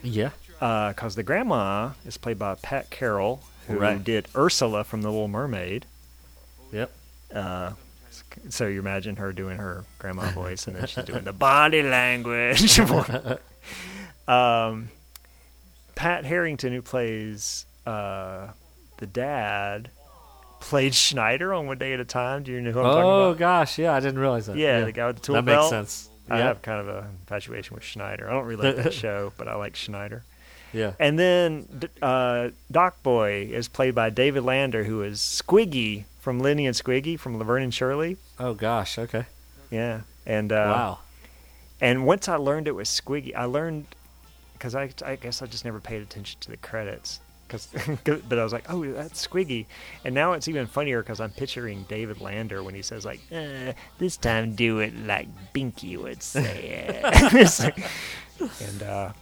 Yeah. 0.03 0.31
Because 0.59 1.15
the 1.15 1.23
grandma 1.23 1.91
is 2.05 2.17
played 2.17 2.39
by 2.39 2.55
Pat 2.55 2.89
Carroll, 2.89 3.41
who 3.67 3.77
Right. 3.79 4.03
did 4.03 4.27
Ursula 4.35 4.83
from 4.83 5.01
The 5.03 5.09
Little 5.09 5.27
Mermaid. 5.27 5.85
Yep. 6.71 6.91
Uh, 7.33 7.71
so 8.49 8.67
you 8.67 8.79
imagine 8.79 9.17
her 9.17 9.31
doing 9.33 9.57
her 9.57 9.85
grandma 9.99 10.31
voice, 10.31 10.67
and 10.67 10.75
then 10.75 10.87
she's 10.87 11.03
doing 11.03 11.23
the 11.23 11.33
body 11.33 11.83
language. 11.83 12.79
um, 14.27 14.89
Pat 15.95 16.25
Harrington, 16.25 16.73
who 16.73 16.81
plays 16.81 17.65
uh, 17.85 18.47
the 18.97 19.07
dad, 19.07 19.89
played 20.59 20.93
Schneider 20.95 21.53
on 21.53 21.67
One 21.67 21.77
Day 21.77 21.93
at 21.93 21.99
a 21.99 22.05
Time. 22.05 22.43
Do 22.43 22.51
you 22.51 22.61
know 22.61 22.71
who 22.71 22.79
I'm 22.79 22.85
talking 22.85 22.99
about? 23.01 23.21
Oh 23.21 23.33
gosh, 23.33 23.77
yeah, 23.77 23.93
I 23.93 23.99
didn't 23.99 24.19
realize 24.19 24.47
that. 24.47 24.57
Yeah, 24.57 24.81
the 24.81 24.91
guy 24.91 25.07
with 25.07 25.17
the 25.17 25.21
tool 25.21 25.35
that 25.35 25.45
belt. 25.45 25.71
makes 25.71 25.91
sense. 25.93 26.09
I 26.29 26.39
have 26.39 26.61
kind 26.61 26.81
of 26.81 26.89
a 26.89 27.07
infatuation 27.21 27.73
with 27.75 27.83
Schneider. 27.83 28.29
I 28.29 28.33
don't 28.33 28.45
really 28.45 28.73
like 28.73 28.83
that 28.83 28.93
show, 29.05 29.31
but 29.37 29.47
I 29.47 29.55
like 29.55 29.75
Schneider. 29.75 30.23
Yeah. 30.73 30.91
And 30.99 31.17
then 31.17 31.67
uh, 32.01 32.49
Doc 32.69 33.01
Boy 33.01 33.49
is 33.51 33.69
played 33.69 33.95
by 33.95 34.09
David 34.09 34.43
Lander, 34.43 34.83
who 34.83 35.01
is 35.03 35.19
Squiggy 35.19 36.03
from 36.19 36.39
Lenny 36.39 36.67
and 36.67 36.75
Squiggy 36.75 37.17
from 37.17 37.37
Laverne 37.37 37.63
and 37.63 37.73
Shirley. 37.73 38.17
Oh 38.37 38.53
gosh, 38.53 38.99
okay. 38.99 39.25
Yeah, 39.71 40.01
and 40.25 40.51
uh, 40.51 40.55
Wow. 40.55 40.99
And 41.79 42.05
once 42.05 42.27
I 42.27 42.35
learned 42.35 42.67
it 42.67 42.75
was 42.75 42.89
Squiggy, 42.89 43.33
I 43.35 43.45
learned 43.45 43.85
because 44.53 44.75
I, 44.75 44.89
I 45.05 45.15
guess 45.15 45.41
I 45.41 45.45
just 45.45 45.63
never 45.63 45.79
paid 45.79 46.01
attention 46.01 46.39
to 46.41 46.51
the 46.51 46.57
credits. 46.57 47.21
Cause, 47.49 47.67
but 48.27 48.37
I 48.37 48.43
was 48.43 48.51
like, 48.53 48.65
oh, 48.69 48.83
that's 48.91 49.25
Squiggy. 49.25 49.65
And 50.03 50.13
now 50.13 50.33
it's 50.33 50.47
even 50.47 50.67
funnier 50.67 51.01
because 51.01 51.19
I'm 51.21 51.31
picturing 51.31 51.85
David 51.87 52.19
Lander 52.21 52.61
when 52.63 52.75
he 52.75 52.81
says 52.81 53.05
like, 53.05 53.21
uh, 53.31 53.73
this 53.99 54.17
time 54.17 54.53
do 54.55 54.79
it 54.79 54.93
like 55.05 55.27
Binky 55.53 55.97
would 55.97 56.21
say 56.21 56.93
it. 57.03 57.73
And 58.39 58.83
uh, 58.83 59.13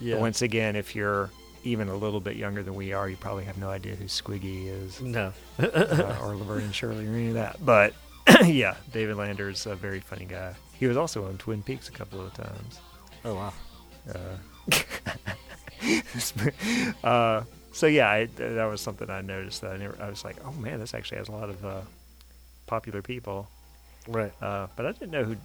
Yeah. 0.00 0.16
once 0.16 0.42
again, 0.42 0.74
if 0.76 0.96
you're 0.96 1.30
even 1.62 1.88
a 1.88 1.94
little 1.96 2.20
bit 2.20 2.36
younger 2.36 2.62
than 2.62 2.74
we 2.74 2.92
are, 2.92 3.08
you 3.08 3.16
probably 3.16 3.44
have 3.44 3.56
no 3.58 3.70
idea 3.70 3.94
who 3.94 4.04
Squiggy 4.06 4.66
is. 4.66 5.00
No. 5.00 5.32
uh, 5.58 6.18
or 6.22 6.34
Laverne 6.36 6.64
and 6.64 6.74
Shirley 6.74 7.06
or 7.06 7.10
any 7.10 7.28
of 7.28 7.34
that. 7.34 7.64
But 7.64 7.94
yeah, 8.44 8.74
David 8.92 9.16
Lander's 9.16 9.66
a 9.66 9.76
very 9.76 10.00
funny 10.00 10.24
guy. 10.24 10.54
He 10.78 10.86
was 10.86 10.96
also 10.96 11.26
on 11.26 11.38
Twin 11.38 11.62
Peaks 11.62 11.88
a 11.88 11.92
couple 11.92 12.20
of 12.20 12.34
times. 12.34 12.80
Oh 13.24 13.34
wow. 13.34 13.52
Uh, 14.12 14.36
uh, 17.04 17.42
so 17.74 17.86
yeah, 17.86 18.08
I, 18.08 18.26
that 18.36 18.64
was 18.64 18.80
something 18.80 19.10
I 19.10 19.20
noticed 19.20 19.60
that 19.60 19.72
I 19.72 19.76
never. 19.76 19.96
I 20.00 20.08
was 20.08 20.24
like, 20.24 20.36
oh 20.44 20.52
man, 20.52 20.80
this 20.80 20.94
actually 20.94 21.18
has 21.18 21.28
a 21.28 21.32
lot 21.32 21.50
of 21.50 21.64
uh, 21.64 21.80
popular 22.66 23.02
people. 23.02 23.48
Right. 24.08 24.32
Uh, 24.40 24.68
but 24.76 24.86
I 24.86 24.92
didn't 24.92 25.10
know 25.10 25.24
who. 25.24 25.36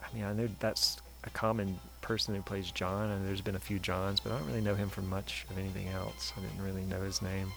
I 0.00 0.14
mean, 0.14 0.24
I 0.24 0.32
know 0.32 0.48
that's 0.58 1.00
a 1.24 1.30
common 1.30 1.78
person 2.00 2.34
who 2.34 2.42
plays 2.42 2.70
John, 2.70 3.10
and 3.10 3.26
there's 3.26 3.40
been 3.40 3.54
a 3.54 3.60
few 3.60 3.78
Johns, 3.78 4.20
but 4.20 4.32
I 4.32 4.38
don't 4.38 4.48
really 4.48 4.60
know 4.60 4.74
him 4.74 4.88
from 4.88 5.08
much 5.08 5.46
of 5.48 5.58
anything 5.58 5.88
else. 5.88 6.32
I 6.36 6.40
didn't 6.40 6.62
really 6.64 6.84
know 6.86 7.00
his 7.02 7.22
name. 7.22 7.52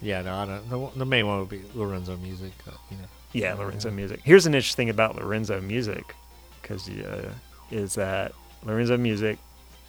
Yeah, 0.00 0.20
no, 0.22 0.34
I 0.34 0.46
don't. 0.46 0.68
The, 0.68 0.98
the 0.98 1.06
main 1.06 1.26
one 1.26 1.40
would 1.40 1.48
be 1.48 1.62
Lorenzo 1.74 2.16
Music. 2.16 2.52
Uh, 2.66 2.72
you 2.90 2.96
know. 2.98 3.04
Yeah, 3.32 3.54
Lorenzo 3.54 3.90
Music. 3.90 4.20
Here's 4.24 4.46
an 4.46 4.54
interesting 4.54 4.86
thing 4.86 4.90
about 4.90 5.16
Lorenzo 5.16 5.60
Music, 5.60 6.14
because 6.60 6.88
uh, 6.88 7.32
is 7.70 7.94
that 7.94 8.32
Lorenzo 8.64 8.98
Music 8.98 9.38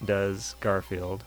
does 0.06 0.56
Garfield, 0.62 1.24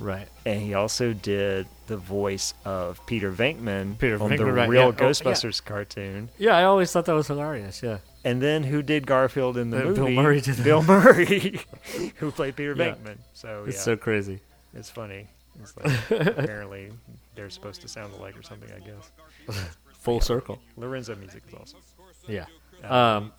Right. 0.00 0.28
and 0.46 0.60
he 0.60 0.74
also 0.74 1.12
did 1.12 1.66
the 1.86 1.96
voice 1.96 2.54
of 2.64 3.04
Peter 3.06 3.32
Venkman 3.32 3.98
Peter 3.98 4.22
on 4.22 4.30
the 4.30 4.44
right, 4.44 4.68
real 4.68 4.80
yeah. 4.82 4.86
Oh, 4.86 4.90
yeah. 5.06 5.10
Ghostbusters 5.10 5.64
cartoon. 5.64 6.28
Yeah, 6.38 6.56
I 6.56 6.64
always 6.64 6.92
thought 6.92 7.06
that 7.06 7.14
was 7.14 7.26
hilarious. 7.26 7.82
Yeah. 7.82 7.98
And 8.24 8.42
then 8.42 8.62
who 8.64 8.82
did 8.82 9.06
Garfield 9.06 9.56
in 9.56 9.70
the 9.70 9.80
Uh, 9.80 9.84
movie? 9.86 10.00
Bill 10.00 10.10
Murray 10.10 10.40
did 10.40 10.62
Bill. 10.62 10.82
Murray, 10.84 11.60
who 12.16 12.30
played 12.30 12.56
Peter 12.56 12.74
Yeah. 12.76 12.94
Venkman. 12.94 13.16
So 13.32 13.64
It's 13.66 13.80
so 13.82 13.96
crazy. 13.96 14.40
It's 14.74 14.90
funny. 14.90 15.26
It's 15.60 15.76
like, 15.76 16.10
apparently 16.38 16.92
they're 17.34 17.50
supposed 17.50 17.80
to 17.82 17.88
sound 17.88 18.12
alike 18.14 18.38
or 18.38 18.42
something. 18.42 18.70
I 18.70 18.80
guess. 18.80 19.64
Full 20.00 20.20
circle. 20.20 20.60
Lorenzo 20.76 21.14
Music 21.16 21.42
is 21.48 21.54
awesome. 21.54 21.80
Yeah. 22.28 22.44
Um, 22.84 23.32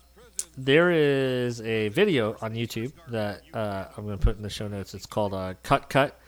there 0.58 0.90
is 0.90 1.60
a 1.62 1.88
video 1.88 2.36
on 2.42 2.54
YouTube 2.54 2.92
that 3.08 3.42
uh, 3.54 3.86
I'm 3.96 4.04
going 4.04 4.18
to 4.18 4.22
put 4.24 4.36
in 4.36 4.42
the 4.42 4.50
show 4.50 4.68
notes. 4.68 4.92
It's 4.94 5.06
called 5.06 5.32
uh, 5.32 5.54
Cut 5.62 5.88
Cut, 5.88 6.18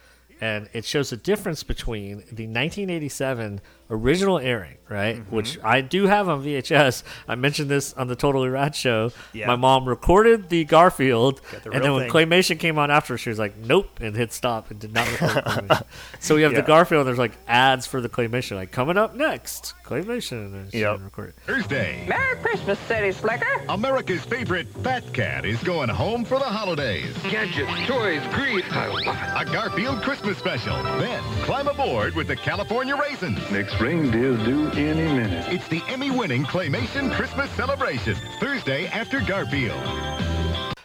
and 0.43 0.69
it 0.73 0.85
shows 0.85 1.11
the 1.11 1.17
difference 1.17 1.63
between 1.63 2.17
the 2.33 2.49
1987 2.49 3.61
original 3.93 4.39
airing, 4.39 4.77
right, 4.89 5.17
Mm-hmm. 5.19 5.35
which 5.37 5.59
I 5.63 5.81
do 5.83 6.07
have 6.07 6.29
on 6.29 6.43
VHS. 6.43 7.03
I 7.29 7.35
mentioned 7.35 7.69
this 7.71 7.93
on 7.95 8.09
the 8.09 8.17
Totally 8.17 8.49
Rad 8.49 8.75
show. 8.75 9.13
Yeah. 9.33 9.47
My 9.47 9.57
mom 9.57 9.87
recorded 9.89 10.49
the 10.49 10.65
Garfield, 10.65 11.41
the 11.63 11.71
and 11.71 11.85
then 11.85 11.93
when 11.93 12.11
thing. 12.11 12.29
Claymation 12.29 12.59
came 12.59 12.79
on 12.79 12.91
after, 12.91 13.17
she 13.19 13.29
was 13.31 13.39
like, 13.39 13.57
"Nope," 13.59 14.01
and 14.01 14.17
hit 14.17 14.33
stop 14.33 14.71
and 14.71 14.81
did 14.81 14.93
not 14.95 15.07
record. 15.21 15.45
Claymation. 15.45 15.85
so 16.21 16.35
we 16.35 16.43
have 16.43 16.53
Yeah. 16.53 16.61
the 16.63 16.67
Garfield. 16.67 17.01
and 17.01 17.09
There's 17.09 17.19
like 17.19 17.37
ads 17.47 17.87
for 17.87 18.01
the 18.01 18.09
Claymation, 18.09 18.57
like 18.57 18.73
coming 18.73 18.97
up 18.97 19.15
next, 19.15 19.75
Claymation, 19.85 20.33
and 20.47 20.55
then 20.55 20.69
she 20.73 20.81
Yep. 20.81 20.93
didn't 20.95 21.05
record. 21.05 21.35
Thursday. 21.47 22.05
Merry 22.09 22.37
Christmas, 22.39 22.79
City 22.81 23.13
Slicker. 23.13 23.63
America's 23.69 24.25
favorite 24.25 24.69
fat 24.83 25.13
cat 25.13 25.45
is 25.45 25.63
going 25.63 25.89
home 25.91 26.25
for 26.25 26.39
the 26.39 26.45
holidays. 26.45 27.15
Gadgets, 27.31 27.71
toys, 27.87 28.23
greed. 28.33 28.65
I 28.71 28.87
love 28.87 28.99
it. 29.45 29.49
A 29.49 29.53
Garfield 29.53 30.03
Christmas 30.03 30.39
special. 30.39 30.83
Then 30.99 31.23
climb 31.45 31.69
aboard 31.69 32.15
with 32.15 32.27
the 32.29 32.37
California 32.37 32.97
Raisins. 32.97 33.39
Next 33.51 33.75
reindeer's 33.83 34.41
due 34.45 34.71
any 34.71 35.13
minute. 35.13 35.53
It's 35.53 35.67
the 35.67 35.83
Emmy-winning 35.89 36.45
Claymation 36.45 37.13
Christmas 37.13 37.51
celebration. 37.51 38.15
Thursday 38.39 38.87
after 38.87 39.21
Garfield. 39.21 39.83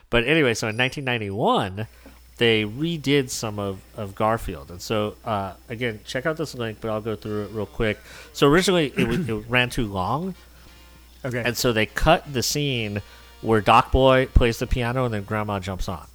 But 0.09 0.23
anyway, 0.23 0.55
so 0.55 0.67
in 0.67 0.77
1991, 0.77 1.85
they 2.37 2.63
redid 2.63 3.29
some 3.29 3.59
of, 3.59 3.81
of 3.95 4.15
Garfield. 4.15 4.71
And 4.71 4.81
so, 4.81 5.15
uh, 5.23 5.53
again, 5.69 5.99
check 6.05 6.25
out 6.25 6.37
this 6.37 6.55
link, 6.55 6.79
but 6.81 6.89
I'll 6.89 7.01
go 7.01 7.15
through 7.15 7.43
it 7.43 7.51
real 7.51 7.67
quick. 7.67 7.99
So 8.33 8.47
originally, 8.47 8.91
it, 8.97 9.07
was, 9.07 9.29
it 9.29 9.45
ran 9.47 9.69
too 9.69 9.85
long. 9.85 10.33
Okay. 11.23 11.43
And 11.45 11.55
so 11.55 11.73
they 11.73 11.85
cut 11.85 12.33
the 12.33 12.41
scene 12.41 13.03
where 13.41 13.61
Doc 13.61 13.91
Boy 13.91 14.25
plays 14.25 14.57
the 14.57 14.65
piano 14.65 15.05
and 15.05 15.13
then 15.13 15.23
Grandma 15.23 15.59
jumps 15.59 15.87
on. 15.87 16.07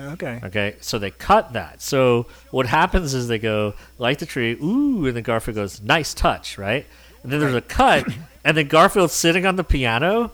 Okay. 0.00 0.40
Okay, 0.44 0.76
so 0.80 0.98
they 0.98 1.10
cut 1.10 1.52
that. 1.54 1.82
So 1.82 2.26
what 2.50 2.66
happens 2.66 3.14
is 3.14 3.28
they 3.28 3.38
go 3.38 3.74
light 3.98 4.18
the 4.18 4.26
tree, 4.26 4.52
ooh, 4.62 5.06
and 5.06 5.16
then 5.16 5.22
Garfield 5.22 5.56
goes, 5.56 5.80
nice 5.82 6.14
touch, 6.14 6.58
right? 6.58 6.86
And 7.22 7.32
then 7.32 7.40
there's 7.40 7.54
a 7.54 7.60
cut, 7.60 8.06
and 8.44 8.56
then 8.56 8.68
Garfield's 8.68 9.12
sitting 9.12 9.44
on 9.46 9.56
the 9.56 9.64
piano 9.64 10.30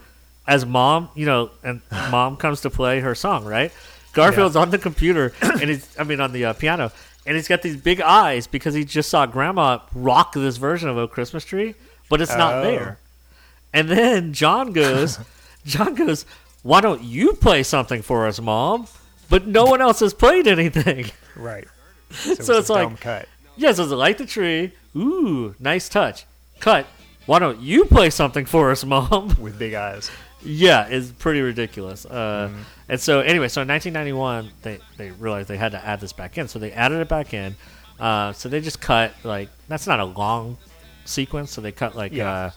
as 0.47 0.67
mom, 0.67 1.09
you 1.15 1.25
know, 1.27 1.51
and 1.63 1.81
mom 2.11 2.37
comes 2.37 2.61
to 2.63 2.71
play 2.71 3.01
her 3.01 3.15
song, 3.15 3.45
right? 3.45 3.73
Garfield's 4.13 4.57
on 4.57 4.71
the 4.71 4.79
computer, 4.79 5.33
and 5.43 5.63
he's, 5.71 5.89
I 5.99 6.05
mean, 6.05 6.21
on 6.21 6.33
the 6.33 6.45
uh, 6.47 6.53
piano, 6.53 6.93
and 7.27 7.35
he's 7.37 7.49
got 7.49 7.63
these 7.63 7.77
big 7.77 8.01
eyes 8.03 8.47
because 8.47 8.75
he 8.75 8.85
just 8.85 9.09
saw 9.09 9.25
Grandma 9.27 9.79
rock 9.95 10.35
this 10.35 10.59
version 10.59 10.89
of 10.91 10.99
a 10.99 11.09
Christmas 11.09 11.45
tree, 11.45 11.75
but 12.11 12.21
it's 12.21 12.37
not 12.37 12.57
Oh. 12.57 12.63
there. 12.63 12.99
And 13.73 13.89
then 13.89 14.33
John 14.35 14.73
goes, 14.73 15.19
John 15.65 15.95
goes, 15.95 16.27
why 16.63 16.81
don't 16.83 17.03
you 17.03 17.33
play 17.33 17.63
something 17.63 18.03
for 18.03 18.27
us, 18.27 18.41
mom? 18.41 18.87
But 19.35 19.49
no 19.49 19.65
one 19.65 19.81
else 19.81 19.99
has 19.99 20.15
played 20.15 20.47
anything. 20.47 21.07
Right. 21.35 21.67
So, 22.13 22.35
So, 22.35 22.59
it's 22.59 22.69
a 22.69 22.73
like, 22.73 22.89
dumb 22.91 22.97
cut. 22.99 23.29
yeah, 23.57 23.73
so 23.73 23.83
it's 23.83 23.91
light 23.91 24.19
the 24.19 24.27
tree. 24.27 24.71
Ooh, 24.95 25.57
nice 25.59 25.89
touch. 25.89 26.25
Cut. 26.61 26.87
Why 27.27 27.41
don't 27.41 27.59
you 27.61 27.87
play 27.87 28.11
something 28.11 28.45
for 28.45 28.71
us, 28.71 28.85
mom? 28.85 29.35
with 29.41 29.59
big 29.59 29.75
eyes. 29.75 30.13
Yeah, 30.41 30.87
it's 30.87 31.11
pretty 31.11 31.41
ridiculous. 31.41 32.07
Uh, 32.07 32.51
Mm-hmm. 32.53 32.63
And 32.91 33.01
so, 33.01 33.19
anyway, 33.21 33.49
so 33.49 33.63
in 33.63 33.69
1991, 33.69 34.53
they, 34.63 34.79
they 34.99 35.11
realized 35.11 35.49
they 35.49 35.57
had 35.57 35.73
to 35.73 35.85
add 35.85 35.99
this 35.99 36.13
back 36.13 36.39
in. 36.39 36.47
So 36.47 36.61
they 36.61 36.71
added 36.71 37.01
it 37.01 37.09
back 37.09 37.35
in. 37.35 37.57
Uh, 37.99 38.33
so 38.33 38.49
they 38.49 38.61
just 38.61 38.81
cut, 38.81 39.13
like, 39.25 39.49
that's 39.67 39.89
not 39.89 39.99
a 39.99 40.05
long 40.05 40.57
sequence. 41.07 41.51
So 41.51 41.61
they 41.61 41.73
cut, 41.73 41.97
like, 41.97 42.13
Yeah. 42.13 42.31
uh, 42.31 42.51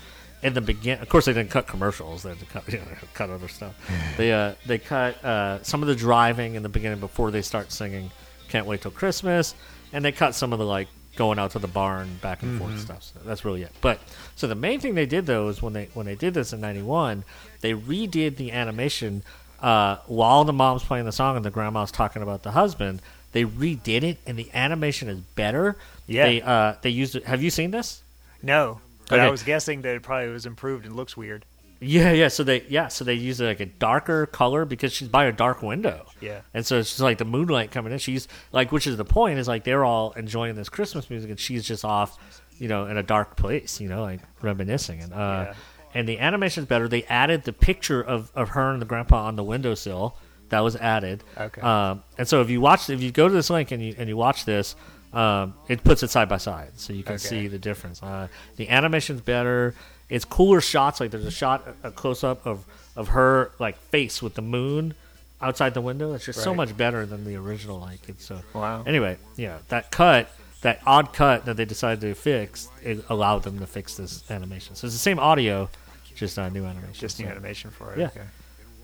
in 0.44 0.54
the 0.54 0.62
begin. 0.62 1.00
Of 1.02 1.10
course, 1.10 1.26
they 1.26 1.34
didn't 1.34 1.52
cut 1.52 1.68
commercials. 1.68 2.24
They 2.24 2.30
had 2.30 2.40
to 2.40 2.46
cut, 2.46 2.68
you 2.72 2.80
know, 2.80 2.86
cut 3.14 3.30
other 3.30 3.48
stuff. 3.48 3.76
they 4.18 4.32
uh, 4.32 4.54
they 4.66 4.78
cut 4.78 5.24
uh, 5.24 5.64
some 5.64 5.82
of 5.82 5.88
the 5.88 5.96
driving 5.96 6.56
in 6.56 6.64
the 6.64 6.70
beginning 6.70 7.00
before 7.00 7.32
they 7.32 7.42
start 7.42 7.72
singing 7.72 8.12
"Can't 8.50 8.66
Wait 8.66 8.82
Till 8.82 8.92
Christmas," 8.92 9.56
and 9.94 10.04
they 10.04 10.12
cut 10.12 10.36
some 10.36 10.54
of 10.54 10.60
the 10.60 10.66
like 10.66 10.88
going 11.16 11.40
out 11.40 11.52
to 11.52 11.60
the 11.60 11.68
barn 11.68 12.20
back 12.22 12.44
and 12.44 12.60
forth 12.60 12.80
stuff. 12.80 13.02
So 13.02 13.20
that's 13.26 13.44
really 13.44 13.64
it. 13.64 13.72
But 13.82 14.00
so 14.36 14.48
the 14.48 14.56
main 14.56 14.80
thing 14.80 14.94
they 14.96 15.08
did 15.08 15.26
though 15.26 15.50
is 15.50 15.62
when 15.62 15.74
they 15.74 15.90
when 15.94 16.06
they 16.06 16.16
did 16.16 16.34
this 16.34 16.54
in 16.54 16.62
'91, 16.62 17.24
they 17.62 17.74
redid 17.74 18.38
the 18.38 18.52
animation 18.52 19.24
uh, 19.60 19.98
while 20.06 20.44
the 20.46 20.54
mom's 20.54 20.84
playing 20.84 21.06
the 21.06 21.12
song 21.12 21.36
and 21.36 21.44
the 21.44 21.50
grandma's 21.50 21.92
talking 21.92 22.22
about 22.22 22.44
the 22.44 22.52
husband. 22.52 23.02
They 23.34 23.44
redid 23.44 24.04
it, 24.04 24.20
and 24.26 24.38
the 24.38 24.50
animation 24.54 25.10
is 25.10 25.20
better. 25.20 25.78
Yeah. 26.08 26.26
They 26.26 26.42
uh, 26.42 26.76
they 26.82 26.90
used 26.90 27.16
it. 27.16 27.26
Have 27.26 27.44
you 27.44 27.50
seen 27.50 27.72
this? 27.72 28.02
No, 28.42 28.80
but 29.10 29.20
I 29.20 29.30
was 29.30 29.44
guessing 29.44 29.82
that 29.84 29.96
it 29.96 30.04
probably 30.04 30.30
was 30.30 30.46
improved 30.46 30.86
and 30.86 30.96
looks 30.96 31.16
weird. 31.18 31.46
Yeah, 31.80 32.12
yeah. 32.12 32.28
So 32.30 32.44
they 32.44 32.64
yeah, 32.70 32.88
so 32.88 33.06
they 33.06 33.14
use 33.14 33.40
like 33.40 33.60
a 33.60 33.66
darker 33.68 34.26
color 34.26 34.66
because 34.66 34.92
she's 34.94 35.08
by 35.10 35.26
a 35.26 35.32
dark 35.32 35.62
window. 35.62 36.08
Yeah. 36.22 36.42
And 36.54 36.66
so 36.66 36.80
it's 36.80 36.90
just 36.90 37.02
like 37.02 37.20
the 37.20 37.26
moonlight 37.26 37.70
coming 37.72 37.94
in. 37.94 38.00
She's 38.00 38.28
like, 38.52 38.72
which 38.72 38.88
is 38.88 38.98
the 38.98 39.06
point 39.06 39.38
is 39.38 39.48
like 39.48 39.64
they're 39.64 39.86
all 39.86 40.12
enjoying 40.14 40.56
this 40.56 40.70
Christmas 40.70 41.10
music 41.10 41.30
and 41.30 41.40
she's 41.40 41.64
just 41.64 41.86
off, 41.86 42.18
you 42.58 42.68
know, 42.68 42.88
in 42.88 42.98
a 42.98 43.04
dark 43.04 43.36
place, 43.36 43.80
you 43.80 43.90
know, 43.90 44.02
like 44.02 44.22
reminiscing. 44.42 45.02
And 45.04 45.14
uh, 45.14 45.18
Yeah. 45.50 45.54
and 45.94 46.10
the 46.10 46.18
animation's 46.18 46.66
better. 46.66 46.88
They 46.88 47.04
added 47.04 47.44
the 47.44 47.54
picture 47.54 48.02
of 48.02 48.32
of 48.34 48.50
her 48.50 48.72
and 48.72 48.82
the 48.82 48.86
grandpa 48.88 49.26
on 49.28 49.36
the 49.36 49.44
windowsill. 49.44 50.18
That 50.50 50.62
was 50.62 50.76
added. 50.78 51.24
Okay. 51.38 51.62
Um, 51.62 52.02
and 52.18 52.28
so 52.28 52.42
if 52.42 52.50
you 52.50 52.60
watch, 52.60 52.90
if 52.90 53.02
you 53.04 53.12
go 53.12 53.28
to 53.28 53.34
this 53.34 53.52
link 53.52 53.70
and 53.72 53.84
you 53.84 53.94
and 54.00 54.10
you 54.10 54.18
watch 54.18 54.46
this, 54.46 54.76
um, 55.18 55.54
it 55.68 55.84
puts 55.84 56.04
it 56.04 56.10
side 56.10 56.30
by 56.30 56.38
side, 56.38 56.72
so 56.76 56.94
you 56.94 57.04
can 57.04 57.16
Okay. 57.16 57.24
see 57.32 57.48
the 57.48 57.58
difference. 57.60 58.02
Uh, 58.04 58.28
the 58.56 58.70
animation's 58.70 59.22
better. 59.22 59.74
It's 60.10 60.26
cooler 60.26 60.62
shots. 60.62 61.00
Like 61.00 61.12
there's 61.12 61.26
a 61.26 61.32
shot, 61.32 61.68
a 61.84 61.92
close 61.92 62.24
up 62.24 62.46
of 62.46 62.66
of 62.96 63.10
her 63.10 63.52
like 63.60 63.78
face 63.90 64.22
with 64.22 64.36
the 64.36 64.42
moon 64.42 64.94
outside 65.42 65.74
the 65.74 65.82
window. 65.82 66.14
It's 66.14 66.26
just 66.26 66.42
so 66.42 66.54
much 66.54 66.76
better 66.78 67.06
than 67.06 67.26
the 67.26 67.36
original. 67.36 67.80
Like 67.80 68.08
it's 68.08 68.26
so. 68.26 68.42
Wow. 68.54 68.84
Anyway, 68.86 69.18
yeah, 69.36 69.58
that 69.70 69.92
cut, 69.92 70.30
that 70.62 70.82
odd 70.86 71.14
cut 71.14 71.46
that 71.46 71.58
they 71.58 71.66
decided 71.66 72.02
to 72.02 72.14
fix, 72.16 72.70
it 72.84 73.04
allowed 73.10 73.44
them 73.44 73.60
to 73.60 73.68
fix 73.68 73.96
this 73.98 74.30
animation. 74.32 74.76
So 74.76 74.88
it's 74.88 74.96
the 74.96 75.00
same 75.00 75.20
audio, 75.20 75.70
just 76.16 76.38
not 76.38 76.54
new 76.54 76.66
animation. 76.66 76.94
Just 76.94 77.20
new 77.20 77.26
So- 77.26 77.32
animation 77.32 77.72
for 77.72 77.94
it. 77.94 78.00
Yeah. 78.00 78.08
Okay. 78.08 78.22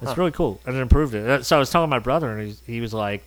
It's 0.01 0.11
Huh. 0.11 0.15
really 0.17 0.31
cool, 0.31 0.59
and 0.65 0.75
it 0.75 0.79
improved 0.81 1.13
it. 1.15 1.29
Uh, 1.29 1.43
So 1.43 1.55
I 1.55 1.59
was 1.59 1.69
telling 1.69 1.89
my 1.89 1.99
brother, 1.99 2.29
and 2.37 2.49
he, 2.65 2.73
he 2.73 2.81
was 2.81 2.93
like, 2.93 3.23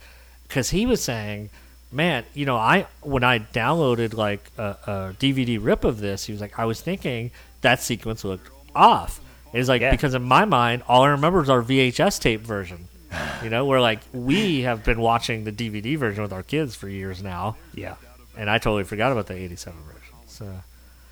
because 0.47 0.69
he 0.71 0.85
was 0.85 1.03
saying, 1.03 1.49
"Man, 1.93 2.25
you 2.35 2.47
know, 2.47 2.57
I 2.57 2.87
when 3.03 3.25
I 3.25 3.39
downloaded 3.39 4.15
like 4.15 4.51
a, 4.59 4.63
a 4.87 5.17
DVD 5.19 5.59
rip 5.63 5.85
of 5.85 6.01
this, 6.01 6.25
he 6.25 6.33
was 6.33 6.41
like, 6.41 6.59
I 6.59 6.65
was 6.65 6.81
thinking 6.81 7.31
that 7.63 7.81
sequence 7.81 8.25
looked 8.25 8.51
off." 8.75 9.21
He's 9.53 9.69
like, 9.69 9.81
Yeah. 9.81 9.91
because 9.93 10.13
in 10.15 10.23
my 10.23 10.45
mind, 10.45 10.83
all 10.89 11.03
I 11.05 11.09
remember 11.09 11.41
is 11.43 11.49
our 11.49 11.63
VHS 11.63 12.21
tape 12.21 12.43
version. 12.43 12.89
You 13.43 13.51
know, 13.51 13.65
where 13.67 13.81
like 13.81 14.01
we 14.13 14.63
have 14.63 14.83
been 14.85 15.01
watching 15.01 15.45
the 15.45 15.53
DVD 15.53 15.97
version 15.97 16.23
with 16.23 16.33
our 16.33 16.43
kids 16.43 16.75
for 16.75 16.89
years 16.89 17.23
now. 17.23 17.57
Yeah. 17.75 17.95
And 18.37 18.51
I 18.51 18.59
totally 18.59 18.85
forgot 18.85 19.13
about 19.13 19.27
the 19.27 19.35
'87 19.35 19.79
version. 19.85 20.15
So. 20.27 20.53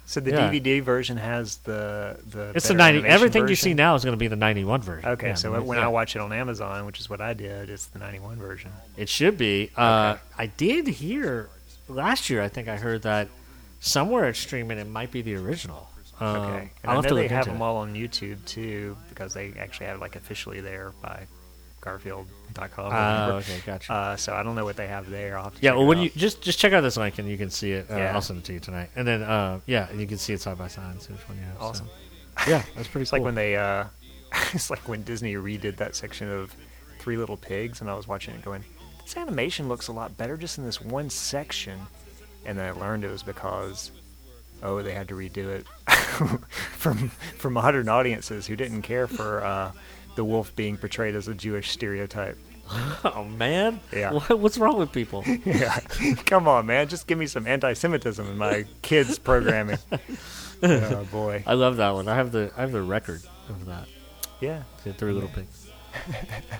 So 0.06 0.20
the 0.20 0.30
Yeah. 0.32 0.50
DVD 0.50 0.82
version 0.82 1.16
has 1.16 1.56
the 1.58 2.18
the. 2.30 2.52
It's 2.54 2.68
the 2.68 2.74
90. 2.74 2.98
animation 2.98 3.14
Everything 3.14 3.48
you 3.48 3.54
see 3.56 3.72
now 3.74 3.94
is 3.94 4.04
going 4.04 4.12
to 4.12 4.18
be 4.18 4.28
the 4.28 4.36
91 4.36 4.82
version. 4.82 5.08
Okay, 5.08 5.28
Yeah, 5.28 5.34
so 5.34 5.54
I 5.54 5.58
mean, 5.58 5.66
when 5.66 5.78
yeah. 5.78 5.84
I 5.84 5.88
watch 5.88 6.14
it 6.14 6.20
on 6.20 6.32
Amazon, 6.32 6.84
which 6.86 7.00
is 7.00 7.08
what 7.08 7.20
I 7.22 7.32
did, 7.34 7.70
it's 7.70 7.86
the 7.86 7.98
91 7.98 8.36
version. 8.36 8.70
It 8.96 9.08
should 9.08 9.38
be. 9.38 9.70
Uh, 9.76 10.16
I 10.36 10.46
did 10.46 10.86
hear 10.86 11.48
last 11.88 12.28
year. 12.28 12.42
I 12.42 12.48
think 12.48 12.68
I 12.68 12.76
heard 12.76 13.02
that 13.02 13.28
somewhere 13.80 14.28
it's 14.28 14.38
streaming. 14.38 14.78
It 14.78 14.88
might 14.88 15.10
be 15.10 15.22
the 15.22 15.36
original. 15.36 15.88
Um, 16.20 16.26
Okay, 16.36 16.58
and 16.58 16.70
I'll 16.84 16.90
I 16.90 16.94
have 16.96 17.04
know 17.04 17.08
to 17.10 17.14
they 17.16 17.28
have 17.28 17.46
them 17.46 17.56
it. 17.56 17.62
all 17.62 17.78
on 17.78 17.94
YouTube 17.94 18.44
too, 18.46 18.96
because 19.08 19.34
they 19.34 19.52
actually 19.58 19.86
have 19.86 20.00
like 20.00 20.16
officially 20.16 20.60
there 20.60 20.92
by 21.02 21.26
Garfield.com. 21.84 22.68
Ah, 22.92 23.32
okay, 23.34 23.60
gotcha. 23.66 23.92
Uh, 23.92 24.16
so 24.16 24.34
I 24.34 24.42
don't 24.42 24.54
know 24.54 24.64
what 24.64 24.76
they 24.76 24.86
have 24.86 25.08
there. 25.10 25.36
I'll 25.36 25.44
have 25.44 25.54
Yeah, 25.60 25.72
well, 25.74 25.86
when 25.86 25.98
you 25.98 26.10
just 26.10 26.40
just 26.42 26.58
check 26.58 26.72
out 26.72 26.80
this 26.80 26.96
link 26.96 27.18
and 27.18 27.28
you 27.28 27.36
can 27.36 27.50
see 27.50 27.72
it. 27.72 27.90
Uh, 27.90 27.96
Yeah. 27.96 28.14
I'll 28.14 28.22
send 28.22 28.38
it 28.40 28.44
to 28.46 28.52
you 28.54 28.60
tonight, 28.60 28.90
and 28.96 29.06
then 29.06 29.22
uh, 29.22 29.60
yeah, 29.66 29.88
and 29.90 30.00
you 30.00 30.06
can 30.06 30.18
see 30.18 30.32
it 30.32 30.40
side 30.40 30.58
by 30.58 30.68
side 30.68 30.90
and 30.90 31.00
see 31.02 31.12
which 31.12 31.28
one 31.28 31.38
you 31.38 31.44
have. 31.44 31.58
so. 31.58 31.64
Awesome. 31.64 31.88
Yeah, 32.48 32.62
that's 32.74 32.88
pretty 32.88 33.02
It's 33.02 33.10
cool. 33.10 33.18
like 33.20 33.24
when 33.24 33.34
they, 33.34 33.56
uh, 33.56 33.84
it's 34.52 34.70
like 34.70 34.88
when 34.88 35.02
Disney 35.04 35.34
redid 35.34 35.76
that 35.76 35.94
section 35.94 36.30
of 36.30 36.54
Three 36.98 37.16
Little 37.16 37.36
Pigs, 37.36 37.80
and 37.80 37.90
I 37.90 37.94
was 37.94 38.08
watching 38.08 38.34
it 38.34 38.42
going, 38.42 38.64
this 39.04 39.16
animation 39.16 39.68
looks 39.68 39.88
a 39.88 39.92
lot 39.92 40.16
better 40.16 40.36
just 40.36 40.58
in 40.58 40.64
this 40.64 40.80
one 40.80 41.10
section. 41.10 41.78
And 42.46 42.58
then 42.58 42.66
I 42.66 42.72
learned 42.72 43.04
it 43.04 43.10
was 43.10 43.22
because, 43.22 43.90
oh, 44.62 44.82
they 44.82 44.92
had 44.92 45.08
to 45.08 45.14
redo 45.14 45.48
it 45.48 45.66
from 46.76 47.08
from 47.38 47.52
modern 47.54 47.88
audiences 47.88 48.46
who 48.46 48.54
didn't 48.56 48.82
care 48.82 49.06
for 49.06 49.42
uh, 49.44 49.72
the 50.16 50.24
wolf 50.24 50.54
being 50.56 50.76
portrayed 50.76 51.14
as 51.14 51.28
a 51.28 51.34
Jewish 51.34 51.70
stereotype. 51.70 52.38
oh 53.04 53.24
man, 53.24 53.80
Yeah. 53.92 54.12
What, 54.12 54.38
what's 54.40 54.56
wrong 54.58 54.78
with 54.78 54.90
people? 54.90 55.22
yeah, 55.44 55.78
come 56.24 56.48
on, 56.48 56.66
man, 56.66 56.88
just 56.88 57.06
give 57.06 57.18
me 57.18 57.26
some 57.26 57.46
anti-Semitism 57.46 58.26
in 58.26 58.38
my 58.38 58.64
kids' 58.82 59.18
programming. 59.18 59.78
oh 60.62 61.04
boy. 61.10 61.44
I 61.46 61.54
love 61.54 61.76
that 61.76 61.90
one. 61.90 62.08
I 62.08 62.14
have 62.14 62.32
the 62.32 62.50
I 62.56 62.62
have 62.62 62.72
the 62.72 62.82
record 62.82 63.22
of 63.48 63.66
that. 63.66 63.86
Yeah. 64.40 64.62
The 64.82 64.92
Three 64.92 65.12
Little 65.12 65.28
Pigs. 65.28 65.68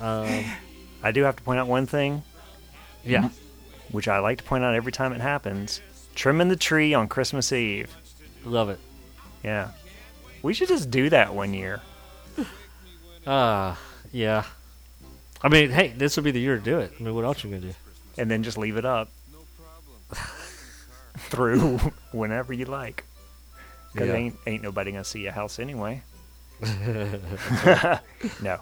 Um, 0.01 0.45
I 1.03 1.11
do 1.13 1.23
have 1.23 1.37
to 1.37 1.43
point 1.43 1.59
out 1.59 1.67
one 1.67 1.87
thing. 1.87 2.23
Yeah. 3.05 3.31
Which 3.91 4.09
I 4.09 4.19
like 4.19 4.39
to 4.39 4.45
point 4.45 4.65
out 4.65 4.75
every 4.75 4.93
time 4.93 5.13
it 5.13 5.21
happens. 5.21 5.81
Trimming 6.15 6.49
the 6.49 6.57
tree 6.57 6.95
on 6.95 7.09
Christmas 7.09 7.53
Eve. 7.53 7.95
Love 8.45 8.69
it. 8.69 8.79
Yeah. 9.43 9.71
We 10.43 10.55
should 10.55 10.69
just 10.69 10.91
do 10.91 11.11
that 11.11 11.35
one 11.35 11.53
year. 11.55 11.81
Uh, 13.27 13.75
yeah. 14.13 14.45
I 15.43 15.49
mean, 15.49 15.71
hey, 15.71 15.89
this 15.97 16.17
would 16.17 16.25
be 16.25 16.31
the 16.31 16.41
year 16.41 16.57
to 16.57 16.63
do 16.63 16.79
it. 16.79 16.93
I 16.99 17.03
mean, 17.03 17.15
what 17.15 17.25
else 17.25 17.45
are 17.45 17.49
you 17.49 17.55
gonna 17.57 17.73
do? 17.73 17.77
And 18.19 18.31
then 18.31 18.43
just 18.43 18.57
leave 18.59 18.77
it 18.77 18.85
up. 18.85 19.11
Through 21.17 21.79
whenever 22.13 22.53
you 22.53 22.65
like. 22.67 23.05
Because 23.93 24.09
Yeah. 24.09 24.15
ain't, 24.15 24.37
ain't 24.47 24.63
nobody 24.63 24.91
going 24.93 25.05
to 25.05 25.09
see 25.09 25.21
your 25.23 25.33
house 25.33 25.59
anyway. 25.59 26.03
no. 26.61 28.59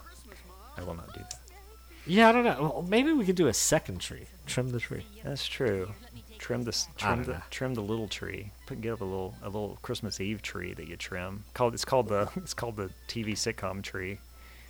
I 0.77 0.83
will 0.85 0.95
not 0.95 1.13
do 1.15 1.21
that. 1.21 1.41
Yeah, 2.07 2.29
I 2.29 2.33
don't 2.33 2.45
know. 2.45 2.57
Well, 2.61 2.83
maybe 2.89 3.13
we 3.13 3.25
could 3.25 3.37
do 3.37 3.47
a 3.49 3.55
second 3.55 4.01
tree. 4.01 4.27
Trim 4.47 4.71
the 4.71 4.81
tree. 4.81 5.07
That's 5.25 5.47
true. 5.47 5.91
Trim 6.39 6.65
the 6.65 6.71
s- 6.71 6.89
I 6.97 7.01
trim 7.01 7.17
don't 7.19 7.27
the 7.27 7.33
know. 7.35 7.43
trim 7.51 7.75
the 7.75 7.81
little 7.83 8.09
tree. 8.09 8.51
Put 8.67 8.81
get 8.81 8.95
up 8.95 9.01
a 9.01 9.05
little 9.05 9.35
a 9.43 9.47
little 9.47 9.79
Christmas 9.83 10.21
Eve 10.21 10.43
tree 10.43 10.75
that 10.75 10.89
you 10.89 10.97
trim. 10.97 11.45
Called 11.55 11.73
it's 11.75 11.85
called 11.85 12.09
the 12.09 12.29
it's 12.37 12.53
called 12.55 12.77
the 12.77 12.91
TV 13.07 13.33
sitcom 13.35 13.81
tree. 13.83 14.19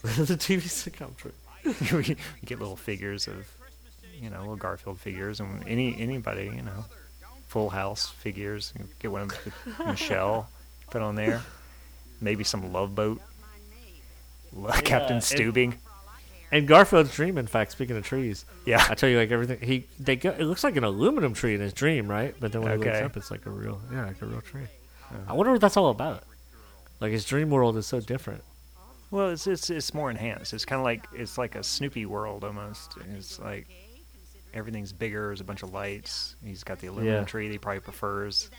the 0.27 0.37
TV 0.37 0.63
sitcom 0.63 1.17
tree. 1.17 1.33
we, 1.65 1.99
we 2.17 2.17
get 2.45 2.59
little 2.59 2.77
figures 2.77 3.29
of 3.29 3.49
you 4.21 4.31
know 4.31 4.41
little 4.41 4.57
Garfield 4.57 4.99
figures 5.01 5.41
and 5.41 5.63
any 5.67 5.99
anybody 6.01 6.45
you 6.55 6.63
know 6.63 6.85
Full 7.49 7.71
House 7.71 8.09
figures. 8.09 8.73
You 8.79 8.87
Get 8.99 9.13
one 9.13 9.23
of 9.23 9.87
Michelle 9.87 10.49
put 10.91 11.03
on 11.03 11.15
there. 11.15 11.43
Maybe 12.21 12.45
some 12.45 12.73
Love 12.73 12.95
Boat. 12.95 13.21
Captain 14.85 15.15
and- 15.17 15.23
Stubing. 15.23 15.75
And 16.51 16.69
Garfield's 16.69 17.15
dream, 17.15 17.39
in 17.39 17.47
fact, 17.47 17.73
speaking 17.73 17.97
of 17.97 18.05
trees, 18.05 18.45
Yeah. 18.67 18.87
I 18.91 18.95
tell 18.95 19.09
you, 19.09 19.17
like 19.19 19.31
everything 19.31 19.59
he 19.67 19.87
they 19.99 20.17
go, 20.17 20.31
it 20.31 20.43
looks 20.43 20.63
like 20.63 20.77
an 20.77 20.85
aluminum 20.85 21.33
tree 21.33 21.55
in 21.55 21.63
his 21.63 21.73
dream, 21.73 22.09
right? 22.09 22.35
But 22.39 22.53
then 22.53 22.61
when 22.61 22.73
he 22.79 22.87
wakes 22.87 23.01
up, 23.01 23.17
it's 23.17 23.31
like 23.31 23.47
a 23.47 23.51
real, 23.51 23.81
yeah, 23.91 24.05
like 24.05 24.21
a 24.21 24.27
real 24.27 24.43
tree. 24.43 24.65
Uh-huh. 25.11 25.17
I 25.29 25.33
wonder 25.33 25.53
what 25.53 25.63
that's 25.63 25.79
all 25.79 25.89
about. 25.89 26.25
Like 27.01 27.13
his 27.13 27.25
dream 27.25 27.49
world 27.49 27.79
is 27.79 27.87
so 27.87 28.01
different. 28.01 28.43
Well, 29.13 29.29
it's 29.29 29.47
it's 29.47 29.71
it's 29.71 29.95
more 29.95 30.11
enhanced. 30.11 30.53
It's 30.55 30.65
kind 30.65 30.81
of 30.81 30.85
like 30.85 31.07
it's 31.15 31.39
like 31.39 31.55
a 31.55 31.63
Snoopy 31.63 32.07
world 32.07 32.43
almost. 32.43 32.95
It's 33.17 33.39
like 33.39 33.69
everything's 34.55 34.93
bigger. 34.93 35.29
There's 35.29 35.41
a 35.41 35.45
bunch 35.45 35.63
of 35.63 35.73
lights. 35.73 36.35
He's 36.45 36.65
got 36.65 36.81
the 36.81 36.89
aluminum 36.89 37.15
Yeah. 37.21 37.25
tree 37.25 37.47
that 37.47 37.53
he 37.53 37.59
probably 37.59 37.81
prefers. 37.81 38.51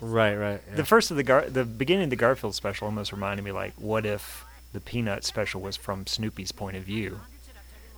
Right, 0.00 0.34
right. 0.34 0.60
yeah. 0.68 0.74
The 0.74 0.84
first 0.84 1.10
of 1.12 1.16
the 1.16 1.22
Gar- 1.22 1.48
the 1.48 1.64
beginning 1.64 2.04
of 2.04 2.10
the 2.10 2.16
Garfield 2.16 2.54
special 2.56 2.86
almost 2.86 3.12
reminded 3.12 3.44
me 3.44 3.52
like, 3.52 3.72
what 3.76 4.04
if 4.04 4.44
the 4.72 4.80
Peanut 4.80 5.24
special 5.24 5.60
was 5.60 5.76
from 5.76 6.06
Snoopy's 6.08 6.50
point 6.52 6.76
of 6.76 6.82
view? 6.82 7.20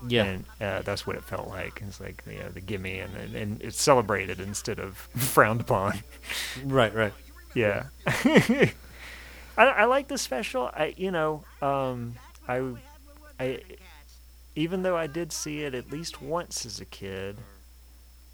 Yeah. 0.06 0.24
and 0.24 0.44
uh, 0.60 0.82
that's 0.82 1.06
what 1.06 1.16
it 1.16 1.24
felt 1.24 1.48
like. 1.48 1.80
It's 1.86 1.98
like 1.98 2.22
the 2.26 2.36
the 2.52 2.60
gimme 2.60 2.98
and 2.98 3.16
and- 3.16 3.34
and 3.34 3.62
it's 3.62 3.80
celebrated 3.80 4.38
instead 4.38 4.78
of 4.78 4.96
frowned 5.16 5.62
upon. 5.62 6.02
Right, 6.62 6.94
right. 6.94 7.14
Yeah. 7.54 7.84
I, 9.56 9.64
I 9.64 9.84
like 9.84 10.08
the 10.08 10.18
special. 10.18 10.70
I 10.72 10.94
you 10.96 11.10
know 11.10 11.44
um, 11.62 12.14
I 12.48 12.74
I 13.38 13.60
even 14.56 14.82
though 14.82 14.96
I 14.96 15.06
did 15.06 15.32
see 15.32 15.62
it 15.62 15.74
at 15.74 15.90
least 15.90 16.22
once 16.22 16.64
as 16.64 16.80
a 16.80 16.84
kid, 16.84 17.36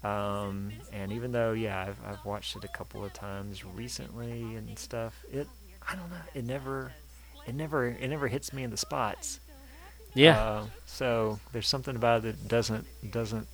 um, 0.03 0.71
and 0.91 1.11
even 1.11 1.31
though 1.31 1.53
yeah 1.53 1.81
I've 1.87 1.99
I've 2.05 2.25
watched 2.25 2.55
it 2.55 2.63
a 2.63 2.67
couple 2.67 3.03
of 3.03 3.13
times 3.13 3.63
recently 3.63 4.55
and 4.55 4.77
stuff, 4.77 5.23
it 5.31 5.47
I 5.87 5.95
don't 5.95 6.09
know 6.09 6.17
it 6.33 6.45
never 6.45 6.91
it 7.47 7.55
never 7.55 7.87
it 7.87 8.07
never 8.07 8.27
hits 8.27 8.53
me 8.53 8.63
in 8.63 8.71
the 8.71 8.77
spots. 8.77 9.39
Yeah. 10.13 10.39
Uh, 10.39 10.65
so 10.85 11.39
there's 11.53 11.67
something 11.67 11.95
about 11.95 12.19
it 12.25 12.37
that 12.37 12.47
doesn't 12.47 12.85
doesn't 13.11 13.47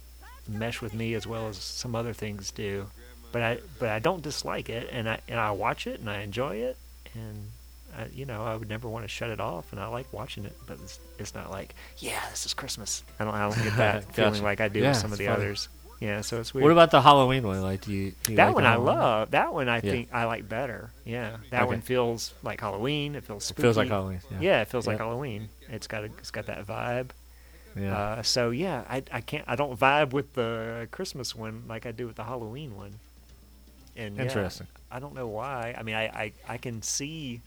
mesh 0.48 0.82
with 0.82 0.94
me 0.94 1.14
as 1.14 1.28
well 1.28 1.48
as 1.48 1.58
some 1.58 1.96
other 1.96 2.14
things 2.14 2.52
do. 2.52 2.88
But 3.32 3.42
I 3.42 3.60
but 3.80 3.90
I 3.90 4.00
don't 4.00 4.24
dislike 4.24 4.70
it, 4.70 4.90
and 4.92 5.08
I 5.10 5.20
and 5.28 5.40
I 5.40 5.52
watch 5.52 5.86
it 5.86 6.00
and 6.00 6.10
I 6.10 6.22
enjoy 6.22 6.56
it, 6.58 6.78
and 7.14 7.52
I, 7.98 8.08
you 8.14 8.26
know 8.26 8.44
I 8.44 8.56
would 8.56 8.70
never 8.70 8.88
want 8.88 9.04
to 9.04 9.08
shut 9.10 9.30
it 9.30 9.40
off, 9.40 9.72
and 9.72 9.80
I 9.82 9.88
like 9.88 10.12
watching 10.14 10.46
it. 10.46 10.54
But 10.68 10.80
it's, 10.84 11.00
it's 11.20 11.34
not 11.36 11.50
like 11.52 11.76
yeah, 11.98 12.22
this 12.30 12.46
is 12.46 12.54
Christmas. 12.54 13.04
I 13.20 13.26
don't 13.26 13.34
I 13.34 13.42
don't 13.50 13.64
get 13.64 13.76
that 13.78 14.04
Gotcha. 14.08 14.14
feeling 14.14 14.44
like 14.44 14.62
I 14.62 14.68
do 14.68 14.82
Yeah, 14.82 14.90
with 14.90 14.98
some 14.98 15.12
of 15.12 15.18
the 15.18 15.26
funny. 15.26 15.38
others. 15.38 15.70
Yeah, 16.00 16.22
so 16.22 16.40
it's 16.40 16.54
weird. 16.54 16.64
What 16.66 16.72
about 16.74 16.92
the 16.92 17.02
Halloween 17.02 17.48
one? 17.48 17.62
Like, 17.64 17.82
do 17.82 17.92
you, 17.92 18.14
do 18.24 18.34
you 18.34 18.36
that 18.38 18.46
like 18.48 18.56
one 18.56 18.66
I 18.66 18.76
Halloween? 18.76 18.98
love. 18.98 19.32
That 19.32 19.52
one 19.52 19.68
I 19.68 19.82
Yeah. 19.82 19.92
think 19.92 20.10
I 20.14 20.26
like 20.26 20.48
better. 20.48 20.92
Yeah, 21.06 21.38
that 21.50 21.62
Okay. 21.64 21.68
one 21.68 21.82
feels 21.82 22.34
like 22.44 22.62
Halloween. 22.62 23.16
It 23.16 23.24
feels 23.24 23.44
It 23.46 23.48
spooky. 23.48 23.62
feels 23.64 23.78
like 23.78 23.88
Halloween, 23.90 24.22
yeah. 24.40 24.62
it 24.62 24.68
feels 24.68 24.86
like 24.86 25.00
Halloween. 25.00 25.50
It's 25.70 25.88
got 25.88 26.04
a, 26.04 26.10
it's 26.20 26.30
got 26.30 26.46
that 26.46 26.68
vibe. 26.68 27.10
Yeah. 27.76 27.98
Uh, 27.98 28.22
so 28.24 28.52
yeah, 28.52 28.84
I 28.90 29.02
I 29.12 29.22
can't 29.22 29.44
I 29.48 29.56
don't 29.56 29.80
vibe 29.80 30.12
with 30.14 30.34
the 30.34 30.88
Christmas 30.92 31.36
one 31.36 31.64
like 31.68 31.86
I 31.88 31.92
do 31.92 32.06
with 32.06 32.16
the 32.16 32.24
Halloween 32.24 32.76
one. 32.76 32.94
And 33.96 34.16
yeah, 34.16 34.24
Interesting. 34.24 34.68
I 34.92 35.00
don't 35.00 35.16
know 35.16 35.28
why. 35.28 35.76
I 35.78 35.82
mean, 35.84 35.96
I, 35.96 36.04
I, 36.06 36.32
I 36.48 36.58
can 36.58 36.82
see 36.84 37.42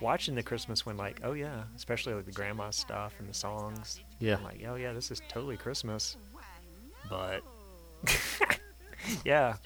watching 0.00 0.34
the 0.34 0.42
Christmas 0.42 0.84
one, 0.86 0.96
like, 0.96 1.20
oh 1.24 1.32
yeah, 1.32 1.62
especially 1.76 2.14
like 2.14 2.26
the 2.26 2.32
grandma 2.32 2.70
stuff 2.70 3.14
and 3.18 3.28
the 3.28 3.34
songs. 3.34 4.00
Yeah. 4.20 4.36
I'm 4.36 4.44
like, 4.44 4.64
oh 4.68 4.74
yeah, 4.76 4.92
this 4.92 5.10
is 5.10 5.20
totally 5.28 5.56
Christmas. 5.56 6.16
But 7.08 7.42
yeah, 9.24 9.56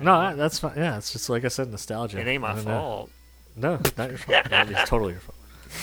No, 0.00 0.20
that- 0.20 0.36
that's 0.36 0.58
fine. 0.58 0.74
Yeah, 0.76 0.98
it's 0.98 1.12
just 1.12 1.28
like 1.30 1.44
I 1.44 1.48
said, 1.48 1.70
nostalgia. 1.70 2.18
It 2.20 2.26
ain't 2.26 2.42
my 2.42 2.54
don't 2.54 2.64
know. 2.64 2.70
fault. 2.80 3.10
No, 3.56 3.74
it's 3.74 3.96
not 3.96 4.10
your 4.10 4.18
fault. 4.18 4.50
No, 4.50 4.60
it's 4.68 4.88
totally 4.90 5.12
your 5.12 5.20
fault. 5.20 5.36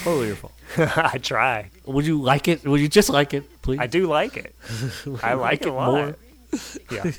Totally 0.04 0.28
your 0.28 0.36
fault. 0.36 0.54
I 0.78 1.18
try. 1.18 1.70
Would 1.86 2.06
you 2.06 2.22
like 2.22 2.48
it? 2.48 2.64
Would 2.68 2.80
you 2.80 2.88
just 2.88 3.10
like 3.10 3.34
it, 3.34 3.62
please? 3.62 3.80
I 3.80 3.88
do 3.88 4.08
like 4.08 4.38
it. 4.38 4.56
I 5.24 5.34
like, 5.34 5.62
it 5.64 5.70
a 5.70 5.74
lot. 5.74 5.92
more? 5.94 6.16
yeah. 6.92 7.12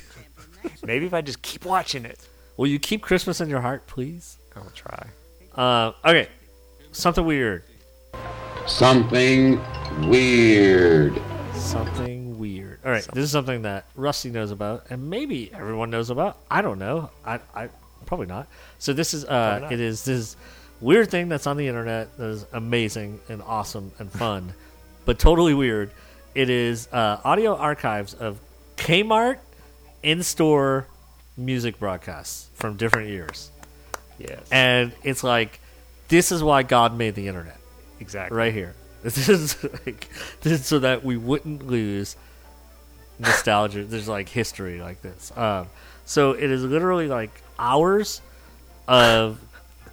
Maybe 0.83 1.05
if 1.05 1.13
I 1.13 1.21
just 1.21 1.41
keep 1.41 1.65
watching 1.65 2.05
it. 2.05 2.27
Will 2.57 2.67
you 2.67 2.79
keep 2.79 3.01
Christmas 3.01 3.41
in 3.41 3.49
your 3.49 3.59
heart, 3.61 3.85
please? 3.85 4.37
I'll 4.55 4.71
try. 4.73 5.07
Uh, 5.55 5.91
okay, 6.05 6.27
something 6.95 7.25
weird. 7.25 7.63
Something 8.67 9.61
weird. 10.09 11.21
Something 11.53 12.39
weird. 12.39 12.79
All 12.85 12.91
right, 12.91 13.05
this 13.13 13.23
is 13.23 13.31
something 13.31 13.63
that 13.63 13.85
Rusty 13.95 14.29
knows 14.29 14.51
about, 14.51 14.87
and 14.89 15.09
maybe 15.09 15.51
everyone 15.53 15.89
knows 15.89 16.09
about. 16.09 16.37
I 16.49 16.61
don't 16.61 16.79
know. 16.79 17.11
I, 17.25 17.39
I 17.53 17.69
probably 18.05 18.27
not. 18.27 18.47
So 18.79 18.93
this 18.93 19.13
is 19.13 19.25
uh, 19.25 19.67
it 19.71 19.79
is 19.79 20.05
this 20.05 20.35
weird 20.81 21.09
thing 21.09 21.29
that's 21.29 21.47
on 21.47 21.57
the 21.57 21.67
internet 21.67 22.15
that 22.17 22.27
is 22.27 22.45
amazing 22.53 23.19
and 23.29 23.41
awesome 23.41 23.91
and 23.99 24.11
fun, 24.11 24.53
but 25.05 25.19
totally 25.19 25.53
weird. 25.53 25.91
It 26.33 26.49
is 26.49 26.87
uh, 26.91 27.21
audio 27.23 27.55
archives 27.55 28.13
of 28.13 28.39
Kmart 28.77 29.37
in-store 30.03 30.85
music 31.37 31.79
broadcasts 31.79 32.49
from 32.55 32.75
different 32.77 33.09
years. 33.09 33.51
Yes. 34.19 34.47
And 34.51 34.91
it's 35.03 35.23
like, 35.23 35.59
this 36.07 36.31
is 36.31 36.43
why 36.43 36.63
God 36.63 36.97
made 36.97 37.15
the 37.15 37.27
internet. 37.27 37.57
Exactly. 37.99 38.37
Right 38.37 38.53
here. 38.53 38.73
This 39.05 39.29
is 39.29 39.63
like 39.85 40.09
this 40.41 40.53
is 40.61 40.65
so 40.65 40.79
that 40.79 41.05
we 41.05 41.15
wouldn't 41.15 41.67
lose 41.67 42.15
nostalgia. 43.19 43.83
There's 43.85 44.07
like 44.07 44.27
history 44.29 44.81
like 44.81 45.01
this. 45.03 45.31
Um, 45.37 45.67
so 46.05 46.31
it 46.31 46.49
is 46.49 46.63
literally 46.63 47.07
like 47.07 47.29
hours 47.59 48.21
of 48.87 49.39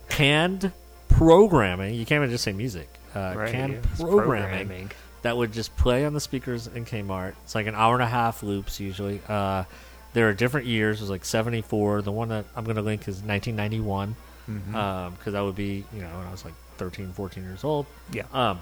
canned 0.08 0.72
programming. 1.08 1.94
You 1.94 2.06
can't 2.06 2.20
even 2.20 2.30
just 2.30 2.44
say 2.44 2.52
music. 2.52 2.88
Uh, 3.14 3.34
Right, 3.36 3.52
canned 3.52 3.74
yeah, 3.74 3.80
programming, 3.98 4.48
programming. 4.66 4.90
that 5.20 5.36
would 5.36 5.52
just 5.52 5.76
play 5.76 6.06
on 6.06 6.14
the 6.14 6.20
speakers 6.20 6.66
in 6.66 6.86
Kmart. 6.86 7.34
It's 7.44 7.54
like 7.54 7.66
an 7.66 7.74
hour 7.74 7.92
and 7.94 8.02
a 8.02 8.06
half 8.06 8.42
loops 8.42 8.80
usually. 8.80 9.20
Uh, 9.28 9.64
there 10.14 10.28
are 10.30 10.32
different 10.32 10.66
years. 10.66 11.00
There's 11.00 11.10
like 11.10 11.26
74. 11.26 12.00
The 12.00 12.10
one 12.12 12.28
that 12.30 12.46
I'm 12.56 12.64
going 12.64 12.76
to 12.76 12.82
link 12.82 13.02
is 13.02 13.16
1991 13.22 14.16
because 14.66 15.12
Mhm. 15.26 15.32
that 15.32 15.40
would 15.40 15.56
be 15.56 15.84
you 15.92 16.00
know 16.02 16.08
when 16.18 16.26
I 16.26 16.30
was 16.30 16.44
like 16.44 16.54
13, 16.78 17.12
14 17.12 17.42
years 17.44 17.64
old. 17.64 17.86
Yeah. 18.12 18.24
Um, 18.32 18.60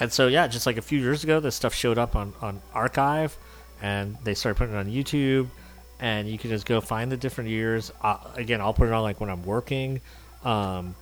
and 0.00 0.12
so 0.12 0.26
yeah, 0.26 0.46
just 0.48 0.66
like 0.66 0.76
a 0.76 0.82
few 0.82 0.98
years 1.00 1.24
ago, 1.24 1.40
this 1.40 1.54
stuff 1.54 1.74
showed 1.74 1.98
up 1.98 2.16
on 2.16 2.32
on 2.42 2.60
Archive, 2.72 3.36
and 3.82 4.16
they 4.24 4.34
started 4.34 4.58
putting 4.58 4.74
it 4.74 4.78
on 4.78 4.86
YouTube, 4.86 5.48
and 6.00 6.28
you 6.28 6.36
can 6.38 6.50
just 6.50 6.66
go 6.66 6.80
find 6.80 7.10
the 7.12 7.16
different 7.16 7.50
years. 7.50 7.92
Uh, 8.02 8.16
again, 8.34 8.60
I'll 8.60 8.74
put 8.74 8.88
it 8.88 8.92
on 8.92 9.02
like 9.02 9.20
when 9.20 9.30
I'm 9.30 9.44
working. 9.44 10.00
Um, 10.44 10.94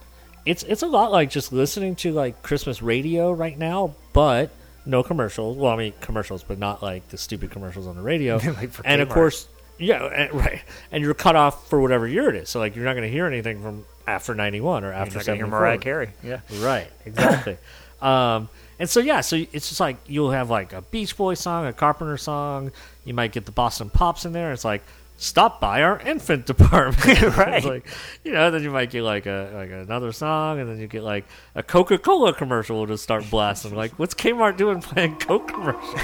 it's 0.45 0.63
it's 0.65 0.83
a 0.83 0.87
lot 0.87 1.11
like 1.13 1.31
just 1.31 1.53
listening 1.53 1.95
to 1.97 2.13
like 2.13 2.43
Christmas 2.43 2.83
radio 2.83 3.33
right 3.33 3.57
now, 3.59 3.95
but 4.13 4.51
no 4.85 5.03
commercials. 5.03 5.57
Well, 5.57 5.73
I 5.73 5.77
mean 5.77 5.93
commercials, 6.01 6.43
but 6.43 6.59
not 6.59 6.83
like 6.83 7.09
the 7.09 7.17
stupid 7.19 7.51
commercials 7.51 7.87
on 7.87 7.97
the 7.97 8.03
radio. 8.03 8.39
Like 8.55 8.71
for 8.73 8.85
and 8.87 9.01
of 9.01 9.09
course, 9.09 9.49
yeah, 9.79 10.05
and, 10.05 10.35
right. 10.35 10.63
And 10.91 11.03
you're 11.03 11.15
cut 11.15 11.37
off 11.37 11.69
for 11.69 11.81
whatever 11.81 12.07
year 12.07 12.29
it 12.29 12.37
is. 12.37 12.49
So 12.49 12.59
like 12.59 12.77
you're 12.77 12.85
not 12.85 12.95
going 12.95 13.05
to 13.05 13.11
hear 13.11 13.27
anything 13.27 13.63
from 13.63 13.85
after 14.07 14.35
91 14.35 14.85
or 14.85 14.93
after 14.93 15.19
not 15.19 15.27
gonna 15.27 15.37
hear 15.37 15.47
74. 15.47 15.61
Mariah 15.61 15.79
Carey. 15.79 16.11
Yeah. 16.23 16.41
Right. 16.59 16.91
Exactly. 17.05 17.57
um, 18.03 18.49
and 18.79 18.91
so 18.91 19.01
yeah, 19.01 19.21
so 19.21 19.37
it's 19.37 19.69
just 19.69 19.81
like 19.81 19.97
you'll 20.07 20.33
have 20.33 20.51
like 20.51 20.73
a 20.73 20.83
Beach 20.83 21.17
Boy 21.17 21.35
song, 21.35 21.67
a 21.67 21.73
Carpenter 21.73 22.17
song. 22.17 22.73
You 23.05 23.15
might 23.15 23.33
get 23.33 23.47
the 23.47 23.53
Boston 23.53 23.91
Pops 23.91 24.25
in 24.25 24.33
there. 24.33 24.53
It's 24.53 24.65
like 24.65 24.83
stop 25.19 25.61
by 25.61 25.83
our 25.83 26.01
infant 26.01 26.47
department. 26.47 27.23
Right. 27.37 27.65
Like 27.65 27.87
you 28.25 28.33
know, 28.33 28.51
then 28.51 28.63
you 28.63 28.71
might 28.71 28.91
get 28.91 29.03
like 29.03 29.27
a 29.27 29.53
like 29.55 29.71
another 29.71 30.11
song, 30.11 30.59
and 30.59 30.69
then 30.69 30.81
you 30.81 30.89
get 30.89 31.05
like 31.05 31.25
a 31.55 31.63
Coca 31.63 31.97
Cola 31.97 32.33
commercial 32.33 32.79
will 32.79 32.87
just 32.87 33.05
start 33.05 33.29
blasting. 33.31 33.75
like, 33.75 33.93
what's 33.99 34.15
Kmart 34.15 34.57
doing 34.57 34.81
playing 34.81 35.17
Coke 35.19 35.47
commercials? 35.49 36.01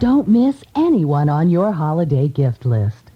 Don't 0.00 0.28
miss 0.28 0.64
anyone 0.74 1.28
on 1.28 1.50
your 1.50 1.72
holiday 1.72 2.26
gift 2.26 2.64
list. 2.64 3.10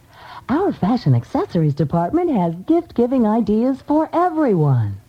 Our 0.50 0.70
fashion 0.70 1.14
accessories 1.14 1.74
department 1.74 2.30
has 2.30 2.54
gift 2.66 2.94
giving 2.94 3.26
ideas 3.26 3.80
for 3.80 4.10
everyone. 4.12 5.00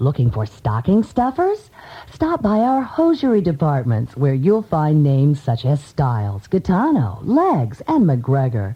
Looking 0.00 0.32
for 0.32 0.46
stocking 0.46 1.04
stuffers? 1.04 1.70
Stop 2.12 2.42
by 2.42 2.58
our 2.58 2.82
hosiery 2.82 3.40
departments 3.40 4.16
where 4.16 4.34
you'll 4.34 4.62
find 4.62 5.04
names 5.04 5.40
such 5.40 5.64
as 5.64 5.80
Styles, 5.80 6.48
Gitano, 6.48 7.20
L'eggs, 7.22 7.80
and 7.86 8.04
McGregor. 8.04 8.74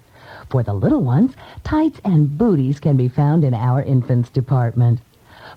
For 0.48 0.62
the 0.62 0.72
little 0.72 1.02
ones, 1.02 1.34
tights 1.64 2.00
and 2.04 2.38
booties 2.38 2.78
can 2.78 2.96
be 2.96 3.08
found 3.08 3.42
in 3.42 3.54
our 3.54 3.82
infants 3.82 4.30
department. 4.30 5.00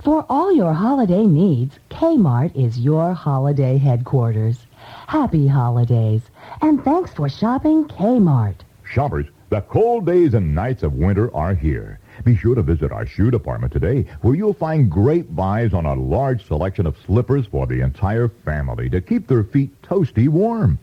For 0.02 0.26
all 0.28 0.52
your 0.52 0.74
holiday 0.74 1.28
needs, 1.28 1.78
Kmart 1.92 2.56
is 2.56 2.80
your 2.80 3.14
holiday 3.14 3.78
headquarters. 3.78 4.66
Happy 5.14 5.46
holidays, 5.46 6.24
and 6.64 6.84
thanks 6.84 7.14
for 7.14 7.30
shopping 7.30 7.86
Kmart. 7.86 8.56
Shoppers, 8.84 9.28
the 9.52 9.62
cold 9.62 10.08
days 10.08 10.34
and 10.34 10.56
nights 10.56 10.82
of 10.82 10.96
winter 10.96 11.32
are 11.36 11.54
here. 11.54 12.00
Be 12.24 12.36
sure 12.36 12.56
to 12.56 12.64
visit 12.64 12.92
our 12.92 13.06
shoe 13.06 13.30
department 13.30 13.72
today, 13.72 14.08
where 14.22 14.34
you'll 14.34 14.56
find 14.56 14.90
great 14.90 15.36
buys 15.36 15.72
on 15.72 15.86
a 15.86 15.94
large 15.94 16.48
selection 16.48 16.88
of 16.88 16.98
slippers 17.06 17.46
for 17.46 17.68
the 17.68 17.82
entire 17.82 18.28
family 18.28 18.90
to 18.90 19.02
keep 19.02 19.28
their 19.28 19.44
feet 19.44 19.70
toasty 19.84 20.28
warm. 20.28 20.80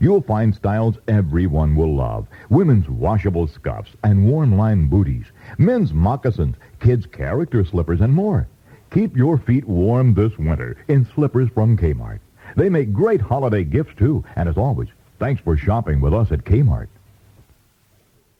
You'll 0.00 0.22
find 0.22 0.54
styles 0.54 0.96
everyone 1.06 1.76
will 1.76 1.94
love. 1.94 2.26
Women's 2.48 2.88
washable 2.88 3.48
scuffs 3.48 3.90
and 4.02 4.26
warm 4.26 4.56
lined 4.56 4.88
booties, 4.88 5.26
men's 5.58 5.92
moccasins, 5.92 6.56
kids' 6.80 7.04
character 7.04 7.62
slippers, 7.66 8.00
and 8.00 8.14
more. 8.14 8.48
Keep 8.90 9.14
your 9.14 9.36
feet 9.36 9.68
warm 9.68 10.14
this 10.14 10.38
winter 10.38 10.78
in 10.88 11.06
slippers 11.14 11.50
from 11.50 11.76
Kmart. 11.76 12.20
They 12.56 12.68
make 12.68 12.92
great 12.92 13.20
holiday 13.20 13.64
gifts, 13.64 13.94
too. 13.96 14.24
And 14.36 14.48
as 14.48 14.56
always, 14.56 14.88
thanks 15.18 15.40
for 15.42 15.56
shopping 15.56 16.00
with 16.00 16.14
us 16.14 16.30
at 16.32 16.44
Kmart. 16.44 16.88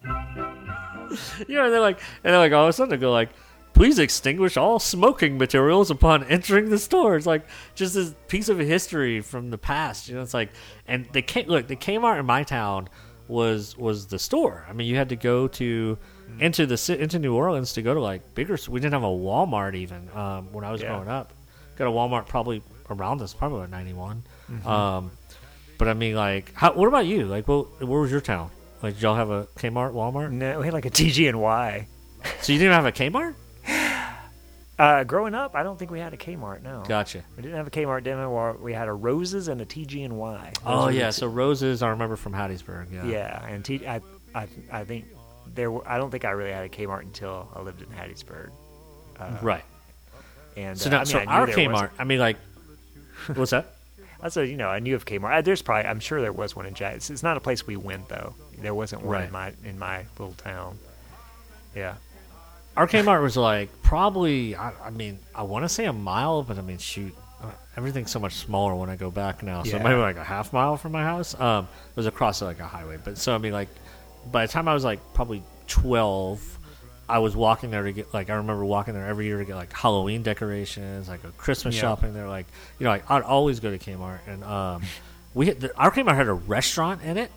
you 1.49 1.57
know, 1.57 1.71
they're 1.71 1.81
like, 1.81 1.99
and 2.23 2.33
they're 2.33 2.39
like, 2.39 2.53
all 2.53 2.65
of 2.65 2.69
a 2.69 2.73
sudden 2.73 2.91
they 2.91 2.97
go 2.97 3.13
like, 3.13 3.31
please 3.73 3.99
extinguish 3.99 4.57
all 4.57 4.79
smoking 4.79 5.39
materials 5.39 5.91
upon 5.91 6.25
entering 6.29 6.71
the 6.71 6.79
store. 6.79 7.17
It's 7.17 7.27
like 7.27 7.47
just 7.75 7.95
this 7.95 8.15
piece 8.29 8.49
of 8.49 8.59
history 8.59 9.21
from 9.21 9.51
the 9.51 9.59
past. 9.59 10.09
You 10.09 10.17
know, 10.17 10.23
it's 10.23 10.35
like, 10.35 10.51
and 10.87 11.07
they 11.13 11.23
came 11.23 11.47
look, 11.49 11.67
the 11.67 11.77
Kmart 11.77 12.19
in 12.21 12.27
my 12.27 12.43
town 12.43 12.89
was 13.29 13.77
was 13.79 14.07
the 14.07 14.19
store. 14.19 14.67
I 14.69 14.73
mean, 14.75 14.87
you 14.87 14.97
had 14.97 15.09
to 15.09 15.17
go 15.17 15.49
to 15.49 15.99
into 16.41 16.67
the 16.67 16.77
ci- 16.77 16.99
into 16.99 17.19
New 17.19 17.35
Orleans 17.35 17.73
to 17.75 17.83
go 17.83 17.95
to 17.95 18.01
like 18.01 18.35
bigger. 18.35 18.59
We 18.69 18.81
didn't 18.81 18.93
have 18.93 19.03
a 19.03 19.07
Walmart 19.07 19.75
even 19.75 20.09
um, 20.15 20.53
when 20.53 20.65
I 20.65 20.71
was 20.73 20.83
Yeah. 20.83 20.89
growing 20.89 21.09
up. 21.09 21.33
Got 21.77 21.89
a 21.89 21.91
Walmart 21.91 22.27
probably 22.27 22.63
around 22.91 23.21
us, 23.23 23.35
probably 23.35 23.59
about 23.59 23.71
ninety 23.71 23.93
Mhm. 23.93 24.67
Um, 24.67 25.11
but 25.79 25.89
I 25.89 25.95
mean, 25.95 26.15
like, 26.15 26.53
how, 26.55 26.73
what 26.73 26.87
about 26.87 27.07
you? 27.07 27.25
Like, 27.27 27.49
well, 27.49 27.65
where 27.81 28.01
was 28.01 28.11
your 28.11 28.21
town? 28.21 28.51
Like, 28.83 28.95
did 28.95 29.03
y'all 29.03 29.17
have 29.17 29.31
a 29.31 29.45
Kmart, 29.57 29.93
Walmart? 29.93 30.31
No, 30.31 30.59
we 30.61 30.67
had 30.67 30.75
like 30.75 30.85
a 30.85 30.91
TG 30.91 31.29
and 31.29 31.41
Y. 31.41 31.87
So 32.43 32.53
you 32.53 32.59
didn't 32.59 32.75
have 32.75 32.87
a 32.87 32.93
Kmart? 32.93 33.35
Uh, 34.77 35.05
growing 35.05 35.37
up, 35.37 35.55
I 35.55 35.63
don't 35.63 35.79
think 35.79 35.93
we 35.93 36.01
had 36.01 36.13
a 36.13 36.17
Kmart. 36.17 36.63
No. 36.65 36.83
Gotcha. 36.89 37.23
We 37.37 37.43
didn't 37.45 37.57
have 37.59 37.69
a 37.69 37.71
Kmart 37.71 38.03
demo. 38.03 38.29
Or 38.29 38.55
we 38.55 38.73
had 38.73 38.89
a 38.89 38.93
Roses 38.93 39.47
and 39.47 39.61
a 39.61 39.65
TG 39.65 40.05
and 40.05 40.17
Y. 40.19 40.53
Oh 40.67 40.89
yeah, 40.89 41.11
so 41.11 41.29
roses 41.29 41.81
I 41.81 41.91
remember 41.91 42.17
from 42.17 42.33
Hattiesburg. 42.33 42.93
Yeah. 42.93 43.07
Yeah, 43.07 43.47
and 43.47 43.65
T- 43.65 43.87
I, 43.87 44.01
I, 44.35 44.49
I 44.73 44.83
think 44.85 45.05
there. 45.55 45.71
Were, 45.71 45.89
I 45.89 45.97
don't 45.97 46.11
think 46.11 46.25
I 46.25 46.31
really 46.31 46.51
had 46.51 46.65
a 46.65 46.69
Kmart 46.69 47.03
until 47.03 47.49
I 47.55 47.61
lived 47.61 47.83
in 47.83 47.89
Hattiesburg. 47.89 48.51
Uh, 49.21 49.37
Right. 49.43 49.63
And 50.57 50.79
So 50.79 50.89
uh, 50.89 50.91
now, 50.91 50.97
I 50.99 51.01
mean, 51.01 51.07
so 51.07 51.19
I 51.19 51.25
our 51.25 51.47
Kmart. 51.47 51.91
I 51.99 52.05
mean, 52.05 52.19
like, 52.19 52.37
what's 53.35 53.51
that? 53.51 53.75
I 54.23 54.29
said, 54.29 54.49
you 54.49 54.57
know, 54.57 54.69
I 54.69 54.79
knew 54.79 54.95
of 54.95 55.05
Kmart. 55.05 55.39
Uh, 55.39 55.43
There's 55.43 55.61
probably, 55.63 55.89
I'm 55.89 56.01
sure 56.01 56.21
there 56.23 56.33
was 56.33 56.57
one 56.57 56.65
in 56.67 56.75
Jack. 56.75 56.95
It's, 56.97 57.11
it's 57.11 57.23
not 57.23 57.37
a 57.37 57.41
place 57.41 57.67
we 57.67 57.77
went 57.77 58.09
though. 58.09 58.35
There 58.59 58.75
wasn't 58.75 59.03
one 59.03 59.13
Right. 59.13 59.27
in 59.27 59.33
my 59.33 59.53
in 59.65 59.79
my 59.79 60.05
little 60.19 60.35
town. 60.35 60.79
Yeah. 61.75 61.95
Our 62.77 62.87
Kmart 62.89 63.23
was 63.23 63.37
like 63.37 63.69
probably. 63.83 64.57
I, 64.57 64.73
I 64.85 64.91
mean, 64.91 65.19
I 65.35 65.43
want 65.43 65.65
to 65.65 65.69
say 65.69 65.85
a 65.85 65.93
mile, 65.93 66.43
but 66.43 66.57
I 66.59 66.63
mean, 66.63 66.79
shoot, 66.79 67.15
uh, 67.43 67.51
everything's 67.77 68.11
so 68.11 68.19
much 68.19 68.35
smaller 68.35 68.75
when 68.75 68.89
I 68.91 68.97
go 68.97 69.11
back 69.11 69.43
now. 69.43 69.63
So 69.65 69.77
Yeah. 69.77 69.83
maybe 69.83 69.97
like 69.97 70.17
a 70.17 70.25
half 70.25 70.53
mile 70.53 70.77
from 70.77 70.93
my 70.93 71.03
house. 71.03 71.39
Um, 71.39 71.65
it 71.91 71.97
was 71.97 72.07
across 72.07 72.41
like 72.41 72.61
a 72.61 72.67
highway, 72.67 72.99
but 73.05 73.19
so 73.19 73.35
I 73.35 73.39
mean, 73.39 73.53
like, 73.53 73.69
by 74.33 74.47
the 74.47 74.53
time 74.53 74.67
I 74.69 74.75
was 74.75 74.85
like 74.85 75.01
probably 75.13 75.43
twelve. 75.67 76.41
I 77.09 77.19
was 77.19 77.37
walking 77.37 77.71
there 77.71 77.83
to 77.83 77.93
get 77.93 78.13
like 78.15 78.31
I 78.31 78.35
remember 78.35 78.65
walking 78.65 78.95
there 78.95 79.07
every 79.07 79.27
year 79.27 79.39
to 79.39 79.45
get 79.45 79.57
like 79.57 79.73
Halloween 79.73 80.23
decorations, 80.23 81.09
like 81.09 81.23
a 81.25 81.31
Christmas 81.33 81.75
Yeah. 81.75 81.83
shopping 81.83 82.15
there. 82.15 82.29
Like 82.29 82.47
you 82.79 82.85
know, 82.85 82.91
like 82.91 83.11
I'd 83.11 83.23
always 83.23 83.61
go 83.61 83.71
to 83.71 83.79
Kmart, 83.79 84.21
and 84.27 84.43
um, 84.45 84.83
we 85.35 85.47
had 85.47 85.61
the, 85.61 85.77
our 85.79 85.91
Kmart 85.91 86.15
had 86.15 86.29
a 86.29 86.33
restaurant 86.33 87.03
in 87.03 87.17
it. 87.19 87.31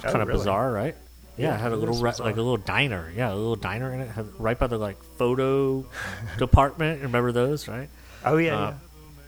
Oh, 0.00 0.02
kind 0.04 0.22
of 0.22 0.28
really? 0.28 0.38
bizarre, 0.38 0.70
right? 0.72 0.94
Yeah, 1.36 1.54
it 1.54 1.60
had 1.60 1.72
a 1.72 1.76
little 1.76 1.96
re- 1.98 2.12
like 2.20 2.34
a 2.36 2.42
little 2.42 2.56
diner. 2.58 3.10
Yeah, 3.16 3.32
a 3.32 3.34
little 3.34 3.56
diner 3.56 3.92
in 3.94 4.00
it. 4.00 4.08
Had, 4.10 4.26
right 4.38 4.58
by 4.58 4.66
the 4.66 4.78
like 4.78 5.02
photo 5.18 5.84
department. 6.38 7.02
Remember 7.02 7.32
those, 7.32 7.66
right? 7.68 7.88
Oh 8.24 8.36
yeah, 8.36 8.56
Uh, 8.58 8.74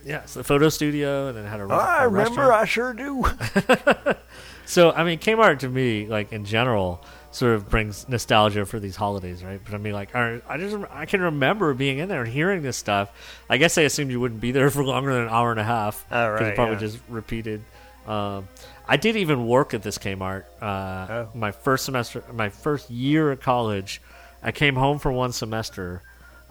yeah. 0.04 0.24
So 0.26 0.40
the 0.40 0.44
photo 0.44 0.68
studio, 0.68 1.28
and 1.28 1.36
then 1.36 1.44
it 1.46 1.48
had 1.48 1.60
a. 1.60 1.66
re- 1.66 1.74
I 1.74 2.04
a 2.04 2.08
remember. 2.08 2.42
restaurant. 2.48 2.52
I 2.52 2.64
sure 2.66 2.92
do. 2.92 3.24
So 4.64 4.92
I 4.92 5.04
mean, 5.04 5.18
Kmart 5.18 5.58
to 5.60 5.68
me, 5.68 6.06
like 6.06 6.32
in 6.32 6.44
general, 6.44 7.04
sort 7.32 7.54
of 7.54 7.68
brings 7.68 8.08
nostalgia 8.08 8.64
for 8.64 8.78
these 8.78 8.94
holidays, 8.94 9.42
right? 9.42 9.60
But 9.64 9.74
I 9.74 9.78
mean, 9.78 9.94
like 9.94 10.14
I 10.14 10.40
I 10.48 10.58
just 10.58 10.76
I 10.90 11.06
can 11.06 11.20
remember 11.22 11.74
being 11.74 11.98
in 11.98 12.08
there 12.08 12.22
and 12.22 12.32
hearing 12.32 12.62
this 12.62 12.76
stuff. 12.76 13.10
I 13.50 13.56
guess 13.56 13.76
I 13.78 13.82
assumed 13.82 14.10
you 14.10 14.20
wouldn't 14.20 14.40
be 14.40 14.52
there 14.52 14.70
for 14.70 14.84
longer 14.84 15.12
than 15.12 15.24
an 15.24 15.28
hour 15.28 15.50
and 15.50 15.58
a 15.58 15.64
half. 15.64 16.06
Oh, 16.10 16.28
right, 16.30 16.48
you 16.48 16.52
probably 16.54 16.74
yeah. 16.74 16.80
just 16.80 16.98
repeated. 17.08 17.62
Um, 18.06 18.48
I 18.86 18.96
did 18.96 19.16
even 19.16 19.46
work 19.46 19.74
at 19.74 19.82
this 19.82 19.98
Kmart. 19.98 20.44
Uh, 20.60 21.06
Oh. 21.10 21.28
My 21.34 21.52
first 21.52 21.84
semester, 21.84 22.22
my 22.32 22.48
first 22.48 22.90
year 22.90 23.32
at 23.32 23.40
college, 23.40 24.02
I 24.42 24.52
came 24.52 24.74
home 24.74 24.98
for 24.98 25.12
one 25.12 25.32
semester, 25.32 26.02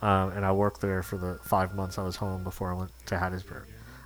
um, 0.02 0.32
and 0.32 0.46
I 0.46 0.52
worked 0.54 0.82
there 0.82 1.04
for 1.04 1.18
the 1.18 1.40
five 1.44 1.76
months 1.76 1.98
I 1.98 2.04
was 2.04 2.16
home 2.16 2.44
before 2.44 2.72
I 2.72 2.76
went 2.76 2.92
to 3.08 3.16
Hattiesburg. 3.16 3.64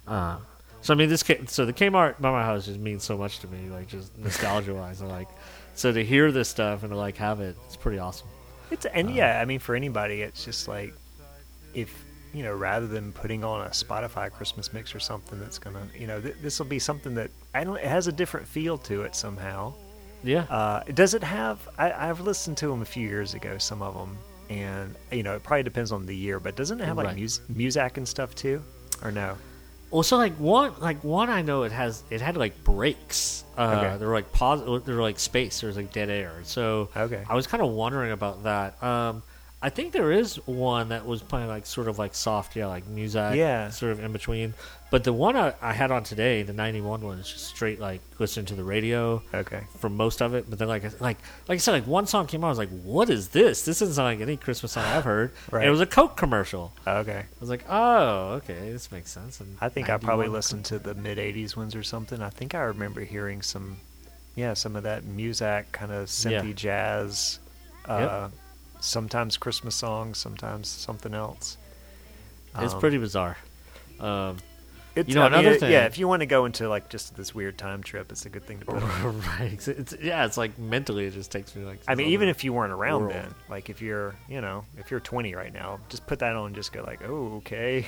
Uh, 0.08 0.38
so 0.82 0.94
I 0.94 0.98
mean, 0.98 1.10
this 1.10 1.24
so 1.48 1.66
the 1.66 1.74
Kmart 1.74 2.20
by 2.22 2.32
my 2.32 2.44
house 2.44 2.66
just 2.66 2.80
means 2.80 3.04
so 3.04 3.18
much 3.18 3.40
to 3.40 3.48
me, 3.48 3.70
like 3.70 3.88
just 3.88 4.16
nostalgia 4.18 4.74
wise. 4.74 5.02
and 5.02 5.10
like 5.10 5.28
so 5.76 5.92
to 5.92 6.04
hear 6.04 6.32
this 6.32 6.50
stuff 6.50 6.82
and 6.84 6.92
to 6.92 6.98
like 6.98 7.18
have 7.18 7.40
it, 7.42 7.56
it's 7.66 7.76
pretty 7.76 8.00
awesome. 8.00 8.28
It's 8.72 8.86
and 8.86 9.14
yeah, 9.14 9.40
I 9.40 9.46
mean 9.46 9.60
for 9.60 9.76
anybody, 9.76 10.22
it's 10.22 10.44
just 10.44 10.68
like 10.68 10.94
if 11.74 12.04
you 12.34 12.44
know, 12.44 12.54
rather 12.54 12.86
than 12.88 13.14
putting 13.14 13.46
on 13.46 13.66
a 13.66 13.70
Spotify 13.70 14.30
Christmas 14.30 14.74
mix 14.74 14.94
or 14.94 15.00
something 15.00 15.40
that's 15.40 15.58
gonna, 15.58 15.88
you 15.98 16.06
know, 16.06 16.20
th- 16.20 16.36
this 16.42 16.60
will 16.60 16.66
be 16.66 16.80
something 16.80 17.16
that 17.16 17.32
I 17.54 17.64
don't. 17.64 17.78
It 17.78 17.86
has 17.86 18.08
a 18.08 18.12
different 18.12 18.46
feel 18.46 18.78
to 18.80 19.04
it 19.04 19.16
somehow. 19.16 19.74
Yeah. 20.22 20.42
Uh, 20.50 20.84
does 20.94 21.14
it 21.14 21.24
have? 21.24 21.60
I, 21.78 21.92
I've 22.10 22.20
listened 22.20 22.58
to 22.58 22.68
them 22.68 22.82
a 22.82 22.86
few 22.86 23.08
years 23.08 23.36
ago, 23.36 23.58
some 23.58 23.82
of 23.82 23.94
them, 23.94 24.18
and 24.50 24.96
you 25.12 25.24
know, 25.24 25.36
it 25.36 25.44
probably 25.44 25.64
depends 25.64 25.94
on 25.94 26.06
the 26.06 26.16
year. 26.16 26.40
But 26.42 26.58
doesn't 26.58 26.82
it 26.82 26.86
have 26.86 26.98
like 26.98 27.06
Right. 27.06 27.16
and 27.98 28.08
stuff 28.08 28.36
too, 28.36 28.62
or 29.02 29.12
no? 29.12 29.38
Well, 29.91 30.03
so 30.03 30.18
like 30.18 30.34
one, 30.34 30.74
like 30.80 31.03
one, 31.03 31.30
I 31.30 31.41
know 31.41 31.64
it 31.64 31.72
has 31.72 32.03
it 32.10 32.22
had 32.22 32.36
like 32.38 32.64
breaks. 32.64 33.44
Uh, 33.57 33.76
Okay. 33.86 33.98
There 33.98 34.07
were 34.07 34.14
like 34.14 34.32
pause. 34.34 34.62
There 34.86 34.95
were 34.95 35.02
like 35.02 35.20
space. 35.20 35.62
There 35.62 35.68
was 35.68 35.78
like 35.78 35.94
dead 35.94 36.10
air. 36.10 36.34
So 36.44 36.90
Okay. 36.95 37.24
I 37.30 37.36
was 37.36 37.48
kind 37.48 37.64
of 37.64 37.70
wondering 37.72 38.12
about 38.12 38.44
that. 38.44 38.82
Um, 38.84 39.24
I 39.62 39.70
think 39.70 39.94
there 39.94 40.12
is 40.12 40.36
one 40.48 40.90
that 40.90 41.06
was 41.07 41.22
playing 41.24 41.48
like 41.48 41.66
sort 41.66 41.88
of 41.88 41.98
like 41.98 42.14
soft, 42.14 42.56
yeah, 42.56 42.68
like 42.68 42.86
music, 42.88 43.36
Yeah. 43.36 43.70
sort 43.70 43.94
of 43.94 44.03
in 44.03 44.12
between. 44.12 44.53
But 44.91 45.03
the 45.03 45.12
one 45.12 45.36
I, 45.36 45.53
I 45.62 45.74
had 45.74 45.90
on 45.91 46.03
today, 46.03 46.44
the 46.44 46.53
'91 46.53 47.02
one, 47.02 47.18
is 47.18 47.28
just 47.30 47.48
straight 47.48 47.80
like 47.80 48.02
listening 48.20 48.45
to 48.48 48.56
the 48.56 48.64
radio. 48.64 49.22
Okay. 49.34 49.64
For 49.80 49.90
most 49.90 50.22
of 50.22 50.34
it, 50.36 50.48
but 50.49 50.60
then 50.60 50.68
like 50.68 50.86
I- 50.86 50.90
like 50.99 51.18
like 51.48 51.56
I 51.56 51.57
said, 51.57 51.72
like 51.74 51.88
one 51.88 52.06
song 52.06 52.28
came 52.28 52.44
on, 52.44 52.49
I 52.49 52.52
was 52.52 52.57
like, 52.60 52.70
"What 52.70 53.10
is 53.10 53.30
this? 53.30 53.64
This 53.66 53.80
doesn't 53.80 53.95
sound 53.95 54.07
like 54.20 54.22
any 54.22 54.38
Christmas 54.38 54.74
song 54.74 54.86
I've 54.86 55.03
heard." 55.03 55.32
Right. 55.52 55.62
And 55.62 55.68
it 55.68 55.72
was 55.72 55.82
a 55.82 55.86
Coke 55.88 56.16
commercial. 56.16 56.72
Okay. 56.88 57.18
I 57.26 57.40
was 57.40 57.49
like, 57.49 57.66
"Oh, 57.68 58.34
okay, 58.44 58.72
this 58.72 58.91
makes 58.91 59.12
sense." 59.12 59.40
And 59.41 59.57
I 59.60 59.70
think 59.70 59.90
I 59.90 59.98
probably 59.98 60.28
91 60.28 60.32
listened 60.34 60.66
to 60.66 60.80
the 60.80 60.94
mid 60.94 61.18
'80s 61.18 61.57
ones 61.57 61.76
or 61.76 61.84
something. 61.84 62.22
I 62.22 62.30
think 62.30 62.53
I 62.53 62.60
remember 62.62 63.02
hearing 63.03 63.41
some, 63.41 63.78
yeah, 64.36 64.53
some 64.53 64.76
of 64.76 64.84
that 64.84 65.03
Muzak 65.03 65.66
kind 65.72 65.91
of 65.91 66.07
synthy 66.07 66.56
jazz. 66.56 67.40
Uh. 67.86 68.30
Sometimes 68.82 69.36
Christmas 69.38 69.74
songs, 69.76 70.20
sometimes 70.20 70.68
something 70.68 71.16
else. 71.16 71.57
It's 72.60 72.74
Um, 72.76 72.80
pretty 72.80 72.99
bizarre. 72.99 73.36
Um, 73.99 74.38
It's, 74.96 75.10
you 75.10 75.16
know, 75.16 75.24
I 75.24 75.28
another 75.28 75.56
thing. 75.56 75.72
Yeah, 75.72 75.86
if 75.86 75.98
you 75.98 76.08
want 76.08 76.22
to 76.22 76.26
go 76.26 76.46
into 76.46 76.70
like 76.70 76.90
just 76.90 77.16
this 77.18 77.36
weird 77.36 77.58
time 77.58 77.84
trip, 77.84 78.12
it's 78.12 78.26
a 78.26 78.30
good 78.30 78.44
thing 78.46 78.60
to 78.60 78.66
put 78.66 78.82
on. 78.84 79.22
right. 79.22 79.52
It's, 79.54 79.68
it's- 79.68 79.96
yeah, 80.02 80.26
it's 80.26 80.38
like 80.38 80.58
mentally, 80.58 81.06
it 81.06 81.14
just 81.14 81.32
takes 81.32 81.56
me 81.56 81.66
like. 81.66 81.80
I 81.88 81.96
mean, 81.96 82.08
even 82.08 82.30
if 82.30 82.44
you 82.44 82.54
weren't 82.54 82.72
around 82.72 83.02
world. 83.02 83.14
then, 83.14 83.36
like 83.50 83.70
if 83.70 83.82
you're, 83.82 84.16
you 84.30 84.40
know, 84.42 84.64
if 84.78 84.92
you're 84.92 85.00
20 85.02 85.36
right 85.36 85.54
now, 85.54 85.80
just 85.90 86.08
put 86.08 86.20
that 86.20 86.36
on 86.36 86.48
and 86.48 86.56
just 86.56 86.72
go 86.72 86.82
like, 86.84 87.02
oh, 87.08 87.36
okay. 87.38 87.88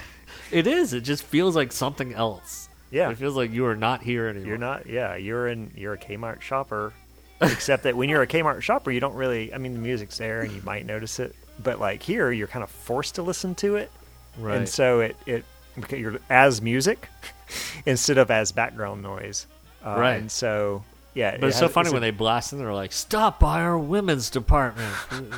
it 0.50 0.66
is. 0.66 0.92
It 0.92 1.02
just 1.02 1.24
feels 1.24 1.56
like 1.56 1.72
something 1.72 2.12
else. 2.14 2.68
Yeah. 2.90 3.10
It 3.10 3.16
feels 3.16 3.36
like 3.36 3.50
you 3.52 3.64
are 3.66 3.76
not 3.76 4.02
here 4.02 4.28
anymore. 4.28 4.48
You're 4.48 4.58
not, 4.58 4.86
yeah, 4.86 5.16
you're 5.16 5.48
in, 5.48 5.70
you're 5.74 5.94
a 5.94 5.98
Kmart 5.98 6.42
shopper. 6.42 6.92
Except 7.40 7.82
that 7.84 7.96
when 7.96 8.08
you're 8.08 8.22
a 8.22 8.26
Kmart 8.26 8.60
shopper, 8.60 8.90
you 8.92 9.00
don't 9.00 9.14
really, 9.14 9.52
I 9.52 9.58
mean, 9.58 9.72
the 9.72 9.80
music's 9.80 10.18
there 10.18 10.42
and 10.42 10.52
you 10.52 10.62
might 10.62 10.86
notice 10.86 11.18
it. 11.18 11.34
But 11.62 11.80
like 11.80 12.02
here, 12.02 12.30
you're 12.30 12.46
kind 12.46 12.62
of 12.62 12.70
forced 12.70 13.16
to 13.16 13.22
listen 13.22 13.54
to 13.56 13.76
it. 13.76 13.90
Right. 14.38 14.58
And 14.58 14.68
so 14.68 15.00
it, 15.00 15.16
it, 15.26 15.44
because 15.76 15.98
you're 15.98 16.18
as 16.30 16.60
music 16.62 17.08
instead 17.86 18.18
of 18.18 18.30
as 18.30 18.52
background 18.52 19.02
noise. 19.02 19.46
Uh, 19.84 19.96
Right. 19.98 20.14
And 20.20 20.30
so, 20.30 20.84
yeah. 21.14 21.32
But 21.32 21.44
it 21.46 21.48
it's 21.50 21.58
so 21.58 21.68
funny 21.68 21.90
a- 21.90 21.92
when 21.92 22.02
they 22.02 22.10
blast 22.12 22.52
in. 22.52 22.58
They're 22.58 22.72
like, 22.72 22.92
"Stop 22.92 23.40
by 23.40 23.60
our 23.62 23.78
women's 23.78 24.30
department." 24.30 24.94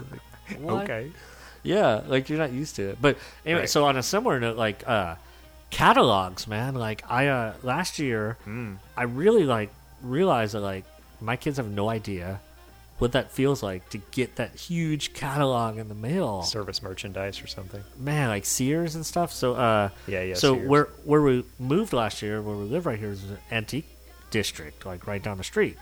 Okay. 0.66 1.10
Yeah, 1.62 2.02
like 2.06 2.28
you're 2.28 2.38
not 2.38 2.52
used 2.52 2.76
to 2.76 2.90
it. 2.90 2.98
But 3.00 3.16
anyway, 3.46 3.60
Right. 3.60 3.70
so 3.70 3.86
on 3.86 3.96
a 3.96 4.02
similar 4.02 4.38
note, 4.38 4.58
like 4.58 4.86
uh, 4.86 5.14
catalogs, 5.70 6.46
man. 6.46 6.74
Like 6.74 7.02
I 7.10 7.28
uh, 7.28 7.54
last 7.62 7.98
year, 7.98 8.36
Hmm. 8.44 8.74
I 8.96 9.04
really 9.04 9.44
like 9.44 9.70
realized 10.02 10.52
that 10.54 10.60
like 10.60 10.84
my 11.22 11.36
kids 11.36 11.56
have 11.56 11.68
no 11.70 11.88
idea 11.88 12.40
what 12.98 13.12
that 13.12 13.30
feels 13.32 13.62
like 13.62 13.88
to 13.90 13.98
get 14.12 14.36
that 14.36 14.54
huge 14.54 15.12
catalog 15.14 15.78
in 15.78 15.88
the 15.88 15.94
mail. 15.94 16.42
service 16.42 16.82
merchandise 16.82 17.42
or 17.42 17.46
something. 17.46 17.82
man, 17.98 18.28
like 18.28 18.44
Sears 18.44 18.94
and 18.94 19.04
stuff. 19.04 19.32
So 19.32 19.54
uh, 19.54 19.88
Yeah, 20.06 20.22
yeah, 20.22 20.34
So 20.34 20.54
Sears. 20.54 20.68
where 20.68 20.84
where 21.04 21.22
we 21.22 21.44
moved 21.58 21.92
last 21.92 22.22
year, 22.22 22.40
where 22.40 22.56
we 22.56 22.64
live 22.64 22.86
right 22.86 22.98
here, 22.98 23.10
is 23.10 23.24
an 23.24 23.38
antique 23.50 23.88
district, 24.30 24.86
like 24.86 25.06
right 25.06 25.22
down 25.22 25.38
the 25.38 25.44
street. 25.44 25.76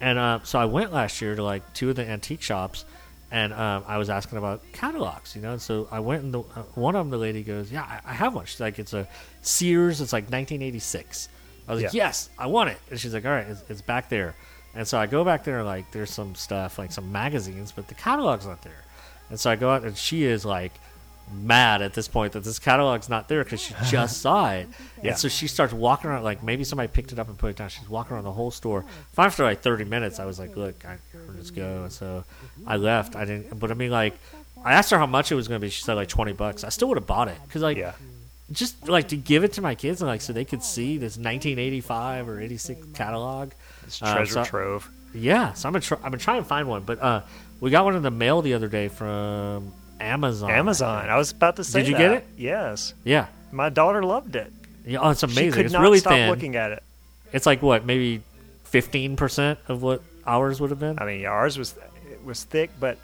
And 0.00 0.18
uh, 0.18 0.40
so 0.44 0.58
I 0.58 0.64
went 0.64 0.92
last 0.92 1.20
year 1.20 1.34
to 1.34 1.42
like 1.42 1.74
two 1.74 1.90
of 1.90 1.96
the 1.96 2.06
antique 2.08 2.40
shops, 2.42 2.84
and 3.30 3.52
um, 3.52 3.84
I 3.86 3.98
was 3.98 4.08
asking 4.10 4.38
about 4.38 4.62
catalogs, 4.72 5.36
you 5.36 5.42
know. 5.42 5.52
And 5.52 5.60
so 5.62 5.88
I 5.90 6.00
went 6.00 6.22
and 6.24 6.32
the, 6.34 6.40
uh, 6.40 6.62
one 6.74 6.94
of 6.94 7.04
them, 7.04 7.10
the 7.10 7.18
lady 7.18 7.42
goes, 7.42 7.70
"Yeah, 7.72 7.82
I, 7.82 8.10
I 8.10 8.14
have 8.14 8.34
one." 8.34 8.44
She's 8.46 8.60
like, 8.60 8.78
"It's 8.78 8.92
a 8.94 9.06
Sears. 9.42 10.00
It's 10.00 10.12
like 10.12 10.24
1986." 10.24 11.28
I 11.68 11.72
was 11.74 11.82
like, 11.82 11.92
Yeah. 11.92 12.04
"Yes, 12.04 12.30
I 12.38 12.46
want 12.46 12.70
it." 12.70 12.78
And 12.90 12.98
she's 12.98 13.12
like, 13.14 13.24
"All 13.24 13.30
right, 13.30 13.46
it's, 13.46 13.62
it's 13.68 13.82
back 13.82 14.08
there." 14.08 14.34
And 14.74 14.86
so 14.86 14.98
I 14.98 15.06
go 15.06 15.24
back 15.24 15.44
there, 15.44 15.62
like 15.64 15.90
there's 15.90 16.10
some 16.10 16.34
stuff, 16.34 16.78
like 16.78 16.92
some 16.92 17.10
magazines, 17.12 17.72
but 17.72 17.88
the 17.88 17.94
catalog's 17.94 18.46
not 18.46 18.62
there. 18.62 18.84
And 19.30 19.38
so 19.38 19.50
I 19.50 19.56
go 19.56 19.70
out, 19.70 19.82
and 19.84 19.96
she 19.96 20.24
is 20.24 20.44
like 20.44 20.72
mad 21.32 21.80
at 21.82 21.94
this 21.94 22.08
point 22.08 22.32
that 22.32 22.42
this 22.42 22.58
catalog's 22.58 23.08
not 23.08 23.28
there 23.28 23.44
because 23.44 23.60
she 23.60 23.74
just 23.88 24.20
saw 24.22 24.50
it. 24.52 24.68
Yeah. 25.02 25.10
And 25.10 25.18
so 25.18 25.28
she 25.28 25.46
starts 25.46 25.72
walking 25.72 26.10
around, 26.10 26.24
like 26.24 26.42
maybe 26.42 26.64
somebody 26.64 26.88
picked 26.88 27.12
it 27.12 27.18
up 27.18 27.28
and 27.28 27.38
put 27.38 27.50
it 27.50 27.56
down. 27.56 27.68
She's 27.68 27.88
walking 27.88 28.14
around 28.14 28.24
the 28.24 28.32
whole 28.32 28.50
store. 28.50 28.84
Finally, 29.12 29.26
After 29.28 29.44
like 29.44 29.60
30 29.60 29.84
minutes, 29.84 30.18
I 30.20 30.24
was 30.24 30.38
like, 30.38 30.56
look, 30.56 30.84
I, 30.84 30.96
we'll 31.26 31.36
just 31.36 31.54
go. 31.54 31.82
And 31.84 31.92
so 31.92 32.24
I 32.66 32.76
left. 32.76 33.14
I 33.16 33.24
didn't, 33.24 33.58
but 33.58 33.70
I 33.70 33.74
mean, 33.74 33.90
like, 33.90 34.18
I 34.64 34.72
asked 34.74 34.90
her 34.90 34.98
how 34.98 35.06
much 35.06 35.30
it 35.32 35.36
was 35.36 35.46
going 35.48 35.60
to 35.60 35.64
be. 35.64 35.70
She 35.70 35.82
said 35.82 35.94
like 35.94 36.08
20 36.08 36.32
bucks. 36.32 36.64
I 36.64 36.68
still 36.68 36.88
would 36.88 36.98
have 36.98 37.06
bought 37.06 37.28
it 37.28 37.38
because, 37.46 37.62
like, 37.62 37.76
Yeah. 37.76 37.92
just 38.52 38.88
like 38.88 39.08
to 39.08 39.16
give 39.16 39.42
it 39.44 39.52
to 39.54 39.62
my 39.62 39.74
kids 39.76 40.00
and 40.02 40.08
like 40.08 40.20
so 40.20 40.32
they 40.32 40.44
could 40.44 40.62
see 40.64 40.96
this 40.98 41.16
1985 41.16 42.28
or 42.28 42.40
86 42.40 42.86
catalog. 42.94 43.50
This 43.90 44.02
Uh, 44.02 44.14
treasure 44.14 44.32
so- 44.34 44.44
trove. 44.44 44.88
Yeah, 45.12 45.52
so 45.54 45.68
I'm 45.68 45.72
gonna 45.72 45.80
try, 45.82 45.96
I'm 45.98 46.04
gonna 46.04 46.18
try 46.18 46.36
and 46.36 46.46
find 46.46 46.68
one. 46.68 46.82
But 46.84 47.02
uh, 47.02 47.22
we 47.58 47.70
got 47.70 47.84
one 47.84 47.96
in 47.96 48.02
the 48.02 48.12
mail 48.12 48.40
the 48.42 48.54
other 48.54 48.68
day 48.68 48.86
from 48.86 49.72
Amazon. 50.00 50.50
Amazon. 50.52 51.08
I 51.10 51.16
was 51.16 51.32
about 51.32 51.56
to 51.56 51.64
say 51.64 51.80
Did 51.80 51.88
you 51.88 51.94
that. 51.94 51.98
get 52.00 52.12
it? 52.12 52.26
Yes. 52.36 52.94
Yeah. 53.02 53.26
My 53.50 53.68
daughter 53.70 54.04
loved 54.04 54.36
it. 54.36 54.52
Yeah, 54.86 55.00
oh, 55.00 55.10
it's 55.10 55.24
amazing. 55.24 55.44
She 55.46 55.50
could 55.50 55.64
it's 55.66 55.72
not 55.74 55.82
really 55.82 55.98
stop 55.98 56.12
thin. 56.12 56.30
looking 56.30 56.54
at 56.54 56.70
it. 56.70 56.82
It's 57.32 57.44
like 57.44 57.60
what, 57.60 57.84
maybe 57.84 58.22
15 58.64 59.16
percent 59.16 59.58
of 59.66 59.82
what 59.82 60.00
ours 60.24 60.60
would 60.60 60.70
have 60.70 60.78
been. 60.78 60.96
I 61.00 61.04
mean, 61.04 61.20
yeah, 61.22 61.30
ours 61.30 61.58
was 61.58 61.74
it 62.08 62.24
was 62.24 62.44
thick, 62.44 62.70
but 62.78 62.96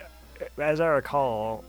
as 0.58 0.80
I 0.80 0.86
recall, 0.86 1.64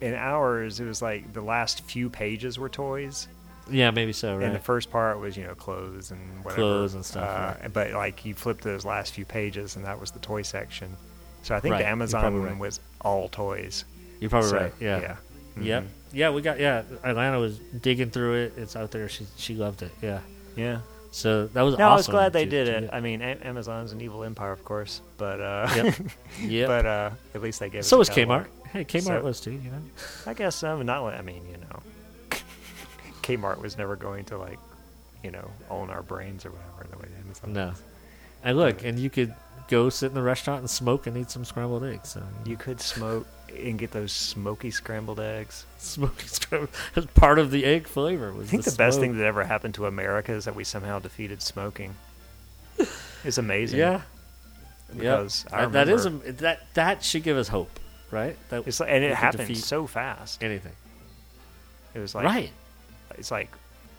in 0.00 0.14
ours 0.14 0.78
it 0.78 0.84
was 0.86 1.02
like 1.02 1.32
the 1.32 1.42
last 1.42 1.82
few 1.82 2.08
pages 2.08 2.60
were 2.60 2.68
toys. 2.68 3.26
Yeah, 3.70 3.90
maybe 3.90 4.12
so. 4.12 4.38
And 4.40 4.54
the 4.54 4.58
first 4.60 4.90
part 4.90 5.18
was 5.20 5.36
you 5.36 5.44
know 5.44 5.54
clothes 5.54 6.10
and 6.10 6.20
whatever. 6.44 6.60
Clothes 6.62 6.94
and 6.94 7.04
stuff, 7.04 7.28
Uh, 7.28 7.60
right. 7.62 7.72
But 7.72 7.92
like 7.92 8.24
you 8.24 8.34
flipped 8.34 8.62
those 8.64 8.84
last 8.84 9.14
few 9.14 9.24
pages, 9.24 9.76
and 9.76 9.84
that 9.84 10.00
was 10.00 10.10
the 10.10 10.18
toy 10.20 10.42
section. 10.42 10.96
So 11.42 11.54
I 11.54 11.60
think 11.60 11.72
Right, 11.72 11.78
the 11.82 11.88
Amazon 11.88 12.34
one 12.40 12.42
right. 12.42 12.58
was 12.58 12.80
all 13.00 13.28
toys. 13.28 13.84
You're 14.20 14.30
probably 14.30 14.50
So, 14.50 14.56
right. 14.58 14.72
Yeah. 14.80 15.00
Yeah. 15.00 15.16
Yep. 15.60 15.82
Mhm. 15.82 15.86
Yeah, 16.12 16.30
we 16.30 16.42
got 16.42 16.58
yeah. 16.60 16.82
Alana 17.04 17.40
was 17.40 17.58
digging 17.58 18.10
through 18.10 18.34
it. 18.44 18.52
It's 18.56 18.76
out 18.76 18.90
there. 18.90 19.08
She 19.08 19.26
she 19.36 19.54
loved 19.54 19.82
it. 19.82 19.92
Yeah. 20.02 20.20
Yeah. 20.56 20.80
So 21.12 21.46
that 21.48 21.62
was 21.62 21.76
No, 21.78 21.86
awesome. 21.88 21.92
I 21.92 21.96
was 21.96 22.06
glad 22.08 22.32
they 22.32 22.44
to- 22.44 22.50
did 22.50 22.64
to 22.66 22.76
it. 22.76 22.80
get- 22.82 22.94
I 22.94 23.00
mean, 23.00 23.20
A- 23.20 23.38
Amazon's 23.42 23.90
an 23.92 24.00
evil 24.00 24.22
empire, 24.22 24.52
of 24.52 24.64
course, 24.64 25.00
but 25.18 25.40
uh, 25.40 25.68
Yep. 25.74 25.94
Yep. 26.42 26.68
but 26.68 26.86
uh, 26.86 27.10
at 27.34 27.42
least 27.42 27.58
they 27.60 27.68
gave. 27.70 27.84
So 27.84 28.00
us 28.00 28.08
was. 28.08 28.16
Kmart. 28.16 28.46
Hey, 28.72 28.84
Kmart 28.84 29.02
So- 29.02 29.20
was 29.22 29.40
too. 29.40 29.50
You 29.52 29.70
know. 29.70 29.82
I 30.26 30.34
guess 30.34 30.54
so. 30.56 30.80
Not. 30.82 31.02
like- 31.02 31.18
I 31.18 31.22
mean, 31.22 31.42
you 31.50 31.56
know, 31.56 31.80
Kmart 33.22 33.60
was 33.60 33.76
never 33.78 33.96
going 33.96 34.24
to 34.26 34.38
like, 34.38 34.58
you 35.22 35.30
know, 35.30 35.50
own 35.70 35.90
our 35.90 36.02
brains 36.02 36.44
or 36.46 36.50
whatever 36.50 36.88
the 36.90 36.98
way 36.98 37.08
Amazon. 37.24 37.52
No. 37.52 37.72
And 38.42 38.56
look, 38.56 38.84
and 38.84 38.98
you 38.98 39.10
could 39.10 39.34
go 39.68 39.88
sit 39.90 40.06
in 40.06 40.14
the 40.14 40.22
restaurant 40.22 40.60
and 40.60 40.70
smoke 40.70 41.06
and 41.06 41.16
eat 41.16 41.30
some 41.30 41.44
scrambled 41.44 41.84
eggs. 41.84 42.10
So 42.10 42.22
You 42.44 42.56
could 42.56 42.80
smoke 42.80 43.26
and 43.56 43.78
get 43.78 43.90
those 43.90 44.12
smoky 44.12 44.70
scrambled 44.70 45.20
eggs. 45.20 45.66
smoky 45.78 46.26
scrambled 46.26 46.70
part 47.14 47.38
of 47.38 47.50
the 47.50 47.64
egg 47.64 47.86
flavor. 47.86 48.32
Was 48.32 48.48
I 48.48 48.50
think 48.50 48.64
the, 48.64 48.70
the, 48.70 48.76
best 48.76 48.98
thing 49.00 49.16
that 49.18 49.24
ever 49.24 49.44
happened 49.44 49.74
to 49.74 49.86
America 49.86 50.32
is 50.32 50.44
that 50.46 50.54
we 50.56 50.64
somehow 50.64 50.98
defeated 50.98 51.42
smoking. 51.42 51.94
It's 53.22 53.36
amazing. 53.36 53.78
Yeah. 53.80 54.00
because 54.96 55.44
I 55.52 55.66
That- 55.66 55.72
that 55.72 55.88
is 55.90 56.06
a, 56.06 56.10
that 56.10 56.72
that 56.72 57.04
should 57.04 57.22
give 57.22 57.36
us 57.36 57.48
hope, 57.48 57.78
right? 58.10 58.34
That 58.48 58.66
It's 58.66 58.80
like, 58.80 58.88
and 58.90 59.04
it 59.04 59.14
happened 59.14 59.58
so 59.58 59.86
fast. 59.86 60.42
Anything. 60.42 60.72
It 61.94 61.98
was 61.98 62.14
like 62.14 62.24
Right. 62.24 62.50
It's 63.18 63.30
like 63.30 63.50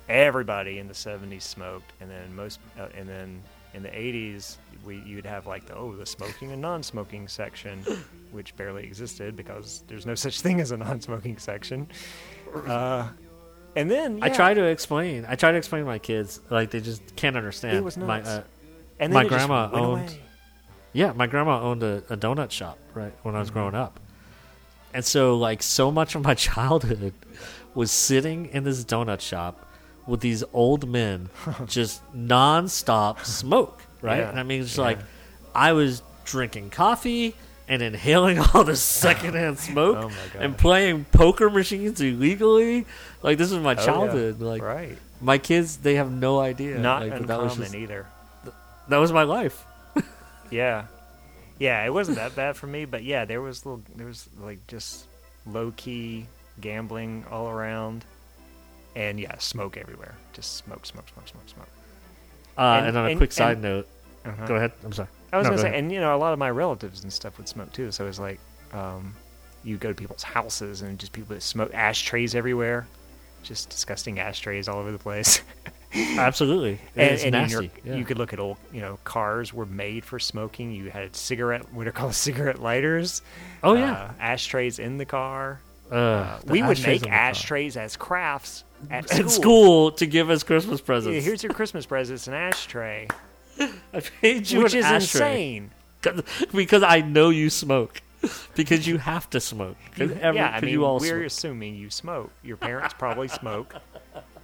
everybody 0.10 0.80
in 0.80 0.88
the 0.88 0.94
'70s 0.94 1.42
smoked, 1.44 1.92
and 2.02 2.10
then 2.10 2.36
most, 2.36 2.60
uh, 2.80 2.88
and 2.98 3.08
then 3.08 3.42
in 3.74 3.84
the 3.84 3.90
'80s, 3.90 4.58
we 4.86 4.98
you'd 5.06 5.26
have 5.26 5.48
like 5.48 5.66
the 5.66 5.76
oh 5.76 5.94
the 5.96 6.06
smoking 6.06 6.52
and 6.52 6.62
non-smoking 6.62 7.28
section, 7.28 7.84
which 8.32 8.56
barely 8.58 8.84
existed 8.84 9.36
because 9.36 9.84
there's 9.88 10.06
no 10.06 10.16
such 10.16 10.42
thing 10.42 10.60
as 10.62 10.72
a 10.72 10.78
non-smoking 10.78 11.38
section. 11.38 11.88
Uh, 12.68 13.08
and 13.76 13.90
then 13.90 14.20
I 14.22 14.30
try 14.30 14.54
to 14.54 14.64
explain. 14.64 15.26
I 15.28 15.36
try 15.36 15.52
to 15.52 15.58
explain 15.58 15.84
to 15.84 15.88
my 15.88 16.00
kids, 16.00 16.42
like 16.50 16.72
they 16.72 16.82
just 16.82 17.16
can't 17.16 17.38
understand. 17.38 17.78
It 17.78 17.84
was 17.84 17.96
My, 17.98 18.22
uh, 18.22 18.44
And 19.00 19.14
then 19.14 19.24
my 19.24 19.30
grandma 19.30 19.70
owned. 19.72 20.10
away. 20.10 20.20
Yeah, 20.94 21.14
my 21.14 21.26
grandma 21.28 21.62
owned 21.62 21.84
a, 21.84 22.04
a 22.10 22.18
donut 22.18 22.52
shop 22.52 22.78
right 22.94 23.14
when 23.24 23.34
I 23.34 23.40
was 23.40 23.48
Mm-hmm. 23.48 23.54
growing 23.60 23.76
up, 23.76 23.98
and 24.94 25.04
so 25.06 25.38
like 25.38 25.62
so 25.64 25.92
much 25.92 26.16
of 26.16 26.24
my 26.24 26.34
childhood 26.50 27.14
was 27.74 27.92
sitting 27.92 28.48
in 28.48 28.64
this 28.64 28.84
donut 28.84 29.22
shop 29.22 29.68
with 30.08 30.20
these 30.20 30.44
old 30.54 30.90
men 30.90 31.30
just 31.68 32.02
nonstop 32.14 33.24
smoke, 33.26 33.82
right? 34.02 34.20
Yeah, 34.20 34.30
And 34.30 34.40
I 34.40 34.44
mean, 34.44 34.62
it's 34.62 34.78
yeah. 34.78 34.84
like 34.84 35.00
I 35.56 35.74
was 35.74 36.02
drinking 36.26 36.70
coffee 36.72 37.36
and 37.68 37.82
inhaling 37.82 38.40
all 38.54 38.64
this 38.64 38.82
secondhand 38.82 39.58
oh 39.58 39.62
smoke 39.62 40.12
Oh 40.12 40.40
and 40.40 40.58
playing 40.58 41.06
poker 41.12 41.50
machines 41.50 42.02
illegally. 42.02 42.86
Like 43.22 43.38
this 43.38 43.52
was 43.52 43.62
my 43.62 43.76
Oh, 43.76 43.80
yeah. 43.80 43.86
childhood. 43.86 44.42
Like 44.42 44.62
Right. 44.62 44.98
my 45.22 45.38
kids, 45.38 45.78
they 45.78 45.96
have 45.96 46.12
no 46.12 46.40
idea. 46.40 46.78
Not 46.80 47.04
like, 47.04 47.12
that 47.12 47.22
uncommon 47.22 47.46
was 47.48 47.58
just- 47.58 47.76
either. 47.76 48.08
That 48.90 48.98
was 48.98 49.14
my 49.14 49.24
life. 49.24 49.64
Yeah, 50.50 50.88
yeah, 51.62 51.86
it 51.86 51.94
wasn't 51.94 52.18
that 52.18 52.36
bad 52.36 52.56
for 52.56 52.66
me, 52.66 52.86
but 52.86 53.04
yeah, 53.04 53.26
there 53.26 53.40
was 53.40 53.66
little, 53.66 53.84
there 53.96 54.08
was 54.08 54.28
like 54.40 54.66
just 54.68 55.06
low 55.46 55.72
key 55.78 56.26
gambling 56.60 57.24
all 57.30 57.50
around, 57.50 58.04
and 58.96 59.20
yeah, 59.20 59.38
smoke 59.38 59.78
everywhere. 59.78 60.16
Just 60.34 60.56
smoke, 60.58 60.86
smoke, 60.88 61.08
smoke, 61.14 61.28
smoke, 61.28 61.48
smoke. 61.48 61.68
Uh, 62.58 62.82
and, 62.86 62.98
on 62.98 63.12
a 63.12 63.16
quick 63.16 63.32
side 63.32 63.54
and- 63.54 63.62
note, 63.62 63.88
Uh-huh. 64.26 64.46
go 64.48 64.56
ahead. 64.56 64.72
I'm 64.84 64.92
sorry. 64.92 65.08
I 65.32 65.38
was 65.38 65.46
No, 65.46 65.52
gonna 65.52 65.58
go 65.58 65.62
say, 65.62 65.68
ahead. 65.70 65.84
and 65.84 65.92
you 65.92 66.00
know, 66.02 66.16
a 66.16 66.18
lot 66.18 66.34
of 66.34 66.40
my 66.40 66.50
relatives 66.50 67.04
and 67.04 67.14
stuff 67.14 67.38
would 67.38 67.48
smoke 67.48 67.72
too. 67.74 67.92
So 67.92 68.04
it 68.06 68.08
was 68.08 68.20
like, 68.20 68.40
um, 68.74 69.14
you 69.64 69.78
go 69.78 69.90
to 69.90 69.96
people's 69.96 70.24
houses 70.24 70.82
and 70.82 70.98
just 71.00 71.12
people 71.14 71.36
that 71.36 71.42
smoke 71.42 71.74
ashtrays 71.74 72.34
everywhere, 72.36 72.88
just 73.44 73.70
disgusting 73.70 74.20
ashtrays 74.20 74.68
all 74.68 74.80
over 74.80 74.92
the 74.92 74.98
place. 75.00 75.42
Absolutely, 76.18 76.80
and, 76.96 77.20
and 77.20 77.36
in 77.36 77.50
your- 77.50 77.64
yeah. 77.84 77.96
you 77.96 78.06
could 78.06 78.18
look 78.18 78.32
at 78.34 78.40
old, 78.40 78.58
you 78.72 78.80
know, 78.82 78.98
cars 79.04 79.54
were 79.54 79.66
made 79.66 80.06
for 80.06 80.20
smoking. 80.20 80.72
You 80.72 80.90
had 80.90 81.16
cigarette, 81.16 81.72
what 81.74 81.88
are 81.88 81.92
called 81.92 82.16
cigarette 82.28 82.60
lighters. 82.62 83.22
Oh, 83.64 83.76
yeah. 83.76 83.92
uh, 83.94 84.12
ashtrays 84.20 84.80
in 84.80 84.98
the 84.98 85.06
car. 85.06 85.60
Uh, 85.92 86.40
we 86.46 86.64
would 86.64 86.82
make 86.86 87.04
car. 87.04 87.12
ashtrays 87.12 87.76
as 87.76 87.98
crafts 87.98 88.64
at 88.90 89.04
At 89.12 89.30
school. 89.30 89.30
school 89.30 89.92
to 89.94 90.06
give 90.06 90.30
us 90.30 90.44
Christmas 90.44 90.80
Yeah, 90.80 90.86
presents. 90.86 91.26
here's 91.26 91.44
your 91.44 91.52
Christmas 91.54 91.86
present. 91.86 92.16
It's 92.16 92.28
an 92.28 92.34
ashtray. 92.34 93.08
I 93.60 94.00
paid 94.22 94.50
you 94.50 94.64
which 94.64 94.74
is 94.74 94.86
ashtray. 94.86 95.58
insane. 95.58 95.72
'Cause- 96.02 96.24
because 96.54 96.82
I 96.84 97.02
know 97.02 97.30
you 97.30 97.50
smoke. 97.50 98.02
Because 98.56 98.88
you 98.88 98.98
have 99.00 99.30
to 99.32 99.40
smoke. 99.42 99.76
You- 99.98 100.18
every- 100.22 100.40
yeah, 100.40 100.50
I 100.56 100.62
mean, 100.62 100.72
you 100.72 100.86
all 100.86 101.00
we're 101.00 101.08
smoke. 101.18 101.26
assuming 101.26 101.76
you 101.76 101.90
smoke. 101.90 102.32
Your 102.44 102.56
parents 102.56 102.94
probably 102.98 103.28
smoke. 103.28 103.76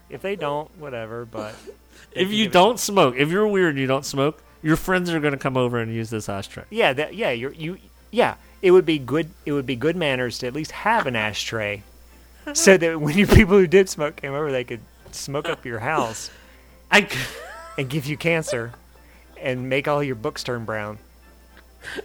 If 0.10 0.22
they 0.22 0.36
don't, 0.36 0.70
whatever. 0.78 1.26
But 1.26 1.56
If 2.12 2.32
you 2.32 2.48
don't 2.50 2.80
smoke, 2.80 3.16
if 3.18 3.30
you're 3.30 3.48
weird 3.48 3.72
and 3.72 3.80
you 3.80 3.88
don't 3.88 4.06
smoke, 4.06 4.42
your 4.64 4.76
friends 4.76 5.10
are 5.12 5.20
going 5.20 5.34
to 5.34 5.40
come 5.40 5.58
over 5.58 5.80
and 5.80 5.94
use 5.94 6.10
this 6.10 6.30
ashtray. 6.30 6.64
yeah, 6.70 6.94
that 6.94 7.14
yeah, 7.16 7.32
you're 7.32 7.54
you 7.54 7.78
yeah. 8.12 8.36
It 8.62 8.72
would 8.72 8.86
be 8.86 8.98
good. 8.98 9.30
It 9.46 9.52
would 9.52 9.68
be 9.68 9.76
good 9.76 9.96
manners 9.96 10.40
to 10.40 10.48
at 10.48 10.54
least 10.54 10.72
have 10.72 11.06
an 11.06 11.16
ashtray, 11.16 11.84
so 12.54 12.76
that 12.78 13.00
when 13.00 13.18
you 13.18 13.28
people 13.28 13.58
who 13.58 13.68
did 13.68 13.88
smoke 13.90 14.16
came 14.16 14.34
over, 14.34 14.52
they 14.52 14.64
could 14.64 14.82
smoke 15.12 15.48
up 15.48 15.66
your 15.66 15.80
house. 15.80 16.32
I 16.92 17.08
and 17.78 17.90
give 17.90 18.06
you 18.06 18.18
cancer, 18.18 18.74
and 19.40 19.70
make 19.70 19.88
all 19.88 20.02
your 20.04 20.16
books 20.16 20.44
turn 20.44 20.66
brown. 20.66 20.98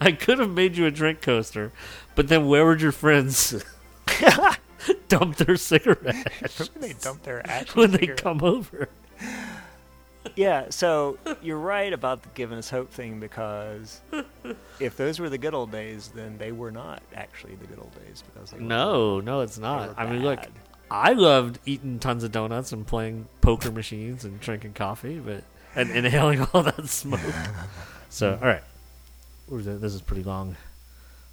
I 0.00 0.12
could 0.12 0.38
have 0.38 0.50
made 0.50 0.76
you 0.76 0.84
a 0.84 0.90
drink 0.90 1.22
coaster, 1.22 1.72
but 2.14 2.28
then 2.28 2.46
where 2.46 2.66
would 2.66 2.82
your 2.82 2.92
friends 2.92 3.64
dump 5.08 5.36
their 5.36 5.56
cigarettes 5.56 6.58
Remember 6.58 6.78
they 6.80 6.92
dump 6.94 7.22
their 7.22 7.46
ash 7.46 7.68
when 7.76 7.90
they 7.92 8.06
come 8.08 8.42
over? 8.42 8.88
Yeah, 10.36 10.66
so 10.70 11.18
you're 11.42 11.58
right 11.58 11.92
about 11.92 12.22
the 12.22 12.28
giving 12.34 12.58
us 12.58 12.70
hope 12.70 12.90
thing 12.90 13.20
because 13.20 14.00
if 14.78 14.96
those 14.96 15.18
were 15.18 15.28
the 15.28 15.38
good 15.38 15.54
old 15.54 15.72
days, 15.72 16.08
then 16.14 16.38
they 16.38 16.52
were 16.52 16.70
not 16.70 17.02
actually 17.14 17.56
the 17.56 17.66
good 17.66 17.78
old 17.78 17.92
days 18.04 18.22
because 18.32 18.52
No, 18.54 19.20
no, 19.20 19.40
it's 19.40 19.58
not. 19.58 19.94
I 19.96 20.10
mean, 20.10 20.22
look. 20.22 20.40
I 20.90 21.14
loved 21.14 21.58
eating 21.64 21.98
tons 21.98 22.22
of 22.22 22.32
donuts 22.32 22.70
and 22.70 22.86
playing 22.86 23.26
poker 23.40 23.70
machines 23.70 24.26
and 24.26 24.38
drinking 24.40 24.74
coffee, 24.74 25.18
but 25.18 25.42
and 25.74 25.90
inhaling 25.90 26.42
all 26.52 26.62
that 26.62 26.86
smoke. 26.88 27.20
So, 28.10 28.38
all 28.40 28.46
right, 28.46 28.62
this 29.48 29.94
is 29.94 30.02
pretty 30.02 30.22
long. 30.22 30.56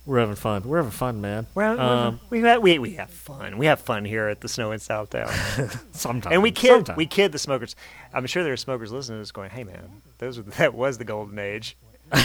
We're 0.09 0.19
having 0.21 0.35
fun. 0.35 0.63
We're 0.63 0.77
having 0.77 0.89
fun, 0.91 1.21
man. 1.21 1.45
Well, 1.53 1.79
um, 1.79 2.19
we 2.31 2.39
have, 2.41 2.63
we 2.63 2.79
we 2.79 2.93
have 2.95 3.11
fun. 3.11 3.59
We 3.59 3.67
have 3.67 3.79
fun 3.79 4.05
here 4.05 4.27
at 4.27 4.41
the 4.41 4.47
Snow 4.49 4.71
in 4.71 4.79
South 4.79 5.11
Town. 5.11 5.31
Sometimes, 5.91 6.33
and 6.33 6.41
we 6.41 6.49
kid 6.49 6.69
sometimes. 6.71 6.97
we 6.97 7.05
kid 7.05 7.31
the 7.31 7.37
smokers. 7.37 7.75
I'm 8.11 8.25
sure 8.25 8.43
there 8.43 8.53
are 8.53 8.57
smokers 8.57 8.91
listening 8.91 9.17
to 9.17 9.21
this 9.21 9.31
going, 9.31 9.51
"Hey, 9.51 9.63
man, 9.63 10.01
those 10.17 10.37
were 10.37 10.43
that 10.57 10.73
was 10.73 10.97
the 10.97 11.05
golden 11.05 11.37
age." 11.37 11.77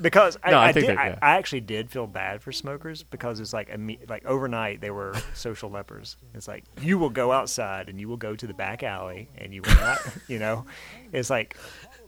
because 0.00 0.38
I, 0.44 0.52
No, 0.52 0.58
I 0.58 0.68
I, 0.68 0.72
think 0.72 0.86
did, 0.86 0.96
that- 0.96 1.06
yeah. 1.14 1.18
I 1.20 1.30
actually 1.38 1.62
did 1.62 1.90
feel 1.90 2.06
bad 2.06 2.40
for 2.40 2.52
smokers 2.52 3.02
because 3.02 3.40
it's 3.40 3.52
like 3.52 3.68
like 4.08 4.24
overnight 4.24 4.80
they 4.80 4.90
were 4.92 5.12
social 5.34 5.70
lepers. 5.70 6.16
It's 6.34 6.46
like 6.46 6.62
you 6.80 6.98
will 6.98 7.10
go 7.10 7.32
outside 7.32 7.88
and 7.88 7.98
you 7.98 8.08
will 8.08 8.16
go 8.16 8.36
to 8.36 8.46
the 8.46 8.54
back 8.54 8.84
alley 8.84 9.28
and 9.36 9.52
you 9.52 9.62
will 9.62 9.74
not, 9.74 9.98
you 10.28 10.38
know. 10.38 10.66
It's 11.12 11.30
like 11.30 11.56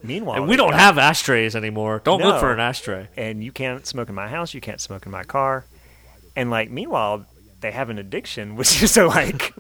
meanwhile 0.03 0.37
and 0.39 0.49
we 0.49 0.57
don't 0.57 0.75
have 0.75 0.99
ashtrays 0.99 1.55
anymore. 1.57 2.01
Don't 2.05 2.23
look 2.23 2.41
for 2.41 2.53
an 2.53 2.61
ashtray. 2.61 3.09
and 3.17 3.43
you 3.45 3.53
can't 3.53 3.87
smoke 3.87 4.09
in 4.09 4.15
my 4.15 4.29
house. 4.29 4.55
You 4.55 4.61
can't 4.61 4.81
smoke 4.81 5.07
in 5.07 5.13
my 5.13 5.25
car. 5.25 5.65
And 6.37 6.51
like, 6.51 6.71
meanwhile, 6.71 7.27
they 7.61 7.71
have 7.73 7.91
an 7.91 7.99
addiction, 7.99 8.57
which 8.57 8.83
is 8.83 8.91
so 8.93 9.09
like, 9.09 9.55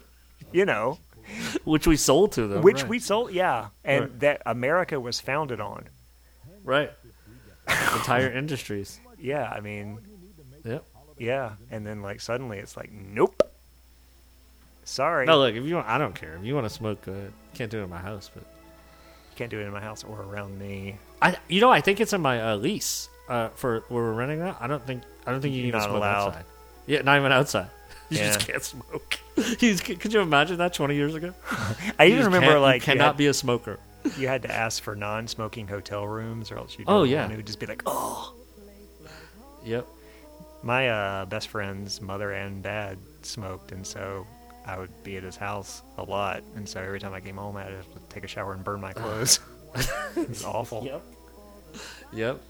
you 0.53 0.65
know, 0.65 0.99
which 1.65 1.87
we 1.87 1.97
sold 1.97 2.33
to 2.33 2.47
them, 2.47 2.63
which 2.63 2.83
right. 2.83 2.89
we 2.89 2.99
sold, 2.99 3.33
yeah, 3.33 3.69
and 3.85 4.03
Right. 4.03 4.21
that 4.21 4.43
America 4.47 4.99
was 4.99 5.21
founded 5.21 5.61
on. 5.61 5.89
Right. 6.65 6.91
Entire 7.69 8.31
industries. 8.43 9.01
Yeah, 9.19 9.45
I 9.49 9.61
mean, 9.61 9.99
Yep. 10.65 10.85
yeah, 11.19 11.53
and 11.71 11.87
then 11.87 12.03
like 12.03 12.21
suddenly 12.21 12.59
it's 12.59 12.77
like, 12.77 12.91
nope, 12.93 13.43
sorry, 14.85 15.27
No, 15.27 15.39
look, 15.39 15.55
if 15.55 15.65
you 15.65 15.77
want, 15.77 15.87
I 15.89 15.99
don't 15.99 16.15
care. 16.15 16.35
If 16.37 16.45
you 16.45 16.55
want 16.55 16.67
to 16.67 16.73
smoke, 16.75 17.07
uh, 17.07 17.13
can't 17.55 17.71
do 17.71 17.81
it 17.81 17.85
in 17.85 17.91
my 17.91 17.99
house, 17.99 18.31
but 18.35 18.45
can't 19.41 19.51
do 19.51 19.59
it 19.61 19.65
in 19.65 19.73
my 19.73 19.81
house 19.81 20.05
or 20.05 20.21
around 20.23 20.59
me. 20.59 20.97
I, 21.23 21.37
you 21.49 21.61
know, 21.63 21.71
I 21.71 21.81
think 21.81 21.99
it's 22.01 22.13
in 22.13 22.21
my 22.21 22.41
uh, 22.53 22.57
lease 22.57 23.09
uh, 23.29 23.49
for 23.55 23.81
where 23.89 24.03
we're 24.05 24.13
renting 24.13 24.41
that. 24.41 24.57
I 24.61 24.67
don't 24.67 24.87
think, 24.87 25.03
I 25.27 25.33
don't 25.33 25.41
think 25.41 25.55
you 25.55 25.63
You're 25.63 25.73
can 25.73 25.81
not 25.81 25.85
smoke 25.89 25.97
allowed. 25.97 26.29
outside. 26.29 26.45
Yeah, 26.87 27.03
not 27.03 27.19
even 27.19 27.33
outside. 27.33 27.69
You 28.11 28.19
Yeah. 28.19 28.33
just 28.35 28.47
can't 28.47 28.63
smoke. 28.63 29.19
you 29.37 29.55
just, 29.55 29.85
could 29.85 30.13
you 30.13 30.21
imagine 30.21 30.59
that 30.59 30.75
twenty 30.75 30.97
years 30.97 31.15
ago? 31.15 31.33
I 31.99 32.05
You 32.05 32.15
even 32.15 32.19
just 32.25 32.27
remember 32.35 32.55
you 32.57 32.61
like 32.61 32.83
you 32.83 32.93
cannot 32.93 33.05
had- 33.07 33.17
be 33.17 33.29
a 33.29 33.35
smoker. 33.35 33.79
You 34.19 34.27
had 34.29 34.43
to 34.43 34.51
ask 34.51 34.83
for 34.83 34.97
non-smoking 34.97 35.69
hotel 35.69 36.07
rooms, 36.09 36.51
or 36.51 36.57
else 36.59 36.77
you. 36.79 36.85
Oh, 36.89 37.05
yeah. 37.05 37.23
and 37.23 37.33
it 37.33 37.37
would 37.37 37.47
just 37.47 37.61
be 37.61 37.67
like, 37.67 37.83
oh. 37.87 38.35
Yep. 39.65 39.87
My 40.63 40.89
uh, 40.89 41.25
best 41.27 41.49
friend's 41.49 42.01
mother 42.01 42.33
and 42.33 42.63
dad 42.63 42.99
smoked, 43.23 43.73
and 43.73 43.87
so 43.87 44.27
I 44.71 44.79
would 44.79 45.03
be 45.05 45.17
at 45.17 45.23
his 45.23 45.37
house 45.37 45.83
a 45.99 46.03
lot. 46.05 46.43
And 46.57 46.69
so 46.69 46.81
every 46.81 47.01
time 47.01 47.13
I 47.13 47.21
came 47.21 47.37
home, 47.37 47.57
I 47.57 47.65
had 47.65 47.71
to 47.83 47.85
take 48.09 48.25
a 48.25 48.29
shower 48.29 48.53
and 48.55 48.63
burn 48.65 48.81
my 48.81 48.93
clothes. 49.01 49.41
it 50.17 50.29
was 50.29 50.45
awful. 50.45 50.85
Yep. 50.85 51.03
Yep. 52.13 52.41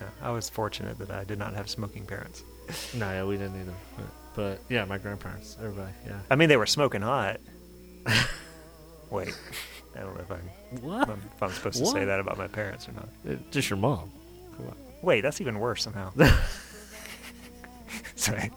Yeah, 0.00 0.08
I 0.22 0.30
was 0.30 0.50
fortunate 0.50 0.98
that 0.98 1.10
I 1.10 1.24
did 1.24 1.38
not 1.38 1.54
have 1.54 1.68
smoking 1.70 2.04
parents. 2.06 2.42
No, 2.94 3.08
yeah, 3.12 3.24
we 3.24 3.36
didn't 3.36 3.60
either. 3.60 3.72
But, 3.96 4.06
but 4.34 4.58
yeah, 4.68 4.84
my 4.84 4.98
grandparents, 4.98 5.56
everybody, 5.60 5.92
yeah. 6.04 6.18
I 6.28 6.34
mean, 6.34 6.48
they 6.48 6.56
were 6.56 6.66
smoking 6.66 7.00
hot. 7.00 7.38
Wait, 9.10 9.32
I 9.94 10.00
don't 10.00 10.14
know 10.16 10.20
if 10.20 10.30
I'm 10.32 10.80
What? 10.82 11.08
if 11.08 11.42
I'm 11.42 11.52
supposed 11.52 11.78
to 11.78 11.86
say 11.86 12.04
that 12.04 12.18
about 12.18 12.36
my 12.38 12.48
parents 12.48 12.88
or 12.88 12.92
not. 12.92 13.08
Uh, 13.28 13.36
Just 13.52 13.70
your 13.70 13.76
mom. 13.76 14.10
Wait, 15.00 15.20
that's 15.20 15.40
even 15.40 15.60
worse 15.60 15.84
somehow. 15.84 16.10
Sorry. 18.16 18.50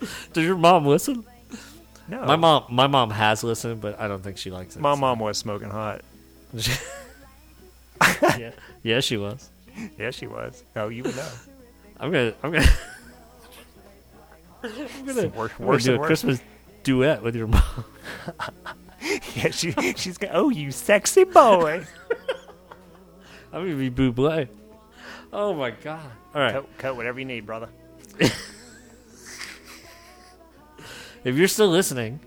Does 0.32 0.44
your 0.44 0.56
mom 0.56 0.86
listen? 0.86 1.24
No. 2.08 2.24
My 2.24 2.36
mom, 2.36 2.64
my 2.68 2.86
mom 2.86 3.10
has 3.10 3.42
listened, 3.42 3.80
but 3.80 3.98
I 4.00 4.06
don't 4.08 4.22
think 4.22 4.38
she 4.38 4.50
likes 4.50 4.76
it. 4.76 4.80
My 4.80 4.94
so- 4.94 5.00
mom 5.00 5.18
was 5.18 5.38
smoking 5.38 5.70
hot. 5.70 6.02
yeah, 8.38 8.52
yeah, 8.82 9.00
she 9.00 9.16
was. 9.16 9.50
Yeah, 9.98 10.10
she 10.10 10.26
was. 10.26 10.62
Oh, 10.76 10.88
you 10.88 11.02
would 11.02 11.16
know. 11.16 11.28
I'm 11.98 12.12
gonna, 12.12 12.32
I'm 12.42 12.52
gonna, 12.52 12.66
I'm 14.62 15.06
gonna, 15.06 15.28
Wor- 15.28 15.44
I'm 15.44 15.56
gonna 15.58 15.66
worse 15.66 15.84
do 15.84 15.94
a 15.94 15.98
worse. 15.98 16.06
Christmas 16.06 16.40
duet 16.82 17.22
with 17.22 17.34
your 17.34 17.46
mom. 17.46 17.84
yeah, 19.34 19.50
she 19.50 19.72
she's 19.96 20.18
gonna 20.18 20.32
Oh, 20.34 20.50
you 20.50 20.70
sexy 20.70 21.24
boy. 21.24 21.84
I'm 23.52 23.64
gonna 23.64 23.76
be 23.76 23.90
Buble. 23.90 24.48
Oh 25.32 25.54
my 25.54 25.70
god! 25.70 26.10
All 26.34 26.40
right. 26.40 26.52
Cut, 26.52 26.78
cut 26.78 26.96
whatever 26.96 27.18
you 27.18 27.24
need, 27.26 27.46
brother. 27.46 27.68
If 31.26 31.34
you're 31.34 31.48
still 31.48 31.66
listening, 31.66 32.20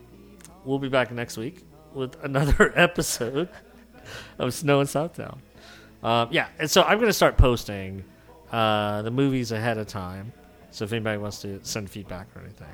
we'll 0.65 0.77
be 0.77 0.89
back 0.89 1.09
next 1.09 1.37
week 1.37 1.63
with 1.93 2.17
another 2.23 2.73
episode 2.75 3.47
of 4.37 4.53
Snow 4.53 4.81
in 4.81 4.87
Southtown. 4.87 5.37
Um, 6.03 6.27
yeah, 6.31 6.47
and 6.59 6.69
so 6.69 6.83
I'm 6.83 6.97
going 6.97 7.07
to 7.07 7.13
start 7.13 7.37
posting 7.37 8.03
uh, 8.51 9.01
the 9.03 9.09
movies 9.09 9.53
ahead 9.53 9.77
of 9.77 9.87
time. 9.87 10.33
So 10.71 10.83
if 10.83 10.91
anybody 10.91 11.17
wants 11.17 11.41
to 11.43 11.61
send 11.63 11.89
feedback 11.89 12.27
or 12.35 12.41
anything, 12.41 12.67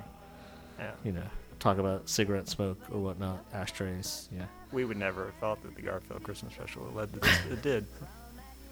Yeah. 0.80 0.91
you 1.03 1.11
know, 1.11 1.22
talk 1.60 1.77
about 1.77 2.10
cigarette 2.10 2.49
smoke 2.49 2.80
or 2.91 2.99
whatnot, 2.99 3.45
ashtrays, 3.53 4.27
yeah. 4.35 4.45
We 4.72 4.84
would 4.84 4.97
never 4.97 5.26
have 5.26 5.35
thought 5.35 5.61
that 5.61 5.76
the 5.76 5.84
Garfield 5.84 6.23
Christmas 6.23 6.56
special 6.56 6.91
led 6.95 7.14
to 7.14 7.19
this. 7.19 7.39
It 7.52 7.61
did. 7.61 7.85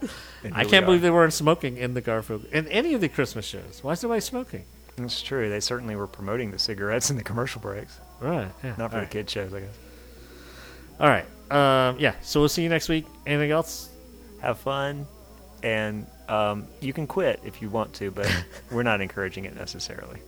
I 0.52 0.64
can't 0.64 0.84
believe 0.86 1.02
they 1.02 1.10
weren't 1.12 1.32
smoking 1.32 1.76
in 1.76 1.94
the 1.94 2.00
Garfield 2.00 2.46
in 2.46 2.66
any 2.66 2.94
of 2.94 3.00
the 3.00 3.08
Christmas 3.08 3.44
shows. 3.44 3.78
Why 3.80 3.92
is 3.92 4.02
nobody 4.02 4.20
smoking? 4.20 4.64
That's 4.96 5.20
true. 5.22 5.48
They 5.50 5.60
certainly 5.60 5.96
were 5.96 6.06
promoting 6.06 6.50
the 6.50 6.58
cigarettes 6.58 7.10
in 7.10 7.16
the 7.16 7.24
commercial 7.24 7.60
breaks. 7.60 7.98
Right. 8.20 8.48
Yeah. 8.62 8.70
Not 8.70 8.76
for 8.76 8.82
All 8.82 8.88
the 8.90 8.96
right. 8.98 9.10
kid 9.10 9.28
shows, 9.28 9.52
I 9.52 9.60
guess. 9.60 9.76
All 11.00 11.08
right. 11.08 11.24
Um, 11.50 11.98
yeah. 11.98 12.14
So 12.22 12.40
we'll 12.40 12.48
see 12.48 12.62
you 12.62 12.68
next 12.68 12.88
week. 12.88 13.06
Anything 13.26 13.50
else? 13.50 13.90
Have 14.40 14.58
fun, 14.58 15.06
and 15.62 16.06
um, 16.28 16.66
you 16.80 16.92
can 16.92 17.06
quit 17.06 17.40
if 17.44 17.62
you 17.62 17.70
want 17.70 17.94
to, 17.94 18.10
but 18.10 18.30
we're 18.70 18.82
not 18.82 19.00
encouraging 19.00 19.46
it 19.46 19.56
necessarily. 19.56 20.20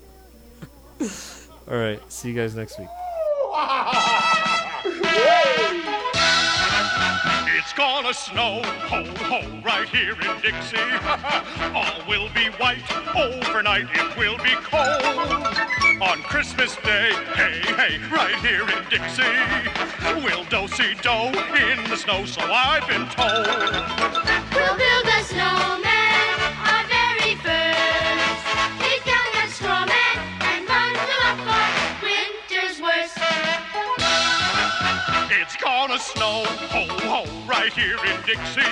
All 1.01 1.77
right. 1.77 2.01
See 2.11 2.31
you 2.31 2.35
guys 2.35 2.57
next 2.57 2.79
week. 2.79 2.89
It's 7.59 7.73
gonna 7.73 8.13
snow, 8.13 8.61
ho, 8.63 9.03
ho, 9.17 9.41
right 9.65 9.89
here 9.89 10.13
in 10.13 10.41
Dixie. 10.43 10.77
All 11.75 12.07
will 12.07 12.29
be 12.35 12.51
white, 12.61 12.85
overnight 13.17 13.87
it 13.95 14.15
will 14.19 14.37
be 14.45 14.55
cold. 14.61 15.03
On 16.03 16.23
Christmas 16.25 16.77
Day, 16.77 17.13
hey, 17.35 17.61
hey, 17.73 17.99
right 18.13 18.37
here 18.45 18.69
in 18.69 18.85
Dixie. 18.91 19.25
We'll 20.23 20.45
do-si-do 20.45 21.33
in 21.57 21.83
the 21.89 21.97
snow, 21.97 22.27
so 22.27 22.43
I've 22.43 22.87
been 22.87 23.09
told. 23.09 23.47
We'll 24.53 24.77
build 24.77 25.07
a 25.07 25.25
snowman, 25.25 25.96
It's 35.47 35.57
gonna 35.63 35.97
snow, 35.97 36.43
ho, 36.75 36.87
ho, 37.07 37.47
right 37.47 37.73
here 37.73 37.99
in 38.05 38.21
Dixie. 38.27 38.67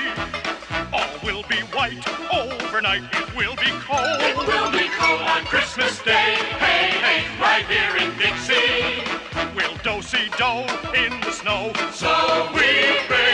All 0.92 1.06
will 1.22 1.44
be 1.48 1.60
white, 1.70 2.02
overnight 2.34 3.04
it 3.14 3.36
will 3.36 3.54
be 3.54 3.70
cold. 3.86 4.18
It 4.18 4.36
will 4.36 4.72
be 4.72 4.88
cold 4.98 5.20
on 5.20 5.44
Christmas 5.44 6.02
Day, 6.02 6.34
hey, 6.58 6.90
hey, 6.98 7.40
right 7.40 7.64
here 7.66 7.96
in 8.02 8.10
Dixie. 8.18 9.04
We'll 9.54 9.76
do-si-do 9.84 10.66
in 10.98 11.20
the 11.20 11.30
snow, 11.30 11.72
so 11.92 12.50
we've 12.52 13.08
been 13.08 13.33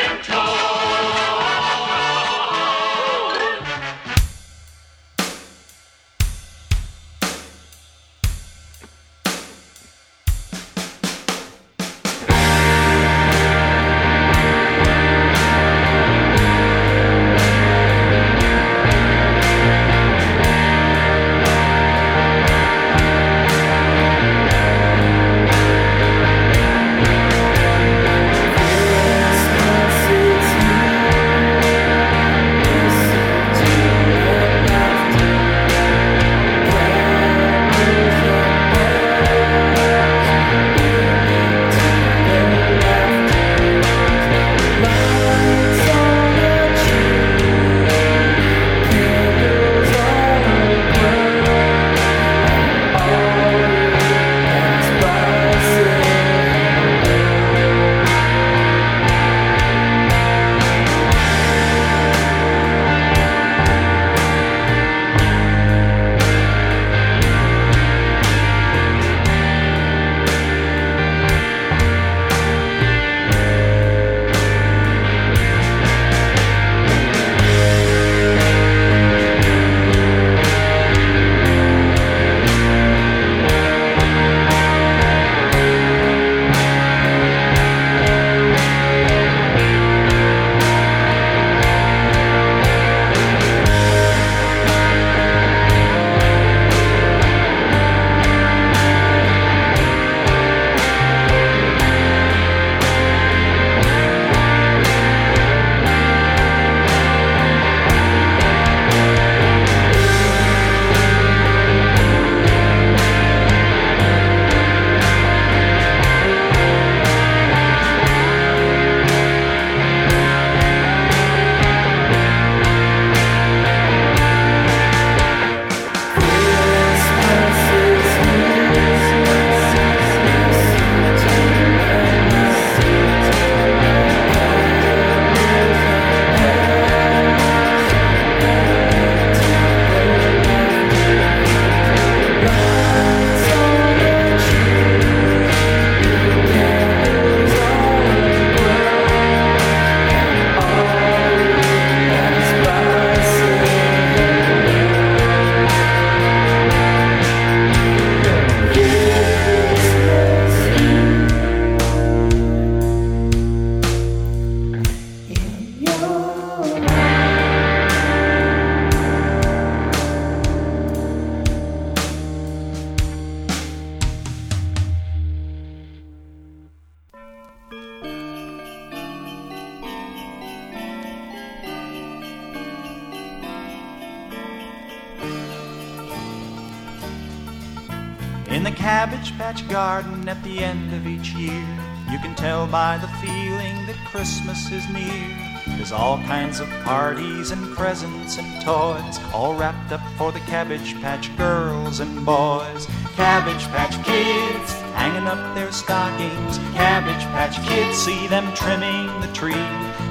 Cabbage 189.31 189.39
Patch 189.39 189.69
Garden 189.69 190.29
at 190.29 190.43
the 190.43 190.59
end 190.59 190.93
of 190.93 191.07
each 191.07 191.33
year, 191.35 191.67
you 192.11 192.19
can 192.19 192.35
tell 192.35 192.67
by 192.67 192.99
the 192.99 193.07
feeling 193.25 193.87
that 193.87 193.97
Christmas 194.07 194.71
is 194.73 194.89
near. 194.89 195.37
There's 195.77 195.93
all 195.93 196.19
kinds 196.23 196.59
of 196.59 196.69
parties 196.83 197.51
and 197.51 197.77
presents 197.77 198.39
and 198.39 198.63
toys, 198.63 199.21
all 199.33 199.55
wrapped 199.55 199.93
up 199.93 200.01
for 200.17 200.33
the 200.33 200.41
Cabbage 200.41 201.01
Patch 201.01 201.37
girls 201.37 202.01
and 202.01 202.25
boys. 202.27 202.87
Cabbage 203.15 203.65
Patch 203.69 203.95
Kids 204.05 204.73
hanging 204.95 205.29
up 205.29 205.55
their 205.55 205.71
stockings. 205.71 206.59
Cabbage 206.75 207.25
Patch 207.27 207.57
Kids, 207.69 207.99
see 207.99 208.27
them 208.27 208.53
trimming 208.55 209.21
the 209.21 209.33
tree. 209.33 209.55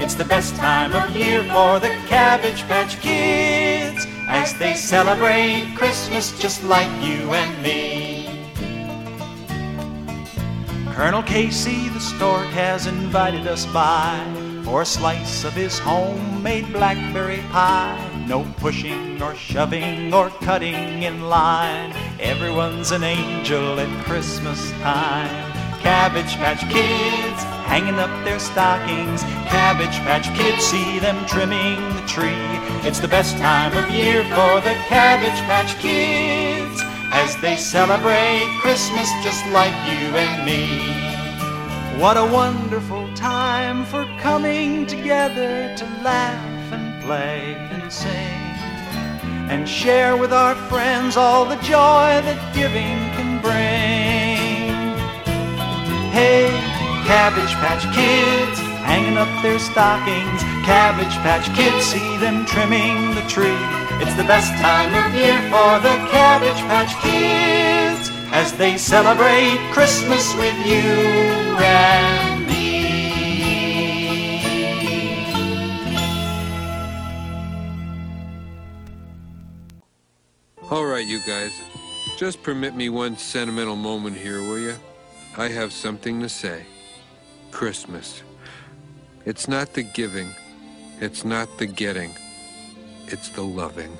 It's 0.01 0.15
the 0.15 0.25
best 0.25 0.55
time 0.55 0.93
of 0.93 1.15
year 1.15 1.43
for 1.43 1.79
the 1.79 1.89
Cabbage 2.07 2.61
Patch 2.63 2.99
Kids 3.01 4.05
as 4.27 4.57
they 4.59 4.75
celebrate 4.75 5.73
Christmas 5.75 6.39
just 6.39 6.63
like 6.63 6.91
you 7.03 7.33
and 7.33 7.63
me. 7.63 8.18
Colonel 10.99 11.23
Casey, 11.23 11.87
the 11.87 11.99
stork, 12.01 12.47
has 12.47 12.85
invited 12.85 13.47
us 13.47 13.65
by 13.67 14.21
for 14.65 14.81
a 14.81 14.85
slice 14.85 15.45
of 15.45 15.53
his 15.53 15.79
homemade 15.79 16.73
blackberry 16.73 17.39
pie. 17.51 18.25
No 18.27 18.43
pushing 18.57 19.21
or 19.21 19.33
shoving 19.33 20.13
or 20.13 20.29
cutting 20.29 21.03
in 21.03 21.21
line. 21.21 21.93
Everyone's 22.19 22.91
an 22.91 23.03
angel 23.05 23.79
at 23.79 24.05
Christmas 24.05 24.71
time. 24.81 25.53
Cabbage 25.79 26.35
Patch 26.35 26.69
Kids 26.69 27.43
hanging 27.63 27.95
up 27.95 28.11
their 28.25 28.37
stockings. 28.37 29.23
Cabbage 29.47 29.97
Patch 30.03 30.27
Kids, 30.37 30.65
see 30.65 30.99
them 30.99 31.25
trimming 31.27 31.79
the 31.95 32.05
tree. 32.07 32.45
It's 32.85 32.99
the 32.99 33.07
best 33.07 33.37
time 33.37 33.71
of 33.71 33.89
year 33.89 34.23
for 34.23 34.59
the 34.59 34.75
Cabbage 34.89 35.39
Patch 35.47 35.77
Kids 35.77 36.48
as 37.11 37.35
they 37.41 37.55
celebrate 37.55 38.47
Christmas 38.61 39.09
just 39.23 39.45
like 39.47 39.73
you 39.89 40.07
and 40.15 40.45
me. 40.45 42.01
What 42.01 42.17
a 42.17 42.25
wonderful 42.25 43.13
time 43.13 43.85
for 43.85 44.05
coming 44.19 44.85
together 44.85 45.75
to 45.75 45.85
laugh 46.03 46.73
and 46.73 47.03
play 47.03 47.55
and 47.71 47.91
sing 47.91 48.39
and 49.49 49.67
share 49.67 50.15
with 50.15 50.31
our 50.31 50.53
friends 50.69 51.17
all 51.17 51.43
the 51.43 51.55
joy 51.57 52.21
that 52.21 52.39
giving 52.53 52.99
can 53.17 53.41
bring. 53.41 54.69
Hey, 56.13 56.47
Cabbage 57.09 57.53
Patch 57.57 57.83
Kids, 57.95 58.59
hanging 58.85 59.17
up 59.17 59.29
their 59.41 59.57
stockings. 59.57 60.43
Cabbage 60.63 61.15
Patch 61.25 61.49
Kids, 61.57 61.83
see 61.83 62.17
them 62.17 62.45
trimming 62.45 63.15
the 63.15 63.25
tree. 63.27 63.88
It's 64.01 64.15
the 64.15 64.23
best 64.23 64.53
time 64.61 64.93
of 64.95 65.13
year 65.13 65.37
for 65.51 65.79
the 65.79 65.95
Cabbage 66.09 66.61
Patch 66.69 66.95
Kids 67.01 68.09
as 68.31 68.53
they 68.53 68.77
celebrate 68.77 69.57
Christmas 69.73 70.33
with 70.35 70.55
you 70.65 70.83
and 71.59 72.47
me. 72.47 72.59
All 80.71 80.85
right, 80.85 81.05
you 81.05 81.19
guys. 81.27 81.51
Just 82.17 82.41
permit 82.41 82.75
me 82.75 82.87
one 82.87 83.17
sentimental 83.17 83.75
moment 83.75 84.15
here, 84.15 84.41
will 84.41 84.59
you? 84.59 84.75
I 85.37 85.49
have 85.49 85.73
something 85.73 86.21
to 86.21 86.29
say. 86.29 86.65
Christmas. 87.51 88.23
It's 89.25 89.49
not 89.49 89.73
the 89.73 89.83
giving. 89.83 90.29
It's 91.01 91.25
not 91.25 91.57
the 91.57 91.65
getting. 91.65 92.13
It's 93.11 93.29
the 93.29 93.41
loving. 93.41 93.99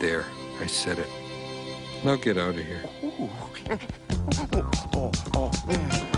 There, 0.00 0.24
I 0.60 0.66
said 0.66 0.98
it. 0.98 1.06
Now 2.04 2.16
get 2.16 2.36
out 2.36 2.56
of 2.56 2.56
here. 2.56 2.82
Let's 3.68 3.84
oh, 4.94 5.12
oh, 5.34 5.52
oh, 5.68 6.17